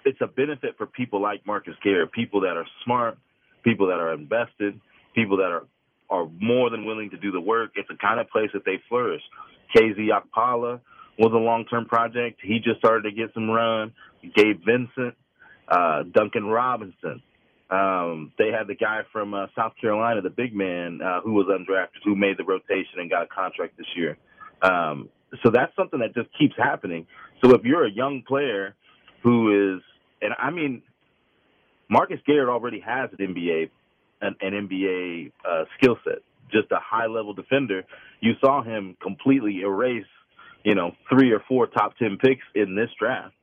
it's 0.05 0.19
a 0.21 0.27
benefit 0.27 0.75
for 0.77 0.86
people 0.86 1.21
like 1.21 1.45
Marcus 1.45 1.75
Garrett, 1.81 2.11
people 2.11 2.41
that 2.41 2.57
are 2.57 2.65
smart, 2.84 3.17
people 3.63 3.88
that 3.88 3.99
are 3.99 4.13
invested, 4.13 4.79
people 5.15 5.38
that 5.38 5.51
are 5.51 5.65
are 6.09 6.27
more 6.39 6.69
than 6.69 6.86
willing 6.86 7.09
to 7.11 7.17
do 7.17 7.31
the 7.31 7.39
work. 7.39 7.71
It's 7.75 7.88
the 7.88 7.95
kind 7.95 8.19
of 8.19 8.29
place 8.29 8.49
that 8.53 8.65
they 8.65 8.81
flourish. 8.89 9.21
KZ 9.75 10.09
Okpala 10.09 10.81
was 11.17 11.31
a 11.34 11.38
long 11.38 11.65
term 11.65 11.86
project. 11.86 12.39
He 12.43 12.59
just 12.59 12.79
started 12.79 13.09
to 13.09 13.11
get 13.11 13.34
some 13.34 13.49
run. 13.49 13.93
Gabe 14.36 14.59
Vincent, 14.65 15.15
uh, 15.67 16.03
Duncan 16.13 16.45
Robinson, 16.45 17.21
um, 17.73 18.31
they 18.38 18.51
had 18.51 18.67
the 18.67 18.75
guy 18.75 19.01
from 19.11 19.34
uh, 19.34 19.47
South 19.55 19.73
Carolina, 19.81 20.21
the 20.21 20.29
big 20.29 20.55
man, 20.55 21.01
uh, 21.01 21.21
who 21.21 21.34
was 21.34 21.47
undrafted, 21.47 22.03
who 22.05 22.15
made 22.15 22.38
the 22.38 22.43
rotation 22.43 22.99
and 22.99 23.09
got 23.09 23.23
a 23.23 23.27
contract 23.27 23.77
this 23.77 23.88
year. 23.95 24.17
Um, 24.61 25.09
so 25.43 25.49
that's 25.51 25.75
something 25.75 25.99
that 25.99 26.13
just 26.13 26.29
keeps 26.38 26.55
happening. 26.57 27.07
So 27.43 27.53
if 27.55 27.63
you're 27.63 27.86
a 27.86 27.91
young 27.91 28.23
player 28.27 28.75
who 29.23 29.75
is, 29.75 29.81
and 30.21 30.34
I 30.38 30.51
mean, 30.51 30.84
Marcus 31.89 32.19
Garrett 32.25 32.49
already 32.49 32.79
has 32.81 33.09
an 33.17 33.34
NBA, 33.34 33.69
an, 34.21 34.36
an 34.41 34.67
NBA 34.67 35.31
uh, 35.47 35.65
skill 35.77 35.97
set, 36.03 36.19
just 36.51 36.71
a 36.71 36.79
high 36.79 37.07
level 37.07 37.34
defender. 37.34 37.84
You 38.19 38.34
saw 38.39 38.63
him 38.63 38.95
completely 39.01 39.61
erase, 39.61 40.05
you 40.63 40.75
know, 40.75 40.91
three 41.09 41.31
or 41.31 41.43
four 41.47 41.67
top 41.67 41.97
ten 41.97 42.17
picks 42.17 42.43
in 42.55 42.75
this 42.75 42.89
draft. 42.99 43.34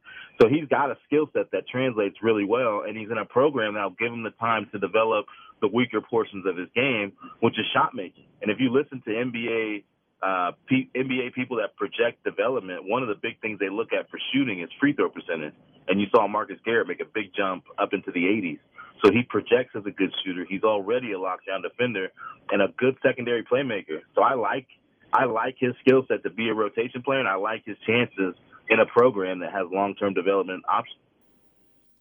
So 0.40 0.48
he's 0.48 0.66
got 0.68 0.90
a 0.90 0.96
skill 1.06 1.28
set 1.34 1.50
that 1.52 1.68
translates 1.68 2.16
really 2.22 2.44
well, 2.44 2.84
and 2.86 2.96
he's 2.96 3.10
in 3.10 3.18
a 3.18 3.26
program 3.26 3.74
that'll 3.74 3.90
give 3.90 4.12
him 4.12 4.22
the 4.22 4.30
time 4.30 4.68
to 4.72 4.78
develop 4.78 5.26
the 5.60 5.68
weaker 5.68 6.00
portions 6.00 6.46
of 6.46 6.56
his 6.56 6.68
game, 6.74 7.12
which 7.40 7.58
is 7.58 7.66
shot 7.74 7.94
making. 7.94 8.24
And 8.40 8.50
if 8.50 8.58
you 8.58 8.72
listen 8.72 9.02
to 9.04 9.10
NBA 9.10 9.84
uh, 10.22 10.52
P- 10.66 10.90
NBA 10.94 11.34
people 11.34 11.56
that 11.58 11.76
project 11.76 12.22
development, 12.24 12.88
one 12.88 13.02
of 13.02 13.08
the 13.08 13.14
big 13.14 13.40
things 13.40 13.58
they 13.58 13.70
look 13.70 13.92
at 13.92 14.10
for 14.10 14.18
shooting 14.32 14.60
is 14.60 14.68
free 14.78 14.92
throw 14.92 15.08
percentage. 15.08 15.54
And 15.88 16.00
you 16.00 16.06
saw 16.14 16.28
Marcus 16.28 16.58
Garrett 16.64 16.88
make 16.88 17.00
a 17.00 17.06
big 17.12 17.34
jump 17.34 17.64
up 17.78 17.92
into 17.92 18.12
the 18.12 18.20
80s. 18.20 18.58
So 19.02 19.10
he 19.10 19.22
projects 19.22 19.74
as 19.74 19.84
a 19.86 19.90
good 19.90 20.12
shooter. 20.24 20.44
He's 20.48 20.62
already 20.62 21.12
a 21.12 21.16
lockdown 21.16 21.62
defender 21.62 22.08
and 22.50 22.60
a 22.60 22.68
good 22.76 22.96
secondary 23.02 23.42
playmaker. 23.42 24.00
So 24.14 24.22
I 24.22 24.34
like 24.34 24.66
I 25.12 25.24
like 25.24 25.56
his 25.58 25.72
skill 25.80 26.04
set 26.06 26.22
to 26.22 26.30
be 26.30 26.48
a 26.50 26.54
rotation 26.54 27.02
player, 27.02 27.18
and 27.18 27.28
I 27.28 27.34
like 27.34 27.64
his 27.64 27.76
chances 27.86 28.34
in 28.68 28.78
a 28.78 28.86
program 28.86 29.40
that 29.40 29.52
has 29.52 29.66
long 29.72 29.94
term 29.94 30.14
development 30.14 30.62
options. 30.68 31.00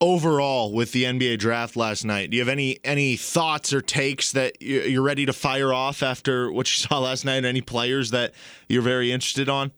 Overall 0.02 0.72
with 0.74 0.92
the 0.92 1.04
NBA 1.04 1.38
draft 1.40 1.76
last 1.76 2.06
night? 2.06 2.30
Do 2.30 2.38
you 2.38 2.42
have 2.42 2.50
any 2.50 2.80
any 2.84 3.16
thoughts 3.16 3.74
or 3.74 3.82
takes 3.82 4.32
that 4.32 4.62
you- 4.62 4.82
you're 4.82 5.02
ready 5.04 5.26
to 5.26 5.34
fire 5.34 5.74
off 5.74 6.02
after 6.04 6.52
what 6.52 6.68
you 6.68 6.76
saw 6.88 7.00
last 7.00 7.26
night? 7.26 7.46
Any 7.46 7.62
players 7.62 8.12
that 8.12 8.34
you're 8.68 8.82
very 8.82 9.12
interested 9.12 9.50
on? 9.50 9.72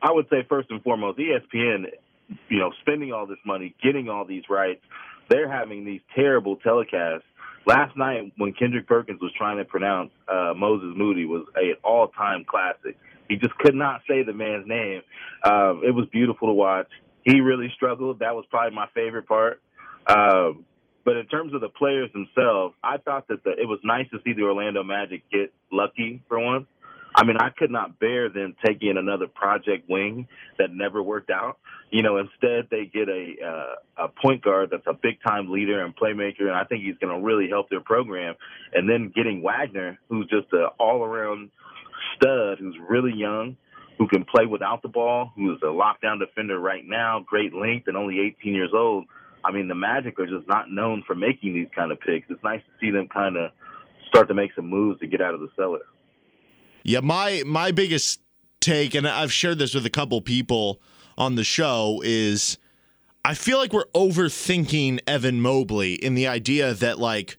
I 0.00 0.12
would 0.12 0.28
say 0.30 0.44
first 0.48 0.70
and 0.70 0.82
foremost, 0.82 1.18
ESPN, 1.18 1.86
you 2.48 2.58
know, 2.58 2.72
spending 2.80 3.12
all 3.12 3.26
this 3.26 3.38
money, 3.44 3.74
getting 3.82 4.08
all 4.08 4.24
these 4.24 4.44
rights, 4.48 4.80
they're 5.28 5.50
having 5.50 5.84
these 5.84 6.00
terrible 6.14 6.56
telecasts. 6.56 7.22
Last 7.66 7.96
night, 7.96 8.32
when 8.36 8.52
Kendrick 8.54 8.88
Perkins 8.88 9.20
was 9.20 9.30
trying 9.38 9.58
to 9.58 9.64
pronounce 9.64 10.10
uh, 10.26 10.52
Moses 10.56 10.92
Moody, 10.96 11.24
was 11.24 11.46
a 11.56 11.74
all-time 11.86 12.44
classic. 12.44 12.98
He 13.28 13.36
just 13.36 13.54
could 13.58 13.76
not 13.76 14.00
say 14.08 14.24
the 14.24 14.32
man's 14.32 14.66
name. 14.66 15.02
Um, 15.44 15.82
it 15.86 15.94
was 15.94 16.06
beautiful 16.10 16.48
to 16.48 16.52
watch. 16.54 16.88
He 17.24 17.40
really 17.40 17.70
struggled. 17.76 18.20
That 18.20 18.34
was 18.34 18.44
probably 18.50 18.74
my 18.74 18.88
favorite 18.94 19.26
part. 19.26 19.60
Um, 20.06 20.64
but 21.04 21.16
in 21.16 21.26
terms 21.26 21.54
of 21.54 21.60
the 21.60 21.68
players 21.68 22.10
themselves, 22.12 22.74
I 22.82 22.98
thought 22.98 23.28
that 23.28 23.42
the, 23.44 23.50
it 23.50 23.66
was 23.66 23.80
nice 23.82 24.08
to 24.10 24.18
see 24.24 24.32
the 24.32 24.42
Orlando 24.42 24.82
Magic 24.82 25.22
get 25.30 25.52
lucky 25.70 26.22
for 26.28 26.38
once. 26.38 26.66
I 27.14 27.24
mean, 27.24 27.36
I 27.36 27.50
could 27.50 27.70
not 27.70 27.98
bear 27.98 28.30
them 28.30 28.54
taking 28.64 28.96
another 28.96 29.26
project 29.26 29.88
wing 29.88 30.28
that 30.58 30.72
never 30.72 31.02
worked 31.02 31.30
out. 31.30 31.58
You 31.90 32.02
know, 32.02 32.16
instead 32.16 32.68
they 32.70 32.86
get 32.86 33.08
a 33.08 33.34
uh, 33.46 34.04
a 34.04 34.08
point 34.08 34.42
guard 34.42 34.70
that's 34.70 34.86
a 34.86 34.94
big 34.94 35.22
time 35.26 35.50
leader 35.50 35.84
and 35.84 35.94
playmaker, 35.94 36.42
and 36.42 36.52
I 36.52 36.64
think 36.64 36.84
he's 36.84 36.96
going 36.96 37.14
to 37.14 37.22
really 37.22 37.48
help 37.50 37.68
their 37.68 37.80
program. 37.82 38.34
And 38.72 38.88
then 38.88 39.12
getting 39.14 39.42
Wagner, 39.42 39.98
who's 40.08 40.26
just 40.30 40.52
an 40.52 40.68
all 40.80 41.04
around 41.04 41.50
stud, 42.16 42.58
who's 42.58 42.76
really 42.88 43.12
young, 43.14 43.56
who 44.02 44.08
can 44.08 44.24
play 44.24 44.46
without 44.46 44.82
the 44.82 44.88
ball, 44.88 45.30
who 45.36 45.52
is 45.52 45.60
a 45.62 45.66
lockdown 45.66 46.18
defender 46.18 46.58
right 46.58 46.82
now, 46.84 47.24
great 47.24 47.54
length, 47.54 47.86
and 47.86 47.96
only 47.96 48.18
18 48.18 48.52
years 48.52 48.72
old. 48.74 49.04
I 49.44 49.52
mean, 49.52 49.68
the 49.68 49.76
Magic 49.76 50.18
are 50.18 50.26
just 50.26 50.48
not 50.48 50.68
known 50.68 51.04
for 51.06 51.14
making 51.14 51.54
these 51.54 51.68
kind 51.72 51.92
of 51.92 52.00
picks. 52.00 52.26
It's 52.28 52.42
nice 52.42 52.60
to 52.62 52.70
see 52.80 52.90
them 52.90 53.06
kind 53.06 53.36
of 53.36 53.52
start 54.08 54.26
to 54.26 54.34
make 54.34 54.50
some 54.56 54.68
moves 54.68 54.98
to 55.00 55.06
get 55.06 55.20
out 55.20 55.34
of 55.34 55.40
the 55.40 55.46
cellar. 55.54 55.82
Yeah, 56.82 56.98
my 56.98 57.44
my 57.46 57.70
biggest 57.70 58.20
take, 58.60 58.96
and 58.96 59.06
I've 59.06 59.32
shared 59.32 59.60
this 59.60 59.72
with 59.72 59.86
a 59.86 59.90
couple 59.90 60.20
people 60.20 60.80
on 61.16 61.36
the 61.36 61.44
show, 61.44 62.00
is 62.04 62.58
I 63.24 63.34
feel 63.34 63.58
like 63.58 63.72
we're 63.72 63.86
overthinking 63.94 64.98
Evan 65.06 65.40
Mobley 65.40 65.94
in 65.94 66.16
the 66.16 66.26
idea 66.26 66.74
that 66.74 66.98
like 66.98 67.38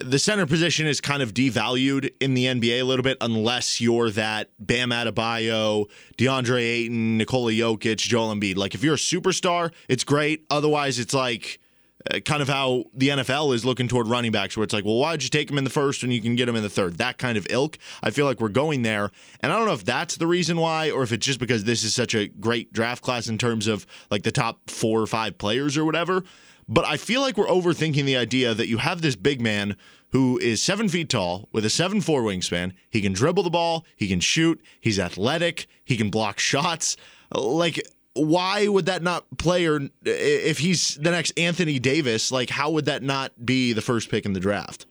the 0.00 0.18
center 0.18 0.46
position 0.46 0.86
is 0.86 1.00
kind 1.00 1.22
of 1.22 1.34
devalued 1.34 2.12
in 2.20 2.34
the 2.34 2.46
NBA 2.46 2.80
a 2.80 2.84
little 2.84 3.02
bit 3.02 3.16
unless 3.20 3.80
you're 3.80 4.10
that 4.10 4.50
Bam 4.58 4.90
Adebayo, 4.90 5.88
DeAndre 6.16 6.60
Ayton, 6.60 7.18
Nikola 7.18 7.52
Jokic, 7.52 7.98
Joel 7.98 8.34
Embiid. 8.34 8.56
Like 8.56 8.74
if 8.74 8.82
you're 8.82 8.94
a 8.94 8.98
superstar, 8.98 9.72
it's 9.88 10.04
great. 10.04 10.44
Otherwise, 10.50 10.98
it's 10.98 11.14
like 11.14 11.60
uh, 12.10 12.20
kind 12.20 12.40
of 12.40 12.48
how 12.48 12.84
the 12.94 13.08
NFL 13.10 13.54
is 13.54 13.64
looking 13.64 13.86
toward 13.86 14.08
running 14.08 14.32
backs, 14.32 14.56
where 14.56 14.64
it's 14.64 14.72
like, 14.72 14.84
well, 14.84 14.96
why'd 14.96 15.22
you 15.22 15.28
take 15.28 15.50
him 15.50 15.58
in 15.58 15.64
the 15.64 15.70
first 15.70 16.02
when 16.02 16.10
you 16.10 16.22
can 16.22 16.34
get 16.34 16.48
him 16.48 16.56
in 16.56 16.62
the 16.62 16.70
third? 16.70 16.96
That 16.96 17.18
kind 17.18 17.36
of 17.36 17.46
ilk. 17.50 17.76
I 18.02 18.10
feel 18.10 18.24
like 18.24 18.40
we're 18.40 18.48
going 18.48 18.82
there. 18.82 19.10
And 19.40 19.52
I 19.52 19.56
don't 19.56 19.66
know 19.66 19.74
if 19.74 19.84
that's 19.84 20.16
the 20.16 20.26
reason 20.26 20.56
why, 20.56 20.90
or 20.90 21.02
if 21.02 21.12
it's 21.12 21.26
just 21.26 21.40
because 21.40 21.64
this 21.64 21.84
is 21.84 21.94
such 21.94 22.14
a 22.14 22.28
great 22.28 22.72
draft 22.72 23.02
class 23.02 23.28
in 23.28 23.36
terms 23.36 23.66
of 23.66 23.86
like 24.10 24.22
the 24.22 24.32
top 24.32 24.70
four 24.70 25.00
or 25.02 25.06
five 25.06 25.36
players 25.36 25.76
or 25.76 25.84
whatever. 25.84 26.24
But 26.72 26.84
I 26.84 26.96
feel 26.96 27.20
like 27.20 27.36
we're 27.36 27.48
overthinking 27.48 28.04
the 28.04 28.16
idea 28.16 28.54
that 28.54 28.68
you 28.68 28.78
have 28.78 29.02
this 29.02 29.16
big 29.16 29.40
man 29.40 29.76
who 30.12 30.38
is 30.38 30.62
seven 30.62 30.88
feet 30.88 31.08
tall 31.08 31.48
with 31.50 31.64
a 31.64 31.70
seven 31.70 32.00
four 32.00 32.22
wingspan. 32.22 32.72
He 32.88 33.02
can 33.02 33.12
dribble 33.12 33.42
the 33.42 33.50
ball, 33.50 33.84
he 33.96 34.06
can 34.06 34.20
shoot, 34.20 34.60
he's 34.80 34.98
athletic, 34.98 35.66
he 35.84 35.96
can 35.96 36.10
block 36.10 36.38
shots. 36.38 36.96
Like, 37.34 37.82
why 38.14 38.68
would 38.68 38.86
that 38.86 39.02
not 39.02 39.24
player 39.36 39.80
if 40.04 40.58
he's 40.58 40.94
the 40.94 41.10
next 41.10 41.36
Anthony 41.36 41.80
Davis? 41.80 42.30
Like, 42.30 42.50
how 42.50 42.70
would 42.70 42.84
that 42.84 43.02
not 43.02 43.44
be 43.44 43.72
the 43.72 43.82
first 43.82 44.08
pick 44.08 44.24
in 44.24 44.32
the 44.32 44.40
draft? 44.40 44.86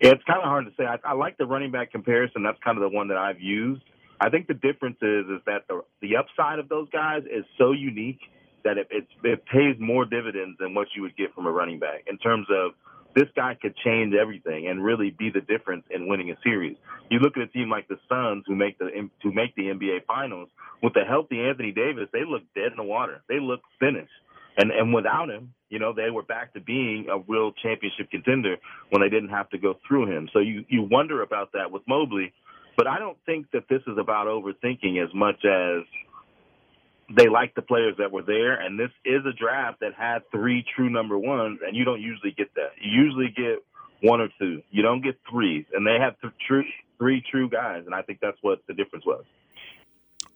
It's 0.00 0.24
kind 0.24 0.38
of 0.38 0.44
hard 0.44 0.64
to 0.64 0.72
say. 0.78 0.84
I, 0.86 0.96
I 1.04 1.12
like 1.12 1.36
the 1.36 1.46
running 1.46 1.72
back 1.72 1.92
comparison. 1.92 2.42
That's 2.42 2.58
kind 2.64 2.78
of 2.78 2.90
the 2.90 2.94
one 2.96 3.08
that 3.08 3.18
I've 3.18 3.40
used. 3.40 3.82
I 4.18 4.30
think 4.30 4.46
the 4.46 4.54
difference 4.54 4.96
is 5.02 5.26
is 5.26 5.42
that 5.44 5.68
the 5.68 5.82
the 6.00 6.16
upside 6.16 6.58
of 6.58 6.70
those 6.70 6.88
guys 6.90 7.22
is 7.24 7.44
so 7.58 7.72
unique 7.72 8.20
that 8.64 8.78
it, 8.78 8.88
it 8.90 9.06
it 9.22 9.44
pays 9.46 9.76
more 9.78 10.04
dividends 10.04 10.56
than 10.58 10.74
what 10.74 10.88
you 10.96 11.02
would 11.02 11.16
get 11.16 11.34
from 11.34 11.46
a 11.46 11.52
running 11.52 11.78
back 11.78 12.04
in 12.06 12.18
terms 12.18 12.46
of 12.50 12.72
this 13.14 13.28
guy 13.36 13.56
could 13.60 13.76
change 13.76 14.14
everything 14.14 14.66
and 14.66 14.82
really 14.82 15.10
be 15.10 15.30
the 15.30 15.40
difference 15.40 15.84
in 15.90 16.08
winning 16.08 16.30
a 16.30 16.34
series. 16.42 16.76
You 17.10 17.20
look 17.20 17.36
at 17.36 17.42
a 17.42 17.46
team 17.46 17.70
like 17.70 17.86
the 17.88 17.98
Suns 18.08 18.44
who 18.46 18.56
make 18.56 18.78
the 18.78 18.90
who 19.22 19.32
make 19.32 19.54
the 19.54 19.64
NBA 19.64 20.04
Finals 20.06 20.48
with 20.82 20.94
a 20.96 21.04
healthy 21.04 21.40
Anthony 21.40 21.72
Davis, 21.72 22.08
they 22.12 22.24
look 22.28 22.42
dead 22.54 22.72
in 22.72 22.76
the 22.76 22.84
water. 22.84 23.22
They 23.28 23.40
look 23.40 23.60
finished. 23.78 24.10
And 24.56 24.70
and 24.70 24.92
without 24.92 25.30
him, 25.30 25.54
you 25.68 25.78
know, 25.78 25.92
they 25.92 26.10
were 26.10 26.22
back 26.22 26.54
to 26.54 26.60
being 26.60 27.06
a 27.10 27.18
real 27.18 27.52
championship 27.52 28.10
contender 28.10 28.56
when 28.90 29.02
they 29.02 29.08
didn't 29.08 29.30
have 29.30 29.48
to 29.50 29.58
go 29.58 29.78
through 29.86 30.06
him. 30.06 30.28
So 30.32 30.40
you 30.40 30.64
you 30.68 30.82
wonder 30.82 31.22
about 31.22 31.52
that 31.52 31.70
with 31.70 31.82
Mobley, 31.88 32.32
but 32.76 32.86
I 32.86 32.98
don't 32.98 33.18
think 33.26 33.50
that 33.52 33.64
this 33.68 33.82
is 33.86 33.98
about 33.98 34.26
overthinking 34.26 35.02
as 35.02 35.12
much 35.14 35.44
as 35.44 35.82
they 37.10 37.28
like 37.28 37.54
the 37.54 37.62
players 37.62 37.94
that 37.98 38.10
were 38.12 38.22
there, 38.22 38.54
and 38.54 38.78
this 38.78 38.90
is 39.04 39.24
a 39.26 39.32
draft 39.32 39.80
that 39.80 39.94
had 39.94 40.20
three 40.30 40.64
true 40.74 40.90
number 40.90 41.18
ones, 41.18 41.60
and 41.66 41.76
you 41.76 41.84
don't 41.84 42.00
usually 42.00 42.32
get 42.32 42.54
that. 42.54 42.72
You 42.80 43.02
usually 43.02 43.28
get 43.28 43.62
one 44.02 44.20
or 44.20 44.28
two. 44.38 44.62
You 44.70 44.82
don't 44.82 45.02
get 45.02 45.18
three, 45.30 45.66
and 45.72 45.86
they 45.86 45.98
have 46.00 46.14
three 46.98 47.24
true 47.30 47.48
guys, 47.48 47.82
and 47.86 47.94
I 47.94 48.02
think 48.02 48.20
that's 48.20 48.38
what 48.42 48.60
the 48.68 48.74
difference 48.74 49.04
was. 49.06 49.24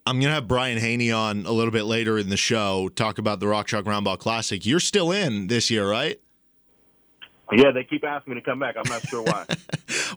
I'm 0.05 0.19
gonna 0.19 0.33
have 0.33 0.47
Brian 0.47 0.77
Hanni 0.77 1.11
on 1.11 1.45
a 1.45 1.51
little 1.51 1.71
bit 1.71 1.83
later 1.83 2.17
in 2.17 2.29
the 2.29 2.37
show 2.37 2.89
talk 2.89 3.19
about 3.19 3.39
the 3.39 3.47
Rock 3.47 3.67
Chalk 3.67 3.85
Roundball 3.85 4.17
Classic. 4.17 4.65
You're 4.65 4.79
still 4.79 5.11
in 5.11 5.47
this 5.47 5.69
year, 5.69 5.89
right? 5.89 6.19
Yeah, 7.51 7.71
they 7.71 7.83
keep 7.83 8.03
asking 8.03 8.35
me 8.35 8.39
to 8.39 8.45
come 8.45 8.59
back. 8.59 8.75
I'm 8.77 8.89
not 8.89 9.07
sure 9.07 9.23
why. 9.23 9.45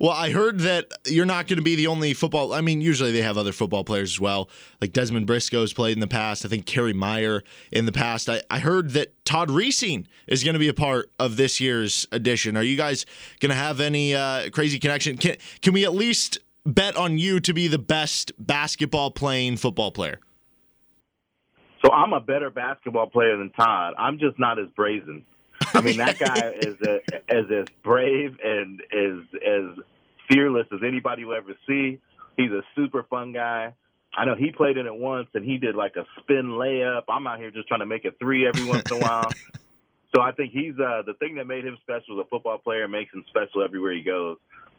Well, 0.01 0.11
I 0.11 0.31
heard 0.31 0.61
that 0.61 0.93
you're 1.07 1.27
not 1.27 1.47
going 1.47 1.59
to 1.59 1.63
be 1.63 1.77
the 1.77 1.87
only 1.87 2.15
football. 2.15 2.53
I 2.53 2.61
mean, 2.61 2.81
usually 2.81 3.13
they 3.13 3.23
have 3.23 3.39
other 3.39 3.53
football 3.53 3.85
players 3.85 4.15
as 4.15 4.21
well. 4.21 4.49
Like 4.81 4.93
Dezmon 4.93 5.27
Briscoe's 5.27 5.73
played 5.73 5.93
in 5.93 6.01
the 6.01 6.09
past. 6.09 6.45
I 6.45 6.49
think 6.49 6.67
Kerry 6.67 6.93
Meier 6.93 7.45
in 7.71 7.87
the 7.87 7.93
past. 7.93 8.29
I, 8.29 8.43
I 8.51 8.59
heard 8.59 8.91
that 8.91 9.13
Todd 9.25 9.49
Reesing 9.49 10.07
is 10.27 10.43
going 10.43 10.55
to 10.55 10.59
be 10.59 10.69
a 10.69 10.75
part 10.75 11.11
of 11.19 11.37
this 11.37 11.61
year's 11.61 12.09
edition. 12.11 12.57
Are 12.57 12.63
you 12.63 12.77
guys 12.77 13.07
going 13.39 13.51
to 13.51 13.57
have 13.57 13.81
any 13.81 14.15
uh, 14.15 14.51
crazy 14.51 14.79
connection? 14.79 15.19
Can 15.19 15.37
can 15.61 15.73
we 15.73 15.85
at 15.85 15.95
least 15.95 16.39
bet 16.67 16.97
on 16.97 17.19
you 17.19 17.39
to 17.41 17.53
be 17.53 17.69
the 17.69 17.79
best 17.79 18.33
basketball 18.39 19.11
playing 19.11 19.57
football 19.57 19.93
player? 19.93 20.19
So 21.85 21.93
I'm 21.93 22.13
a 22.13 22.21
better 22.21 22.51
basketball 22.51 23.09
player 23.09 23.37
than 23.37 23.51
Todd. 23.51 23.95
I'm 23.99 24.19
just 24.19 24.39
not 24.39 24.59
as 24.59 24.67
brazen. 24.75 25.25
I 25.75 25.81
mean, 25.81 25.97
that 25.99 26.19
guy 26.19 26.53
is 26.61 26.77
a, 26.81 27.01
as 27.29 27.45
as 27.51 27.67
brave 27.83 28.37
and 28.43 28.81
as 28.93 29.41
as 29.47 29.85
fearless 30.31 30.67
as 30.73 30.81
anybody 30.87 31.25
will 31.25 31.37
ever 31.37 31.55
see. 31.67 32.01
He's 32.37 32.51
a 32.51 32.63
super 32.75 33.03
fun 33.05 33.33
guy. 33.33 33.75
I 34.15 34.25
know 34.25 34.35
he 34.35 34.53
played 34.53 34.77
in 34.77 34.87
it 34.87 34.95
once 34.95 35.29
and 35.35 35.45
he 35.45 35.59
did 35.59 35.75
like 35.75 35.97
a 35.97 36.05
spin 36.21 36.47
layup. 36.47 37.03
I'm 37.09 37.27
out 37.27 37.39
here 37.39 37.51
just 37.51 37.69
trying 37.69 37.81
to 37.81 37.87
make 37.87 38.05
a 38.05 38.11
three 38.13 38.47
every 38.47 38.65
once 38.65 38.91
in 38.91 38.99
a 38.99 39.01
while. 39.01 39.31
So 40.15 40.21
I 40.21 40.33
think 40.33 40.53
he's 40.53 40.75
uh, 40.75 41.03
the 41.07 41.15
thing 41.19 41.37
that 41.37 41.47
made 41.47 41.65
him 41.65 41.79
special 41.81 42.21
as 42.21 42.27
a 42.27 42.29
football 42.29 42.59
player 42.59 42.87
makes 42.87 43.15
him 43.15 43.25
special 43.29 43.65
everywhere 43.65 43.95
he 43.95 44.03
goes. 44.03 44.37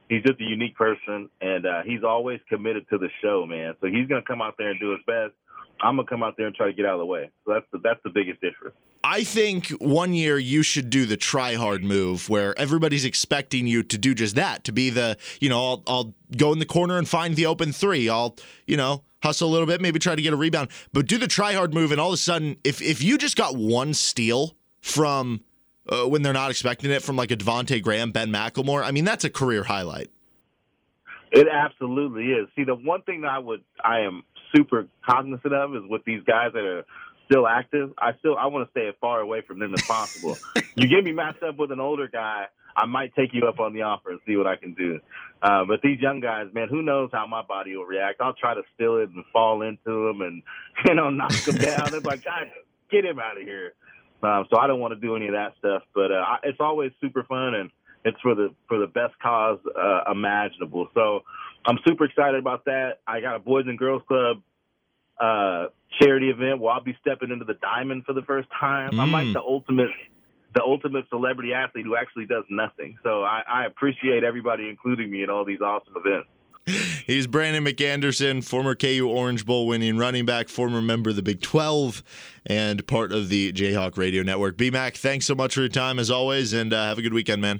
He's 0.08 0.22
just 0.22 0.40
a 0.40 0.44
unique 0.44 0.76
person, 0.76 1.30
and 1.42 1.66
uh, 1.66 1.82
he's 1.84 2.04
always 2.04 2.40
committed 2.50 2.88
to 2.90 3.00
the 3.00 3.10
show, 3.22 3.46
man. 3.48 3.74
So 3.82 3.88
he's 3.88 4.08
gonna 4.08 4.22
come 4.22 4.44
out 4.44 4.56
there 4.60 4.70
and 4.70 4.80
do 4.80 4.92
his 4.92 5.00
best. 5.08 5.34
I'm 5.82 5.96
gonna 5.96 6.08
come 6.08 6.22
out 6.22 6.36
there 6.38 6.46
and 6.46 6.56
try 6.56 6.68
to 6.68 6.74
get 6.74 6.86
out 6.86 6.94
of 6.94 7.00
the 7.00 7.08
way. 7.08 7.32
So 7.46 7.54
that's 7.54 7.66
the, 7.72 7.80
that's 7.80 8.00
the 8.04 8.12
biggest 8.12 8.42
difference. 8.42 8.76
I 9.04 9.26
think 9.26 9.68
one 9.82 10.14
year 10.14 10.38
you 10.38 10.64
should 10.64 10.89
do 10.89 11.06
the 11.06 11.18
try 11.18 11.56
hard 11.56 11.84
move 11.84 12.30
where 12.30 12.58
everybody's 12.58 13.04
expecting 13.04 13.68
you 13.68 13.84
to 13.84 13.97
do 13.97 14.14
just 14.14 14.36
that, 14.36 14.64
to 14.64 14.72
be 14.72 14.89
the, 14.89 15.18
you 15.41 15.49
know, 15.49 15.60
I'll, 15.60 15.84
I'll 15.88 16.14
go 16.38 16.54
in 16.54 16.60
the 16.60 16.66
corner 16.66 16.97
and 16.97 17.08
find 17.08 17.36
the 17.36 17.45
open 17.45 17.74
three. 17.74 18.08
I'll, 18.08 18.38
you 18.66 18.78
know, 18.78 19.04
hustle 19.22 19.49
a 19.49 19.51
little 19.51 19.68
bit, 19.68 19.82
maybe 19.82 19.99
try 19.99 20.16
to 20.16 20.22
get 20.22 20.32
a 20.32 20.38
rebound, 20.38 20.70
but 20.93 21.06
do 21.06 21.18
the 21.18 21.28
try 21.28 21.54
hard 21.54 21.74
move. 21.74 21.91
And 21.91 21.99
all 21.99 22.10
of 22.10 22.14
a 22.14 22.18
sudden, 22.18 22.56
if, 22.64 22.82
if 22.82 23.04
you 23.04 23.18
just 23.18 23.36
got 23.36 23.58
one 23.58 23.93
steal 23.93 24.56
from 24.82 25.41
uh, 25.89 26.08
when 26.08 26.22
they're 26.22 26.32
not 26.32 26.49
expecting 26.49 26.89
it 26.89 27.04
from 27.04 27.18
like 27.18 27.32
a 27.32 27.36
Devonte 27.36 27.82
Graham, 27.82 28.12
Ben 28.12 28.30
McLemore, 28.30 28.84
I 28.84 28.91
mean, 28.91 29.04
that's 29.04 29.26
a 29.26 29.30
career 29.30 29.64
highlight. 29.64 30.10
It 31.32 31.47
absolutely 31.51 32.28
is. 32.28 32.47
See, 32.56 32.64
the 32.64 32.76
one 32.76 33.01
thing 33.01 33.22
that 33.22 33.32
I 33.32 33.39
would 33.39 33.64
I 33.84 34.01
am 34.01 34.24
super 34.56 34.88
cognizant 35.06 35.54
of 35.54 35.76
is 35.76 35.82
with 35.89 36.06
these 36.06 36.22
guys 36.26 36.51
that 36.54 36.64
are 36.64 36.86
still 37.26 37.47
active. 37.47 37.91
I 37.97 38.11
still 38.19 38.38
I 38.38 38.47
want 38.47 38.67
to 38.67 38.71
stay 38.71 38.88
as 38.88 38.95
far 39.01 39.21
away 39.21 39.41
from 39.47 39.59
them 39.59 39.74
as 39.76 39.82
possible. 39.88 40.39
you 40.76 40.88
get 40.88 41.03
me 41.03 41.11
matched 41.11 41.43
up 41.43 41.57
with 41.57 41.71
an 41.71 41.80
older 41.80 42.07
guy, 42.07 42.45
I 42.76 42.86
might 42.86 43.15
take 43.15 43.32
you 43.34 43.47
up 43.47 43.59
on 43.59 43.74
the 43.74 43.84
offer 43.84 44.11
and 44.11 44.19
see 44.28 44.36
what 44.36 44.47
I 44.47 44.55
can 44.55 44.74
do. 44.74 44.99
Uh, 45.41 45.65
but 45.67 45.82
these 45.84 45.99
young 46.01 46.19
guys, 46.21 46.47
man, 46.53 46.67
who 46.69 46.82
knows 46.82 47.09
how 47.13 47.28
my 47.28 47.41
body 47.43 47.76
will 47.76 47.86
react? 47.86 48.21
I'll 48.21 48.34
try 48.34 48.53
to 48.55 48.61
steal 48.76 48.97
it 48.97 49.09
and 49.09 49.24
fall 49.34 49.61
into 49.61 50.07
them 50.07 50.21
and 50.21 50.43
you 50.86 50.95
know 50.95 51.09
knock 51.09 51.43
them 51.45 51.59
down. 51.59 51.91
They're 51.91 52.01
like, 52.01 52.24
God, 52.24 52.47
get 52.91 53.05
him 53.05 53.19
out 53.19 53.38
of 53.38 53.43
here. 53.43 53.74
Um, 54.24 54.45
so 54.49 54.57
I 54.59 54.67
don't 54.67 54.80
want 54.80 54.93
to 54.93 54.99
do 54.99 55.15
any 55.15 55.28
of 55.28 55.34
that 55.34 55.53
stuff. 55.59 55.84
But 55.93 56.11
uh, 56.11 56.24
I- 56.26 56.39
it's 56.43 56.59
always 56.59 56.91
super 57.01 57.24
fun 57.24 57.55
and 57.55 57.71
it's 58.05 58.19
for 58.21 58.36
the 58.36 58.49
for 58.67 58.80
the 58.80 58.88
best 58.88 59.13
cause 59.21 59.59
uh, 59.80 60.11
imaginable. 60.11 60.89
So 60.93 61.21
I'm 61.65 61.80
super 61.88 62.05
excited 62.05 62.39
about 62.39 62.65
that. 62.65 62.99
I 63.07 63.21
got 63.21 63.36
a 63.36 63.39
Boys 63.39 63.65
and 63.67 63.78
Girls 63.80 64.01
Club 64.07 64.38
uh, 65.19 65.67
charity 66.02 66.30
event 66.30 66.60
where 66.60 66.74
I'll 66.74 66.84
be 66.84 66.96
stepping 67.02 67.32
into 67.32 67.46
the 67.46 67.56
diamond 67.62 68.06
for 68.06 68.14
the 68.14 68.22
first 68.24 68.48
time. 68.60 69.00
I'm 69.00 69.12
like 69.12 69.28
Mm. 69.28 69.34
the 69.34 69.41
ultimate, 69.41 69.89
the 70.56 70.62
ultimate 70.64 71.06
celebrity 71.10 71.54
athlete 71.54 71.86
who 71.86 71.96
actually 71.96 72.26
does 72.26 72.44
nothing. 72.50 72.98
So 73.04 73.24
I, 73.24 73.41
I 73.48 73.66
appreciate 73.66 74.24
everybody 74.24 74.70
including 74.70 75.10
me 75.12 75.24
in 75.24 75.30
all 75.30 75.46
these 75.46 75.62
awesome 75.62 75.94
events. 75.98 76.28
He's 77.06 77.28
Brandon 77.28 77.66
McAnderson, 77.66 78.41
former 78.41 78.74
KU 78.74 79.06
Orange 79.10 79.46
Bowl 79.46 79.68
winning 79.68 79.98
running 79.98 80.26
back, 80.26 80.48
former 80.48 80.82
member 80.82 81.10
of 81.10 81.18
the 81.18 81.22
Big 81.22 81.41
12, 81.41 82.02
and 82.46 82.88
part 82.88 83.12
of 83.12 83.28
the 83.28 83.52
Jayhawk 83.52 83.98
Radio 83.98 84.24
Network. 84.24 84.56
BMAC, 84.56 84.96
thanks 84.96 85.26
so 85.26 85.36
much 85.36 85.56
for 85.56 85.60
your 85.60 85.68
time 85.70 86.00
as 86.00 86.10
always, 86.10 86.54
and 86.54 86.72
uh, 86.72 86.86
have 86.86 86.98
a 86.98 87.02
good 87.02 87.14
weekend, 87.14 87.41
man. 87.41 87.60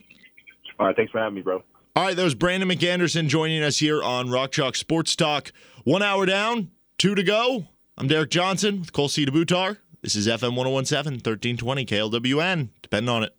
All 0.80 0.86
right, 0.88 0.96
thanks 0.96 1.12
for 1.12 1.20
having 1.20 1.36
me, 1.36 1.42
bro. 1.42 1.62
All 1.98 2.06
right, 2.06 2.16
that 2.16 2.24
was 2.24 2.34
Brandon 2.34 2.70
McAnderson 2.70 3.28
joining 3.28 3.62
us 3.62 3.80
here 3.80 4.02
on 4.02 4.30
Rock 4.32 4.54
Chalk 4.54 4.76
Sports 4.78 5.18
Talk. 5.18 5.52
One 5.84 6.02
hour 6.02 6.26
down, 6.26 6.72
two 6.98 7.14
to 7.14 7.24
go. 7.24 7.66
I'm 7.96 8.08
Derek 8.08 8.32
Johnson 8.32 8.80
with 8.80 8.92
Cole 8.92 9.08
C. 9.08 9.24
DeButar. 9.24 9.78
This 10.02 10.16
is 10.16 10.28
FM 10.28 10.56
1017, 10.56 11.22
1320 11.24 11.86
KLWN. 11.86 12.70
Depend 12.82 13.08
on 13.08 13.24
it. 13.24 13.36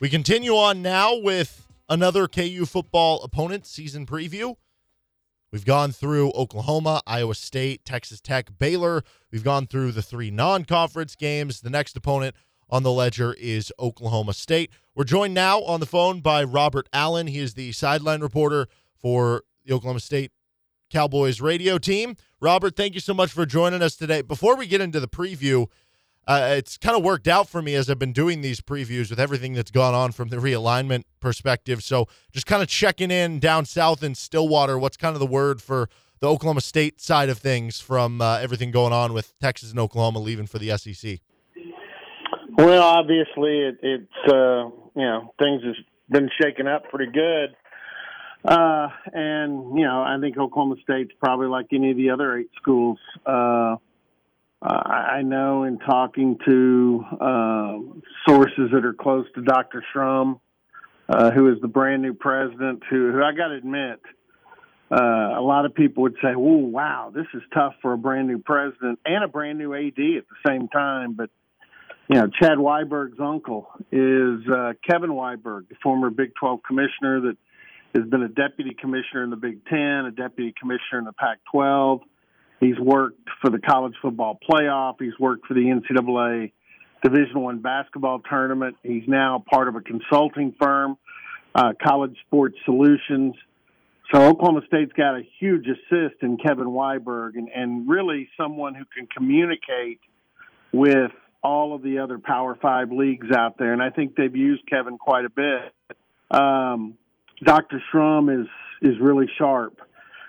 We 0.00 0.08
continue 0.08 0.56
on 0.56 0.82
now 0.82 1.16
with 1.16 1.68
another 1.88 2.26
KU 2.26 2.66
football 2.66 3.22
opponent 3.22 3.64
season 3.64 4.06
preview. 4.06 4.56
We've 5.52 5.64
gone 5.64 5.92
through 5.92 6.32
Oklahoma, 6.32 7.00
Iowa 7.06 7.36
State, 7.36 7.84
Texas 7.84 8.20
Tech, 8.20 8.58
Baylor. 8.58 9.04
We've 9.30 9.44
gone 9.44 9.68
through 9.68 9.92
the 9.92 10.02
three 10.02 10.32
non 10.32 10.64
conference 10.64 11.14
games. 11.14 11.60
The 11.60 11.70
next 11.70 11.96
opponent 11.96 12.34
on 12.68 12.82
the 12.82 12.90
ledger 12.90 13.34
is 13.34 13.72
Oklahoma 13.78 14.34
State. 14.34 14.72
We're 14.96 15.04
joined 15.04 15.32
now 15.32 15.60
on 15.62 15.78
the 15.78 15.86
phone 15.86 16.22
by 16.22 16.42
Robert 16.42 16.88
Allen. 16.92 17.28
He 17.28 17.38
is 17.38 17.54
the 17.54 17.70
sideline 17.70 18.20
reporter 18.20 18.66
for 18.96 19.44
the 19.64 19.72
Oklahoma 19.74 20.00
State 20.00 20.32
Cowboys 20.90 21.40
radio 21.40 21.78
team. 21.78 22.16
Robert, 22.40 22.76
thank 22.76 22.94
you 22.94 23.00
so 23.00 23.14
much 23.14 23.32
for 23.32 23.46
joining 23.46 23.82
us 23.82 23.96
today. 23.96 24.22
Before 24.22 24.56
we 24.56 24.66
get 24.66 24.80
into 24.80 25.00
the 25.00 25.08
preview, 25.08 25.66
uh, 26.26 26.54
it's 26.56 26.76
kind 26.76 26.96
of 26.96 27.04
worked 27.04 27.28
out 27.28 27.48
for 27.48 27.62
me 27.62 27.74
as 27.74 27.88
I've 27.88 27.98
been 27.98 28.12
doing 28.12 28.40
these 28.40 28.60
previews 28.60 29.10
with 29.10 29.20
everything 29.20 29.54
that's 29.54 29.70
gone 29.70 29.94
on 29.94 30.12
from 30.12 30.28
the 30.28 30.36
realignment 30.36 31.04
perspective. 31.20 31.82
So 31.82 32.08
just 32.32 32.46
kind 32.46 32.62
of 32.62 32.68
checking 32.68 33.10
in 33.10 33.38
down 33.38 33.64
south 33.64 34.02
in 34.02 34.14
Stillwater. 34.14 34.78
What's 34.78 34.96
kind 34.96 35.14
of 35.14 35.20
the 35.20 35.26
word 35.26 35.62
for 35.62 35.88
the 36.20 36.28
Oklahoma 36.28 36.62
State 36.62 37.00
side 37.00 37.28
of 37.28 37.38
things 37.38 37.80
from 37.80 38.20
uh, 38.20 38.38
everything 38.38 38.70
going 38.70 38.92
on 38.92 39.12
with 39.12 39.38
Texas 39.38 39.70
and 39.70 39.78
Oklahoma 39.78 40.18
leaving 40.18 40.46
for 40.46 40.58
the 40.58 40.76
SEC? 40.76 41.20
Well, 42.56 42.82
obviously, 42.82 43.60
it, 43.60 43.78
it's 43.82 44.32
uh, 44.32 44.70
you 44.94 45.04
know 45.04 45.34
things 45.38 45.62
have 45.62 45.74
been 46.08 46.30
shaken 46.40 46.66
up 46.66 46.88
pretty 46.88 47.12
good, 47.12 47.54
uh, 48.44 48.88
and 49.12 49.78
you 49.78 49.84
know 49.84 50.02
I 50.02 50.16
think 50.20 50.38
Oklahoma 50.38 50.76
State's 50.82 51.12
probably 51.18 51.48
like 51.48 51.66
any 51.72 51.90
of 51.90 51.96
the 51.96 52.10
other 52.10 52.36
eight 52.36 52.50
schools. 52.60 52.98
Uh, 53.24 53.76
I 54.62 55.22
know 55.22 55.64
in 55.64 55.78
talking 55.78 56.38
to 56.46 57.04
uh, 57.20 57.78
sources 58.26 58.70
that 58.72 58.84
are 58.84 58.94
close 58.94 59.26
to 59.34 59.42
Dr. 59.42 59.84
Shrum, 59.94 60.40
uh, 61.08 61.30
who 61.30 61.52
is 61.52 61.60
the 61.60 61.68
brand 61.68 62.02
new 62.02 62.14
president, 62.14 62.82
who, 62.88 63.12
who 63.12 63.22
I 63.22 63.32
got 63.32 63.48
to 63.48 63.54
admit, 63.54 64.00
uh, 64.90 65.38
a 65.38 65.42
lot 65.42 65.66
of 65.66 65.74
people 65.74 66.04
would 66.04 66.16
say, 66.22 66.34
"Oh, 66.34 66.56
wow, 66.56 67.12
this 67.14 67.26
is 67.34 67.42
tough 67.52 67.74
for 67.82 67.92
a 67.92 67.98
brand 67.98 68.28
new 68.28 68.38
president 68.38 68.98
and 69.04 69.24
a 69.24 69.28
brand 69.28 69.58
new 69.58 69.74
AD 69.74 69.86
at 69.88 69.94
the 69.98 70.48
same 70.48 70.68
time," 70.68 71.12
but 71.12 71.30
you 72.08 72.20
know, 72.20 72.28
Chad 72.40 72.58
Weiberg's 72.58 73.18
uncle 73.20 73.68
is 73.90 74.48
uh, 74.48 74.74
Kevin 74.88 75.10
Weiberg, 75.10 75.68
the 75.68 75.74
former 75.82 76.10
Big 76.10 76.34
12 76.38 76.60
commissioner 76.62 77.20
that 77.22 77.36
has 77.94 78.04
been 78.04 78.22
a 78.22 78.28
deputy 78.28 78.76
commissioner 78.78 79.24
in 79.24 79.30
the 79.30 79.36
Big 79.36 79.64
10, 79.66 79.78
a 79.78 80.10
deputy 80.10 80.54
commissioner 80.58 80.98
in 80.98 81.04
the 81.04 81.12
Pac 81.12 81.38
12. 81.52 82.00
He's 82.60 82.78
worked 82.78 83.28
for 83.40 83.50
the 83.50 83.58
college 83.58 83.94
football 84.00 84.38
playoff. 84.48 84.96
He's 84.98 85.18
worked 85.18 85.46
for 85.46 85.54
the 85.54 85.60
NCAA 85.60 86.52
Division 87.02 87.40
One 87.40 87.58
basketball 87.60 88.20
tournament. 88.20 88.76
He's 88.82 89.04
now 89.06 89.44
part 89.48 89.68
of 89.68 89.76
a 89.76 89.80
consulting 89.80 90.54
firm, 90.60 90.96
uh, 91.54 91.72
College 91.82 92.16
Sports 92.26 92.56
Solutions. 92.64 93.34
So 94.12 94.22
Oklahoma 94.22 94.62
State's 94.66 94.92
got 94.92 95.16
a 95.16 95.22
huge 95.38 95.66
assist 95.66 96.22
in 96.22 96.38
Kevin 96.38 96.66
Weiberg, 96.66 97.34
and, 97.34 97.48
and 97.48 97.88
really 97.88 98.28
someone 98.36 98.74
who 98.74 98.84
can 98.96 99.08
communicate 99.14 100.00
with 100.72 101.10
all 101.42 101.74
of 101.74 101.82
the 101.82 101.98
other 101.98 102.18
Power 102.18 102.56
Five 102.60 102.90
leagues 102.90 103.28
out 103.36 103.58
there, 103.58 103.72
and 103.72 103.82
I 103.82 103.90
think 103.90 104.16
they've 104.16 104.34
used 104.34 104.62
Kevin 104.68 104.96
quite 104.98 105.24
a 105.24 105.30
bit. 105.30 105.96
Um, 106.30 106.94
Dr. 107.44 107.82
Shrum 107.92 108.42
is 108.42 108.48
is 108.82 108.98
really 109.00 109.26
sharp. 109.38 109.80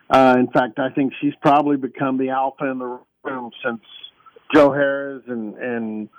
Uh, 0.09 0.35
in 0.39 0.47
fact, 0.47 0.79
I 0.79 0.89
think 0.89 1.13
she's 1.19 1.33
probably 1.41 1.77
become 1.77 2.17
the 2.17 2.29
alpha 2.29 2.65
in 2.65 2.79
the 2.79 2.99
room 3.23 3.51
since 3.63 3.81
Joe 4.53 4.69
Harroz 4.69 5.23
and 5.27 5.55
and 5.57 6.09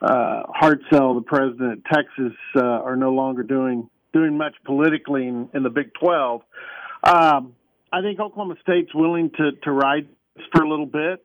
uh, 0.00 0.42
Hartzell, 0.60 1.14
the 1.14 1.24
president 1.26 1.72
of 1.72 1.84
Texas, 1.84 2.36
uh, 2.56 2.60
are 2.60 2.96
no 2.96 3.12
longer 3.12 3.42
doing 3.42 3.88
doing 4.12 4.36
much 4.36 4.54
politically 4.64 5.26
in, 5.26 5.48
in 5.54 5.62
the 5.62 5.70
Big 5.70 5.92
Twelve. 5.94 6.42
Um, 7.04 7.54
I 7.92 8.02
think 8.02 8.20
Oklahoma 8.20 8.56
State's 8.62 8.94
willing 8.94 9.30
to 9.38 9.52
to 9.62 9.72
ride 9.72 10.08
for 10.52 10.62
a 10.62 10.68
little 10.68 10.86
bit. 10.86 11.24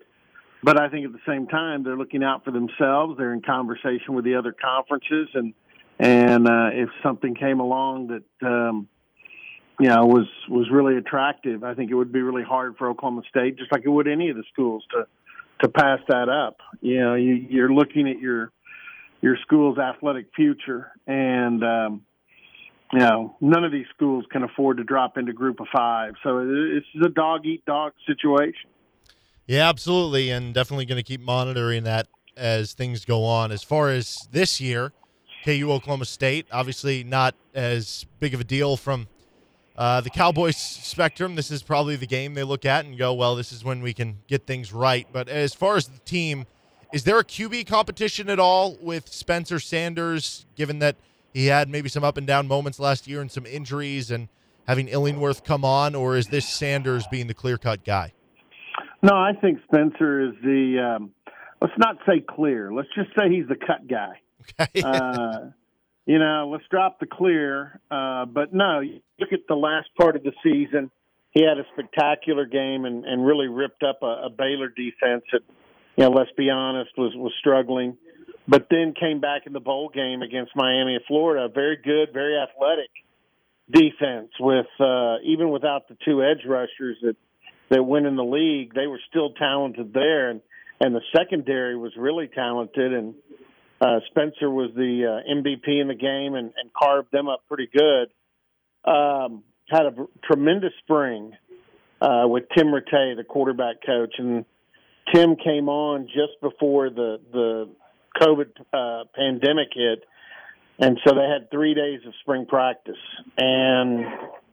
But 0.63 0.79
I 0.79 0.89
think 0.89 1.05
at 1.05 1.11
the 1.11 1.19
same 1.27 1.47
time 1.47 1.83
they're 1.83 1.97
looking 1.97 2.23
out 2.23 2.45
for 2.45 2.51
themselves. 2.51 3.17
They're 3.17 3.33
in 3.33 3.41
conversation 3.41 4.13
with 4.13 4.23
the 4.23 4.35
other 4.35 4.53
conferences, 4.53 5.27
and 5.33 5.53
and 5.99 6.47
uh, 6.47 6.69
if 6.71 6.89
something 7.03 7.35
came 7.35 7.59
along 7.59 8.07
that 8.07 8.47
um, 8.47 8.87
you 9.79 9.87
know 9.89 10.05
was 10.05 10.27
was 10.49 10.69
really 10.71 10.97
attractive, 10.97 11.63
I 11.63 11.73
think 11.73 11.91
it 11.91 11.95
would 11.95 12.11
be 12.11 12.21
really 12.21 12.43
hard 12.43 12.77
for 12.77 12.89
Oklahoma 12.89 13.23
State, 13.29 13.57
just 13.57 13.71
like 13.71 13.83
it 13.85 13.89
would 13.89 14.07
any 14.07 14.29
of 14.29 14.35
the 14.37 14.43
schools, 14.51 14.83
to 14.91 15.07
to 15.61 15.69
pass 15.69 15.99
that 16.09 16.29
up. 16.29 16.57
You 16.81 16.99
know, 16.99 17.15
you, 17.15 17.33
you're 17.49 17.73
looking 17.73 18.07
at 18.09 18.19
your 18.19 18.51
your 19.21 19.37
school's 19.41 19.77
athletic 19.77 20.27
future, 20.35 20.91
and 21.07 21.63
um, 21.63 22.01
you 22.91 22.99
know 22.99 23.35
none 23.41 23.63
of 23.63 23.71
these 23.71 23.85
schools 23.95 24.25
can 24.31 24.43
afford 24.43 24.77
to 24.77 24.83
drop 24.83 25.17
into 25.17 25.33
Group 25.33 25.59
of 25.59 25.67
Five. 25.75 26.13
So 26.23 26.39
it- 26.39 26.49
it's 26.77 27.05
a 27.05 27.09
dog 27.09 27.45
eat 27.45 27.65
dog 27.65 27.93
situation. 28.05 28.69
Yeah, 29.47 29.67
absolutely, 29.67 30.29
and 30.29 30.53
definitely 30.53 30.85
going 30.85 30.97
to 30.97 31.03
keep 31.03 31.19
monitoring 31.19 31.83
that 31.83 32.07
as 32.37 32.73
things 32.73 33.03
go 33.05 33.25
on. 33.25 33.51
As 33.51 33.61
far 33.61 33.89
as 33.89 34.27
this 34.31 34.61
year, 34.61 34.93
KU 35.43 35.69
Oklahoma 35.71 36.05
State, 36.05 36.47
obviously 36.51 37.03
not 37.03 37.35
as 37.53 38.05
big 38.19 38.33
of 38.33 38.39
a 38.39 38.45
deal 38.45 38.77
from 38.77 39.07
uh, 39.75 40.01
the 40.01 40.09
Cowboys 40.09 40.57
spectrum. 40.57 41.35
This 41.35 41.51
is 41.51 41.63
probably 41.63 41.95
the 41.95 42.07
game 42.07 42.33
they 42.33 42.43
look 42.43 42.65
at 42.65 42.85
and 42.85 42.97
go, 42.97 43.13
well, 43.13 43.35
this 43.35 43.51
is 43.51 43.63
when 43.63 43.81
we 43.81 43.93
can 43.93 44.19
get 44.27 44.45
things 44.45 44.71
right. 44.71 45.07
But 45.11 45.27
as 45.27 45.53
far 45.53 45.77
as 45.77 45.87
the 45.87 45.99
team, 45.99 46.45
is 46.93 47.03
there 47.03 47.17
a 47.17 47.23
QB 47.23 47.67
competition 47.67 48.29
at 48.29 48.39
all 48.39 48.77
with 48.81 49.07
Spencer 49.07 49.59
Sanders, 49.59 50.45
given 50.55 50.79
that 50.79 50.95
he 51.33 51.47
had 51.47 51.69
maybe 51.69 51.89
some 51.89 52.03
up 52.03 52.17
and 52.17 52.27
down 52.27 52.47
moments 52.47 52.79
last 52.79 53.07
year 53.07 53.19
and 53.19 53.31
some 53.31 53.45
injuries 53.45 54.11
and 54.11 54.27
having 54.67 54.87
Illingworth 54.87 55.43
come 55.43 55.65
on, 55.65 55.95
or 55.95 56.15
is 56.15 56.27
this 56.27 56.47
Sanders 56.47 57.05
being 57.09 57.27
the 57.27 57.33
clear 57.33 57.57
cut 57.57 57.83
guy? 57.83 58.13
No, 59.01 59.15
I 59.15 59.33
think 59.33 59.59
Spencer 59.65 60.21
is 60.21 60.33
the. 60.43 60.95
Um, 60.95 61.11
let's 61.61 61.73
not 61.77 61.97
say 62.07 62.21
clear. 62.21 62.71
Let's 62.71 62.87
just 62.95 63.09
say 63.17 63.29
he's 63.29 63.47
the 63.47 63.55
cut 63.55 63.87
guy. 63.87 64.21
Okay. 64.59 64.81
Uh, 64.83 65.51
you 66.05 66.19
know, 66.19 66.49
let's 66.51 66.65
drop 66.69 66.99
the 66.99 67.05
clear. 67.05 67.79
Uh, 67.89 68.25
but 68.25 68.53
no, 68.53 68.81
look 69.19 69.33
at 69.33 69.47
the 69.47 69.55
last 69.55 69.89
part 69.99 70.15
of 70.15 70.23
the 70.23 70.33
season. 70.43 70.91
He 71.31 71.43
had 71.43 71.57
a 71.57 71.65
spectacular 71.73 72.45
game 72.45 72.85
and, 72.85 73.05
and 73.05 73.25
really 73.25 73.47
ripped 73.47 73.83
up 73.83 73.99
a, 74.03 74.25
a 74.25 74.29
Baylor 74.29 74.69
defense 74.69 75.23
that, 75.31 75.41
you 75.95 76.03
know, 76.03 76.11
let's 76.11 76.31
be 76.37 76.49
honest, 76.49 76.91
was 76.97 77.13
was 77.15 77.33
struggling. 77.39 77.97
But 78.47 78.67
then 78.69 78.93
came 78.99 79.21
back 79.21 79.43
in 79.47 79.53
the 79.53 79.61
bowl 79.61 79.89
game 79.89 80.21
against 80.21 80.51
Miami 80.55 80.97
of 80.97 81.03
Florida. 81.07 81.47
Very 81.53 81.77
good, 81.77 82.13
very 82.13 82.37
athletic 82.37 82.89
defense 83.71 84.29
with 84.39 84.67
uh, 84.79 85.17
even 85.23 85.49
without 85.49 85.87
the 85.87 85.97
two 86.05 86.21
edge 86.23 86.45
rushers 86.45 86.97
that 87.01 87.15
that 87.69 87.83
went 87.83 88.05
in 88.05 88.15
the 88.15 88.23
league, 88.23 88.73
they 88.73 88.87
were 88.87 88.99
still 89.09 89.31
talented 89.31 89.93
there, 89.93 90.29
and 90.29 90.41
and 90.79 90.93
the 90.93 91.01
secondary 91.15 91.77
was 91.77 91.93
really 91.97 92.27
talented. 92.27 92.93
And 92.93 93.15
uh, 93.83 93.99
Spencer 94.09 94.49
was 94.49 94.71
the 94.75 95.21
uh, 95.21 95.29
MVP 95.29 95.81
in 95.81 95.89
the 95.89 95.95
game 95.95 96.35
and, 96.35 96.53
and 96.55 96.71
carved 96.73 97.11
them 97.11 97.27
up 97.27 97.43
pretty 97.49 97.67
good. 97.67 98.07
Um, 98.89 99.43
had 99.69 99.85
a 99.85 99.91
v- 99.91 100.03
tremendous 100.23 100.71
spring 100.83 101.33
uh, 102.01 102.23
with 102.25 102.45
Tim 102.55 102.67
Rattay, 102.67 103.17
the 103.17 103.25
quarterback 103.27 103.77
coach, 103.85 104.15
and 104.17 104.45
Tim 105.13 105.35
came 105.35 105.67
on 105.67 106.07
just 106.07 106.39
before 106.41 106.89
the 106.89 107.19
the 107.31 107.69
COVID 108.21 108.51
uh, 108.73 109.03
pandemic 109.15 109.69
hit, 109.73 110.05
and 110.79 110.97
so 111.05 111.13
they 111.13 111.27
had 111.27 111.51
three 111.51 111.73
days 111.73 111.99
of 112.07 112.13
spring 112.21 112.45
practice, 112.45 112.95
and 113.37 114.05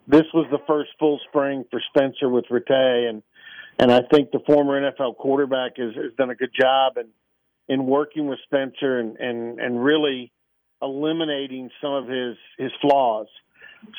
this 0.09 0.25
was 0.35 0.47
the 0.51 0.59
first 0.67 0.91
full 0.99 1.21
spring 1.29 1.65
for 1.71 1.81
Spencer 1.95 2.29
with 2.29 2.47
Rattay, 2.51 3.09
and 3.09 3.23
and 3.79 3.93
I 3.93 4.01
think 4.13 4.33
the 4.33 4.41
former 4.47 4.81
NFL 4.81 5.17
quarterback 5.17 5.77
has, 5.77 5.95
has 5.95 6.13
done 6.19 6.31
a 6.31 6.35
good 6.35 6.53
job 6.59 6.97
in 6.97 7.07
in 7.71 7.87
working 7.87 8.27
with 8.27 8.41
Spencer 8.45 8.99
and 8.99 9.17
and 9.17 9.61
and 9.61 9.83
really 9.83 10.33
eliminating 10.83 11.71
some 11.81 11.93
of 11.93 12.09
his 12.09 12.37
his 12.59 12.73
flaws. 12.83 13.29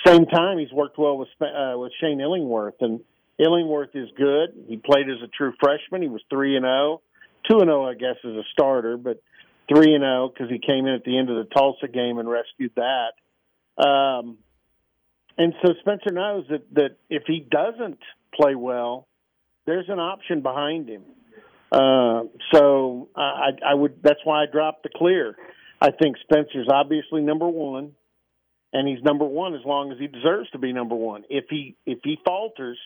Same 0.05 0.25
time, 0.25 0.59
he's 0.59 0.71
worked 0.71 0.99
well 0.99 1.17
with 1.17 1.29
uh, 1.39 1.73
with 1.77 1.93
Shane 1.99 2.19
Illingworth, 2.19 2.75
and 2.81 2.99
Illingworth 3.39 3.95
is 3.95 4.09
good. 4.17 4.49
He 4.67 4.77
played 4.77 5.09
as 5.09 5.23
a 5.23 5.27
true 5.27 5.53
freshman. 5.59 6.01
He 6.01 6.09
was 6.09 6.21
three 6.29 6.57
and 6.57 6.65
zero, 6.65 7.01
two 7.49 7.59
and 7.59 7.67
zero, 7.67 7.89
I 7.89 7.93
guess, 7.93 8.17
as 8.25 8.31
a 8.31 8.43
starter, 8.51 8.97
but 8.97 9.23
three 9.73 9.95
and 9.95 10.03
zero 10.03 10.29
because 10.31 10.51
he 10.51 10.59
came 10.59 10.85
in 10.85 10.93
at 10.93 11.05
the 11.05 11.17
end 11.17 11.29
of 11.29 11.37
the 11.37 11.49
Tulsa 11.51 11.87
game 11.87 12.19
and 12.19 12.29
rescued 12.29 12.73
that. 12.75 13.81
Um, 13.81 14.37
and 15.37 15.53
so 15.63 15.73
Spencer 15.79 16.11
knows 16.11 16.45
that 16.49 16.71
that 16.73 16.97
if 17.09 17.23
he 17.25 17.39
doesn't 17.39 17.99
play 18.35 18.53
well, 18.53 19.07
there's 19.65 19.87
an 19.87 19.99
option 19.99 20.41
behind 20.41 20.89
him. 20.89 21.03
Uh, 21.71 22.23
so 22.53 23.09
I, 23.15 23.51
I 23.65 23.73
would. 23.73 24.03
That's 24.03 24.19
why 24.23 24.43
I 24.43 24.45
dropped 24.51 24.83
the 24.83 24.89
clear. 24.93 25.35
I 25.79 25.91
think 25.91 26.17
Spencer's 26.21 26.67
obviously 26.71 27.21
number 27.21 27.47
one, 27.47 27.93
and 28.73 28.87
he's 28.87 29.03
number 29.03 29.25
one 29.25 29.55
as 29.55 29.61
long 29.65 29.91
as 29.91 29.97
he 29.97 30.07
deserves 30.07 30.49
to 30.51 30.59
be 30.59 30.73
number 30.73 30.95
one. 30.95 31.23
If 31.29 31.45
he 31.49 31.75
if 31.85 31.99
he 32.03 32.17
falters, 32.25 32.77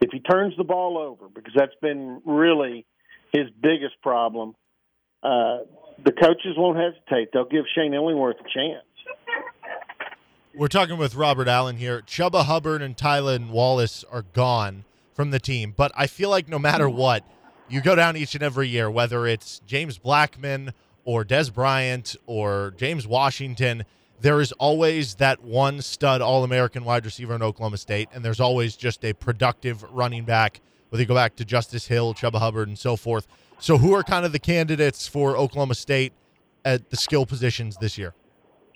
if 0.00 0.10
he 0.12 0.20
turns 0.20 0.54
the 0.56 0.64
ball 0.64 0.98
over, 0.98 1.28
because 1.28 1.52
that's 1.56 1.74
been 1.82 2.22
really 2.24 2.86
his 3.32 3.46
biggest 3.60 4.00
problem, 4.02 4.54
uh, 5.22 5.58
the 6.04 6.12
coaches 6.12 6.54
won't 6.56 6.78
hesitate. 6.78 7.30
They'll 7.32 7.44
give 7.44 7.64
Shane 7.74 7.92
Illingworth 7.92 8.36
a 8.40 8.44
chance. 8.44 8.84
We're 10.54 10.68
talking 10.68 10.96
with 10.96 11.14
Robert 11.14 11.48
Allen 11.48 11.76
here. 11.76 12.02
Chuba 12.02 12.44
Hubbard 12.44 12.82
and 12.82 12.96
Tylan 12.96 13.50
Wallace 13.50 14.04
are 14.10 14.22
gone 14.32 14.84
from 15.12 15.30
the 15.30 15.38
team, 15.38 15.74
but 15.76 15.92
I 15.94 16.06
feel 16.06 16.30
like 16.30 16.48
no 16.48 16.58
matter 16.58 16.88
what, 16.88 17.24
you 17.68 17.80
go 17.80 17.94
down 17.94 18.16
each 18.16 18.34
and 18.34 18.42
every 18.42 18.68
year, 18.68 18.90
whether 18.90 19.26
it's 19.26 19.60
James 19.66 19.98
Blackmon 19.98 20.72
or 21.04 21.24
Dez 21.24 21.52
Bryant 21.52 22.16
or 22.26 22.74
James 22.76 23.06
Washington, 23.06 23.84
there 24.20 24.40
is 24.40 24.52
always 24.52 25.16
that 25.16 25.42
one 25.42 25.80
stud 25.80 26.20
All 26.20 26.44
American 26.44 26.84
wide 26.84 27.04
receiver 27.04 27.34
in 27.34 27.42
Oklahoma 27.42 27.76
State, 27.76 28.08
and 28.12 28.24
there's 28.24 28.40
always 28.40 28.76
just 28.76 29.04
a 29.04 29.12
productive 29.12 29.82
running 29.90 30.24
back, 30.24 30.60
whether 30.88 31.02
you 31.02 31.06
go 31.06 31.14
back 31.14 31.36
to 31.36 31.44
Justice 31.44 31.86
Hill, 31.86 32.14
Chuba 32.14 32.38
Hubbard, 32.38 32.68
and 32.68 32.78
so 32.78 32.96
forth. 32.96 33.26
So, 33.60 33.78
who 33.78 33.92
are 33.94 34.02
kind 34.02 34.24
of 34.24 34.32
the 34.32 34.38
candidates 34.38 35.06
for 35.06 35.36
Oklahoma 35.36 35.74
State 35.74 36.12
at 36.64 36.90
the 36.90 36.96
skill 36.96 37.26
positions 37.26 37.76
this 37.76 37.98
year? 37.98 38.14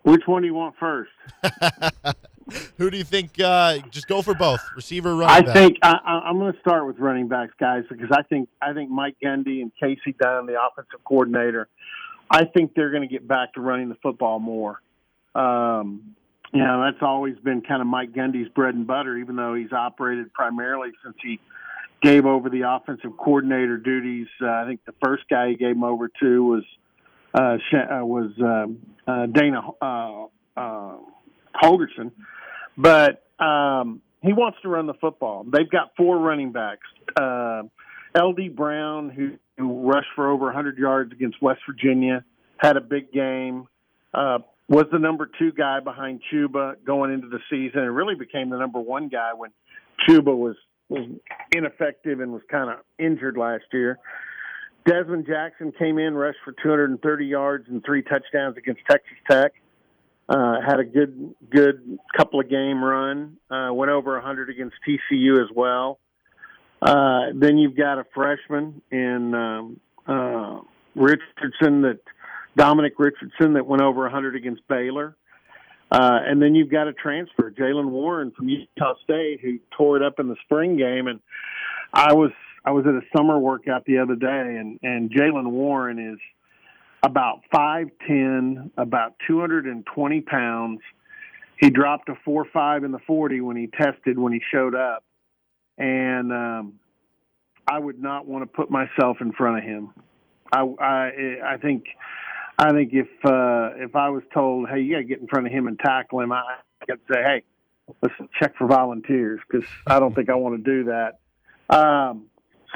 Which 0.03 0.23
one 0.27 0.43
do 0.43 0.49
you 0.49 0.55
want 0.55 0.75
first? 0.79 1.11
Who 2.79 2.91
do 2.91 2.97
you 2.97 3.05
think? 3.05 3.39
Uh, 3.41 3.79
just 3.91 4.09
go 4.09 4.23
for 4.23 4.35
both, 4.35 4.61
receiver, 4.75 5.15
running 5.15 5.35
I 5.35 5.41
back. 5.43 5.55
think 5.55 5.79
I, 5.83 6.23
I'm 6.27 6.39
going 6.39 6.53
to 6.53 6.61
start 6.61 6.87
with 6.87 6.99
running 6.99 7.29
backs, 7.29 7.53
guys, 7.59 7.85
because 7.89 8.11
I 8.13 8.23
think 8.23 8.49
I 8.61 8.73
think 8.73 8.91
Mike 8.91 9.17
Gundy 9.23 9.63
and 9.63 9.73
Kasey 9.83 10.17
Dunn, 10.19 10.47
the 10.47 10.57
offensive 10.61 11.05
coordinator, 11.05 11.69
I 12.31 12.45
think 12.45 12.75
they're 12.75 12.91
going 12.91 13.07
to 13.07 13.13
get 13.13 13.27
back 13.27 13.55
to 13.55 13.61
running 13.61 13.89
the 13.89 13.97
football 14.03 14.39
more. 14.39 14.81
Um, 15.35 16.15
you 16.53 16.61
know, 16.63 16.83
that's 16.85 17.03
always 17.03 17.39
been 17.39 17.63
kind 17.63 17.81
of 17.81 17.87
Mike 17.87 18.13
Gundy's 18.13 18.49
bread 18.51 18.75
and 18.75 18.87
butter, 18.87 19.17
even 19.17 19.37
though 19.37 19.55
he's 19.55 19.73
operated 19.73 20.33
primarily 20.33 20.91
since 21.03 21.17
he 21.23 21.41
gave 22.03 22.27
over 22.27 22.51
the 22.51 22.63
offensive 22.69 23.17
coordinator 23.17 23.79
duties. 23.79 24.27
Uh, 24.41 24.49
I 24.49 24.67
think 24.67 24.85
the 24.85 24.95
first 25.03 25.25
guy 25.31 25.51
he 25.51 25.57
gave 25.57 25.77
him 25.77 25.85
over 25.85 26.11
to 26.21 26.45
was 26.45 26.65
uh, 27.35 27.57
uh, 27.75 28.05
was 28.05 28.33
um 28.41 28.79
uh, 29.07 29.27
Dana 29.27 29.63
uh, 29.81 30.25
uh, 30.57 30.97
Holgorsen, 31.61 32.13
but 32.77 33.25
um, 33.43 34.01
he 34.23 34.33
wants 34.33 34.59
to 34.63 34.69
run 34.69 34.87
the 34.87 34.95
football. 34.95 35.45
They've 35.45 35.71
got 35.71 35.93
four 35.97 36.19
running 36.19 36.53
backs. 36.53 36.87
Uh, 37.21 37.63
LD 38.17 38.55
Brown, 38.55 39.11
who, 39.11 39.39
rushed 39.59 40.09
for 40.17 40.31
over 40.31 40.47
100 40.47 40.79
yards 40.79 41.13
against 41.13 41.41
West 41.41 41.61
Virginia, 41.67 42.25
had 42.57 42.77
a 42.77 42.81
big 42.81 43.13
game. 43.13 43.69
Uh, 44.13 44.39
was 44.69 44.87
the 44.91 44.99
number 44.99 45.29
two 45.39 45.53
guy 45.53 45.81
behind 45.81 46.21
Chuba 46.33 46.77
going 46.85 47.13
into 47.13 47.29
the 47.29 47.39
season, 47.51 47.81
and 47.81 47.95
really 47.95 48.15
became 48.15 48.51
the 48.51 48.59
number 48.59 48.81
one 48.81 49.09
guy 49.09 49.33
when 49.35 49.51
Chuba 50.09 50.37
was 50.37 50.57
was 50.89 51.09
ineffective 51.55 52.21
and 52.21 52.33
was 52.33 52.43
kind 52.51 52.71
of 52.71 52.79
injured 52.99 53.37
last 53.37 53.65
year. 53.73 53.99
Dezmon 54.87 55.27
Jackson 55.27 55.73
came 55.79 55.99
in, 55.99 56.15
rushed 56.15 56.39
for 56.45 56.53
230 56.63 57.27
yards 57.27 57.67
and 57.69 57.83
three 57.85 58.03
touchdowns 58.03 58.57
against 58.57 58.81
Texas 58.91 59.17
Tech. 59.31 59.53
Uh, 60.33 60.63
had 60.67 60.81
a 60.81 60.85
good 60.85 61.35
good 61.51 61.99
couple 62.17 62.41
of 62.41 62.49
game 62.49 62.83
run. 62.83 63.37
Uh, 63.51 63.69
went 63.71 63.91
over 63.91 64.15
100 64.15 64.49
against 64.49 64.75
TCU 64.89 65.43
as 65.43 65.51
well. 65.55 65.99
Uh, 66.81 67.27
then 67.35 67.59
you've 67.59 67.77
got 67.77 67.99
a 67.99 68.07
freshman 68.15 68.81
in 68.91 69.35
um, 69.35 69.81
uh, 70.07 70.61
Richardson 70.95 71.83
that 71.83 71.99
Dominic 72.57 72.95
Richardson 72.99 73.53
that 73.55 73.67
went 73.67 73.83
over 73.83 74.01
100 74.03 74.35
against 74.35 74.67
Baylor. 74.69 75.17
Uh, 75.91 76.21
and 76.27 76.41
then 76.41 76.55
you've 76.55 76.71
got 76.71 76.89
a 76.89 76.95
transfer, 76.95 77.51
Jaylen 77.51 77.91
Warren 77.91 78.31
from 78.31 78.49
Utah 78.49 78.95
State, 79.05 79.41
who 79.43 79.59
tore 79.77 79.99
it 79.99 80.03
up 80.03 80.19
in 80.19 80.29
the 80.29 80.37
spring 80.45 80.79
game. 80.79 81.09
And 81.09 81.21
I 81.93 82.15
was 82.15 82.31
I 82.65 82.71
was 82.71 82.87
at 82.87 82.95
a 82.95 83.03
summer 83.15 83.39
workout 83.39 83.85
the 83.85 83.99
other 83.99 84.17
day, 84.17 84.57
and 84.57 84.79
and 84.83 85.11
Jaylen 85.11 85.51
Warren 85.51 85.99
is 85.99 86.19
about 87.03 87.41
five 87.53 87.89
ten, 88.07 88.71
about 88.77 89.15
two 89.27 89.41
hundred 89.41 89.67
and 89.67 89.85
twenty 89.87 90.21
pounds. 90.21 90.81
He 91.59 91.71
dropped 91.71 92.09
a 92.09 92.15
four 92.25 92.47
five 92.53 92.85
in 92.85 92.93
the 92.93 92.99
forty 93.07 93.41
when 93.41 93.57
he 93.57 93.67
tested 93.67 94.19
when 94.19 94.33
he 94.33 94.41
showed 94.53 94.75
up, 94.75 95.05
and 95.79 96.33
um, 96.33 96.75
I 97.69 97.79
would 97.79 98.01
not 98.01 98.27
want 98.27 98.43
to 98.43 98.47
put 98.47 98.71
myself 98.71 99.19
in 99.21 99.33
front 99.33 99.59
of 99.59 99.65
him. 99.65 99.91
I 100.53 100.61
I, 100.63 101.55
I 101.55 101.57
think 101.59 101.85
I 102.59 102.73
think 102.73 102.93
if 102.93 103.09
uh, 103.25 103.71
if 103.77 103.97
I 103.97 104.11
was 104.11 104.23
told, 104.33 104.69
hey, 104.69 104.81
you 104.81 104.93
got 104.93 104.99
to 104.99 105.05
get 105.05 105.21
in 105.21 105.27
front 105.27 105.47
of 105.47 105.53
him 105.53 105.67
and 105.67 105.79
tackle 105.79 106.21
him, 106.21 106.33
I 106.33 106.43
could 106.89 107.01
say, 107.13 107.23
hey, 107.23 107.43
let's 108.03 108.15
check 108.39 108.57
for 108.57 108.67
volunteers 108.67 109.41
because 109.49 109.69
I 109.87 109.99
don't 110.01 110.15
think 110.15 110.31
I 110.31 110.35
want 110.35 110.65
to 110.65 110.71
do 110.71 110.85
that. 110.91 111.19
Um, 111.75 112.27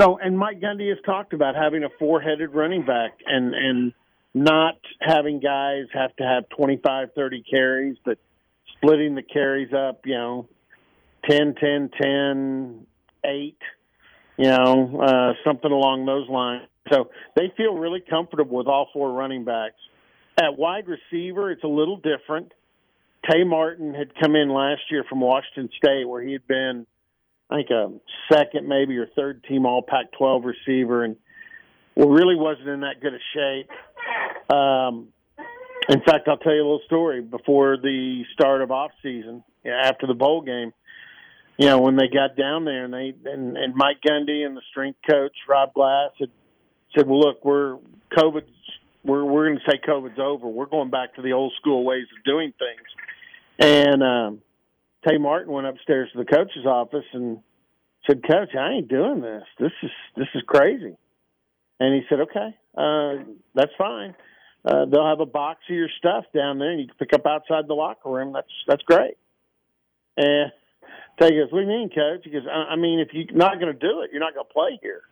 so, 0.00 0.18
and 0.18 0.38
Mike 0.38 0.60
Gundy 0.60 0.88
has 0.88 0.98
talked 1.04 1.32
about 1.32 1.54
having 1.54 1.84
a 1.84 1.88
four-headed 1.98 2.54
running 2.54 2.84
back 2.84 3.18
and 3.26 3.54
and 3.54 3.92
not 4.36 4.74
having 5.00 5.40
guys 5.40 5.86
have 5.94 6.14
to 6.16 6.22
have 6.22 6.46
25, 6.50 7.08
30 7.14 7.42
carries, 7.50 7.96
but 8.04 8.18
splitting 8.76 9.14
the 9.14 9.22
carries 9.22 9.72
up, 9.72 10.02
you 10.04 10.14
know, 10.14 10.46
10, 11.26 11.54
10, 11.58 11.90
10, 11.98 12.86
8, 13.24 13.56
you 14.36 14.44
know, 14.44 15.00
uh, 15.02 15.32
something 15.42 15.72
along 15.72 16.04
those 16.04 16.28
lines. 16.28 16.68
So 16.92 17.08
they 17.34 17.50
feel 17.56 17.76
really 17.76 18.02
comfortable 18.08 18.58
with 18.58 18.66
all 18.66 18.90
four 18.92 19.10
running 19.10 19.46
backs. 19.46 19.80
At 20.38 20.58
wide 20.58 20.84
receiver, 20.86 21.50
it's 21.50 21.64
a 21.64 21.68
little 21.68 21.96
different. 21.96 22.52
Tay 23.30 23.42
Martin 23.42 23.94
had 23.94 24.14
come 24.22 24.36
in 24.36 24.50
last 24.50 24.82
year 24.90 25.02
from 25.08 25.20
Washington 25.20 25.70
State, 25.78 26.06
where 26.06 26.22
he 26.22 26.32
had 26.32 26.46
been, 26.46 26.86
I 27.48 27.56
think, 27.56 27.70
a 27.70 27.90
second, 28.30 28.68
maybe 28.68 28.98
or 28.98 29.06
third 29.16 29.44
team 29.44 29.64
All 29.64 29.80
Pac-12 29.80 30.44
receiver, 30.44 31.04
and 31.04 31.16
well, 31.94 32.10
really 32.10 32.36
wasn't 32.36 32.68
in 32.68 32.80
that 32.80 33.00
good 33.00 33.14
a 33.14 33.18
shape. 33.34 33.70
Um, 34.50 35.08
in 35.88 36.00
fact, 36.00 36.28
I'll 36.28 36.38
tell 36.38 36.54
you 36.54 36.62
a 36.62 36.66
little 36.66 36.80
story. 36.86 37.20
Before 37.20 37.76
the 37.76 38.24
start 38.32 38.62
of 38.62 38.70
off 38.70 38.90
season, 39.02 39.44
after 39.64 40.06
the 40.06 40.14
bowl 40.14 40.42
game, 40.42 40.72
you 41.58 41.66
know, 41.66 41.80
when 41.80 41.96
they 41.96 42.08
got 42.08 42.36
down 42.36 42.64
there, 42.64 42.84
and 42.84 42.92
they 42.92 43.14
and, 43.24 43.56
and 43.56 43.74
Mike 43.74 43.98
Gundy 44.06 44.44
and 44.44 44.56
the 44.56 44.62
strength 44.70 44.98
coach 45.08 45.32
Rob 45.48 45.72
Glass 45.74 46.10
had 46.18 46.30
said, 46.96 47.06
"Well, 47.06 47.20
look, 47.20 47.44
we're 47.44 47.78
COVID. 48.16 48.42
We're 49.04 49.24
we're 49.24 49.46
going 49.48 49.58
to 49.58 49.70
say 49.70 49.78
COVID's 49.86 50.18
over. 50.18 50.48
We're 50.48 50.66
going 50.66 50.90
back 50.90 51.14
to 51.14 51.22
the 51.22 51.32
old 51.32 51.52
school 51.60 51.84
ways 51.84 52.06
of 52.16 52.24
doing 52.24 52.52
things." 52.58 52.88
And 53.58 54.02
um, 54.02 54.42
Tay 55.08 55.18
Martin 55.18 55.52
went 55.52 55.66
upstairs 55.66 56.10
to 56.12 56.18
the 56.18 56.24
coach's 56.24 56.66
office 56.66 57.06
and 57.12 57.38
said, 58.06 58.22
"Coach, 58.22 58.50
I 58.58 58.72
ain't 58.72 58.88
doing 58.88 59.20
this. 59.20 59.44
This 59.58 59.72
is 59.82 59.90
this 60.16 60.28
is 60.34 60.42
crazy." 60.46 60.96
And 61.80 61.94
he 61.94 62.02
said, 62.08 62.20
"Okay, 62.20 62.54
uh, 62.76 63.24
that's 63.54 63.72
fine. 63.78 64.14
Uh, 64.66 64.84
they'll 64.86 65.06
have 65.06 65.20
a 65.20 65.26
box 65.26 65.60
of 65.70 65.76
your 65.76 65.88
stuff 65.98 66.24
down 66.34 66.58
there, 66.58 66.72
and 66.72 66.80
you 66.80 66.88
can 66.88 66.96
pick 66.96 67.12
up 67.12 67.24
outside 67.24 67.68
the 67.68 67.74
locker 67.74 68.10
room. 68.10 68.32
That's 68.32 68.50
that's 68.66 68.82
great." 68.82 69.16
And 70.16 70.50
Tay 71.20 71.30
goes, 71.30 71.52
"What 71.52 71.60
do 71.60 71.66
you 71.66 71.68
mean, 71.68 71.90
Coach?" 71.90 72.24
He 72.24 72.30
goes, 72.30 72.46
"I, 72.50 72.74
mean, 72.74 72.98
if 72.98 73.08
you're 73.12 73.36
not 73.36 73.60
going 73.60 73.72
to 73.72 73.78
do 73.78 74.00
it, 74.00 74.10
you're 74.12 74.20
not 74.20 74.34
going 74.34 74.46
to 74.46 74.52
play 74.52 74.78
here." 74.82 75.02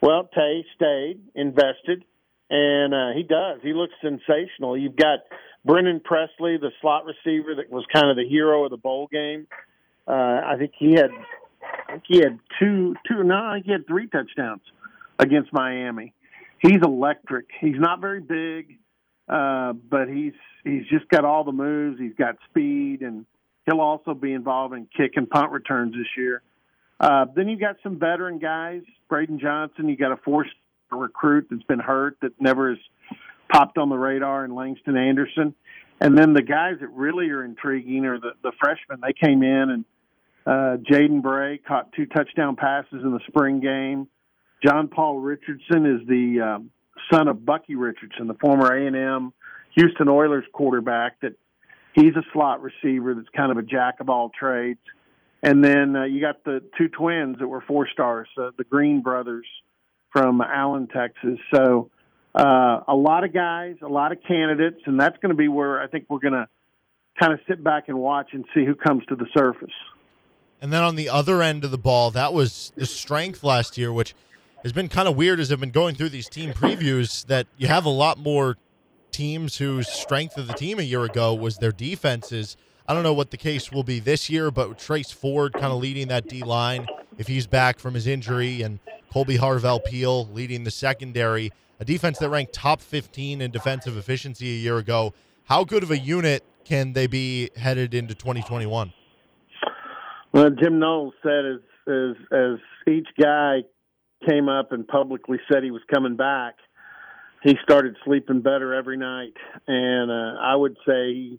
Well, 0.00 0.28
Tay 0.32 0.64
stayed, 0.76 1.20
invested, 1.34 2.04
and 2.48 2.94
uh, 2.94 3.16
he 3.16 3.24
does. 3.24 3.60
He 3.62 3.72
looks 3.72 3.94
sensational. 4.00 4.76
You've 4.76 4.96
got 4.96 5.20
Brennan 5.64 6.00
Presley, 6.00 6.58
the 6.58 6.70
slot 6.80 7.04
receiver 7.06 7.56
that 7.56 7.70
was 7.70 7.84
kind 7.92 8.08
of 8.08 8.16
the 8.16 8.28
hero 8.28 8.64
of 8.64 8.70
the 8.70 8.76
bowl 8.76 9.08
game. 9.10 9.48
Uh, 10.06 10.12
I 10.12 10.54
think 10.58 10.72
he 10.78 10.92
had, 10.92 11.10
I 11.88 11.92
think 11.92 12.04
he 12.06 12.18
had 12.18 12.38
two, 12.60 12.94
two. 13.08 13.24
No, 13.24 13.34
I 13.34 13.54
think 13.54 13.66
he 13.66 13.72
had 13.72 13.86
three 13.88 14.06
touchdowns 14.06 14.62
against 15.18 15.52
Miami. 15.52 16.12
He's 16.58 16.80
electric. 16.82 17.46
He's 17.60 17.78
not 17.78 18.00
very 18.00 18.20
big, 18.20 18.78
uh, 19.28 19.72
but 19.72 20.08
he's 20.08 20.32
he's 20.64 20.86
just 20.90 21.08
got 21.08 21.24
all 21.24 21.44
the 21.44 21.52
moves. 21.52 22.00
He's 22.00 22.14
got 22.18 22.36
speed, 22.48 23.02
and 23.02 23.26
he'll 23.66 23.80
also 23.80 24.14
be 24.14 24.32
involved 24.32 24.74
in 24.74 24.86
kick 24.96 25.12
and 25.16 25.28
punt 25.28 25.52
returns 25.52 25.94
this 25.94 26.06
year. 26.16 26.42
Uh, 26.98 27.26
then 27.34 27.48
you've 27.48 27.60
got 27.60 27.76
some 27.82 27.98
veteran 27.98 28.38
guys, 28.38 28.82
Braden 29.08 29.38
Johnson. 29.38 29.88
You 29.88 29.96
got 29.96 30.12
a 30.12 30.16
four 30.16 30.46
recruit 30.90 31.48
that's 31.50 31.62
been 31.64 31.80
hurt 31.80 32.16
that 32.22 32.40
never 32.40 32.70
has 32.70 32.78
popped 33.52 33.78
on 33.78 33.88
the 33.88 33.98
radar, 33.98 34.44
and 34.44 34.54
Langston 34.54 34.96
Anderson. 34.96 35.54
And 36.00 36.16
then 36.16 36.32
the 36.32 36.42
guys 36.42 36.74
that 36.80 36.88
really 36.88 37.30
are 37.30 37.44
intriguing 37.44 38.04
are 38.06 38.18
the, 38.18 38.32
the 38.42 38.52
freshmen. 38.58 39.00
They 39.02 39.12
came 39.12 39.42
in 39.42 39.70
and 39.70 39.84
Uh, 40.46 40.76
Jaden 40.76 41.22
Bray 41.22 41.58
caught 41.58 41.92
two 41.92 42.06
touchdown 42.06 42.54
passes 42.54 43.02
in 43.02 43.10
the 43.10 43.20
spring 43.26 43.58
game. 43.58 44.06
John 44.64 44.88
Paul 44.88 45.18
Richardson 45.18 45.86
is 45.86 46.06
the 46.08 46.40
um, 46.40 46.70
son 47.12 47.28
of 47.28 47.44
Bucky 47.44 47.74
Richardson, 47.74 48.26
the 48.26 48.34
former 48.34 48.74
A&M 48.74 49.32
Houston 49.76 50.08
Oilers 50.08 50.44
quarterback. 50.52 51.20
That 51.20 51.34
he's 51.94 52.14
a 52.16 52.22
slot 52.32 52.62
receiver 52.62 53.14
that's 53.14 53.28
kind 53.36 53.50
of 53.50 53.58
a 53.58 53.62
jack 53.62 54.00
of 54.00 54.08
all 54.08 54.30
trades. 54.30 54.80
And 55.42 55.62
then 55.62 55.94
uh, 55.94 56.04
you 56.04 56.20
got 56.20 56.44
the 56.44 56.62
two 56.78 56.88
twins 56.88 57.38
that 57.38 57.46
were 57.46 57.60
four 57.60 57.88
stars, 57.92 58.28
uh, 58.38 58.50
the 58.56 58.64
Green 58.64 59.02
brothers 59.02 59.46
from 60.10 60.40
Allen, 60.40 60.88
Texas. 60.88 61.38
So 61.54 61.90
uh, 62.34 62.80
a 62.88 62.94
lot 62.94 63.24
of 63.24 63.32
guys, 63.32 63.76
a 63.82 63.88
lot 63.88 64.12
of 64.12 64.18
candidates, 64.26 64.80
and 64.86 64.98
that's 64.98 65.16
going 65.18 65.30
to 65.30 65.36
be 65.36 65.48
where 65.48 65.80
I 65.80 65.88
think 65.88 66.06
we're 66.08 66.20
going 66.20 66.32
to 66.32 66.48
kind 67.20 67.32
of 67.32 67.40
sit 67.48 67.62
back 67.62 67.84
and 67.88 67.98
watch 67.98 68.30
and 68.32 68.44
see 68.54 68.64
who 68.64 68.74
comes 68.74 69.04
to 69.06 69.16
the 69.16 69.26
surface. 69.36 69.72
And 70.60 70.72
then 70.72 70.82
on 70.82 70.96
the 70.96 71.08
other 71.08 71.42
end 71.42 71.64
of 71.64 71.70
the 71.70 71.78
ball, 71.78 72.10
that 72.12 72.32
was 72.32 72.72
the 72.76 72.86
strength 72.86 73.44
last 73.44 73.76
year, 73.76 73.92
which 73.92 74.14
has 74.66 74.72
been 74.72 74.88
kind 74.88 75.06
of 75.06 75.16
weird 75.16 75.38
as 75.38 75.52
I've 75.52 75.60
been 75.60 75.70
going 75.70 75.94
through 75.94 76.08
these 76.08 76.28
team 76.28 76.52
previews 76.52 77.24
that 77.26 77.46
you 77.56 77.68
have 77.68 77.84
a 77.84 77.88
lot 77.88 78.18
more 78.18 78.56
teams 79.12 79.58
whose 79.58 79.86
strength 79.86 80.36
of 80.36 80.48
the 80.48 80.54
team 80.54 80.80
a 80.80 80.82
year 80.82 81.04
ago 81.04 81.32
was 81.34 81.58
their 81.58 81.70
defenses. 81.70 82.56
I 82.88 82.92
don't 82.92 83.04
know 83.04 83.12
what 83.12 83.30
the 83.30 83.36
case 83.36 83.70
will 83.70 83.84
be 83.84 84.00
this 84.00 84.28
year, 84.28 84.50
but 84.50 84.76
Trace 84.76 85.12
Ford 85.12 85.52
kind 85.52 85.66
of 85.66 85.78
leading 85.78 86.08
that 86.08 86.28
D 86.28 86.42
line 86.42 86.88
if 87.16 87.28
he's 87.28 87.46
back 87.46 87.78
from 87.78 87.94
his 87.94 88.08
injury, 88.08 88.62
and 88.62 88.80
Kolby 89.14 89.38
Harvell 89.38 89.84
Peel 89.84 90.26
leading 90.32 90.64
the 90.64 90.72
secondary, 90.72 91.52
a 91.78 91.84
defense 91.84 92.18
that 92.18 92.28
ranked 92.28 92.52
top 92.52 92.80
15 92.80 93.40
in 93.40 93.52
defensive 93.52 93.96
efficiency 93.96 94.48
a 94.48 94.58
year 94.58 94.78
ago. 94.78 95.14
How 95.44 95.62
good 95.62 95.84
of 95.84 95.92
a 95.92 95.98
unit 95.98 96.42
can 96.64 96.92
they 96.92 97.06
be 97.06 97.50
headed 97.54 97.94
into 97.94 98.16
2021? 98.16 98.92
Well, 100.32 100.50
Jim 100.50 100.80
Knowles 100.80 101.14
said 101.22 101.44
as 101.44 101.60
as 101.86 102.16
as 102.32 102.58
each 102.88 103.06
guy 103.16 103.62
came 104.28 104.48
up 104.48 104.72
and 104.72 104.86
publicly 104.86 105.38
said 105.50 105.62
he 105.62 105.70
was 105.70 105.82
coming 105.92 106.16
back, 106.16 106.54
he 107.42 107.56
started 107.62 107.96
sleeping 108.04 108.40
better 108.40 108.74
every 108.74 108.96
night, 108.96 109.34
and 109.66 110.10
uh, 110.10 110.40
I 110.40 110.56
would 110.56 110.76
say 110.86 111.38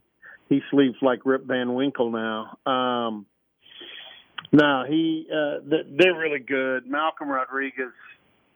he, 0.49 0.61
sleeps 0.71 0.97
like 1.01 1.25
Rip 1.25 1.45
Van 1.45 1.73
Winkle 1.73 2.11
now. 2.11 2.57
Um, 2.65 3.25
no, 4.53 4.85
he 4.87 5.27
uh, 5.29 5.59
they're 5.65 6.17
really 6.17 6.39
good. 6.39 6.87
Malcolm 6.87 7.27
Rodriguez, 7.27 7.91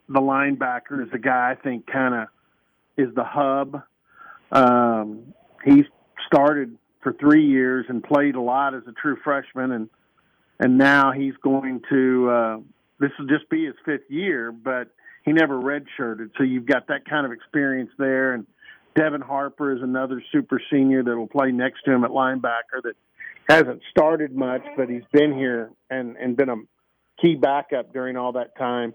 the 0.08 0.22
linebacker, 0.22 1.04
is 1.04 1.12
the 1.12 1.20
guy 1.20 1.52
I 1.52 1.62
think 1.62 1.88
kind 1.88 2.16
of 2.16 2.28
is 2.98 3.14
the 3.14 3.26
hub. 3.26 3.82
Um, 4.52 5.34
he 5.66 5.84
started 6.28 6.78
for 7.02 7.14
three 7.14 7.46
years 7.46 7.86
and 7.90 8.02
played 8.02 8.36
a 8.36 8.42
lot 8.42 8.76
as 8.76 8.84
a 8.88 8.94
true 8.94 9.18
freshman, 9.24 9.72
and 9.72 9.90
and 10.60 10.78
now 10.78 11.12
he's 11.12 11.36
going 11.44 11.82
to. 11.90 12.30
Uh, 12.30 12.58
this 13.02 13.12
will 13.20 13.28
just 13.28 13.50
be 13.50 13.66
his 13.66 13.76
fifth 13.84 14.10
year, 14.10 14.52
but 14.52 14.90
he 15.26 15.34
never 15.34 15.60
redshirted, 15.60 16.32
so 16.38 16.44
you've 16.44 16.66
got 16.66 16.88
that 16.88 17.06
kind 17.10 17.26
of 17.26 17.32
experience 17.32 17.90
there. 17.98 18.34
And 18.34 18.46
Devin 18.96 19.22
Harper 19.22 19.76
is 19.76 19.82
another 19.82 20.24
super 20.32 20.62
senior 20.72 21.04
that 21.04 21.18
will 21.18 21.28
play 21.28 21.52
next 21.52 21.82
to 21.86 21.92
him 21.92 22.04
at 22.04 22.12
linebacker 22.12 22.82
that 22.84 22.94
hasn't 23.50 23.82
started 23.90 24.36
much, 24.36 24.62
but 24.78 24.88
he's 24.88 25.04
been 25.12 25.34
here 25.34 25.72
and 25.90 26.16
and 26.18 26.38
been 26.38 26.50
a 26.50 26.56
key 27.22 27.36
backup 27.36 27.92
during 27.92 28.18
all 28.18 28.34
that 28.34 28.56
time. 28.58 28.94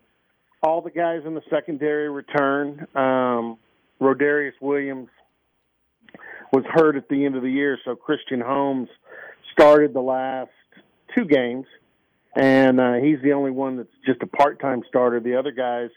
All 0.62 0.80
the 0.80 0.90
guys 0.90 1.22
in 1.26 1.34
the 1.34 1.42
secondary 1.50 2.08
return. 2.08 2.86
Um, 2.94 3.58
Rodarius 4.00 4.52
Williams 4.60 5.08
was 6.52 6.64
hurt 6.68 6.96
at 6.96 7.08
the 7.08 7.24
end 7.24 7.36
of 7.36 7.42
the 7.42 7.50
year, 7.50 7.78
so 7.84 7.96
Christian 7.96 8.40
Holmes 8.40 8.88
started 9.52 9.94
the 9.94 10.00
last 10.00 10.50
two 11.16 11.24
games, 11.24 11.66
and 12.36 12.78
uh, 12.78 12.94
he's 12.94 13.20
the 13.22 13.32
only 13.32 13.50
one 13.50 13.78
that's 13.78 13.88
just 14.04 14.22
a 14.22 14.26
part-time 14.26 14.82
starter. 14.88 15.20
The 15.20 15.36
other 15.36 15.52
guys, 15.52 15.90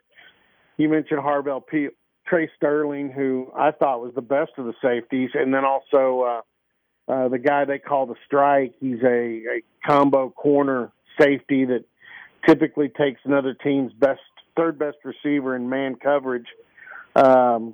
you 0.77 0.89
mentioned 0.89 1.19
Harvell 1.19 1.65
P. 1.65 1.89
Tre 2.25 2.47
Sterling, 2.55 3.11
who 3.11 3.51
I 3.57 3.71
thought 3.71 4.01
was 4.01 4.13
the 4.13 4.21
best 4.21 4.51
of 4.57 4.65
the 4.65 4.73
safeties, 4.81 5.31
and 5.33 5.53
then 5.53 5.65
also 5.65 6.21
uh, 6.21 7.11
uh, 7.11 7.27
the 7.27 7.39
guy 7.39 7.65
they 7.65 7.79
call 7.79 8.05
the 8.05 8.15
strike. 8.25 8.75
He's 8.79 9.01
a, 9.03 9.07
a 9.07 9.61
combo 9.85 10.29
corner 10.29 10.91
safety 11.19 11.65
that 11.65 11.85
typically 12.47 12.89
takes 12.89 13.19
another 13.25 13.55
team's 13.55 13.91
best, 13.93 14.21
third 14.55 14.77
best 14.77 14.97
receiver 15.03 15.55
in 15.55 15.67
man 15.69 15.95
coverage, 15.95 16.45
um, 17.15 17.73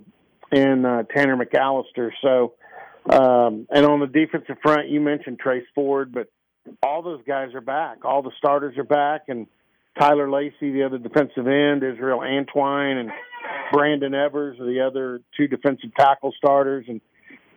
uh, 0.53 1.03
Tanner 1.13 1.35
McCalister. 1.35 2.11
So, 2.21 2.53
um, 3.09 3.67
and 3.69 3.85
on 3.85 3.99
the 3.99 4.07
defensive 4.07 4.57
front, 4.63 4.87
you 4.87 5.01
mentioned 5.01 5.37
Trace 5.39 5.65
Ford, 5.75 6.13
but 6.13 6.29
all 6.81 7.01
those 7.01 7.21
guys 7.27 7.53
are 7.53 7.61
back. 7.61 8.05
All 8.05 8.21
the 8.21 8.31
starters 8.37 8.77
are 8.77 8.83
back, 8.83 9.23
and 9.27 9.47
Tyler 9.99 10.29
Lacey, 10.29 10.71
the 10.71 10.83
other 10.83 10.97
defensive 10.97 11.47
end, 11.47 11.83
Israel 11.83 12.19
Antwine, 12.19 12.99
and 12.99 13.11
Brendon 13.71 14.13
Evers 14.13 14.59
are 14.59 14.65
the 14.65 14.81
other 14.81 15.21
two 15.37 15.47
defensive 15.47 15.93
tackle 15.97 16.33
starters. 16.37 16.85
And 16.87 17.01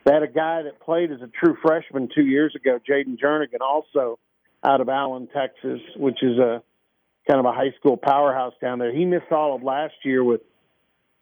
they 0.04 0.12
had 0.12 0.22
a 0.22 0.28
guy 0.28 0.62
that 0.62 0.80
played 0.80 1.10
as 1.10 1.20
a 1.20 1.26
true 1.26 1.56
freshman 1.62 2.08
two 2.14 2.24
years 2.24 2.54
ago, 2.54 2.78
Jayden 2.88 3.18
Jernigan, 3.18 3.60
also 3.60 4.18
out 4.64 4.80
of 4.80 4.88
Allen, 4.88 5.28
Texas, 5.34 5.80
which 5.96 6.22
is 6.22 6.38
a 6.38 6.62
kind 7.28 7.40
of 7.40 7.46
a 7.46 7.52
high 7.52 7.72
school 7.78 7.96
powerhouse 7.96 8.54
down 8.60 8.78
there. 8.78 8.94
He 8.94 9.04
missed 9.04 9.30
all 9.30 9.54
of 9.54 9.62
last 9.62 9.94
year 10.04 10.24
with 10.24 10.40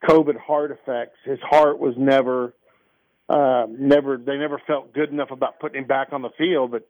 COVID 0.09 0.39
heart 0.39 0.71
effects. 0.71 1.17
His 1.25 1.39
heart 1.43 1.79
was 1.79 1.95
never, 1.99 2.55
uh, 3.29 3.67
never. 3.69 4.17
They 4.19 4.37
never 4.37 4.61
felt 4.67 4.93
good 4.93 5.11
enough 5.11 5.31
about 5.31 5.59
putting 5.59 5.83
him 5.83 5.89
back 5.89 6.09
on 6.13 6.23
the 6.23 6.31
field, 6.39 6.71
but 6.71 6.89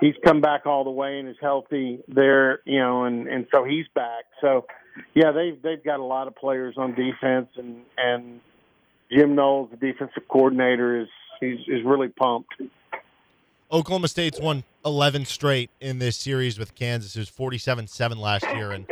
he's 0.00 0.14
come 0.24 0.40
back 0.40 0.66
all 0.66 0.84
the 0.84 0.90
way 0.90 1.18
and 1.18 1.28
is 1.28 1.36
healthy 1.40 2.00
there, 2.08 2.60
you 2.64 2.78
know, 2.78 3.04
and 3.04 3.28
and 3.28 3.46
so 3.54 3.64
he's 3.64 3.86
back. 3.94 4.24
So 4.40 4.66
yeah, 5.14 5.32
they've 5.32 5.60
they've 5.62 5.82
got 5.82 6.00
a 6.00 6.04
lot 6.04 6.28
of 6.28 6.36
players 6.36 6.74
on 6.76 6.94
defense, 6.94 7.48
and 7.56 7.82
and 7.96 8.40
Jim 9.10 9.34
Knowles, 9.34 9.70
the 9.70 9.76
defensive 9.76 10.24
coordinator, 10.28 11.00
is 11.00 11.08
he's 11.40 11.60
is 11.68 11.84
really 11.84 12.08
pumped. 12.08 12.54
Oklahoma 13.72 14.06
State's 14.06 14.38
won 14.38 14.62
11 14.84 15.24
straight 15.24 15.70
in 15.80 15.98
this 15.98 16.16
series 16.16 16.56
with 16.56 16.76
Kansas. 16.76 17.16
It 17.16 17.18
was 17.18 17.30
47-7 17.30 18.16
last 18.16 18.44
year, 18.54 18.70
and 18.70 18.86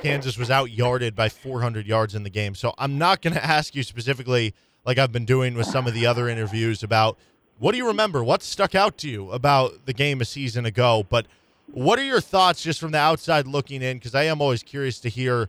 Kansas 0.00 0.36
was 0.36 0.50
out 0.50 0.72
yarded 0.72 1.14
by 1.14 1.28
400 1.28 1.86
yards 1.86 2.16
in 2.16 2.24
the 2.24 2.30
game. 2.30 2.56
So 2.56 2.74
I'm 2.76 2.98
not 2.98 3.22
going 3.22 3.34
to 3.34 3.44
ask 3.44 3.76
you 3.76 3.84
specifically, 3.84 4.52
like 4.84 4.98
I've 4.98 5.12
been 5.12 5.26
doing 5.26 5.54
with 5.54 5.68
some 5.68 5.86
of 5.86 5.94
the 5.94 6.06
other 6.06 6.28
interviews, 6.28 6.82
about 6.82 7.16
what 7.58 7.72
do 7.72 7.78
you 7.78 7.86
remember? 7.86 8.22
What 8.22 8.42
stuck 8.42 8.74
out 8.74 8.98
to 8.98 9.08
you 9.08 9.30
about 9.30 9.86
the 9.86 9.92
game 9.92 10.20
a 10.20 10.24
season 10.24 10.66
ago? 10.66 11.06
But 11.08 11.26
what 11.72 11.98
are 11.98 12.04
your 12.04 12.20
thoughts 12.20 12.62
just 12.62 12.80
from 12.80 12.92
the 12.92 12.98
outside 12.98 13.46
looking 13.46 13.82
in? 13.82 13.96
Because 13.96 14.14
I 14.14 14.24
am 14.24 14.40
always 14.40 14.62
curious 14.62 15.00
to 15.00 15.08
hear 15.08 15.48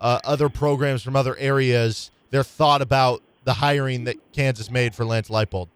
uh, 0.00 0.18
other 0.24 0.48
programs 0.48 1.02
from 1.02 1.16
other 1.16 1.36
areas 1.36 2.10
their 2.30 2.42
thought 2.42 2.82
about 2.82 3.22
the 3.44 3.54
hiring 3.54 4.04
that 4.04 4.16
Kansas 4.32 4.70
made 4.70 4.94
for 4.94 5.04
Lance 5.04 5.28
Leipold. 5.28 5.68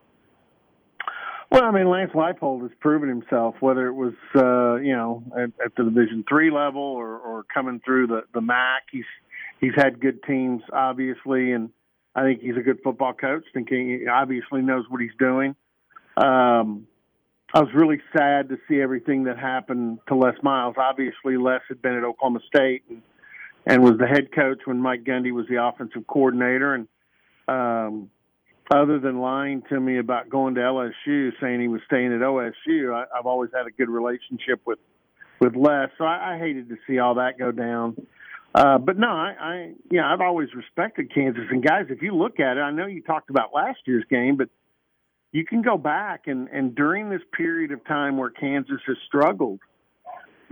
Well, 1.50 1.64
I 1.64 1.70
mean, 1.70 1.88
Lance 1.88 2.12
Leipold 2.12 2.62
has 2.62 2.70
proven 2.80 3.08
himself, 3.08 3.54
whether 3.60 3.86
it 3.86 3.94
was 3.94 4.14
uh, 4.34 4.76
you 4.76 4.94
know 4.94 5.22
at, 5.36 5.50
at 5.64 5.74
the 5.76 5.84
Division 5.84 6.24
three 6.28 6.50
level 6.50 6.82
or, 6.82 7.16
or 7.18 7.44
coming 7.44 7.80
through 7.84 8.08
the 8.08 8.22
the 8.34 8.40
MAC. 8.40 8.82
He's 8.90 9.04
he's 9.60 9.72
had 9.76 10.00
good 10.00 10.22
teams, 10.24 10.62
obviously, 10.72 11.52
and 11.52 11.70
I 12.14 12.22
think 12.22 12.40
he's 12.40 12.56
a 12.56 12.62
good 12.62 12.80
football 12.82 13.14
coach. 13.14 13.44
I 13.48 13.52
think 13.54 13.68
he 13.70 14.06
obviously 14.10 14.60
knows 14.60 14.84
what 14.88 15.00
he's 15.00 15.16
doing. 15.18 15.54
Um, 16.18 16.86
I 17.54 17.60
was 17.60 17.70
really 17.74 18.00
sad 18.16 18.48
to 18.50 18.58
see 18.68 18.80
everything 18.80 19.24
that 19.24 19.38
happened 19.38 20.00
to 20.08 20.14
Les 20.14 20.34
Miles. 20.42 20.74
Obviously, 20.76 21.36
Les 21.36 21.60
had 21.68 21.80
been 21.80 21.94
at 21.94 22.04
Oklahoma 22.04 22.40
State 22.46 22.82
and, 22.90 23.02
and 23.66 23.82
was 23.82 23.98
the 23.98 24.06
head 24.06 24.32
coach 24.32 24.58
when 24.64 24.80
Mike 24.80 25.04
Gundy 25.04 25.32
was 25.32 25.46
the 25.48 25.62
offensive 25.62 26.06
coordinator. 26.06 26.74
And 26.74 26.88
um, 27.46 28.10
other 28.70 28.98
than 28.98 29.20
lying 29.20 29.62
to 29.70 29.80
me 29.80 29.98
about 29.98 30.28
going 30.28 30.56
to 30.56 30.60
LSU, 30.60 31.30
saying 31.40 31.60
he 31.60 31.68
was 31.68 31.80
staying 31.86 32.12
at 32.12 32.20
OSU, 32.20 32.92
I, 32.92 33.04
I've 33.16 33.26
always 33.26 33.50
had 33.54 33.66
a 33.66 33.70
good 33.70 33.88
relationship 33.88 34.60
with 34.66 34.78
with 35.40 35.54
Les. 35.54 35.88
So 35.98 36.04
I, 36.04 36.34
I 36.34 36.38
hated 36.38 36.68
to 36.68 36.76
see 36.86 36.98
all 36.98 37.14
that 37.14 37.38
go 37.38 37.52
down. 37.52 37.96
Uh, 38.54 38.76
but 38.76 38.98
no, 38.98 39.08
I, 39.08 39.34
I 39.40 39.72
yeah, 39.90 40.12
I've 40.12 40.20
always 40.20 40.48
respected 40.54 41.14
Kansas. 41.14 41.44
And 41.50 41.64
guys, 41.64 41.86
if 41.90 42.02
you 42.02 42.14
look 42.14 42.40
at 42.40 42.56
it, 42.56 42.60
I 42.60 42.72
know 42.72 42.86
you 42.86 43.02
talked 43.02 43.30
about 43.30 43.54
last 43.54 43.78
year's 43.86 44.04
game, 44.10 44.36
but 44.36 44.48
you 45.32 45.44
can 45.44 45.62
go 45.62 45.76
back 45.76 46.26
and, 46.26 46.48
and 46.48 46.74
during 46.74 47.10
this 47.10 47.20
period 47.36 47.72
of 47.72 47.84
time 47.84 48.16
where 48.16 48.30
Kansas 48.30 48.80
has 48.86 48.96
struggled, 49.06 49.60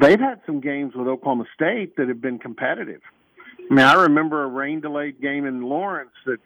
they've 0.01 0.21
had 0.21 0.41
some 0.45 0.61
games 0.61 0.95
with 0.95 1.09
Oklahoma 1.09 1.45
State 1.55 1.97
that 1.97 2.09
have 2.09 2.21
been 2.21 2.39
competitive. 2.39 3.01
I 3.71 3.75
mean, 3.75 3.85
I 3.85 3.95
remember 4.05 4.45
a 4.45 4.49
rain 4.49 4.81
delayed 4.81 5.21
game 5.21 5.47
in 5.47 5.63
Lawrence 5.63 6.13
that 6.27 6.41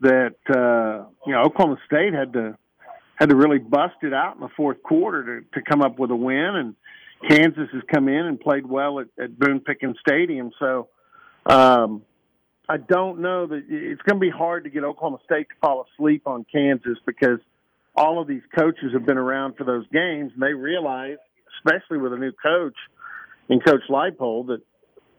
that 0.00 0.34
uh, 0.48 1.06
you 1.26 1.32
know 1.32 1.42
Oklahoma 1.42 1.78
State 1.86 2.12
had 2.12 2.32
to 2.34 2.56
had 3.16 3.30
to 3.30 3.36
really 3.36 3.58
bust 3.58 3.96
it 4.02 4.12
out 4.12 4.34
in 4.34 4.40
the 4.40 4.48
fourth 4.56 4.82
quarter 4.82 5.40
to 5.40 5.60
to 5.60 5.64
come 5.64 5.80
up 5.80 5.98
with 5.98 6.10
a 6.10 6.16
win, 6.16 6.54
and 6.56 6.76
Kansas 7.28 7.68
has 7.72 7.82
come 7.92 8.08
in 8.08 8.26
and 8.26 8.38
played 8.38 8.66
well 8.66 9.00
at, 9.00 9.06
at 9.20 9.38
Boone 9.38 9.60
Pickens 9.60 9.96
Stadium. 10.06 10.50
So 10.58 10.88
um, 11.46 12.02
I 12.68 12.76
don't 12.76 13.20
know 13.20 13.46
that 13.46 13.64
it's 13.68 14.02
going 14.02 14.16
to 14.16 14.20
be 14.20 14.30
hard 14.30 14.64
to 14.64 14.70
get 14.70 14.84
Oklahoma 14.84 15.18
State 15.24 15.48
to 15.48 15.54
fall 15.60 15.86
asleep 15.94 16.22
on 16.26 16.44
Kansas 16.52 16.98
because 17.06 17.38
all 17.94 18.20
of 18.20 18.28
these 18.28 18.42
coaches 18.56 18.92
have 18.92 19.06
been 19.06 19.18
around 19.18 19.56
for 19.56 19.64
those 19.64 19.86
games 19.92 20.32
and 20.34 20.42
they 20.42 20.54
realize 20.54 21.18
especially 21.64 21.98
with 21.98 22.12
a 22.12 22.16
new 22.16 22.32
coach 22.32 22.76
and 23.48 23.64
Coach 23.64 23.82
Leipold, 23.88 24.46
that 24.48 24.60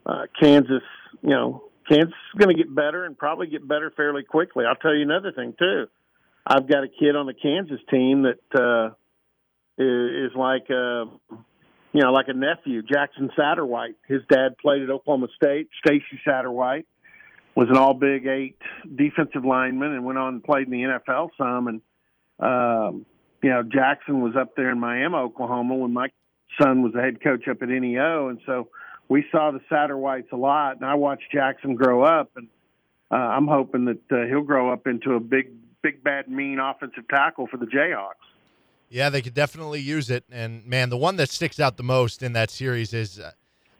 uh, 0.06 0.24
Kansas, 0.42 0.84
you 1.22 1.30
know, 1.30 1.64
Kansas 1.88 2.10
is 2.10 2.40
going 2.40 2.56
to 2.56 2.62
get 2.62 2.74
better 2.74 3.06
and 3.06 3.18
probably 3.18 3.48
get 3.48 3.68
better 3.68 3.92
fairly 3.96 4.24
quickly. 4.24 4.66
I'll 4.68 4.76
tell 4.76 4.96
you 4.96 5.04
another 5.04 5.32
thing 5.32 5.54
too. 5.58 5.86
I've 6.46 6.68
got 6.68 6.84
a 6.84 6.88
kid 6.88 7.16
on 7.16 7.26
the 7.26 7.34
Kansas 7.34 7.80
team 7.90 8.24
that 8.24 8.60
uh, 8.60 8.94
is, 9.78 10.32
like 10.36 10.70
a, 10.70 11.06
you 11.94 12.02
know, 12.02 12.12
like 12.12 12.28
a 12.28 12.34
nephew, 12.34 12.82
Jackson 12.82 13.30
Satterwhite. 13.38 13.96
His 14.08 14.22
dad 14.30 14.58
played 14.62 14.82
at 14.82 14.90
Oklahoma 14.90 15.28
State. 15.36 15.70
Stacy 15.86 16.20
Satterwhite 16.26 16.86
was 17.56 17.68
an 17.70 17.78
All 17.78 17.94
Big 17.94 18.26
Eight 18.26 18.58
defensive 18.94 19.46
lineman 19.46 19.94
and 19.94 20.04
went 20.04 20.18
on 20.18 20.36
and 20.36 20.44
played 20.44 20.68
in 20.68 20.72
the 20.72 21.00
NFL 21.00 21.30
some. 21.38 21.68
And 21.68 21.82
um, 22.44 23.06
you 23.42 23.50
know, 23.50 23.64
Jackson 23.64 24.22
was 24.22 24.36
up 24.36 24.56
there 24.56 24.70
in 24.70 24.80
Miami, 24.80 25.16
Oklahoma, 25.16 25.76
when 25.76 25.94
my 25.94 26.10
son 26.62 26.82
was 26.82 26.94
the 26.94 27.02
head 27.02 27.22
coach 27.22 27.48
up 27.48 27.62
at 27.62 27.70
NEO, 27.70 28.30
and 28.30 28.40
so 28.46 28.70
we 29.10 29.26
saw 29.32 29.52
the 29.52 29.60
Satterwhites 29.72 30.32
a 30.32 30.36
lot. 30.38 30.78
And 30.78 30.86
I 30.86 30.96
watched 30.96 31.32
Jackson 31.32 31.76
grow 31.76 32.04
up, 32.04 32.32
and 32.36 32.48
uh, 33.12 33.16
I'm 33.16 33.48
hoping 33.48 33.86
that 33.86 34.12
uh, 34.12 34.28
he'll 34.28 34.44
grow 34.44 34.72
up 34.72 34.88
into 34.88 35.14
a 35.14 35.20
big, 35.20 35.52
big, 35.82 36.04
bad, 36.04 36.28
mean 36.28 36.60
offensive 36.60 37.08
tackle 37.10 37.48
for 37.48 37.58
the 37.58 37.66
Jayhawks. 37.66 38.14
Yeah, 38.90 39.10
they 39.10 39.22
could 39.22 39.34
definitely 39.34 39.82
use 39.82 40.10
it. 40.10 40.24
And 40.32 40.66
man, 40.66 40.90
the 40.90 40.98
one 40.98 41.16
that 41.16 41.30
sticks 41.30 41.60
out 41.60 41.78
the 41.78 41.84
most 41.84 42.22
in 42.22 42.34
that 42.34 42.52
series 42.52 42.94
is 42.94 43.20
uh, 43.20 43.32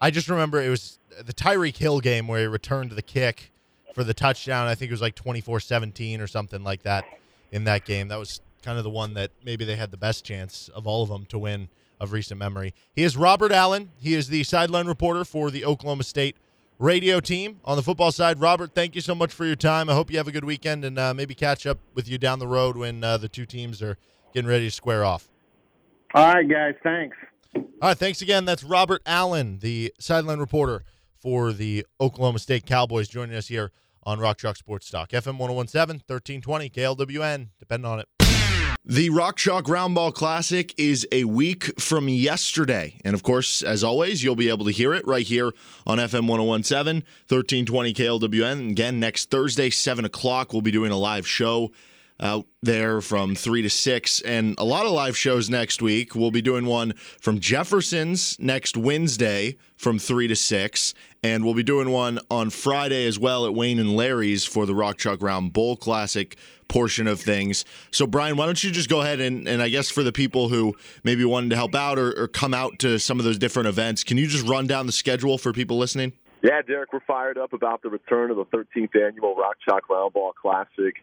I 0.02 0.12
just 0.12 0.28
remember 0.28 0.62
it 0.62 0.70
was 0.70 1.00
the 1.24 1.34
Tyreek 1.34 1.78
Hill 1.78 2.00
game 2.00 2.28
where 2.28 2.42
he 2.42 2.48
returned 2.48 2.92
the 2.92 3.02
kick 3.02 3.52
for 3.94 4.04
the 4.04 4.14
touchdown. 4.14 4.68
I 4.68 4.76
think 4.76 4.90
it 4.90 4.94
was 4.94 5.02
like 5.02 5.16
24 5.16 5.60
17 5.60 6.20
or 6.20 6.28
something 6.28 6.64
like 6.64 6.84
that 6.84 7.06
in 7.52 7.64
that 7.66 7.86
game. 7.86 8.08
That 8.08 8.18
was 8.18 8.42
kind 8.64 8.78
of 8.78 8.84
the 8.84 8.90
one 8.90 9.14
that 9.14 9.32
maybe 9.44 9.66
they 9.66 9.76
had 9.76 9.92
the 9.92 9.98
best 9.98 10.26
chance 10.26 10.70
of 10.74 10.88
all 10.88 11.04
of 11.04 11.10
them 11.10 11.26
to 11.28 11.38
win 11.38 11.70
of 12.00 12.12
recent 12.12 12.40
memory. 12.40 12.74
He 12.96 13.04
is 13.04 13.16
Robert 13.16 13.52
Allen. 13.52 13.92
He 13.98 14.14
is 14.14 14.30
the 14.30 14.44
sideline 14.44 14.88
reporter 14.88 15.24
for 15.24 15.52
the 15.52 15.66
Oklahoma 15.66 16.04
State 16.04 16.38
radio 16.80 17.20
team 17.20 17.60
on 17.64 17.78
the 17.78 17.84
football 17.84 18.12
side. 18.12 18.42
Robert, 18.42 18.74
thank 18.74 18.96
you 18.96 19.02
so 19.02 19.16
much 19.16 19.32
for 19.32 19.46
your 19.46 19.56
time. 19.56 19.90
I 19.90 19.94
hope 19.94 20.12
you 20.12 20.18
have 20.18 20.28
a 20.28 20.32
good 20.32 20.44
weekend 20.44 20.84
and 20.84 20.98
uh, 20.98 21.14
maybe 21.14 21.36
catch 21.36 21.66
up 21.66 21.80
with 21.94 22.08
you 22.08 22.18
down 22.18 22.40
the 22.40 22.48
road 22.48 22.76
when 22.76 23.04
uh, 23.04 23.18
the 23.18 23.30
two 23.30 23.46
teams 23.46 23.82
are 23.82 23.98
getting 24.34 24.50
ready 24.50 24.66
to 24.66 24.72
square 24.72 25.06
off. 25.06 25.30
All 26.14 26.34
right, 26.34 26.48
guys. 26.48 26.76
Thanks. 26.84 27.18
All 27.56 27.64
right. 27.82 27.98
Thanks 27.98 28.22
again. 28.22 28.46
That's 28.46 28.64
Robert 28.64 29.02
Allen, 29.06 29.60
the 29.60 29.94
sideline 30.00 30.40
reporter 30.40 30.84
for 31.16 31.54
the 31.54 31.86
Oklahoma 32.02 32.40
State 32.40 32.66
Cowboys, 32.66 33.08
joining 33.08 33.36
us 33.36 33.48
here 33.48 33.72
on 34.04 34.20
Rock 34.20 34.38
Chalk 34.38 34.58
Sports 34.58 34.90
Talk. 34.90 35.10
FM 35.10 35.38
1017, 35.38 36.04
1320, 36.06 36.70
KLWN. 36.70 37.48
Depend 37.60 37.86
on 37.86 38.00
it. 38.02 38.23
The 38.86 39.10
Rock 39.12 39.38
Chalk 39.38 39.68
Roundball 39.68 40.14
Classic 40.14 40.74
is 40.78 41.08
a 41.10 41.24
week 41.24 41.80
from 41.80 42.10
yesterday. 42.10 43.00
And 43.06 43.16
of 43.16 43.24
course, 43.24 43.62
as 43.62 43.82
always, 43.82 44.22
you'll 44.22 44.36
be 44.36 44.50
able 44.50 44.66
to 44.66 44.72
hear 44.72 44.94
it 44.94 45.08
right 45.08 45.26
here 45.26 45.54
on 45.88 46.00
FM 46.00 46.28
1017, 46.28 46.96
1320 47.30 47.94
KLWN. 47.94 48.72
Again, 48.72 49.00
next 49.00 49.32
Thursday, 49.32 49.70
7 49.70 50.04
o'clock, 50.04 50.52
we'll 50.52 50.62
be 50.62 50.70
doing 50.70 50.92
a 50.92 50.98
live 50.98 51.26
show 51.26 51.72
out 52.20 52.46
there 52.62 53.00
from 53.00 53.36
3 53.36 53.62
to 53.62 53.70
6 53.70 54.22
and 54.22 54.56
a 54.58 54.64
lot 54.64 54.86
of 54.86 54.92
live 54.92 55.18
shows 55.18 55.50
next 55.50 55.82
week 55.82 56.14
we'll 56.14 56.30
be 56.30 56.44
doing 56.44 56.66
one 56.66 56.94
from 56.94 57.40
jefferson's 57.40 58.40
next 58.40 58.78
wednesday 58.78 59.58
from 59.76 59.98
3 59.98 60.28
to 60.28 60.36
6 60.36 60.94
and 61.24 61.44
we'll 61.44 61.56
be 61.56 61.64
doing 61.64 61.90
one 61.90 62.20
on 62.30 62.52
friday 62.52 63.08
as 63.08 63.18
well 63.18 63.48
at 63.48 63.56
wayne 63.56 63.80
and 63.80 63.96
larry's 63.96 64.46
for 64.46 64.68
the 64.68 64.76
rock 64.76 64.98
chalk 64.98 65.24
round 65.24 65.54
bowl 65.54 65.76
classic 65.76 66.38
portion 66.74 67.06
of 67.06 67.22
things. 67.22 67.66
So 67.92 68.08
brian 68.08 68.36
why 68.36 68.48
don't 68.48 68.64
you 68.64 68.72
just 68.72 68.90
go 68.90 69.02
ahead 69.02 69.20
and, 69.20 69.48
and 69.48 69.62
i 69.62 69.70
guess 69.70 69.92
for 69.92 70.02
the 70.02 70.12
people 70.12 70.50
who 70.50 70.76
maybe 71.04 71.24
wanted 71.24 71.52
to 71.52 71.56
help 71.56 71.76
out 71.76 72.00
or, 72.00 72.12
or 72.20 72.28
come 72.28 72.52
out 72.52 72.80
to 72.80 72.98
some 72.98 73.20
of 73.20 73.26
those 73.26 73.38
different 73.38 73.68
events 73.70 74.04
can 74.04 74.18
you 74.18 74.26
just 74.26 74.48
run 74.48 74.66
down 74.66 74.88
the 74.88 74.92
schedule 74.92 75.38
for 75.38 75.54
people 75.54 75.78
listening? 75.78 76.14
Yeah 76.42 76.64
derek 76.66 76.92
we're 76.92 77.00
fired 77.02 77.38
up 77.38 77.54
about 77.54 77.84
the 77.84 77.90
return 77.90 78.32
of 78.32 78.38
the 78.38 78.46
13th 78.46 78.96
annual 79.00 79.36
rock 79.36 79.58
chalk 79.64 79.88
roundball 79.88 80.34
classic. 80.34 80.96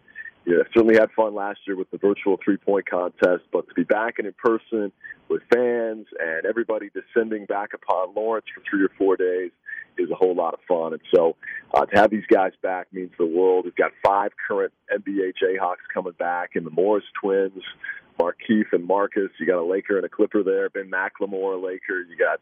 Yeah, 0.47 0.57
certainly 0.75 0.97
had 0.97 1.11
fun 1.13 1.35
last 1.35 1.61
year 1.67 1.77
with 1.77 1.91
the 1.91 1.99
virtual 1.99 2.39
three 2.43 2.57
point 2.57 2.89
contest, 2.89 3.45
but 3.53 3.69
to 3.69 3.75
be 3.75 3.85
back 3.85 4.15
and 4.19 4.27
in 4.27 4.33
person 4.33 4.91
with 5.29 5.43
fans 5.55 6.07
and 6.19 6.47
everybody 6.47 6.89
descending 6.91 7.45
back 7.45 7.71
upon 7.75 8.15
Lawrence 8.15 8.47
for 8.53 8.63
three 8.69 8.83
or 8.83 8.91
four 8.99 9.17
days 9.17 9.51
is 9.99 10.11
a 10.11 10.15
whole 10.15 10.35
lot 10.35 10.55
of 10.55 10.61
fun. 10.67 10.93
And 10.93 11.03
so 11.15 11.37
uh, 11.75 11.87
to 11.87 11.97
have 11.97 12.11
these 12.11 12.27
guys 12.33 12.53
back 12.63 12.89
means 12.93 13.11
the 13.19 13.27
world. 13.27 13.65
We've 13.65 13.75
got 13.75 13.93
five 14.05 14.33
current 14.49 14.73
NBA 14.93 15.35
Jayhawks 15.43 15.87
coming 15.93 16.15
back 16.19 16.51
in 16.55 16.65
the 16.65 16.71
Morris 16.71 17.05
twins, 17.21 17.63
Markieff 18.19 18.73
and 18.73 18.85
Marcus. 18.85 19.31
You 19.39 19.47
got 19.47 19.59
a 19.59 19.65
Laker 19.65 19.97
and 19.97 20.05
a 20.05 20.09
Clipper 20.09 20.43
there. 20.43 20.69
Ben 20.71 20.91
McLemore, 20.91 21.55
a 21.55 21.67
Laker. 21.67 22.01
You 22.01 22.17
got 22.17 22.41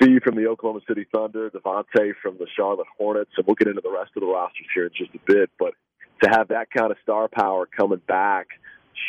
Svi 0.00 0.22
from 0.22 0.36
the 0.36 0.46
Oklahoma 0.46 0.80
City 0.88 1.06
Thunder, 1.14 1.50
Devontae 1.50 2.12
from 2.22 2.36
the 2.38 2.46
Charlotte 2.56 2.86
Hornets, 2.96 3.30
and 3.36 3.46
we'll 3.46 3.54
get 3.54 3.68
into 3.68 3.82
the 3.82 3.90
rest 3.92 4.10
of 4.16 4.20
the 4.20 4.26
rosters 4.26 4.66
here 4.74 4.84
in 4.84 4.90
just 4.96 5.14
a 5.14 5.20
bit. 5.26 5.50
But 5.58 5.74
to 6.22 6.30
have 6.30 6.48
that 6.48 6.68
kind 6.70 6.90
of 6.90 6.98
star 7.02 7.28
power 7.28 7.66
coming 7.66 8.00
back 8.06 8.48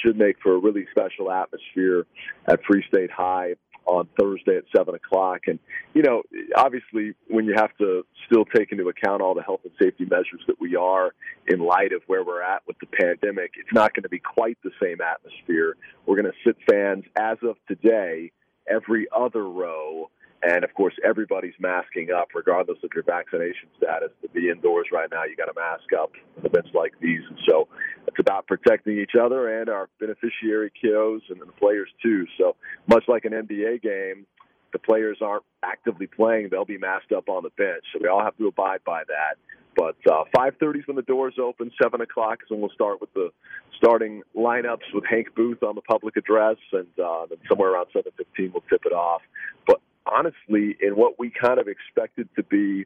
should 0.01 0.18
make 0.18 0.38
for 0.41 0.56
a 0.56 0.58
really 0.58 0.88
special 0.91 1.32
atmosphere 1.32 2.06
at 2.47 2.64
Free 2.66 2.84
State 2.88 3.12
High 3.12 3.56
on 3.86 4.07
Thursday 4.19 4.57
at 4.57 4.63
seven 4.75 4.95
o'clock. 4.95 5.41
And 5.47 5.59
you 5.93 6.01
know, 6.01 6.23
obviously, 6.55 7.15
when 7.27 7.45
you 7.45 7.53
have 7.55 7.75
to 7.77 8.05
still 8.25 8.45
take 8.45 8.71
into 8.71 8.88
account 8.89 9.21
all 9.21 9.34
the 9.34 9.43
health 9.43 9.61
and 9.63 9.73
safety 9.81 10.05
measures 10.05 10.41
that 10.47 10.59
we 10.59 10.75
are 10.75 11.13
in 11.47 11.59
light 11.59 11.93
of 11.93 12.01
where 12.07 12.23
we're 12.23 12.41
at 12.41 12.63
with 12.67 12.77
the 12.79 12.88
pandemic, 12.88 13.51
it's 13.57 13.73
not 13.73 13.93
going 13.93 14.03
to 14.03 14.09
be 14.09 14.19
quite 14.19 14.57
the 14.63 14.71
same 14.81 14.99
atmosphere. 15.01 15.75
We're 16.05 16.21
going 16.21 16.31
to 16.31 16.38
sit 16.45 16.57
fans 16.69 17.03
as 17.15 17.38
of 17.43 17.55
today 17.67 18.31
every 18.67 19.07
other 19.15 19.43
row 19.43 20.09
and 20.44 20.64
of 20.64 20.74
course, 20.74 20.94
everybody's 21.04 21.54
masking 21.60 22.10
up, 22.12 22.30
regardless 22.36 22.78
of 22.84 22.89
your 22.94 23.04
vaccination 23.04 23.70
status. 23.78 24.10
To 24.22 24.30
be 24.30 24.50
indoors 24.50 24.88
right 24.91 25.10
now, 25.10 25.24
you 25.24 25.36
got 25.36 25.46
to 25.46 25.54
mask 25.56 25.94
up 25.98 26.12
in 26.38 26.46
events 26.46 26.70
like 26.74 26.94
these. 27.02 27.22
And 27.30 27.39
so 27.48 27.68
it's 28.08 28.20
about 28.20 28.48
protecting 28.48 28.98
each 28.98 29.14
other 29.20 29.60
and 29.60 29.70
our 29.70 29.89
beneficiary 30.00 30.72
kiddos 30.84 31.22
and 31.30 31.39
the 31.39 31.46
players 31.60 31.89
too. 32.02 32.26
So 32.38 32.56
much 32.88 33.04
like 33.08 33.24
an 33.26 33.32
NBA 33.32 33.82
game, 33.82 34.26
the 34.74 34.80
players 34.80 35.20
aren't 35.22 35.44
actively 35.64 36.08
playing; 36.08 36.50
they'll 36.52 36.66
be 36.66 36.78
masked 36.78 37.12
up 37.14 37.30
on 37.30 37.44
the 37.44 37.52
bench. 37.52 37.84
So 37.94 38.00
we 38.02 38.10
all 38.10 38.24
have 38.24 38.36
to 38.38 38.48
abide 38.48 38.84
by 38.86 39.04
that. 39.08 39.38
But 39.76 39.96
uh, 40.12 40.26
5:30 40.36 40.80
is 40.80 40.88
when 40.88 40.96
the 40.96 41.04
doors 41.04 41.36
open. 41.41 41.72
Seven 41.82 42.02
o'clock 42.02 42.39
is 42.44 42.50
when 42.50 42.60
we'll 42.60 42.70
start 42.72 43.00
with 43.00 43.14
the 43.14 43.30
starting 43.78 44.24
lineups 44.36 44.94
with 44.94 45.06
Hank 45.10 45.28
Booth 45.36 45.64
on 45.64 45.76
the 45.76 45.82
public 45.82 46.18
address, 46.18 46.58
and 46.74 46.88
uh, 47.00 47.28
then 47.30 47.38
somewhere 47.48 47.74
around 47.74 47.88
7:15 47.96 48.52
we'll 48.52 48.64
tip 48.70 48.82
it 48.86 48.94
off. 48.94 49.22
But 49.66 49.80
honestly, 50.06 50.76
in 50.82 50.95
what 50.95 51.20
we 51.20 51.30
kind 51.30 51.60
of 51.60 51.68
expected 51.68 52.30
to 52.36 52.43
be 52.43 52.86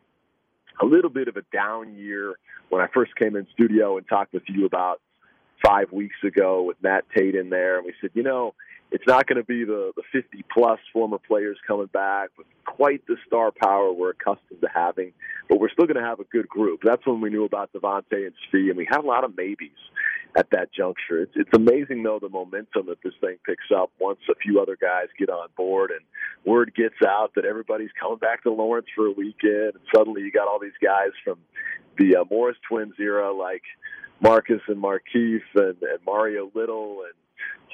a 0.81 0.85
little 0.85 1.09
bit 1.09 1.27
of 1.27 1.37
a 1.37 1.43
down 1.53 1.95
year 1.95 2.35
when 2.69 2.81
I 2.81 2.87
first 2.93 3.15
came 3.15 3.35
in 3.35 3.47
studio 3.53 3.97
and 3.97 4.07
talked 4.07 4.33
with 4.33 4.43
you 4.47 4.65
about 4.65 5.01
five 5.65 5.91
weeks 5.91 6.17
ago 6.23 6.63
with 6.63 6.77
Matt 6.83 7.05
Tate 7.15 7.35
in 7.35 7.49
there, 7.49 7.77
and 7.77 7.85
we 7.85 7.93
said, 7.99 8.11
you 8.13 8.23
know, 8.23 8.53
it's 8.91 9.03
not 9.05 9.27
going 9.27 9.37
to 9.37 9.43
be 9.43 9.65
the, 9.65 9.91
the 9.95 10.03
50 10.11 10.45
plus 10.51 10.79
former 10.93 11.17
players 11.17 11.57
coming 11.67 11.87
back 11.87 12.29
with 12.37 12.47
quite 12.65 13.05
the 13.07 13.17
star 13.25 13.51
power 13.51 13.91
we're 13.91 14.11
accustomed 14.11 14.61
to 14.61 14.69
having, 14.73 15.11
but 15.49 15.59
we're 15.59 15.69
still 15.69 15.85
going 15.85 16.01
to 16.01 16.07
have 16.07 16.19
a 16.19 16.23
good 16.25 16.47
group. 16.47 16.81
That's 16.83 17.05
when 17.05 17.19
we 17.19 17.29
knew 17.29 17.43
about 17.43 17.71
Devontae 17.73 18.27
and 18.27 18.33
Svi, 18.47 18.69
and 18.69 18.77
we 18.77 18.87
had 18.89 18.99
a 18.99 19.07
lot 19.07 19.23
of 19.23 19.35
maybes 19.35 19.77
at 20.37 20.49
that 20.51 20.71
juncture. 20.73 21.21
It's, 21.21 21.33
it's 21.35 21.49
amazing, 21.53 22.03
though, 22.03 22.19
the 22.21 22.29
momentum 22.29 22.85
that 22.87 23.01
this 23.03 23.13
thing 23.19 23.37
picks 23.45 23.65
up 23.75 23.91
once 23.99 24.19
a 24.29 24.35
few 24.35 24.61
other 24.61 24.77
guys 24.79 25.07
get 25.17 25.29
on 25.29 25.49
board 25.57 25.91
and 25.91 26.01
word 26.45 26.73
gets 26.75 26.95
out 27.05 27.31
that 27.35 27.45
everybody's 27.45 27.91
coming 27.99 28.19
back 28.19 28.43
to 28.43 28.51
Lawrence 28.51 28.87
for 28.95 29.07
a 29.07 29.11
weekend, 29.11 29.73
and 29.75 29.83
suddenly 29.93 30.21
you 30.21 30.31
got 30.31 30.47
all 30.47 30.59
these 30.59 30.71
guys 30.81 31.11
from 31.23 31.37
the 31.97 32.15
uh, 32.15 32.25
Morris 32.29 32.57
Twins 32.69 32.93
era 32.99 33.33
like 33.33 33.63
Marcus 34.21 34.61
and 34.67 34.81
Markieff 34.81 35.41
and, 35.55 35.81
and 35.81 35.99
Mario 36.05 36.51
Little 36.53 37.01
and 37.03 37.13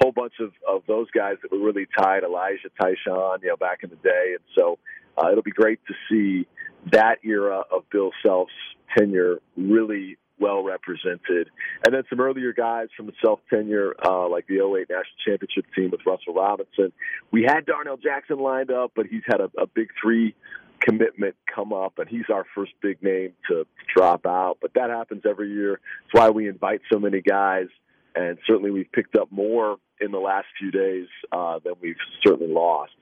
whole 0.00 0.12
bunch 0.12 0.34
of, 0.40 0.52
of 0.68 0.82
those 0.86 1.10
guys 1.10 1.36
that 1.42 1.52
were 1.52 1.64
really 1.64 1.86
tied, 1.98 2.24
Elijah 2.24 2.68
Tyshawn, 2.80 3.42
you 3.42 3.48
know, 3.48 3.56
back 3.56 3.82
in 3.82 3.90
the 3.90 3.96
day. 3.96 4.34
And 4.34 4.44
so 4.56 4.78
uh, 5.16 5.30
it'll 5.30 5.42
be 5.42 5.50
great 5.50 5.80
to 5.86 5.94
see 6.08 6.46
that 6.92 7.18
era 7.24 7.62
of 7.72 7.88
Bill 7.90 8.10
Self's 8.24 8.52
tenure 8.96 9.40
really 9.56 10.18
well 10.38 10.62
represented. 10.62 11.48
And 11.84 11.94
then 11.94 12.02
some 12.10 12.20
earlier 12.20 12.52
guys 12.52 12.88
from 12.96 13.06
the 13.06 13.12
Self 13.24 13.40
tenure, 13.48 13.94
uh, 14.04 14.28
like 14.28 14.46
the 14.46 14.56
08 14.56 14.88
National 14.90 15.04
Championship 15.26 15.64
team 15.74 15.90
with 15.90 16.00
Russell 16.06 16.34
Robinson. 16.34 16.92
We 17.30 17.42
had 17.42 17.66
Darnell 17.66 17.96
Jackson 17.96 18.38
lined 18.38 18.70
up, 18.70 18.92
but 18.96 19.06
he's 19.06 19.22
had 19.26 19.40
a, 19.40 19.50
a 19.58 19.66
big 19.66 19.88
three 20.00 20.34
commitment 20.80 21.34
come 21.52 21.72
up, 21.72 21.98
and 21.98 22.08
he's 22.08 22.26
our 22.32 22.44
first 22.54 22.72
big 22.82 23.02
name 23.02 23.32
to, 23.48 23.66
drop 23.94 24.26
out. 24.26 24.56
But 24.60 24.74
that 24.74 24.90
happens 24.90 25.22
every 25.24 25.52
year. 25.52 25.74
It's 25.74 26.12
why 26.12 26.30
we 26.30 26.48
invite 26.48 26.80
so 26.92 26.98
many 26.98 27.20
guys 27.20 27.68
and 28.14 28.38
certainly 28.46 28.70
we've 28.70 28.90
picked 28.92 29.16
up 29.16 29.30
more 29.30 29.76
in 30.00 30.10
the 30.10 30.18
last 30.18 30.46
few 30.58 30.70
days 30.70 31.06
uh, 31.32 31.58
than 31.64 31.74
we've 31.80 31.96
certainly 32.24 32.52
lost. 32.52 32.92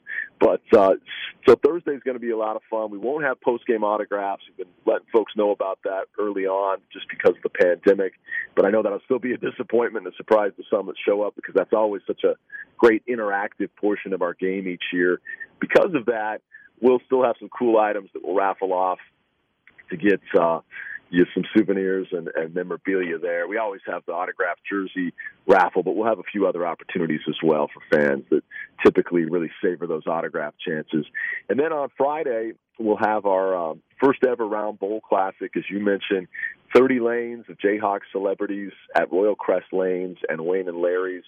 But 0.40 0.62
uh, 0.76 0.94
so 1.46 1.54
Thursday 1.54 1.92
is 1.92 2.02
going 2.02 2.16
to 2.16 2.20
be 2.20 2.30
a 2.30 2.36
lot 2.36 2.56
of 2.56 2.62
fun. 2.68 2.90
We 2.90 2.98
won't 2.98 3.24
have 3.24 3.40
post 3.40 3.66
game 3.66 3.84
autographs. 3.84 4.42
We've 4.48 4.66
been 4.66 4.74
letting 4.84 5.06
folks 5.12 5.32
know 5.36 5.50
about 5.50 5.78
that 5.84 6.06
early 6.18 6.46
on, 6.46 6.78
just 6.92 7.06
because 7.08 7.34
of 7.36 7.42
the 7.42 7.48
pandemic. 7.48 8.14
But 8.54 8.66
I 8.66 8.70
know 8.70 8.82
that'll 8.82 9.00
still 9.04 9.18
be 9.18 9.32
a 9.32 9.36
disappointment 9.36 10.06
and 10.06 10.12
a 10.12 10.16
surprise 10.16 10.52
to 10.56 10.64
some 10.70 10.86
that 10.86 10.96
show 11.06 11.22
up 11.22 11.34
because 11.36 11.54
that's 11.54 11.72
always 11.72 12.02
such 12.06 12.24
a 12.24 12.34
great 12.76 13.04
interactive 13.06 13.68
portion 13.76 14.12
of 14.12 14.22
our 14.22 14.34
game 14.34 14.66
each 14.68 14.82
year. 14.92 15.20
Because 15.60 15.94
of 15.94 16.06
that, 16.06 16.40
we'll 16.80 17.00
still 17.06 17.22
have 17.22 17.36
some 17.38 17.48
cool 17.48 17.78
items 17.78 18.10
that 18.12 18.22
we'll 18.24 18.34
raffle 18.34 18.72
off 18.72 18.98
to 19.90 19.96
get 19.96 20.20
uh, 20.38 20.60
you 21.12 21.26
some 21.34 21.44
souvenirs 21.54 22.08
and, 22.10 22.28
and 22.34 22.54
memorabilia 22.54 23.18
there. 23.18 23.46
We 23.46 23.58
always 23.58 23.82
have 23.86 24.02
the 24.06 24.12
autographed 24.12 24.62
jersey 24.68 25.12
raffle, 25.46 25.82
but 25.82 25.94
we'll 25.94 26.08
have 26.08 26.18
a 26.18 26.24
few 26.32 26.46
other 26.46 26.66
opportunities 26.66 27.20
as 27.28 27.36
well 27.42 27.68
for 27.72 27.82
fans 27.96 28.24
that 28.30 28.42
typically 28.82 29.24
really 29.24 29.50
savor 29.62 29.86
those 29.86 30.06
autograph 30.06 30.54
chances. 30.66 31.04
And 31.48 31.60
then 31.60 31.72
on 31.72 31.90
Friday, 31.98 32.52
we'll 32.78 32.96
have 32.96 33.26
our 33.26 33.54
um, 33.54 33.82
first 34.02 34.24
ever 34.24 34.46
round 34.46 34.78
bowl 34.78 35.00
classic, 35.00 35.56
as 35.56 35.64
you 35.70 35.80
mentioned. 35.80 36.28
30 36.74 37.00
lanes 37.00 37.44
of 37.50 37.58
Jayhawk 37.58 38.00
celebrities 38.10 38.72
at 38.96 39.12
Royal 39.12 39.34
Crest 39.34 39.66
Lanes 39.72 40.16
and 40.28 40.40
Wayne 40.46 40.68
and 40.68 40.78
Larry's. 40.78 41.24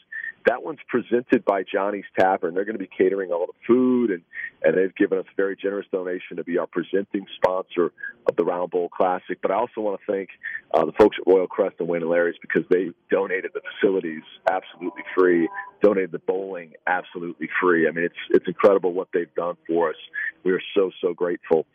That 0.46 0.62
one's 0.62 0.80
presented 0.88 1.44
by 1.44 1.62
Johnny's 1.62 2.04
Tavern. 2.18 2.54
They're 2.54 2.64
going 2.64 2.78
to 2.78 2.82
be 2.82 2.90
catering 2.98 3.32
all 3.32 3.46
the 3.46 3.52
food, 3.66 4.10
and, 4.10 4.22
and 4.62 4.76
they've 4.76 4.94
given 4.94 5.18
us 5.18 5.24
a 5.26 5.34
very 5.36 5.56
generous 5.56 5.86
donation 5.90 6.36
to 6.36 6.44
be 6.44 6.58
our 6.58 6.66
presenting 6.66 7.26
sponsor 7.36 7.92
of 8.26 8.36
the 8.36 8.44
Round 8.44 8.70
Bowl 8.70 8.88
Classic. 8.88 9.38
But 9.40 9.50
I 9.50 9.54
also 9.54 9.80
want 9.80 10.00
to 10.00 10.12
thank 10.12 10.28
uh, 10.72 10.84
the 10.84 10.92
folks 10.92 11.16
at 11.18 11.32
Royal 11.32 11.46
Crest 11.46 11.76
and 11.78 11.88
Wayne 11.88 12.02
and 12.02 12.10
Larry's 12.10 12.36
because 12.40 12.64
they 12.68 12.90
donated 13.10 13.52
the 13.54 13.62
facilities 13.80 14.22
absolutely 14.50 15.02
free, 15.16 15.48
donated 15.82 16.12
the 16.12 16.18
bowling 16.18 16.72
absolutely 16.86 17.48
free. 17.60 17.88
I 17.88 17.90
mean, 17.90 18.04
it's 18.04 18.14
it's 18.30 18.46
incredible 18.46 18.92
what 18.92 19.08
they've 19.14 19.34
done 19.34 19.56
for 19.66 19.90
us. 19.90 19.96
We 20.44 20.52
are 20.52 20.62
so 20.76 20.90
so 21.00 21.14
grateful. 21.14 21.66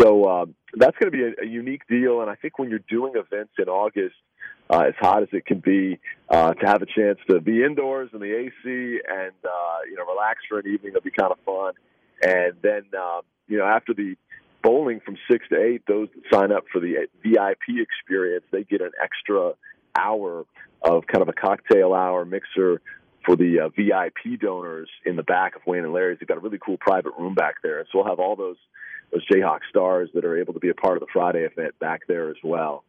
So 0.00 0.28
um, 0.28 0.54
that's 0.74 0.96
going 0.98 1.10
to 1.10 1.16
be 1.16 1.24
a, 1.24 1.44
a 1.44 1.46
unique 1.46 1.86
deal, 1.88 2.20
and 2.20 2.30
I 2.30 2.34
think 2.36 2.58
when 2.58 2.70
you're 2.70 2.84
doing 2.88 3.14
events 3.16 3.52
in 3.58 3.68
August 3.68 4.14
uh, 4.70 4.84
as 4.88 4.94
hot 4.98 5.22
as 5.22 5.28
it 5.32 5.44
can 5.44 5.60
be, 5.60 5.98
uh, 6.28 6.54
to 6.54 6.66
have 6.66 6.82
a 6.82 6.86
chance 6.86 7.18
to 7.28 7.40
be 7.40 7.62
indoors 7.62 8.10
in 8.12 8.20
the 8.20 8.34
AC 8.34 8.50
and 8.64 9.32
uh, 9.44 9.78
you 9.88 9.96
know 9.96 10.04
relax 10.06 10.40
for 10.48 10.58
an 10.58 10.66
evening. 10.66 10.92
It'll 10.92 11.02
be 11.02 11.10
kind 11.10 11.32
of 11.32 11.38
fun. 11.44 11.74
And 12.22 12.54
then 12.62 12.84
uh, 12.98 13.20
you 13.48 13.58
know 13.58 13.66
after 13.66 13.92
the 13.94 14.16
bowling 14.62 15.00
from 15.04 15.16
six 15.30 15.46
to 15.50 15.60
eight, 15.60 15.82
those 15.86 16.08
that 16.14 16.22
sign 16.32 16.52
up 16.52 16.64
for 16.72 16.80
the 16.80 17.06
VIP 17.22 17.80
experience, 17.80 18.44
they 18.50 18.64
get 18.64 18.80
an 18.80 18.92
extra 19.02 19.52
hour 19.94 20.46
of 20.82 21.06
kind 21.06 21.22
of 21.22 21.28
a 21.28 21.32
cocktail 21.32 21.92
hour 21.92 22.24
mixer 22.24 22.80
for 23.24 23.36
the 23.36 23.60
uh, 23.60 23.68
VIP 23.68 24.40
donors 24.40 24.88
in 25.04 25.16
the 25.16 25.22
back 25.22 25.54
of 25.54 25.62
Wayne 25.66 25.84
and 25.84 25.92
Larry's. 25.92 26.18
They've 26.18 26.28
got 26.28 26.38
a 26.38 26.40
really 26.40 26.58
cool 26.64 26.76
private 26.78 27.12
room 27.18 27.34
back 27.34 27.56
there, 27.62 27.84
so 27.92 27.98
we'll 27.98 28.08
have 28.08 28.18
all 28.18 28.36
those 28.36 28.56
those 29.12 29.26
Jayhawk 29.28 29.60
stars 29.68 30.10
that 30.14 30.24
are 30.24 30.38
able 30.38 30.54
to 30.54 30.60
be 30.60 30.70
a 30.70 30.74
part 30.74 30.96
of 30.96 31.00
the 31.00 31.06
Friday 31.12 31.44
event 31.44 31.78
back 31.78 32.02
there 32.08 32.30
as 32.30 32.36
well. 32.42 32.84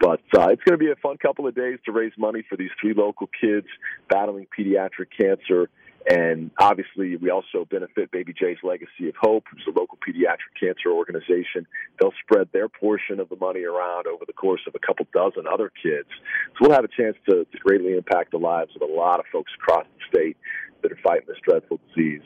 But 0.00 0.20
uh, 0.36 0.48
it's 0.50 0.62
going 0.62 0.78
to 0.78 0.84
be 0.84 0.90
a 0.90 0.96
fun 0.96 1.16
couple 1.18 1.46
of 1.46 1.54
days 1.54 1.78
to 1.86 1.92
raise 1.92 2.12
money 2.16 2.42
for 2.48 2.56
these 2.56 2.70
three 2.80 2.94
local 2.94 3.28
kids 3.40 3.66
battling 4.08 4.46
pediatric 4.56 5.08
cancer. 5.18 5.68
And 6.08 6.50
obviously, 6.58 7.16
we 7.16 7.30
also 7.30 7.66
benefit 7.70 8.10
Baby 8.10 8.32
J's 8.32 8.56
Legacy 8.62 9.08
of 9.08 9.14
Hope, 9.20 9.44
who's 9.52 9.64
a 9.68 9.78
local 9.78 9.98
pediatric 9.98 10.56
cancer 10.58 10.90
organization. 10.90 11.66
They'll 12.00 12.14
spread 12.22 12.48
their 12.52 12.68
portion 12.68 13.20
of 13.20 13.28
the 13.28 13.36
money 13.36 13.64
around 13.64 14.06
over 14.06 14.24
the 14.26 14.32
course 14.32 14.62
of 14.66 14.74
a 14.74 14.78
couple 14.78 15.06
dozen 15.12 15.44
other 15.46 15.70
kids. 15.82 16.08
So 16.56 16.62
we'll 16.62 16.72
have 16.72 16.84
a 16.84 16.88
chance 16.88 17.16
to, 17.28 17.44
to 17.44 17.58
greatly 17.58 17.92
impact 17.92 18.30
the 18.30 18.38
lives 18.38 18.70
of 18.74 18.82
a 18.88 18.92
lot 18.92 19.20
of 19.20 19.26
folks 19.30 19.52
across 19.60 19.84
the 19.84 20.18
state 20.18 20.36
that 20.82 20.92
are 20.92 20.98
fighting 21.04 21.26
this 21.28 21.36
dreadful 21.46 21.78
disease. 21.88 22.22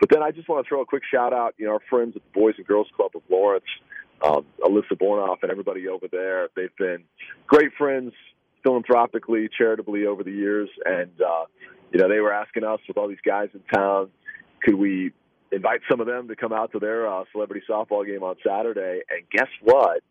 But 0.00 0.08
then 0.08 0.22
I 0.22 0.30
just 0.30 0.48
want 0.48 0.64
to 0.64 0.68
throw 0.68 0.80
a 0.80 0.86
quick 0.86 1.02
shout 1.10 1.32
out, 1.32 1.54
you 1.58 1.66
know, 1.66 1.72
our 1.72 1.80
friends 1.90 2.14
at 2.16 2.22
the 2.22 2.40
Boys 2.40 2.54
and 2.56 2.66
Girls 2.66 2.88
Club 2.96 3.10
of 3.14 3.22
Lawrence 3.28 3.64
um, 4.24 4.46
Alyssa 4.62 4.94
Bornoff 4.94 5.38
and 5.42 5.50
everybody 5.50 5.88
over 5.88 6.06
there. 6.10 6.48
They've 6.56 6.74
been 6.78 7.04
great 7.46 7.72
friends 7.76 8.12
philanthropically, 8.62 9.48
charitably 9.56 10.06
over 10.06 10.24
the 10.24 10.32
years, 10.32 10.68
and 10.84 11.10
uh, 11.20 11.44
you 11.92 12.00
know 12.00 12.08
they 12.08 12.20
were 12.20 12.32
asking 12.32 12.64
us 12.64 12.80
with 12.88 12.96
all 12.96 13.08
these 13.08 13.18
guys 13.24 13.48
in 13.54 13.60
town, 13.72 14.10
could 14.62 14.74
we 14.74 15.12
invite 15.52 15.80
some 15.88 16.00
of 16.00 16.06
them 16.06 16.28
to 16.28 16.36
come 16.36 16.52
out 16.52 16.72
to 16.72 16.78
their 16.78 17.08
uh, 17.08 17.24
celebrity 17.32 17.64
softball 17.68 18.06
game 18.06 18.22
on 18.22 18.36
Saturday? 18.46 19.00
And 19.08 19.22
guess 19.30 19.48
what? 19.62 20.02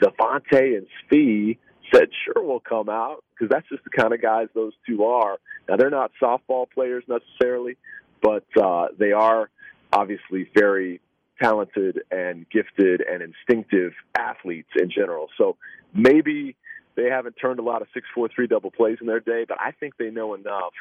Devontae 0.00 0.76
and 0.76 0.86
Svi 1.10 1.58
said, 1.92 2.08
"Sure, 2.24 2.42
we'll 2.42 2.60
come 2.60 2.88
out." 2.88 3.24
Because 3.34 3.50
that's 3.50 3.68
just 3.68 3.84
the 3.84 3.90
kind 3.90 4.12
of 4.12 4.20
guys 4.20 4.48
those 4.54 4.72
two 4.86 5.04
are. 5.04 5.38
Now 5.68 5.76
they're 5.76 5.90
not 5.90 6.12
softball 6.20 6.66
players 6.70 7.04
necessarily, 7.08 7.76
but 8.22 8.44
uh, 8.60 8.88
they 8.98 9.12
are 9.12 9.50
obviously 9.92 10.48
very 10.54 11.00
talented 11.42 12.00
and 12.10 12.46
gifted 12.50 13.00
and 13.00 13.22
instinctive 13.22 13.92
athletes 14.14 14.68
in 14.76 14.90
general. 14.90 15.28
So 15.38 15.56
maybe 15.94 16.56
they 16.96 17.08
haven't 17.08 17.34
turned 17.40 17.58
a 17.58 17.62
lot 17.62 17.82
of 17.82 17.88
six 17.94 18.06
four 18.14 18.28
three 18.34 18.46
double 18.46 18.70
plays 18.70 18.98
in 19.00 19.06
their 19.06 19.20
day, 19.20 19.44
but 19.48 19.58
I 19.60 19.72
think 19.72 19.96
they 19.96 20.10
know 20.10 20.34
enough 20.34 20.72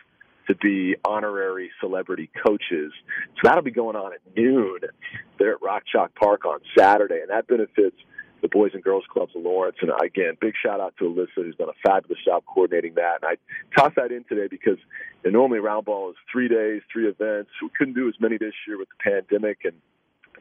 to 0.50 0.56
be 0.56 0.96
honorary 1.06 1.72
celebrity 1.80 2.30
coaches. 2.46 2.92
So 3.36 3.42
that'll 3.44 3.64
be 3.64 3.72
going 3.72 3.96
on 3.96 4.14
at 4.14 4.20
noon 4.36 4.80
there 5.38 5.54
at 5.54 5.62
Rock 5.62 5.84
Chalk 5.90 6.14
Park 6.16 6.46
on 6.46 6.60
Saturday, 6.78 7.22
and 7.22 7.30
that 7.30 7.48
benefits 7.48 7.96
the 8.42 8.48
Boys 8.48 8.72
and 8.74 8.84
Girls 8.84 9.04
Clubs 9.12 9.36
of 9.36 9.44
Lawrence. 9.44 9.78
And 9.82 9.92
again, 10.04 10.38
big 10.40 10.54
shout 10.62 10.80
out 10.80 10.96
to 10.98 11.06
Alyssa, 11.06 11.44
who's 11.44 11.56
done 11.56 11.70
a 11.70 11.88
fabulous 11.88 12.20
job 12.26 12.44
coordinating 12.46 12.96
that. 12.96 13.20
And 13.22 13.38
I 13.38 13.80
tossed 13.80 13.96
that 13.96 14.12
in 14.12 14.24
today 14.24 14.48
because 14.50 14.78
you 15.24 15.32
know, 15.32 15.40
normally 15.40 15.60
round 15.60 15.86
ball 15.86 16.10
is 16.10 16.16
three 16.32 16.48
days, 16.48 16.82
three 16.92 17.08
events. 17.08 17.52
We 17.62 17.70
couldn't 17.78 17.96
do 17.96 18.08
as 18.08 18.16
many 18.20 18.38
this 18.38 18.54
year 18.68 18.78
with 18.78 18.88
the 18.90 19.12
pandemic, 19.12 19.60
and 19.66 19.74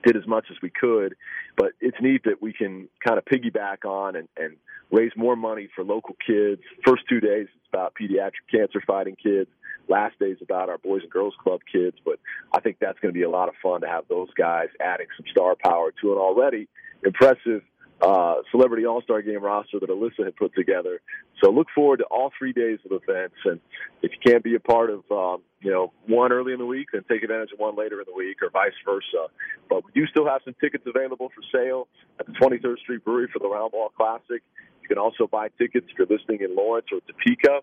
did 0.04 0.16
as 0.16 0.26
much 0.26 0.46
as 0.50 0.56
we 0.62 0.70
could. 0.70 1.14
But 1.56 1.72
it's 1.80 1.96
neat 2.00 2.22
that 2.24 2.40
we 2.40 2.52
can 2.52 2.88
kind 3.06 3.18
of 3.18 3.24
piggyback 3.24 3.84
on 3.84 4.16
and, 4.16 4.28
and 4.36 4.56
raise 4.90 5.12
more 5.16 5.36
money 5.36 5.68
for 5.74 5.84
local 5.84 6.16
kids. 6.24 6.62
First 6.86 7.02
two 7.08 7.20
days 7.20 7.48
it's 7.54 7.68
about 7.72 7.94
pediatric 8.00 8.46
cancer 8.50 8.80
fighting 8.86 9.16
kids. 9.22 9.50
Last 9.88 10.18
day 10.18 10.26
is 10.26 10.38
about 10.42 10.68
our 10.68 10.78
Boys 10.78 11.02
and 11.02 11.10
Girls 11.10 11.34
Club 11.42 11.60
kids. 11.70 11.96
But 12.04 12.18
I 12.54 12.60
think 12.60 12.78
that's 12.80 12.98
going 13.00 13.12
to 13.12 13.18
be 13.18 13.24
a 13.24 13.30
lot 13.30 13.48
of 13.48 13.54
fun 13.62 13.80
to 13.82 13.88
have 13.88 14.04
those 14.08 14.28
guys 14.36 14.68
adding 14.80 15.06
some 15.16 15.26
star 15.30 15.56
power 15.62 15.92
to 16.02 16.12
an 16.12 16.18
already 16.18 16.68
impressive 17.04 17.62
uh, 18.00 18.36
celebrity 18.50 18.86
all 18.86 19.02
star 19.02 19.22
game 19.22 19.42
roster 19.42 19.80
that 19.80 19.88
Alyssa 19.88 20.24
had 20.24 20.36
put 20.36 20.54
together. 20.54 21.00
So 21.42 21.50
look 21.50 21.66
forward 21.74 21.98
to 21.98 22.04
all 22.04 22.30
three 22.38 22.52
days 22.52 22.78
of 22.84 22.92
events. 22.92 23.36
And 23.44 23.60
if 24.02 24.12
you 24.12 24.18
can't 24.24 24.44
be 24.44 24.54
a 24.54 24.60
part 24.60 24.90
of, 24.90 25.02
um, 25.10 25.42
you 25.60 25.70
know, 25.70 25.92
one 26.06 26.32
early 26.32 26.52
in 26.52 26.58
the 26.58 26.66
week, 26.66 26.88
then 26.92 27.02
take 27.10 27.22
advantage 27.22 27.50
of 27.52 27.58
one 27.58 27.76
later 27.76 28.00
in 28.00 28.06
the 28.06 28.14
week, 28.14 28.42
or 28.42 28.50
vice 28.50 28.72
versa. 28.84 29.26
But 29.68 29.84
we 29.84 29.92
do 29.92 30.06
still 30.06 30.26
have 30.26 30.42
some 30.44 30.54
tickets 30.60 30.84
available 30.86 31.30
for 31.34 31.42
sale 31.52 31.88
at 32.20 32.26
the 32.26 32.32
23rd 32.32 32.78
Street 32.78 33.04
Brewery 33.04 33.28
for 33.32 33.40
the 33.40 33.48
Round 33.48 33.72
Ball 33.72 33.90
Classic. 33.96 34.42
You 34.88 34.94
can 34.94 35.02
also 35.02 35.26
buy 35.26 35.48
tickets 35.58 35.86
if 35.90 35.98
you're 35.98 36.06
listening 36.06 36.40
in 36.40 36.56
Lawrence 36.56 36.86
or 36.90 37.00
Topeka 37.00 37.60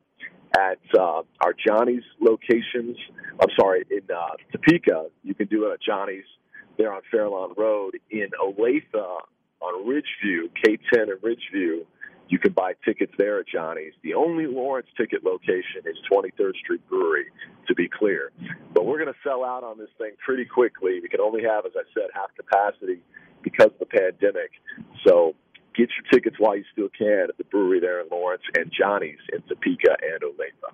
at 0.55 0.77
uh, 0.95 1.23
our 1.41 1.55
Johnny's 1.67 2.03
locations. 2.19 2.97
I'm 3.41 3.49
sorry, 3.59 3.83
in 3.89 4.01
uh, 4.15 4.35
Topeka. 4.51 5.07
You 5.23 5.33
can 5.33 5.47
do 5.47 5.65
it 5.65 5.73
at 5.73 5.81
Johnny's 5.81 6.25
there 6.77 6.93
on 6.93 7.01
Fairlawn 7.09 7.55
Road. 7.57 7.97
In 8.11 8.27
Olathe 8.39 8.83
on 8.93 9.87
Ridgeview, 9.87 10.51
K10 10.63 11.09
and 11.09 11.21
Ridgeview, 11.21 11.85
you 12.29 12.37
can 12.37 12.53
buy 12.53 12.73
tickets 12.85 13.13
there 13.17 13.39
at 13.39 13.47
Johnny's. 13.47 13.93
The 14.03 14.13
only 14.13 14.45
Lawrence 14.45 14.87
ticket 14.95 15.23
location 15.23 15.81
is 15.85 15.97
23rd 16.11 16.55
Street 16.57 16.87
Brewery, 16.89 17.25
to 17.67 17.73
be 17.73 17.89
clear. 17.89 18.31
But 18.71 18.85
we're 18.85 18.99
going 18.99 19.11
to 19.11 19.19
sell 19.23 19.43
out 19.43 19.63
on 19.63 19.79
this 19.79 19.89
thing 19.97 20.11
pretty 20.23 20.45
quickly. 20.45 20.99
We 21.01 21.09
can 21.09 21.21
only 21.21 21.41
have, 21.41 21.65
as 21.65 21.71
I 21.75 21.83
said, 21.95 22.09
half 22.13 22.29
capacity 22.35 23.01
because 23.41 23.71
of 23.71 23.79
the 23.79 23.85
pandemic. 23.87 24.51
So 25.07 25.35
get 25.77 25.89
your 25.89 26.11
tickets 26.11 26.37
while 26.39 26.55
you 26.55 26.63
still 26.71 26.89
can 26.97 27.27
at 27.29 27.37
the 27.37 27.43
brewery 27.45 27.79
there 27.79 28.01
in 28.01 28.07
Lawrence 28.09 28.43
and 28.57 28.71
Johnny's 28.71 29.19
in 29.33 29.41
Topeka 29.43 29.97
and 30.01 30.21
Olathe. 30.21 30.73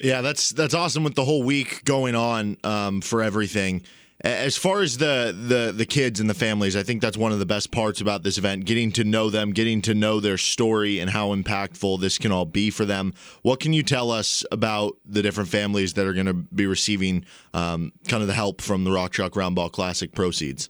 Yeah, 0.00 0.22
that's 0.22 0.50
that's 0.50 0.74
awesome 0.74 1.04
with 1.04 1.14
the 1.14 1.24
whole 1.24 1.42
week 1.42 1.84
going 1.84 2.14
on 2.14 2.56
um, 2.64 3.00
for 3.00 3.22
everything. 3.22 3.82
As 4.22 4.54
far 4.58 4.82
as 4.82 4.98
the, 4.98 5.34
the 5.34 5.72
the 5.72 5.86
kids 5.86 6.20
and 6.20 6.28
the 6.28 6.34
families, 6.34 6.76
I 6.76 6.82
think 6.82 7.00
that's 7.00 7.16
one 7.16 7.32
of 7.32 7.38
the 7.38 7.46
best 7.46 7.70
parts 7.70 8.02
about 8.02 8.22
this 8.22 8.36
event, 8.36 8.66
getting 8.66 8.92
to 8.92 9.04
know 9.04 9.30
them, 9.30 9.52
getting 9.52 9.80
to 9.82 9.94
know 9.94 10.20
their 10.20 10.36
story 10.36 11.00
and 11.00 11.08
how 11.08 11.34
impactful 11.34 12.00
this 12.00 12.18
can 12.18 12.30
all 12.30 12.44
be 12.44 12.70
for 12.70 12.84
them. 12.84 13.14
What 13.42 13.60
can 13.60 13.72
you 13.72 13.82
tell 13.82 14.10
us 14.10 14.44
about 14.52 14.96
the 15.06 15.22
different 15.22 15.48
families 15.48 15.94
that 15.94 16.06
are 16.06 16.12
going 16.12 16.26
to 16.26 16.34
be 16.34 16.66
receiving 16.66 17.24
um, 17.54 17.92
kind 18.08 18.22
of 18.22 18.26
the 18.26 18.34
help 18.34 18.60
from 18.60 18.84
the 18.84 18.90
Rock 18.90 19.12
Chalk 19.12 19.32
Roundball 19.32 19.72
Classic 19.72 20.12
proceeds? 20.12 20.68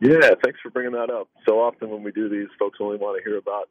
Yeah, 0.00 0.30
thanks 0.42 0.58
for 0.62 0.70
bringing 0.70 0.92
that 0.92 1.10
up. 1.10 1.28
So 1.46 1.60
often 1.60 1.90
when 1.90 2.02
we 2.02 2.10
do 2.12 2.28
these, 2.28 2.48
folks 2.58 2.78
only 2.80 2.96
want 2.96 3.22
to 3.22 3.28
hear 3.28 3.38
about 3.38 3.68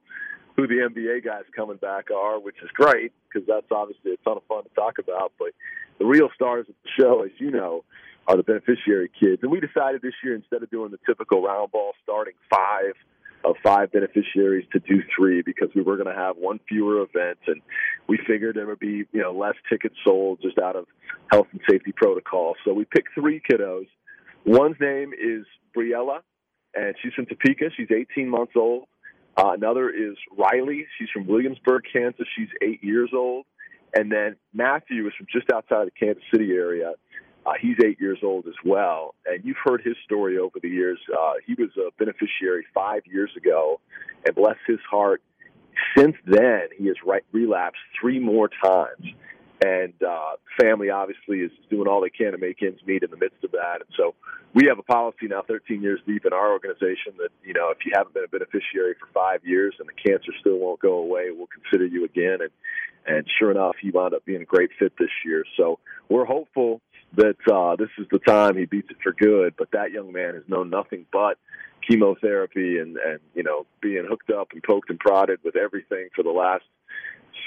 who 0.55 0.67
the 0.67 0.87
NBA 0.89 1.25
guys 1.25 1.43
coming 1.55 1.77
back 1.77 2.11
are, 2.11 2.39
which 2.39 2.57
is 2.61 2.69
great 2.73 3.11
because 3.27 3.47
that's 3.47 3.65
obviously 3.71 4.13
a 4.13 4.17
ton 4.17 4.37
of 4.37 4.43
fun 4.47 4.63
to 4.63 4.69
talk 4.75 4.99
about. 4.99 5.33
But 5.39 5.49
the 5.97 6.05
real 6.05 6.29
stars 6.35 6.67
of 6.69 6.75
the 6.83 6.89
show, 7.01 7.23
as 7.23 7.31
you 7.39 7.49
know, 7.49 7.83
are 8.27 8.37
the 8.37 8.43
beneficiary 8.43 9.09
kids. 9.19 9.41
And 9.41 9.51
we 9.51 9.59
decided 9.59 10.01
this 10.01 10.13
year, 10.23 10.35
instead 10.35 10.61
of 10.61 10.69
doing 10.69 10.91
the 10.91 10.99
typical 11.05 11.41
round 11.41 11.71
ball, 11.71 11.93
starting 12.03 12.33
five 12.49 12.93
of 13.45 13.55
five 13.63 13.91
beneficiaries 13.91 14.67
to 14.73 14.79
do 14.79 15.01
three 15.15 15.41
because 15.41 15.69
we 15.73 15.81
were 15.81 15.95
going 15.95 16.13
to 16.13 16.21
have 16.21 16.35
one 16.37 16.59
fewer 16.67 17.01
event, 17.01 17.39
and 17.47 17.61
we 18.07 18.19
figured 18.27 18.55
there 18.55 18.67
would 18.67 18.79
be 18.79 19.05
you 19.13 19.21
know 19.21 19.31
less 19.31 19.55
tickets 19.69 19.95
sold 20.05 20.39
just 20.41 20.59
out 20.59 20.75
of 20.75 20.85
health 21.31 21.47
and 21.51 21.61
safety 21.69 21.91
protocol. 21.91 22.55
So 22.65 22.73
we 22.73 22.85
picked 22.85 23.09
three 23.15 23.41
kiddos. 23.49 23.87
One's 24.45 24.77
name 24.79 25.11
is 25.13 25.45
Briella, 25.75 26.19
and 26.73 26.95
she's 27.01 27.13
from 27.13 27.25
Topeka. 27.25 27.69
She's 27.75 27.89
18 27.91 28.29
months 28.29 28.53
old. 28.55 28.85
Uh, 29.37 29.51
another 29.51 29.89
is 29.89 30.15
Riley. 30.37 30.85
She's 30.97 31.09
from 31.13 31.27
Williamsburg, 31.27 31.83
Kansas. 31.91 32.27
She's 32.35 32.49
eight 32.61 32.83
years 32.83 33.11
old. 33.13 33.45
And 33.93 34.11
then 34.11 34.35
Matthew 34.53 35.07
is 35.07 35.13
from 35.17 35.27
just 35.31 35.51
outside 35.51 35.87
the 35.87 35.91
Kansas 35.91 36.23
City 36.31 36.51
area. 36.51 36.93
Uh, 37.45 37.53
he's 37.59 37.77
eight 37.83 37.99
years 37.99 38.19
old 38.21 38.45
as 38.47 38.53
well. 38.65 39.15
And 39.25 39.43
you've 39.43 39.57
heard 39.63 39.81
his 39.83 39.95
story 40.03 40.37
over 40.37 40.59
the 40.61 40.69
years. 40.69 40.99
Uh, 41.11 41.33
he 41.45 41.53
was 41.53 41.69
a 41.77 41.89
beneficiary 41.97 42.65
five 42.73 43.01
years 43.05 43.31
ago, 43.37 43.79
and 44.25 44.35
bless 44.35 44.57
his 44.67 44.79
heart, 44.89 45.21
since 45.97 46.15
then 46.25 46.67
he 46.77 46.87
has 46.87 46.97
re- 47.05 47.21
relapsed 47.31 47.79
three 47.99 48.19
more 48.19 48.49
times. 48.63 49.05
And 49.63 49.93
uh, 50.01 50.37
family 50.59 50.89
obviously 50.89 51.39
is 51.39 51.51
doing 51.69 51.87
all 51.87 52.01
they 52.01 52.09
can 52.09 52.31
to 52.31 52.37
make 52.37 52.63
ends 52.63 52.79
meet 52.85 53.03
in 53.03 53.11
the 53.11 53.17
midst 53.17 53.43
of 53.43 53.51
that. 53.51 53.81
And 53.81 53.89
so 53.97 54.15
we 54.53 54.65
have 54.67 54.79
a 54.79 54.83
policy 54.83 55.27
now, 55.27 55.43
13 55.47 55.81
years 55.81 55.99
deep 56.07 56.25
in 56.25 56.33
our 56.33 56.51
organization, 56.51 57.13
that 57.17 57.29
you 57.43 57.53
know 57.53 57.69
if 57.69 57.79
you 57.85 57.91
haven't 57.93 58.13
been 58.13 58.23
a 58.23 58.27
beneficiary 58.27 58.95
for 58.99 59.07
five 59.13 59.45
years 59.45 59.75
and 59.79 59.87
the 59.87 59.93
cancer 59.93 60.31
still 60.39 60.57
won't 60.57 60.79
go 60.79 60.93
away, 60.93 61.31
we'll 61.31 61.47
consider 61.47 61.85
you 61.85 62.05
again. 62.05 62.39
And 62.41 62.51
and 63.05 63.25
sure 63.37 63.51
enough, 63.51 63.75
he 63.81 63.91
wound 63.91 64.13
up 64.13 64.25
being 64.25 64.41
a 64.41 64.45
great 64.45 64.69
fit 64.79 64.93
this 64.97 65.09
year. 65.25 65.43
So 65.57 65.79
we're 66.09 66.25
hopeful 66.25 66.81
that 67.15 67.37
uh, 67.51 67.75
this 67.75 67.89
is 67.97 68.05
the 68.11 68.19
time 68.19 68.55
he 68.55 68.65
beats 68.65 68.89
it 68.89 68.97
for 69.03 69.13
good. 69.13 69.55
But 69.57 69.71
that 69.71 69.91
young 69.91 70.11
man 70.11 70.35
has 70.35 70.43
known 70.47 70.69
nothing 70.69 71.05
but 71.11 71.37
chemotherapy 71.87 72.77
and 72.77 72.97
and 72.97 73.19
you 73.35 73.43
know 73.43 73.65
being 73.81 74.05
hooked 74.07 74.29
up 74.29 74.49
and 74.51 74.63
poked 74.63 74.89
and 74.89 74.99
prodded 74.99 75.39
with 75.43 75.55
everything 75.55 76.09
for 76.15 76.23
the 76.23 76.29
last 76.29 76.63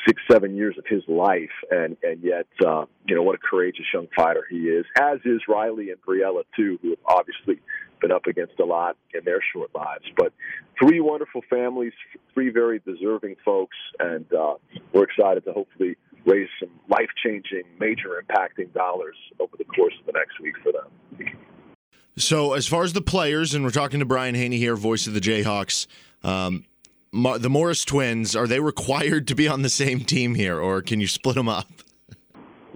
six 0.07 0.21
seven 0.31 0.57
years 0.57 0.77
of 0.79 0.85
his 0.87 1.03
life 1.09 1.51
and 1.71 1.97
and 2.03 2.23
yet 2.23 2.47
uh 2.65 2.85
you 3.07 3.15
know 3.15 3.23
what 3.23 3.35
a 3.35 3.39
courageous 3.39 3.87
young 3.93 4.09
fighter 4.15 4.45
he 4.51 4.69
is 4.69 4.85
as 5.01 5.19
is 5.25 5.41
riley 5.49 5.91
and 5.91 6.01
briella 6.03 6.43
too 6.57 6.79
who 6.83 6.91
have 6.91 6.99
obviously 7.07 7.61
been 8.01 8.11
up 8.11 8.27
against 8.27 8.59
a 8.59 8.65
lot 8.65 8.97
in 9.15 9.25
their 9.25 9.39
short 9.53 9.71
lives. 9.77 10.05
But 10.17 10.33
three 10.81 11.01
wonderful 11.01 11.43
families 11.49 11.93
three 12.35 12.51
very 12.51 12.81
deserving 12.81 13.37
folks 13.45 13.77
and 13.99 14.27
uh 14.33 14.55
we're 14.93 15.05
excited 15.05 15.45
to 15.45 15.53
hopefully 15.53 15.97
raise 16.25 16.49
some 16.61 16.71
life 16.89 17.11
changing 17.25 17.63
major 17.79 18.23
impacting 18.23 18.73
dollars 18.73 19.17
over 19.41 19.57
the 19.57 19.65
course 19.65 19.95
of 20.01 20.07
the 20.07 20.13
next 20.13 20.41
week 20.41 20.55
for 20.63 20.73
them. 20.73 21.37
So, 22.17 22.53
as 22.53 22.67
far 22.67 22.85
as 22.85 22.93
the 22.93 23.01
players, 23.01 23.55
and 23.55 23.65
we're 23.65 23.71
talking 23.71 24.01
to 24.01 24.07
Brian 24.07 24.35
Hanni 24.35 24.59
here, 24.59 24.77
voice 24.77 25.07
of 25.07 25.15
the 25.15 25.21
Jayhawks, 25.21 25.87
um, 26.23 26.65
Ma- 27.15 27.37
the 27.37 27.51
Morris 27.51 27.85
twins, 27.85 28.35
are 28.35 28.47
they 28.47 28.59
required 28.59 29.29
to 29.29 29.35
be 29.35 29.47
on 29.47 29.61
the 29.61 29.69
same 29.69 30.01
team 30.01 30.35
here, 30.35 30.59
or 30.59 30.81
can 30.81 30.99
you 30.99 31.07
split 31.07 31.35
them 31.35 31.49
up? 31.49 31.67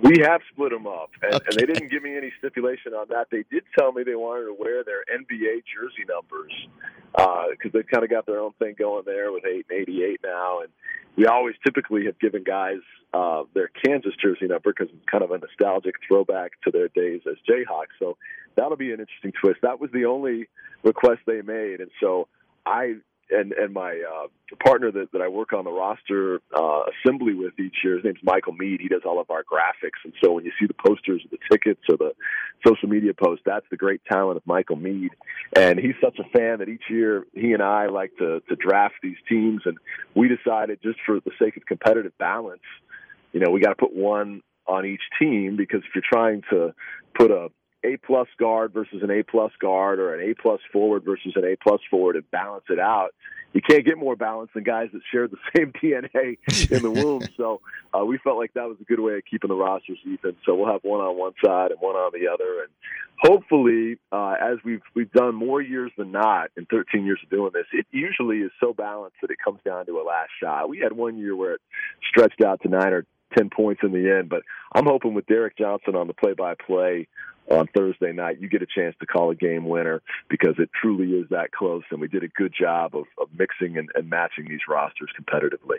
We 0.02 0.20
have 0.22 0.42
split 0.52 0.72
them 0.72 0.86
up, 0.86 1.08
and, 1.22 1.32
and 1.32 1.58
they 1.58 1.64
didn't 1.64 1.90
give 1.90 2.02
me 2.02 2.14
any 2.14 2.30
stipulation 2.38 2.92
on 2.92 3.06
that. 3.08 3.28
They 3.30 3.44
did 3.50 3.64
tell 3.78 3.92
me 3.92 4.02
they 4.02 4.14
wanted 4.14 4.44
to 4.44 4.54
wear 4.58 4.84
their 4.84 5.04
NBA 5.10 5.64
jersey 5.64 6.04
numbers 6.06 6.52
because 7.50 7.72
they've 7.72 7.86
kind 7.86 8.04
of 8.04 8.10
got 8.10 8.26
their 8.26 8.40
own 8.40 8.52
thing 8.58 8.74
going 8.78 9.04
there 9.06 9.32
with 9.32 9.44
eight 9.46 9.64
and 9.70 9.80
eighty-eight 9.80 10.20
now. 10.22 10.60
And 10.60 10.68
we 11.16 11.24
always 11.24 11.54
typically 11.64 12.04
have 12.04 12.18
given 12.18 12.44
guys 12.44 12.80
uh, 13.14 13.44
their 13.54 13.70
Kansas 13.86 14.12
jersey 14.22 14.48
number 14.48 14.74
because 14.76 14.94
it's 14.94 15.08
kind 15.10 15.24
of 15.24 15.30
a 15.30 15.38
nostalgic 15.38 15.94
throwback 16.06 16.60
to 16.64 16.70
their 16.70 16.88
days 16.88 17.22
as 17.26 17.36
Jayhawks. 17.48 17.96
So 17.98 18.18
that'll 18.54 18.76
be 18.76 18.92
an 18.92 19.00
interesting 19.00 19.32
twist. 19.40 19.60
That 19.62 19.80
was 19.80 19.90
the 19.92 20.04
only 20.04 20.48
request 20.82 21.20
they 21.26 21.40
made, 21.40 21.80
and 21.80 21.90
so 22.02 22.28
I 22.66 22.96
and 23.30 23.52
and 23.52 23.72
my 23.72 24.00
uh, 24.00 24.26
partner 24.62 24.90
that, 24.92 25.12
that 25.12 25.20
I 25.20 25.28
work 25.28 25.52
on 25.52 25.64
the 25.64 25.70
roster 25.70 26.40
uh, 26.56 26.82
assembly 27.04 27.34
with 27.34 27.58
each 27.58 27.76
year, 27.84 27.96
his 27.96 28.04
name's 28.04 28.22
Michael 28.22 28.52
Mead. 28.52 28.80
He 28.80 28.88
does 28.88 29.02
all 29.04 29.20
of 29.20 29.30
our 29.30 29.42
graphics, 29.42 30.04
and 30.04 30.12
so 30.22 30.32
when 30.32 30.44
you 30.44 30.52
see 30.58 30.66
the 30.66 30.74
posters, 30.74 31.22
the 31.30 31.38
tickets, 31.50 31.80
or 31.88 31.96
the 31.96 32.12
social 32.66 32.88
media 32.88 33.12
posts, 33.14 33.42
that's 33.44 33.66
the 33.70 33.76
great 33.76 34.00
talent 34.10 34.36
of 34.36 34.46
Michael 34.46 34.76
Mead. 34.76 35.10
And 35.54 35.78
he's 35.78 35.94
such 36.02 36.18
a 36.18 36.28
fan 36.36 36.58
that 36.58 36.68
each 36.68 36.84
year 36.88 37.24
he 37.34 37.52
and 37.52 37.62
I 37.62 37.86
like 37.86 38.16
to 38.18 38.40
to 38.48 38.56
draft 38.56 38.94
these 39.02 39.18
teams, 39.28 39.62
and 39.64 39.76
we 40.14 40.28
decided 40.28 40.78
just 40.82 40.98
for 41.04 41.20
the 41.20 41.32
sake 41.38 41.56
of 41.56 41.66
competitive 41.66 42.16
balance, 42.18 42.62
you 43.32 43.40
know, 43.40 43.50
we 43.50 43.60
got 43.60 43.70
to 43.70 43.76
put 43.76 43.94
one 43.94 44.42
on 44.66 44.84
each 44.84 45.02
team 45.18 45.56
because 45.56 45.80
if 45.80 45.94
you're 45.94 46.02
trying 46.08 46.42
to 46.50 46.74
put 47.14 47.30
a 47.30 47.48
a 47.86 47.96
plus 47.98 48.28
guard 48.38 48.72
versus 48.72 49.02
an 49.02 49.10
A 49.10 49.22
plus 49.22 49.52
guard 49.60 49.98
or 49.98 50.14
an 50.14 50.30
A 50.30 50.34
plus 50.34 50.60
forward 50.72 51.04
versus 51.04 51.32
an 51.36 51.44
A 51.44 51.56
plus 51.56 51.80
forward 51.90 52.16
and 52.16 52.30
balance 52.30 52.64
it 52.68 52.80
out. 52.80 53.14
You 53.52 53.62
can't 53.62 53.86
get 53.86 53.96
more 53.96 54.16
balance 54.16 54.50
than 54.54 54.64
guys 54.64 54.88
that 54.92 55.00
share 55.10 55.28
the 55.28 55.36
same 55.56 55.72
DNA 55.72 56.36
in 56.70 56.82
the 56.82 56.90
womb. 56.90 57.22
so 57.36 57.60
uh, 57.94 58.04
we 58.04 58.18
felt 58.18 58.36
like 58.36 58.52
that 58.54 58.68
was 58.68 58.76
a 58.80 58.84
good 58.84 59.00
way 59.00 59.14
of 59.14 59.22
keeping 59.30 59.48
the 59.48 59.54
rosters 59.54 59.98
even. 60.04 60.36
So 60.44 60.54
we'll 60.54 60.72
have 60.72 60.82
one 60.82 61.00
on 61.00 61.16
one 61.16 61.32
side 61.44 61.70
and 61.70 61.80
one 61.80 61.94
on 61.94 62.12
the 62.12 62.28
other, 62.28 62.62
and 62.62 62.70
hopefully, 63.18 63.98
uh, 64.12 64.34
as 64.40 64.58
we've 64.64 64.82
we've 64.94 65.12
done 65.12 65.34
more 65.34 65.62
years 65.62 65.92
than 65.96 66.12
not 66.12 66.50
in 66.56 66.66
13 66.66 67.06
years 67.06 67.20
of 67.22 67.30
doing 67.30 67.52
this, 67.54 67.66
it 67.72 67.86
usually 67.92 68.38
is 68.38 68.50
so 68.60 68.74
balanced 68.74 69.16
that 69.22 69.30
it 69.30 69.38
comes 69.42 69.60
down 69.64 69.86
to 69.86 70.00
a 70.00 70.04
last 70.04 70.30
shot. 70.42 70.68
We 70.68 70.80
had 70.80 70.92
one 70.92 71.16
year 71.16 71.34
where 71.34 71.54
it 71.54 71.60
stretched 72.10 72.42
out 72.42 72.60
to 72.62 72.68
nine 72.68 72.92
or 72.92 73.06
10 73.36 73.50
points 73.50 73.82
in 73.82 73.92
the 73.92 74.18
end. 74.18 74.28
But 74.28 74.42
I'm 74.74 74.84
hoping 74.84 75.14
with 75.14 75.26
Derek 75.26 75.56
Johnson 75.56 75.96
on 75.96 76.06
the 76.06 76.14
play 76.14 76.34
by 76.34 76.54
play 76.54 77.08
on 77.50 77.68
Thursday 77.74 78.12
night, 78.12 78.40
you 78.40 78.48
get 78.48 78.62
a 78.62 78.66
chance 78.66 78.94
to 79.00 79.06
call 79.06 79.30
a 79.30 79.34
game 79.34 79.68
winner 79.68 80.02
because 80.28 80.54
it 80.58 80.70
truly 80.80 81.12
is 81.12 81.26
that 81.30 81.52
close. 81.52 81.82
And 81.90 82.00
we 82.00 82.08
did 82.08 82.24
a 82.24 82.28
good 82.28 82.52
job 82.58 82.96
of, 82.96 83.04
of 83.18 83.28
mixing 83.38 83.78
and, 83.78 83.88
and 83.94 84.08
matching 84.10 84.46
these 84.48 84.60
rosters 84.68 85.10
competitively. 85.18 85.78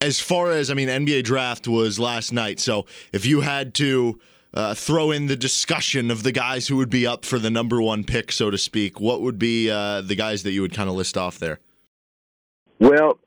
As 0.00 0.20
far 0.20 0.50
as, 0.50 0.70
I 0.70 0.74
mean, 0.74 0.88
NBA 0.88 1.24
draft 1.24 1.66
was 1.66 1.98
last 1.98 2.32
night. 2.32 2.60
So 2.60 2.86
if 3.12 3.24
you 3.24 3.40
had 3.40 3.74
to 3.74 4.20
uh, 4.52 4.74
throw 4.74 5.10
in 5.10 5.26
the 5.26 5.36
discussion 5.36 6.10
of 6.10 6.22
the 6.22 6.32
guys 6.32 6.68
who 6.68 6.76
would 6.76 6.90
be 6.90 7.06
up 7.06 7.24
for 7.24 7.38
the 7.38 7.50
number 7.50 7.80
one 7.80 8.04
pick, 8.04 8.30
so 8.30 8.50
to 8.50 8.58
speak, 8.58 9.00
what 9.00 9.22
would 9.22 9.38
be 9.38 9.70
uh, 9.70 10.02
the 10.02 10.14
guys 10.14 10.42
that 10.42 10.52
you 10.52 10.62
would 10.62 10.74
kind 10.74 10.88
of 10.88 10.94
list 10.94 11.16
off 11.16 11.38
there? 11.38 11.58
Well, 12.78 13.18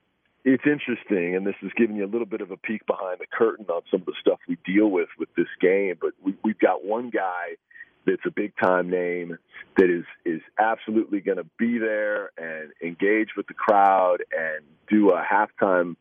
it's 0.50 0.64
interesting, 0.66 1.36
and 1.36 1.46
this 1.46 1.56
is 1.62 1.72
giving 1.76 1.98
you 1.98 2.06
a 2.06 2.08
little 2.08 2.26
bit 2.26 2.40
of 2.40 2.52
a 2.52 2.58
peek 2.58 2.86
behind 2.86 3.20
the 3.20 3.26
curtain 3.30 3.66
on 3.68 3.82
some 3.92 4.00
of 4.00 4.06
the 4.06 4.14
stuff 4.22 4.40
we 4.48 4.58
deal 4.66 4.88
with 4.88 5.10
with 5.20 5.28
this 5.36 5.50
game. 5.60 5.96
But 6.00 6.12
we, 6.24 6.36
we've 6.42 6.58
got 6.58 6.86
one 6.86 7.10
guy 7.10 7.58
that's 8.06 8.22
a 8.26 8.32
big 8.32 8.54
time 8.56 8.90
name 8.90 9.38
that 9.76 9.90
is 9.90 10.06
is 10.26 10.40
absolutely 10.58 11.20
going 11.20 11.38
to 11.38 11.46
be 11.60 11.80
there 11.80 12.32
and 12.38 12.72
engage 12.82 13.36
with 13.36 13.48
the 13.48 13.54
crowd 13.54 14.24
and 14.32 14.64
do 14.90 15.10
a 15.10 15.22
halftime 15.22 15.98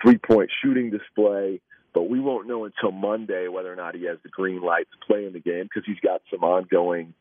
three 0.00 0.18
point 0.18 0.48
shooting 0.62 0.90
display. 0.90 1.60
But 1.92 2.08
we 2.08 2.20
won't 2.20 2.46
know 2.46 2.66
until 2.66 2.92
Monday 2.92 3.48
whether 3.48 3.72
or 3.72 3.76
not 3.76 3.96
he 3.96 4.04
has 4.04 4.18
the 4.22 4.28
green 4.28 4.62
light 4.62 4.86
to 4.92 5.06
play 5.08 5.26
in 5.26 5.32
the 5.32 5.40
game 5.40 5.64
because 5.64 5.82
he's 5.84 5.98
got 5.98 6.22
some 6.30 6.44
ongoing 6.44 7.14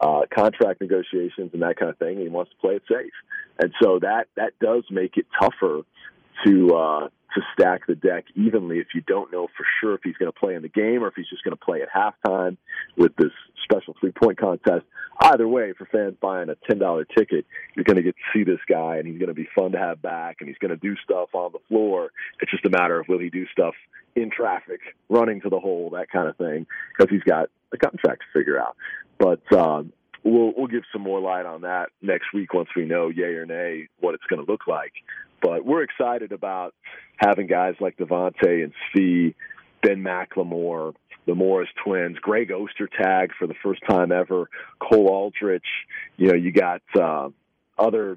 uh, 0.00 0.22
contract 0.36 0.80
negotiations 0.80 1.50
and 1.52 1.62
that 1.62 1.76
kind 1.76 1.90
of 1.90 1.98
thing. 1.98 2.14
And 2.14 2.22
he 2.22 2.28
wants 2.28 2.50
to 2.50 2.56
play 2.56 2.74
it 2.74 2.82
safe, 2.88 3.12
and 3.60 3.72
so 3.80 4.00
that 4.00 4.26
that 4.34 4.58
does 4.58 4.82
make 4.90 5.16
it 5.16 5.26
tougher 5.40 5.82
to 6.46 6.74
uh, 6.74 7.08
to 7.34 7.40
stack 7.52 7.86
the 7.86 7.94
deck 7.94 8.24
evenly 8.34 8.78
if 8.78 8.88
you 8.94 9.00
don't 9.00 9.32
know 9.32 9.48
for 9.56 9.66
sure 9.80 9.94
if 9.94 10.00
he's 10.04 10.16
going 10.16 10.30
to 10.30 10.38
play 10.38 10.54
in 10.54 10.62
the 10.62 10.68
game 10.68 11.02
or 11.02 11.08
if 11.08 11.14
he's 11.14 11.28
just 11.28 11.42
going 11.42 11.56
to 11.56 11.64
play 11.64 11.82
at 11.82 11.88
halftime 11.90 12.56
with 12.96 13.14
this 13.16 13.32
special 13.62 13.94
three 14.00 14.12
point 14.12 14.38
contest. 14.38 14.84
Either 15.20 15.46
way, 15.46 15.72
for 15.76 15.86
fans 15.86 16.16
buying 16.20 16.48
a 16.48 16.56
ten 16.68 16.78
dollar 16.78 17.04
ticket, 17.04 17.46
you're 17.74 17.84
going 17.84 17.96
to 17.96 18.02
get 18.02 18.14
to 18.16 18.38
see 18.38 18.44
this 18.44 18.60
guy, 18.68 18.96
and 18.96 19.06
he's 19.06 19.18
going 19.18 19.28
to 19.28 19.34
be 19.34 19.48
fun 19.54 19.72
to 19.72 19.78
have 19.78 20.02
back, 20.02 20.36
and 20.40 20.48
he's 20.48 20.58
going 20.58 20.70
to 20.70 20.76
do 20.76 20.96
stuff 21.04 21.28
on 21.34 21.52
the 21.52 21.60
floor. 21.68 22.10
It's 22.40 22.50
just 22.50 22.64
a 22.64 22.70
matter 22.70 22.98
of 22.98 23.08
will 23.08 23.20
he 23.20 23.30
do 23.30 23.46
stuff 23.52 23.74
in 24.16 24.30
traffic, 24.30 24.80
running 25.08 25.40
to 25.42 25.48
the 25.48 25.58
hole, 25.58 25.90
that 25.90 26.10
kind 26.10 26.28
of 26.28 26.36
thing, 26.36 26.66
because 26.96 27.10
he's 27.10 27.22
got 27.22 27.48
the 27.70 27.78
contract 27.78 28.22
to 28.22 28.38
figure 28.38 28.60
out. 28.60 28.76
But 29.18 29.52
um, 29.56 29.92
we'll 30.24 30.52
we'll 30.56 30.66
give 30.66 30.82
some 30.92 31.02
more 31.02 31.20
light 31.20 31.46
on 31.46 31.62
that 31.62 31.90
next 32.02 32.32
week 32.32 32.52
once 32.54 32.68
we 32.74 32.84
know 32.84 33.08
yay 33.08 33.34
or 33.34 33.46
nay 33.46 33.88
what 34.00 34.14
it's 34.14 34.24
going 34.28 34.44
to 34.44 34.50
look 34.50 34.66
like. 34.66 34.92
But 35.42 35.64
we're 35.64 35.82
excited 35.82 36.32
about 36.32 36.74
having 37.16 37.46
guys 37.46 37.74
like 37.80 37.96
Devontae 37.98 38.64
and 38.64 38.72
Svi, 38.96 39.34
Ben 39.82 40.02
McLemore, 40.02 40.94
the 41.26 41.34
Morris 41.34 41.68
twins, 41.84 42.18
Greg 42.18 42.50
Ostertag 42.50 43.28
for 43.38 43.46
the 43.46 43.54
first 43.62 43.82
time 43.88 44.10
ever, 44.10 44.48
Cole 44.80 45.08
Aldrich. 45.08 45.66
You 46.16 46.28
know, 46.28 46.34
you 46.34 46.52
got 46.52 46.82
uh, 46.98 47.28
other 47.78 48.16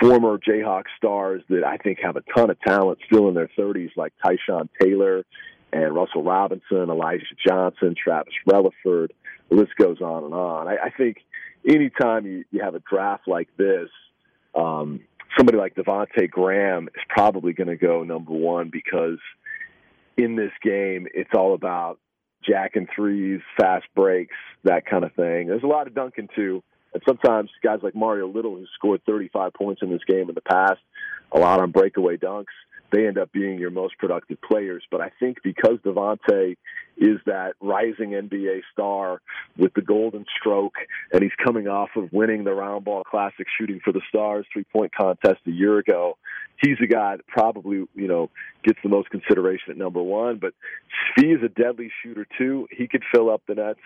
former 0.00 0.38
Jayhawk 0.38 0.84
stars 0.96 1.42
that 1.48 1.64
I 1.64 1.78
think 1.78 1.98
have 2.02 2.16
a 2.16 2.22
ton 2.34 2.50
of 2.50 2.60
talent 2.60 2.98
still 3.06 3.28
in 3.28 3.34
their 3.34 3.50
30s, 3.58 3.90
like 3.96 4.12
Tyshawn 4.24 4.68
Taylor 4.80 5.24
and 5.72 5.94
Russell 5.94 6.22
Robinson, 6.22 6.90
Elijah 6.90 7.24
Johnson, 7.46 7.94
Travis 8.02 8.34
Releford. 8.48 9.08
The 9.48 9.56
list 9.56 9.72
goes 9.78 10.00
on 10.00 10.24
and 10.24 10.34
on. 10.34 10.68
I, 10.68 10.76
I 10.86 10.90
think 10.90 11.18
anytime 11.66 12.26
you, 12.26 12.44
you 12.50 12.62
have 12.62 12.74
a 12.74 12.80
draft 12.80 13.28
like 13.28 13.48
this, 13.56 13.88
um, 14.54 15.00
somebody 15.36 15.58
like 15.58 15.74
Devonte 15.74 16.30
Graham 16.30 16.88
is 16.88 17.02
probably 17.08 17.52
going 17.52 17.68
to 17.68 17.76
go 17.76 18.02
number 18.02 18.32
one 18.32 18.70
because 18.72 19.18
in 20.16 20.36
this 20.36 20.52
game, 20.62 21.06
it's 21.14 21.30
all 21.36 21.54
about 21.54 21.98
jack 22.46 22.76
and 22.76 22.88
threes, 22.94 23.40
fast 23.58 23.86
breaks, 23.94 24.34
that 24.64 24.86
kind 24.86 25.04
of 25.04 25.12
thing. 25.14 25.48
There's 25.48 25.62
a 25.62 25.68
lot 25.68 25.86
of 25.86 25.94
dunking 25.94 26.28
too. 26.34 26.62
And 26.94 27.02
sometimes 27.06 27.50
guys 27.62 27.80
like 27.82 27.94
Mario 27.94 28.28
Little, 28.28 28.56
who 28.56 28.64
scored 28.74 29.02
35 29.06 29.52
points 29.54 29.82
in 29.82 29.90
this 29.90 30.04
game 30.06 30.28
in 30.28 30.34
the 30.34 30.40
past, 30.40 30.80
a 31.32 31.38
lot 31.38 31.60
on 31.60 31.70
breakaway 31.70 32.16
dunks, 32.16 32.46
they 32.92 33.06
end 33.06 33.18
up 33.18 33.32
being 33.32 33.58
your 33.58 33.70
most 33.70 33.98
productive 33.98 34.38
players. 34.40 34.82
But 34.90 35.00
I 35.00 35.10
think 35.18 35.38
because 35.42 35.78
Devonte 35.84 36.56
is 36.96 37.18
that 37.26 37.54
rising 37.60 38.10
NBA 38.10 38.60
star 38.72 39.20
with 39.58 39.74
the 39.74 39.82
golden 39.82 40.24
stroke, 40.38 40.74
and 41.12 41.22
he's 41.22 41.32
coming 41.44 41.68
off 41.68 41.90
of 41.96 42.12
winning 42.12 42.44
the 42.44 42.54
Round 42.54 42.84
Ball 42.84 43.02
Classic 43.04 43.46
shooting 43.58 43.80
for 43.84 43.92
the 43.92 44.00
Stars 44.08 44.46
three 44.52 44.64
point 44.64 44.94
contest 44.94 45.40
a 45.46 45.50
year 45.50 45.78
ago. 45.78 46.16
He's 46.62 46.78
a 46.82 46.86
guy 46.86 47.16
that 47.16 47.26
probably, 47.26 47.86
you 47.94 48.08
know, 48.08 48.30
gets 48.64 48.78
the 48.82 48.88
most 48.88 49.10
consideration 49.10 49.70
at 49.70 49.76
number 49.76 50.02
one. 50.02 50.38
But 50.38 50.54
Svi 51.18 51.36
is 51.36 51.42
a 51.42 51.48
deadly 51.48 51.90
shooter 52.02 52.26
too. 52.38 52.66
He 52.70 52.88
could 52.88 53.02
fill 53.14 53.30
up 53.30 53.42
the 53.46 53.56
nets, 53.56 53.80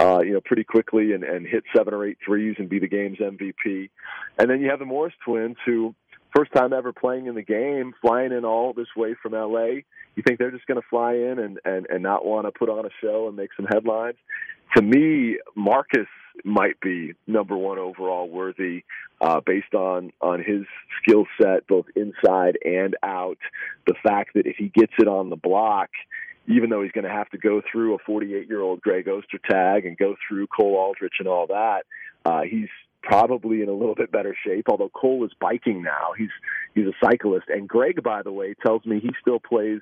uh, 0.00 0.20
you 0.20 0.32
know, 0.32 0.40
pretty 0.40 0.64
quickly 0.64 1.12
and, 1.12 1.22
and 1.22 1.46
hit 1.46 1.64
seven 1.76 1.92
or 1.92 2.06
eight 2.06 2.18
threes 2.24 2.56
and 2.58 2.68
be 2.68 2.78
the 2.78 2.88
game's 2.88 3.18
MVP. 3.18 3.90
And 4.38 4.48
then 4.48 4.60
you 4.60 4.70
have 4.70 4.78
the 4.78 4.86
Morris 4.86 5.14
twins 5.24 5.56
who 5.66 5.94
first 6.34 6.52
time 6.52 6.72
ever 6.72 6.92
playing 6.92 7.26
in 7.26 7.34
the 7.34 7.42
game, 7.42 7.92
flying 8.00 8.32
in 8.32 8.44
all 8.44 8.72
this 8.72 8.88
way 8.96 9.14
from 9.22 9.32
LA. 9.32 9.82
You 10.16 10.22
think 10.26 10.38
they're 10.38 10.50
just 10.50 10.66
going 10.66 10.80
to 10.80 10.86
fly 10.88 11.14
in 11.14 11.38
and 11.38 11.58
and 11.64 11.86
and 11.88 12.02
not 12.02 12.24
want 12.24 12.46
to 12.46 12.52
put 12.52 12.68
on 12.68 12.84
a 12.84 12.90
show 13.00 13.28
and 13.28 13.36
make 13.36 13.50
some 13.56 13.66
headlines? 13.66 14.16
To 14.76 14.82
me, 14.82 15.38
Marcus 15.54 16.08
might 16.44 16.80
be 16.80 17.14
number 17.26 17.56
one 17.56 17.78
overall 17.78 18.28
worthy 18.28 18.84
uh, 19.20 19.40
based 19.44 19.74
on 19.74 20.12
on 20.20 20.42
his 20.42 20.64
skill 21.02 21.26
set 21.40 21.66
both 21.66 21.86
inside 21.94 22.58
and 22.64 22.96
out. 23.02 23.38
The 23.86 23.94
fact 24.02 24.34
that 24.34 24.46
if 24.46 24.56
he 24.56 24.68
gets 24.68 24.92
it 24.98 25.06
on 25.06 25.30
the 25.30 25.36
block, 25.36 25.90
even 26.48 26.70
though 26.70 26.82
he's 26.82 26.92
going 26.92 27.04
to 27.04 27.10
have 27.10 27.30
to 27.30 27.38
go 27.38 27.62
through 27.70 27.94
a 27.94 27.98
48 27.98 28.48
year 28.48 28.60
old 28.60 28.80
Greg 28.80 29.08
Oster 29.08 29.38
tag 29.48 29.86
and 29.86 29.96
go 29.96 30.16
through 30.26 30.46
Cole 30.48 30.76
Aldrich 30.76 31.14
and 31.18 31.28
all 31.28 31.46
that, 31.48 31.82
uh, 32.24 32.42
he's 32.42 32.68
probably 33.04 33.62
in 33.62 33.68
a 33.68 33.72
little 33.72 33.94
bit 33.94 34.10
better 34.10 34.34
shape. 34.44 34.66
Although 34.68 34.88
Cole 34.88 35.24
is 35.24 35.32
biking 35.40 35.82
now, 35.82 36.12
he's 36.16 36.30
he's 36.74 36.86
a 36.86 36.92
cyclist. 37.02 37.48
And 37.48 37.68
Greg, 37.68 38.02
by 38.02 38.22
the 38.22 38.32
way, 38.32 38.54
tells 38.64 38.84
me 38.84 39.00
he 39.00 39.10
still 39.20 39.38
plays 39.38 39.80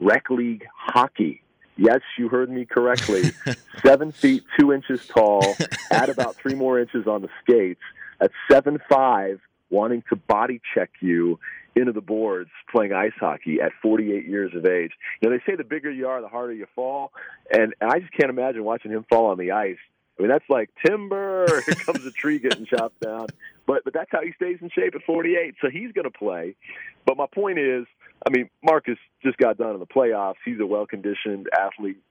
rec 0.00 0.30
league 0.30 0.64
hockey. 0.74 1.42
Yes, 1.76 2.00
you 2.18 2.28
heard 2.28 2.50
me 2.50 2.64
correctly. 2.64 3.32
seven 3.82 4.12
feet 4.12 4.44
two 4.58 4.72
inches 4.72 5.06
tall, 5.06 5.56
add 5.90 6.08
about 6.08 6.36
three 6.36 6.54
more 6.54 6.78
inches 6.78 7.06
on 7.06 7.22
the 7.22 7.28
skates. 7.42 7.80
At 8.20 8.30
seven 8.50 8.78
five, 8.88 9.40
wanting 9.70 10.02
to 10.10 10.16
body 10.16 10.60
check 10.74 10.90
you 11.00 11.38
into 11.76 11.92
the 11.92 12.00
boards 12.00 12.50
playing 12.70 12.92
ice 12.92 13.12
hockey 13.18 13.60
at 13.60 13.70
48 13.80 14.26
years 14.26 14.52
of 14.56 14.66
age. 14.66 14.90
You 15.20 15.30
know, 15.30 15.36
they 15.36 15.50
say 15.50 15.56
the 15.56 15.64
bigger 15.64 15.90
you 15.90 16.08
are, 16.08 16.20
the 16.20 16.28
harder 16.28 16.52
you 16.52 16.66
fall, 16.74 17.12
and, 17.50 17.74
and 17.80 17.90
I 17.90 18.00
just 18.00 18.12
can't 18.12 18.28
imagine 18.28 18.64
watching 18.64 18.90
him 18.90 19.06
fall 19.08 19.26
on 19.26 19.38
the 19.38 19.52
ice 19.52 19.78
I 20.20 20.22
mean, 20.22 20.30
that's 20.30 20.48
like 20.50 20.68
timber. 20.84 21.46
Here 21.66 21.74
comes 21.76 22.04
a 22.04 22.10
tree 22.10 22.38
getting 22.38 22.66
chopped 22.66 23.00
down. 23.00 23.28
But 23.66 23.84
but 23.84 23.94
that's 23.94 24.10
how 24.12 24.20
he 24.22 24.32
stays 24.32 24.58
in 24.60 24.68
shape 24.68 24.94
at 24.94 25.02
48. 25.04 25.54
So 25.62 25.70
he's 25.70 25.92
going 25.92 26.04
to 26.04 26.10
play. 26.10 26.56
But 27.06 27.16
my 27.16 27.24
point 27.26 27.58
is, 27.58 27.86
I 28.26 28.30
mean, 28.30 28.50
Marcus 28.62 28.98
just 29.22 29.38
got 29.38 29.56
done 29.56 29.72
in 29.72 29.80
the 29.80 29.86
playoffs. 29.86 30.34
He's 30.44 30.60
a 30.60 30.66
well 30.66 30.84
conditioned 30.84 31.48
athlete, 31.58 32.02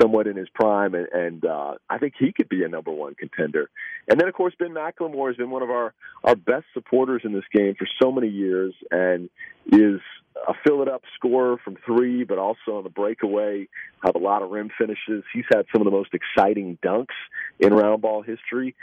somewhat 0.00 0.28
in 0.28 0.36
his 0.36 0.48
prime, 0.54 0.94
and, 0.94 1.08
and 1.12 1.44
uh, 1.44 1.74
I 1.90 1.98
think 1.98 2.14
he 2.16 2.32
could 2.32 2.48
be 2.48 2.62
a 2.62 2.68
number 2.68 2.92
one 2.92 3.16
contender. 3.16 3.68
And 4.06 4.20
then, 4.20 4.28
of 4.28 4.34
course, 4.34 4.54
Ben 4.56 4.70
McLemore 4.70 5.30
has 5.30 5.36
been 5.36 5.50
one 5.50 5.64
of 5.64 5.70
our 5.70 5.92
our 6.22 6.36
best 6.36 6.66
supporters 6.72 7.22
in 7.24 7.32
this 7.32 7.44
game 7.52 7.74
for 7.76 7.88
so 8.00 8.12
many 8.12 8.28
years, 8.28 8.74
and 8.92 9.28
is 9.72 10.00
a 10.48 10.54
fill 10.66 10.82
it 10.82 10.88
up 10.88 11.02
scorer 11.14 11.56
from 11.64 11.76
three, 11.84 12.24
but 12.24 12.38
also 12.38 12.76
on 12.76 12.84
the 12.84 12.90
breakaway, 12.90 13.68
have 14.04 14.14
a 14.14 14.18
lot 14.18 14.42
of 14.42 14.50
rim 14.50 14.70
finishes. 14.78 15.24
He's 15.32 15.44
had 15.50 15.66
some 15.72 15.80
of 15.80 15.84
the 15.84 15.90
most 15.90 16.10
exciting 16.14 16.78
dunks 16.84 17.14
in 17.58 17.72
round 17.72 18.02
ball 18.02 18.22
history. 18.22 18.74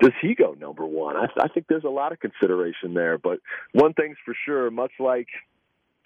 Does 0.00 0.12
he 0.22 0.34
go 0.34 0.54
number 0.58 0.86
one? 0.86 1.16
I, 1.16 1.26
I 1.40 1.48
think 1.48 1.66
there's 1.68 1.84
a 1.84 1.88
lot 1.88 2.12
of 2.12 2.20
consideration 2.20 2.94
there. 2.94 3.18
But 3.18 3.40
one 3.72 3.94
thing's 3.94 4.16
for 4.24 4.34
sure, 4.46 4.70
much 4.70 4.92
like 5.00 5.26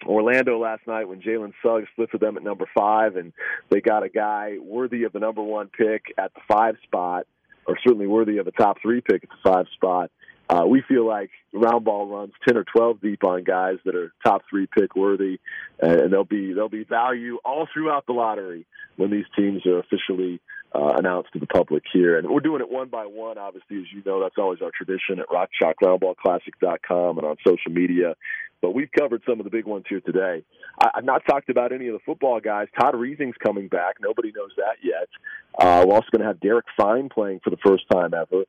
Orlando 0.05 0.59
last 0.59 0.87
night 0.87 1.07
when 1.07 1.21
Jalen 1.21 1.53
Suggs 1.61 1.87
lifted 1.97 2.21
them 2.21 2.37
at 2.37 2.43
number 2.43 2.65
five, 2.75 3.15
and 3.15 3.33
they 3.69 3.81
got 3.81 4.03
a 4.03 4.09
guy 4.09 4.57
worthy 4.61 5.03
of 5.03 5.13
the 5.13 5.19
number 5.19 5.43
one 5.43 5.67
pick 5.67 6.05
at 6.17 6.33
the 6.33 6.41
five 6.47 6.75
spot, 6.83 7.27
or 7.67 7.77
certainly 7.85 8.07
worthy 8.07 8.37
of 8.37 8.47
a 8.47 8.51
top 8.51 8.77
three 8.81 9.01
pick 9.01 9.23
at 9.23 9.29
the 9.29 9.49
five 9.51 9.65
spot 9.75 10.11
uh, 10.49 10.65
we 10.67 10.83
feel 10.87 11.07
like 11.07 11.29
round 11.53 11.85
ball 11.85 12.07
runs 12.07 12.33
10 12.47 12.57
or 12.57 12.63
12 12.63 13.01
deep 13.01 13.23
on 13.23 13.43
guys 13.43 13.77
that 13.85 13.95
are 13.95 14.11
top 14.25 14.43
three 14.49 14.67
pick 14.67 14.95
worthy, 14.95 15.39
and 15.79 16.11
there'll 16.11 16.25
be 16.25 16.53
there'll 16.53 16.69
be 16.69 16.83
value 16.83 17.37
all 17.45 17.67
throughout 17.73 18.05
the 18.05 18.13
lottery 18.13 18.65
when 18.97 19.09
these 19.09 19.25
teams 19.35 19.65
are 19.65 19.79
officially 19.79 20.39
uh, 20.75 20.93
announced 20.97 21.31
to 21.33 21.39
the 21.39 21.47
public 21.47 21.83
here. 21.91 22.17
And 22.17 22.29
we're 22.29 22.39
doing 22.39 22.61
it 22.61 22.69
one 22.69 22.89
by 22.89 23.05
one. 23.05 23.37
Obviously, 23.37 23.77
as 23.77 23.85
you 23.93 24.01
know, 24.05 24.21
that's 24.21 24.37
always 24.37 24.61
our 24.61 24.71
tradition 24.75 25.19
at 25.19 25.27
RockChalkRoundBallClassic.com 25.29 27.17
and 27.17 27.27
on 27.27 27.37
social 27.45 27.71
media. 27.71 28.15
But 28.61 28.73
we've 28.73 28.91
covered 28.97 29.21
some 29.27 29.39
of 29.39 29.43
the 29.43 29.49
big 29.49 29.65
ones 29.65 29.85
here 29.89 29.99
today. 29.99 30.43
I, 30.81 30.91
I've 30.95 31.03
not 31.03 31.23
talked 31.27 31.49
about 31.49 31.73
any 31.73 31.87
of 31.87 31.93
the 31.93 31.99
football 32.05 32.39
guys. 32.39 32.67
Todd 32.79 32.95
Reesing's 32.95 33.35
coming 33.43 33.67
back. 33.67 33.95
Nobody 34.01 34.31
knows 34.35 34.51
that 34.57 34.77
yet. 34.81 35.09
Uh, 35.57 35.85
we're 35.85 35.95
also 35.95 36.07
going 36.11 36.21
to 36.21 36.27
have 36.27 36.39
Derek 36.39 36.65
Fine 36.77 37.09
playing 37.09 37.41
for 37.43 37.49
the 37.49 37.57
first 37.57 37.83
time 37.91 38.13
ever. 38.13 38.45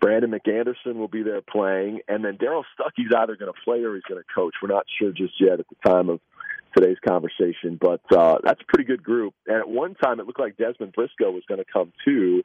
Brandon 0.00 0.30
McAnderson 0.30 0.96
will 0.96 1.08
be 1.08 1.22
there 1.22 1.40
playing, 1.40 2.00
and 2.08 2.24
then 2.24 2.36
Darrell 2.36 2.64
Stuckey's 2.78 3.12
either 3.16 3.36
going 3.36 3.52
to 3.52 3.60
play 3.64 3.82
or 3.82 3.94
he's 3.94 4.04
going 4.04 4.20
to 4.20 4.34
coach. 4.34 4.54
We're 4.62 4.68
not 4.68 4.86
sure 4.98 5.10
just 5.12 5.34
yet 5.40 5.60
at 5.60 5.66
the 5.68 5.88
time 5.88 6.10
of 6.10 6.20
today's 6.76 6.98
conversation, 7.06 7.78
but 7.80 8.00
uh, 8.14 8.38
that's 8.44 8.60
a 8.60 8.64
pretty 8.66 8.84
good 8.84 9.02
group. 9.02 9.34
And 9.46 9.56
at 9.56 9.68
one 9.68 9.94
time, 9.94 10.20
it 10.20 10.26
looked 10.26 10.40
like 10.40 10.56
Dezmon 10.56 10.92
Briscoe 10.92 11.30
was 11.30 11.42
going 11.48 11.58
to 11.58 11.72
come 11.72 11.92
too. 12.04 12.42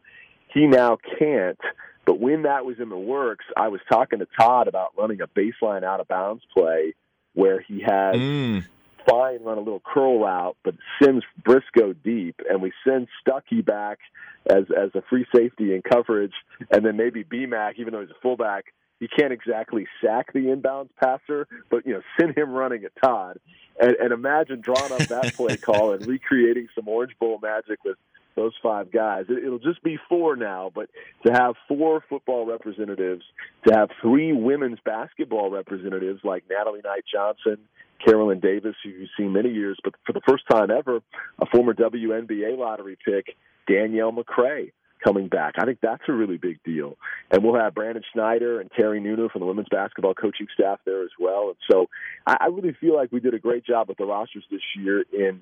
He 0.53 0.67
now 0.67 0.97
can't. 1.19 1.59
But 2.05 2.19
when 2.19 2.43
that 2.43 2.65
was 2.65 2.77
in 2.79 2.89
the 2.89 2.97
works, 2.97 3.45
I 3.55 3.67
was 3.67 3.79
talking 3.91 4.19
to 4.19 4.27
Todd 4.39 4.67
about 4.67 4.93
running 4.97 5.19
a 5.21 5.27
baseline 5.27 5.83
out 5.83 5.99
of 5.99 6.07
bounds 6.07 6.43
play 6.55 6.93
where 7.33 7.61
he 7.61 7.79
had 7.79 8.15
mm. 8.15 8.65
Fine 9.09 9.43
run 9.43 9.57
a 9.57 9.61
little 9.61 9.81
curl 9.83 10.19
route, 10.19 10.57
but 10.63 10.75
sends 11.01 11.23
Briscoe 11.43 11.93
deep, 11.93 12.39
and 12.49 12.61
we 12.61 12.71
send 12.87 13.07
Stuckey 13.25 13.65
back 13.65 13.99
as 14.47 14.65
as 14.75 14.91
a 14.95 15.01
free 15.09 15.25
safety 15.33 15.73
in 15.73 15.81
coverage, 15.81 16.33
and 16.71 16.85
then 16.85 16.97
maybe 16.97 17.23
BMAC, 17.23 17.73
even 17.77 17.93
though 17.93 18.01
he's 18.01 18.11
a 18.11 18.21
fullback, 18.21 18.65
he 18.99 19.07
can't 19.07 19.33
exactly 19.33 19.87
sack 20.03 20.31
the 20.33 20.41
inbounds 20.41 20.89
passer, 21.01 21.47
but 21.69 21.85
you 21.85 21.93
know, 21.93 22.01
send 22.19 22.37
him 22.37 22.51
running 22.51 22.83
at 22.83 22.91
Todd, 23.03 23.39
and, 23.79 23.95
and 23.95 24.13
imagine 24.13 24.61
drawing 24.61 24.91
up 24.91 25.07
that 25.07 25.33
play 25.33 25.57
call 25.57 25.93
and 25.93 26.05
recreating 26.05 26.67
some 26.75 26.87
Orange 26.87 27.17
Bowl 27.19 27.39
magic 27.41 27.83
with 27.83 27.97
those 28.35 28.53
five 28.61 28.91
guys. 28.91 29.25
It, 29.29 29.43
it'll 29.43 29.59
just 29.59 29.83
be 29.83 29.97
four 30.09 30.35
now, 30.35 30.71
but 30.73 30.89
to 31.25 31.33
have 31.33 31.55
four 31.67 32.03
football 32.09 32.45
representatives, 32.45 33.23
to 33.67 33.73
have 33.73 33.89
three 34.01 34.33
women's 34.33 34.79
basketball 34.83 35.49
representatives 35.49 36.21
like 36.23 36.43
Natalie 36.49 36.81
Knight 36.83 37.03
Johnson 37.11 37.57
Carolyn 38.03 38.39
Davis, 38.39 38.75
who 38.83 38.89
you've 38.89 39.09
seen 39.17 39.33
many 39.33 39.49
years, 39.49 39.77
but 39.83 39.93
for 40.05 40.13
the 40.13 40.21
first 40.27 40.43
time 40.49 40.71
ever, 40.71 41.01
a 41.39 41.45
former 41.45 41.73
WNBA 41.73 42.57
lottery 42.57 42.97
pick, 43.03 43.35
Danielle 43.67 44.11
McCray, 44.11 44.71
coming 45.03 45.27
back. 45.27 45.55
I 45.57 45.65
think 45.65 45.79
that's 45.81 46.03
a 46.07 46.13
really 46.13 46.37
big 46.37 46.61
deal. 46.63 46.97
And 47.31 47.43
we'll 47.43 47.59
have 47.59 47.73
Brandon 47.73 48.03
Schneider 48.13 48.59
and 48.59 48.69
Terry 48.71 48.99
Nooner 48.99 49.31
from 49.31 49.41
the 49.41 49.45
women's 49.45 49.69
basketball 49.69 50.13
coaching 50.13 50.47
staff 50.53 50.79
there 50.85 51.03
as 51.03 51.09
well. 51.19 51.47
And 51.47 51.57
so 51.69 51.87
I, 52.25 52.37
I 52.41 52.45
really 52.47 52.75
feel 52.79 52.95
like 52.95 53.11
we 53.11 53.19
did 53.19 53.33
a 53.33 53.39
great 53.39 53.65
job 53.65 53.87
with 53.89 53.97
the 53.97 54.05
rosters 54.05 54.43
this 54.51 54.61
year 54.77 55.03
in 55.11 55.39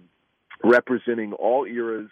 representing 0.63 1.33
all 1.33 1.65
eras, 1.65 2.09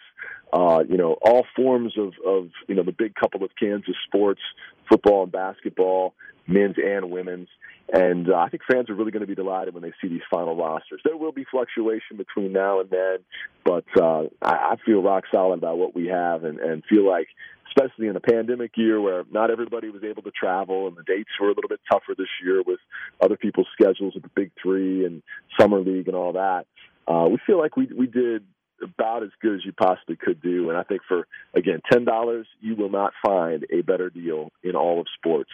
uh, 0.54 0.84
you 0.88 0.98
know, 0.98 1.18
all 1.22 1.46
forms 1.56 1.98
of, 1.98 2.14
of, 2.26 2.50
you 2.68 2.76
know, 2.76 2.84
the 2.84 2.92
big 2.92 3.16
couple 3.16 3.44
of 3.44 3.52
Kansas 3.60 3.96
sports, 4.06 4.42
football 4.90 5.24
and 5.24 5.32
basketball, 5.32 6.14
men's 6.48 6.76
and 6.78 7.12
women's. 7.12 7.50
And 7.92 8.30
uh, 8.30 8.36
I 8.36 8.50
think 8.50 8.64
fans 8.70 8.90
are 8.90 8.96
really 8.96 9.12
going 9.12 9.22
to 9.22 9.28
be 9.28 9.36
delighted 9.36 9.74
when 9.74 9.84
they 9.84 9.94
see 10.02 10.10
these 10.10 10.22
final 10.30 10.58
rosters. 10.58 11.02
There 11.06 11.16
will 11.16 11.32
be 11.32 11.46
fluctuation 11.50 12.18
between 12.18 12.52
now 12.52 12.82
and 12.82 12.90
then, 12.90 13.18
but 13.64 13.86
uh, 13.98 14.24
I, 14.42 14.74
I 14.74 14.76
feel 14.86 15.02
rock 15.02 15.24
solid 15.32 15.60
about 15.60 15.78
what 15.78 15.96
we 15.96 16.08
have 16.08 16.44
and, 16.44 16.60
and 16.60 16.84
feel 16.86 17.08
like, 17.08 17.28
especially 17.70 18.08
in 18.08 18.16
a 18.18 18.20
pandemic 18.20 18.72
year 18.76 19.00
where 19.00 19.24
not 19.32 19.52
everybody 19.52 19.90
was 19.90 20.04
able 20.04 20.22
to 20.24 20.32
travel 20.32 20.88
and 20.88 20.98
the 20.98 21.04
dates 21.04 21.30
were 21.40 21.48
a 21.48 21.54
little 21.54 21.70
bit 21.70 21.80
tougher 21.90 22.14
this 22.18 22.28
year 22.44 22.62
with 22.66 22.80
other 23.22 23.38
people's 23.38 23.68
schedules 23.74 24.14
with 24.14 24.24
the 24.24 24.32
Big 24.36 24.52
Three 24.62 25.06
and 25.06 25.24
Summer 25.60 25.80
League 25.80 26.08
and 26.08 26.16
all 26.16 26.34
that. 26.34 26.66
Uh, 27.08 27.28
we 27.30 27.38
feel 27.46 27.58
like 27.58 27.78
we 27.78 27.88
we 27.98 28.08
did 28.08 28.44
about 28.82 29.24
as 29.24 29.30
good 29.42 29.56
as 29.56 29.66
you 29.66 29.72
possibly 29.74 30.16
could 30.16 30.42
do. 30.42 30.70
And 30.70 30.78
I 30.78 30.84
think 30.84 31.02
for 31.08 31.28
again 31.56 31.82
ten 31.92 32.06
dollars, 32.06 32.48
you 32.62 32.76
will 32.76 32.92
not 32.92 33.14
find 33.26 33.66
a 33.72 33.82
better 33.82 34.10
deal 34.10 34.52
in 34.64 34.76
all 34.76 35.00
of 35.00 35.08
sports. 35.18 35.50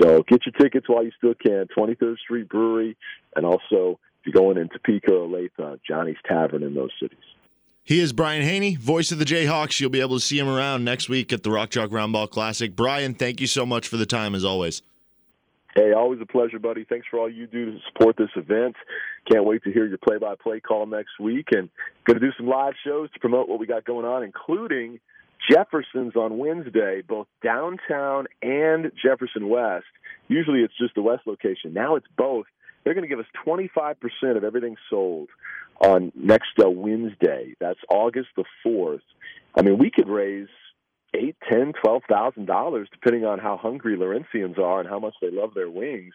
So 0.00 0.22
get 0.22 0.40
your 0.46 0.52
tickets 0.58 0.88
while 0.88 1.04
you 1.04 1.10
still 1.16 1.34
can. 1.34 1.66
Twenty 1.74 1.94
Third 1.94 2.18
Street 2.18 2.48
Brewery, 2.48 2.96
and 3.36 3.44
also 3.44 3.98
if 4.24 4.32
you're 4.32 4.40
going 4.40 4.56
in 4.56 4.68
Topeka 4.68 5.12
or 5.12 5.28
Olathe, 5.28 5.78
Johnny's 5.86 6.16
Tavern 6.26 6.62
in 6.62 6.74
those 6.74 6.90
cities. 7.00 7.18
He 7.84 7.98
is 7.98 8.12
Brian 8.12 8.42
Hanni, 8.42 8.76
voice 8.76 9.10
of 9.10 9.18
the 9.18 9.24
Jayhawks. 9.24 9.80
You'll 9.80 9.90
be 9.90 10.00
able 10.00 10.16
to 10.16 10.24
see 10.24 10.38
him 10.38 10.48
around 10.48 10.84
next 10.84 11.08
week 11.08 11.32
at 11.32 11.42
the 11.42 11.50
Rock 11.50 11.70
Chalk 11.70 11.90
Roundball 11.90 12.30
Classic. 12.30 12.76
Brian, 12.76 13.12
thank 13.12 13.40
you 13.40 13.48
so 13.48 13.66
much 13.66 13.88
for 13.88 13.96
the 13.96 14.06
time 14.06 14.36
as 14.36 14.44
always. 14.44 14.82
Hey, 15.74 15.92
always 15.92 16.20
a 16.20 16.26
pleasure, 16.26 16.58
buddy. 16.58 16.84
Thanks 16.84 17.06
for 17.10 17.18
all 17.18 17.30
you 17.30 17.46
do 17.46 17.72
to 17.72 17.78
support 17.90 18.16
this 18.18 18.28
event. 18.36 18.76
Can't 19.30 19.46
wait 19.46 19.64
to 19.64 19.72
hear 19.72 19.86
your 19.86 19.96
play-by-play 19.96 20.60
call 20.60 20.84
next 20.84 21.18
week, 21.18 21.46
and 21.52 21.70
going 22.04 22.20
to 22.20 22.26
do 22.26 22.32
some 22.36 22.46
live 22.46 22.74
shows 22.84 23.10
to 23.12 23.20
promote 23.20 23.48
what 23.48 23.58
we 23.58 23.66
got 23.66 23.86
going 23.86 24.04
on, 24.04 24.22
including 24.22 25.00
Jefferson's 25.50 26.14
on 26.14 26.36
Wednesday, 26.36 27.02
both 27.06 27.26
downtown 27.42 28.26
and 28.42 28.92
Jefferson 29.02 29.48
West. 29.48 29.86
Usually 30.28 30.60
it's 30.60 30.76
just 30.78 30.94
the 30.94 31.02
West 31.02 31.22
location. 31.26 31.72
Now 31.72 31.96
it's 31.96 32.06
both 32.18 32.46
they're 32.84 32.94
going 32.94 33.08
to 33.08 33.08
give 33.08 33.20
us 33.20 33.26
25% 33.46 34.36
of 34.36 34.44
everything 34.44 34.76
sold 34.90 35.28
on 35.80 36.12
next 36.14 36.58
uh, 36.62 36.68
Wednesday. 36.68 37.54
That's 37.60 37.78
August 37.88 38.28
the 38.36 38.44
4th. 38.66 39.00
I 39.54 39.62
mean, 39.62 39.78
we 39.78 39.90
could 39.90 40.08
raise 40.08 40.48
eight, 41.14 41.36
ten, 41.50 41.72
twelve 41.82 42.02
thousand 42.08 42.46
dollars, 42.46 42.88
depending 42.92 43.24
on 43.24 43.38
how 43.38 43.56
hungry 43.56 43.96
Lawrencians 43.96 44.58
are 44.58 44.80
and 44.80 44.88
how 44.88 44.98
much 44.98 45.14
they 45.20 45.30
love 45.30 45.54
their 45.54 45.70
wings. 45.70 46.14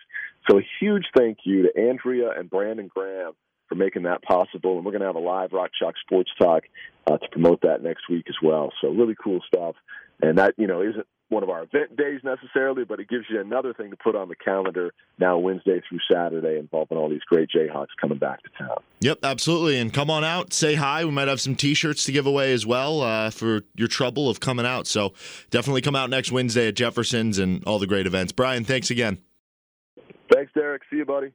So 0.49 0.59
a 0.59 0.67
huge 0.79 1.05
thank 1.15 1.39
you 1.43 1.63
to 1.63 1.79
Andrea 1.79 2.31
and 2.37 2.49
Brandon 2.49 2.87
Graham 2.87 3.33
for 3.69 3.75
making 3.75 4.03
that 4.03 4.23
possible. 4.23 4.77
And 4.77 4.85
we're 4.85 4.91
going 4.91 5.01
to 5.01 5.07
have 5.07 5.15
a 5.15 5.19
live 5.19 5.51
Rock 5.51 5.71
Chalk 5.77 5.95
Sports 6.05 6.31
Talk 6.39 6.63
uh, 7.05 7.17
to 7.17 7.29
promote 7.31 7.61
that 7.61 7.83
next 7.83 8.09
week 8.09 8.25
as 8.29 8.35
well. 8.41 8.71
So 8.81 8.89
really 8.89 9.15
cool 9.21 9.41
stuff. 9.45 9.75
And 10.21 10.37
that, 10.37 10.55
you 10.57 10.67
know, 10.67 10.81
isn't 10.81 11.05
one 11.29 11.43
of 11.43 11.49
our 11.49 11.63
event 11.63 11.95
days 11.97 12.21
necessarily, 12.23 12.85
but 12.85 12.99
it 12.99 13.09
gives 13.09 13.25
you 13.29 13.39
another 13.39 13.73
thing 13.73 13.91
to 13.91 13.97
put 13.97 14.15
on 14.15 14.29
the 14.29 14.35
calendar 14.35 14.93
now 15.19 15.37
Wednesday 15.37 15.81
through 15.87 15.99
Saturday 16.11 16.57
involving 16.57 16.97
all 16.97 17.09
these 17.09 17.23
great 17.27 17.49
Jayhawks 17.49 17.87
coming 17.99 18.17
back 18.17 18.41
to 18.43 18.49
town. 18.57 18.77
Yep, 19.01 19.19
absolutely. 19.23 19.77
And 19.77 19.93
come 19.93 20.09
on 20.09 20.23
out, 20.23 20.53
say 20.53 20.75
hi. 20.75 21.03
We 21.03 21.11
might 21.11 21.27
have 21.27 21.41
some 21.41 21.55
T-shirts 21.55 22.05
to 22.05 22.11
give 22.11 22.25
away 22.25 22.53
as 22.53 22.65
well 22.65 23.01
uh, 23.01 23.29
for 23.29 23.61
your 23.75 23.87
trouble 23.87 24.29
of 24.29 24.39
coming 24.39 24.65
out. 24.65 24.87
So 24.87 25.13
definitely 25.49 25.81
come 25.81 25.95
out 25.95 26.09
next 26.09 26.31
Wednesday 26.31 26.69
at 26.69 26.75
Jefferson's 26.75 27.39
and 27.39 27.63
all 27.65 27.79
the 27.79 27.87
great 27.87 28.07
events. 28.07 28.31
Brian, 28.31 28.63
thanks 28.63 28.89
again. 28.89 29.19
Thanks, 30.31 30.51
Derek. 30.53 30.81
See 30.89 30.97
you, 30.97 31.05
buddy. 31.05 31.33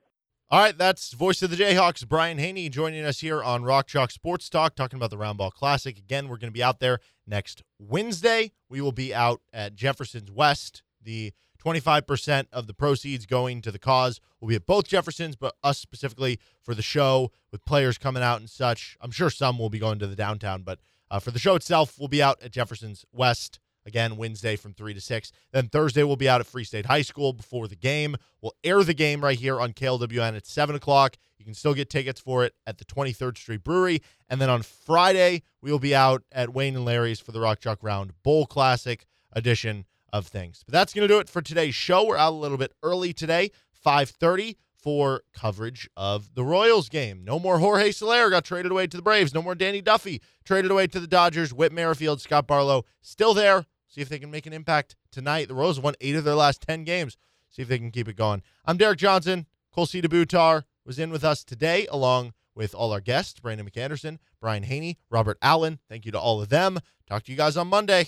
All 0.52 0.60
right, 0.60 0.76
that's 0.76 1.14
voice 1.14 1.40
of 1.40 1.48
the 1.48 1.56
Jayhawks, 1.56 2.06
Brian 2.06 2.36
Hanni, 2.36 2.68
joining 2.68 3.06
us 3.06 3.20
here 3.20 3.42
on 3.42 3.64
Rock 3.64 3.86
Chalk 3.86 4.10
Sports 4.10 4.50
Talk, 4.50 4.74
talking 4.74 4.98
about 4.98 5.08
the 5.08 5.16
Roundball 5.16 5.50
Classic. 5.50 5.96
Again, 5.96 6.28
we're 6.28 6.36
going 6.36 6.50
to 6.50 6.54
be 6.54 6.62
out 6.62 6.78
there 6.78 6.98
next 7.26 7.62
Wednesday. 7.78 8.52
We 8.68 8.82
will 8.82 8.92
be 8.92 9.14
out 9.14 9.40
at 9.54 9.74
Jefferson's 9.74 10.30
West. 10.30 10.82
The 11.02 11.32
25% 11.64 12.48
of 12.52 12.66
the 12.66 12.74
proceeds 12.74 13.24
going 13.24 13.62
to 13.62 13.70
the 13.70 13.78
cause 13.78 14.20
will 14.42 14.48
be 14.48 14.54
at 14.54 14.66
both 14.66 14.86
Jeffersons, 14.86 15.36
but 15.36 15.54
us 15.64 15.78
specifically 15.78 16.38
for 16.62 16.74
the 16.74 16.82
show 16.82 17.32
with 17.50 17.64
players 17.64 17.96
coming 17.96 18.22
out 18.22 18.40
and 18.40 18.50
such. 18.50 18.98
I'm 19.00 19.10
sure 19.10 19.30
some 19.30 19.58
will 19.58 19.70
be 19.70 19.78
going 19.78 20.00
to 20.00 20.06
the 20.06 20.14
downtown, 20.14 20.64
but 20.64 20.80
uh, 21.10 21.18
for 21.18 21.30
the 21.30 21.38
show 21.38 21.54
itself, 21.54 21.98
we'll 21.98 22.08
be 22.08 22.22
out 22.22 22.42
at 22.42 22.52
Jefferson's 22.52 23.06
West. 23.10 23.58
Again, 23.84 24.16
Wednesday 24.16 24.56
from 24.56 24.74
3 24.74 24.94
to 24.94 25.00
6. 25.00 25.32
Then 25.52 25.68
Thursday, 25.68 26.02
we'll 26.02 26.16
be 26.16 26.28
out 26.28 26.40
at 26.40 26.46
Free 26.46 26.64
State 26.64 26.86
High 26.86 27.02
School 27.02 27.32
before 27.32 27.68
the 27.68 27.76
game. 27.76 28.16
We'll 28.40 28.54
air 28.62 28.82
the 28.84 28.94
game 28.94 29.22
right 29.22 29.38
here 29.38 29.60
on 29.60 29.72
KLWN 29.72 30.36
at 30.36 30.46
7 30.46 30.76
o'clock. 30.76 31.16
You 31.38 31.44
can 31.44 31.54
still 31.54 31.74
get 31.74 31.90
tickets 31.90 32.20
for 32.20 32.44
it 32.44 32.54
at 32.66 32.78
the 32.78 32.84
23rd 32.84 33.36
Street 33.36 33.64
Brewery. 33.64 34.00
And 34.28 34.40
then 34.40 34.48
on 34.48 34.62
Friday, 34.62 35.42
we 35.60 35.72
will 35.72 35.80
be 35.80 35.94
out 35.94 36.22
at 36.30 36.54
Wayne 36.54 36.76
and 36.76 36.84
Larry's 36.84 37.20
for 37.20 37.32
the 37.32 37.40
Rock 37.40 37.60
Chalk 37.60 37.82
Round 37.82 38.12
Bowl 38.22 38.46
Classic 38.46 39.06
edition 39.32 39.86
of 40.12 40.26
things. 40.26 40.62
But 40.64 40.72
that's 40.72 40.94
going 40.94 41.08
to 41.08 41.12
do 41.12 41.18
it 41.18 41.28
for 41.28 41.42
today's 41.42 41.74
show. 41.74 42.06
We're 42.06 42.16
out 42.16 42.32
a 42.32 42.36
little 42.36 42.58
bit 42.58 42.72
early 42.82 43.12
today, 43.12 43.50
530 43.72 44.56
for 44.82 45.22
coverage 45.32 45.88
of 45.96 46.34
the 46.34 46.44
Royals 46.44 46.88
game. 46.88 47.24
No 47.24 47.38
more 47.38 47.58
Jorge 47.58 47.92
Soler 47.92 48.30
got 48.30 48.44
traded 48.44 48.72
away 48.72 48.88
to 48.88 48.96
the 48.96 49.02
Braves. 49.02 49.32
No 49.32 49.40
more 49.40 49.54
Danny 49.54 49.80
Duffy 49.80 50.20
traded 50.44 50.70
away 50.70 50.88
to 50.88 50.98
the 51.00 51.06
Dodgers. 51.06 51.54
Whit 51.54 51.72
Merrifield, 51.72 52.20
Scott 52.20 52.46
Barlow 52.46 52.84
still 53.00 53.32
there. 53.32 53.66
See 53.92 54.00
if 54.00 54.08
they 54.08 54.18
can 54.18 54.30
make 54.30 54.46
an 54.46 54.54
impact 54.54 54.96
tonight. 55.10 55.48
The 55.48 55.54
Royals 55.54 55.78
won 55.78 55.94
eight 56.00 56.16
of 56.16 56.24
their 56.24 56.34
last 56.34 56.62
10 56.62 56.84
games. 56.84 57.18
See 57.50 57.60
if 57.60 57.68
they 57.68 57.78
can 57.78 57.90
keep 57.90 58.08
it 58.08 58.16
going. 58.16 58.42
I'm 58.64 58.78
Derek 58.78 58.98
Johnson. 58.98 59.46
Cole 59.70 59.84
C. 59.84 60.00
DeButar 60.00 60.64
was 60.86 60.98
in 60.98 61.10
with 61.10 61.22
us 61.22 61.44
today, 61.44 61.86
along 61.90 62.32
with 62.54 62.74
all 62.74 62.90
our 62.90 63.02
guests 63.02 63.38
Brandon 63.38 63.68
McAnderson, 63.68 64.16
Brian 64.40 64.62
Hanni, 64.62 64.98
Robert 65.10 65.36
Allen. 65.42 65.78
Thank 65.90 66.06
you 66.06 66.12
to 66.12 66.18
all 66.18 66.40
of 66.40 66.48
them. 66.48 66.78
Talk 67.06 67.24
to 67.24 67.32
you 67.32 67.36
guys 67.36 67.58
on 67.58 67.68
Monday. 67.68 68.00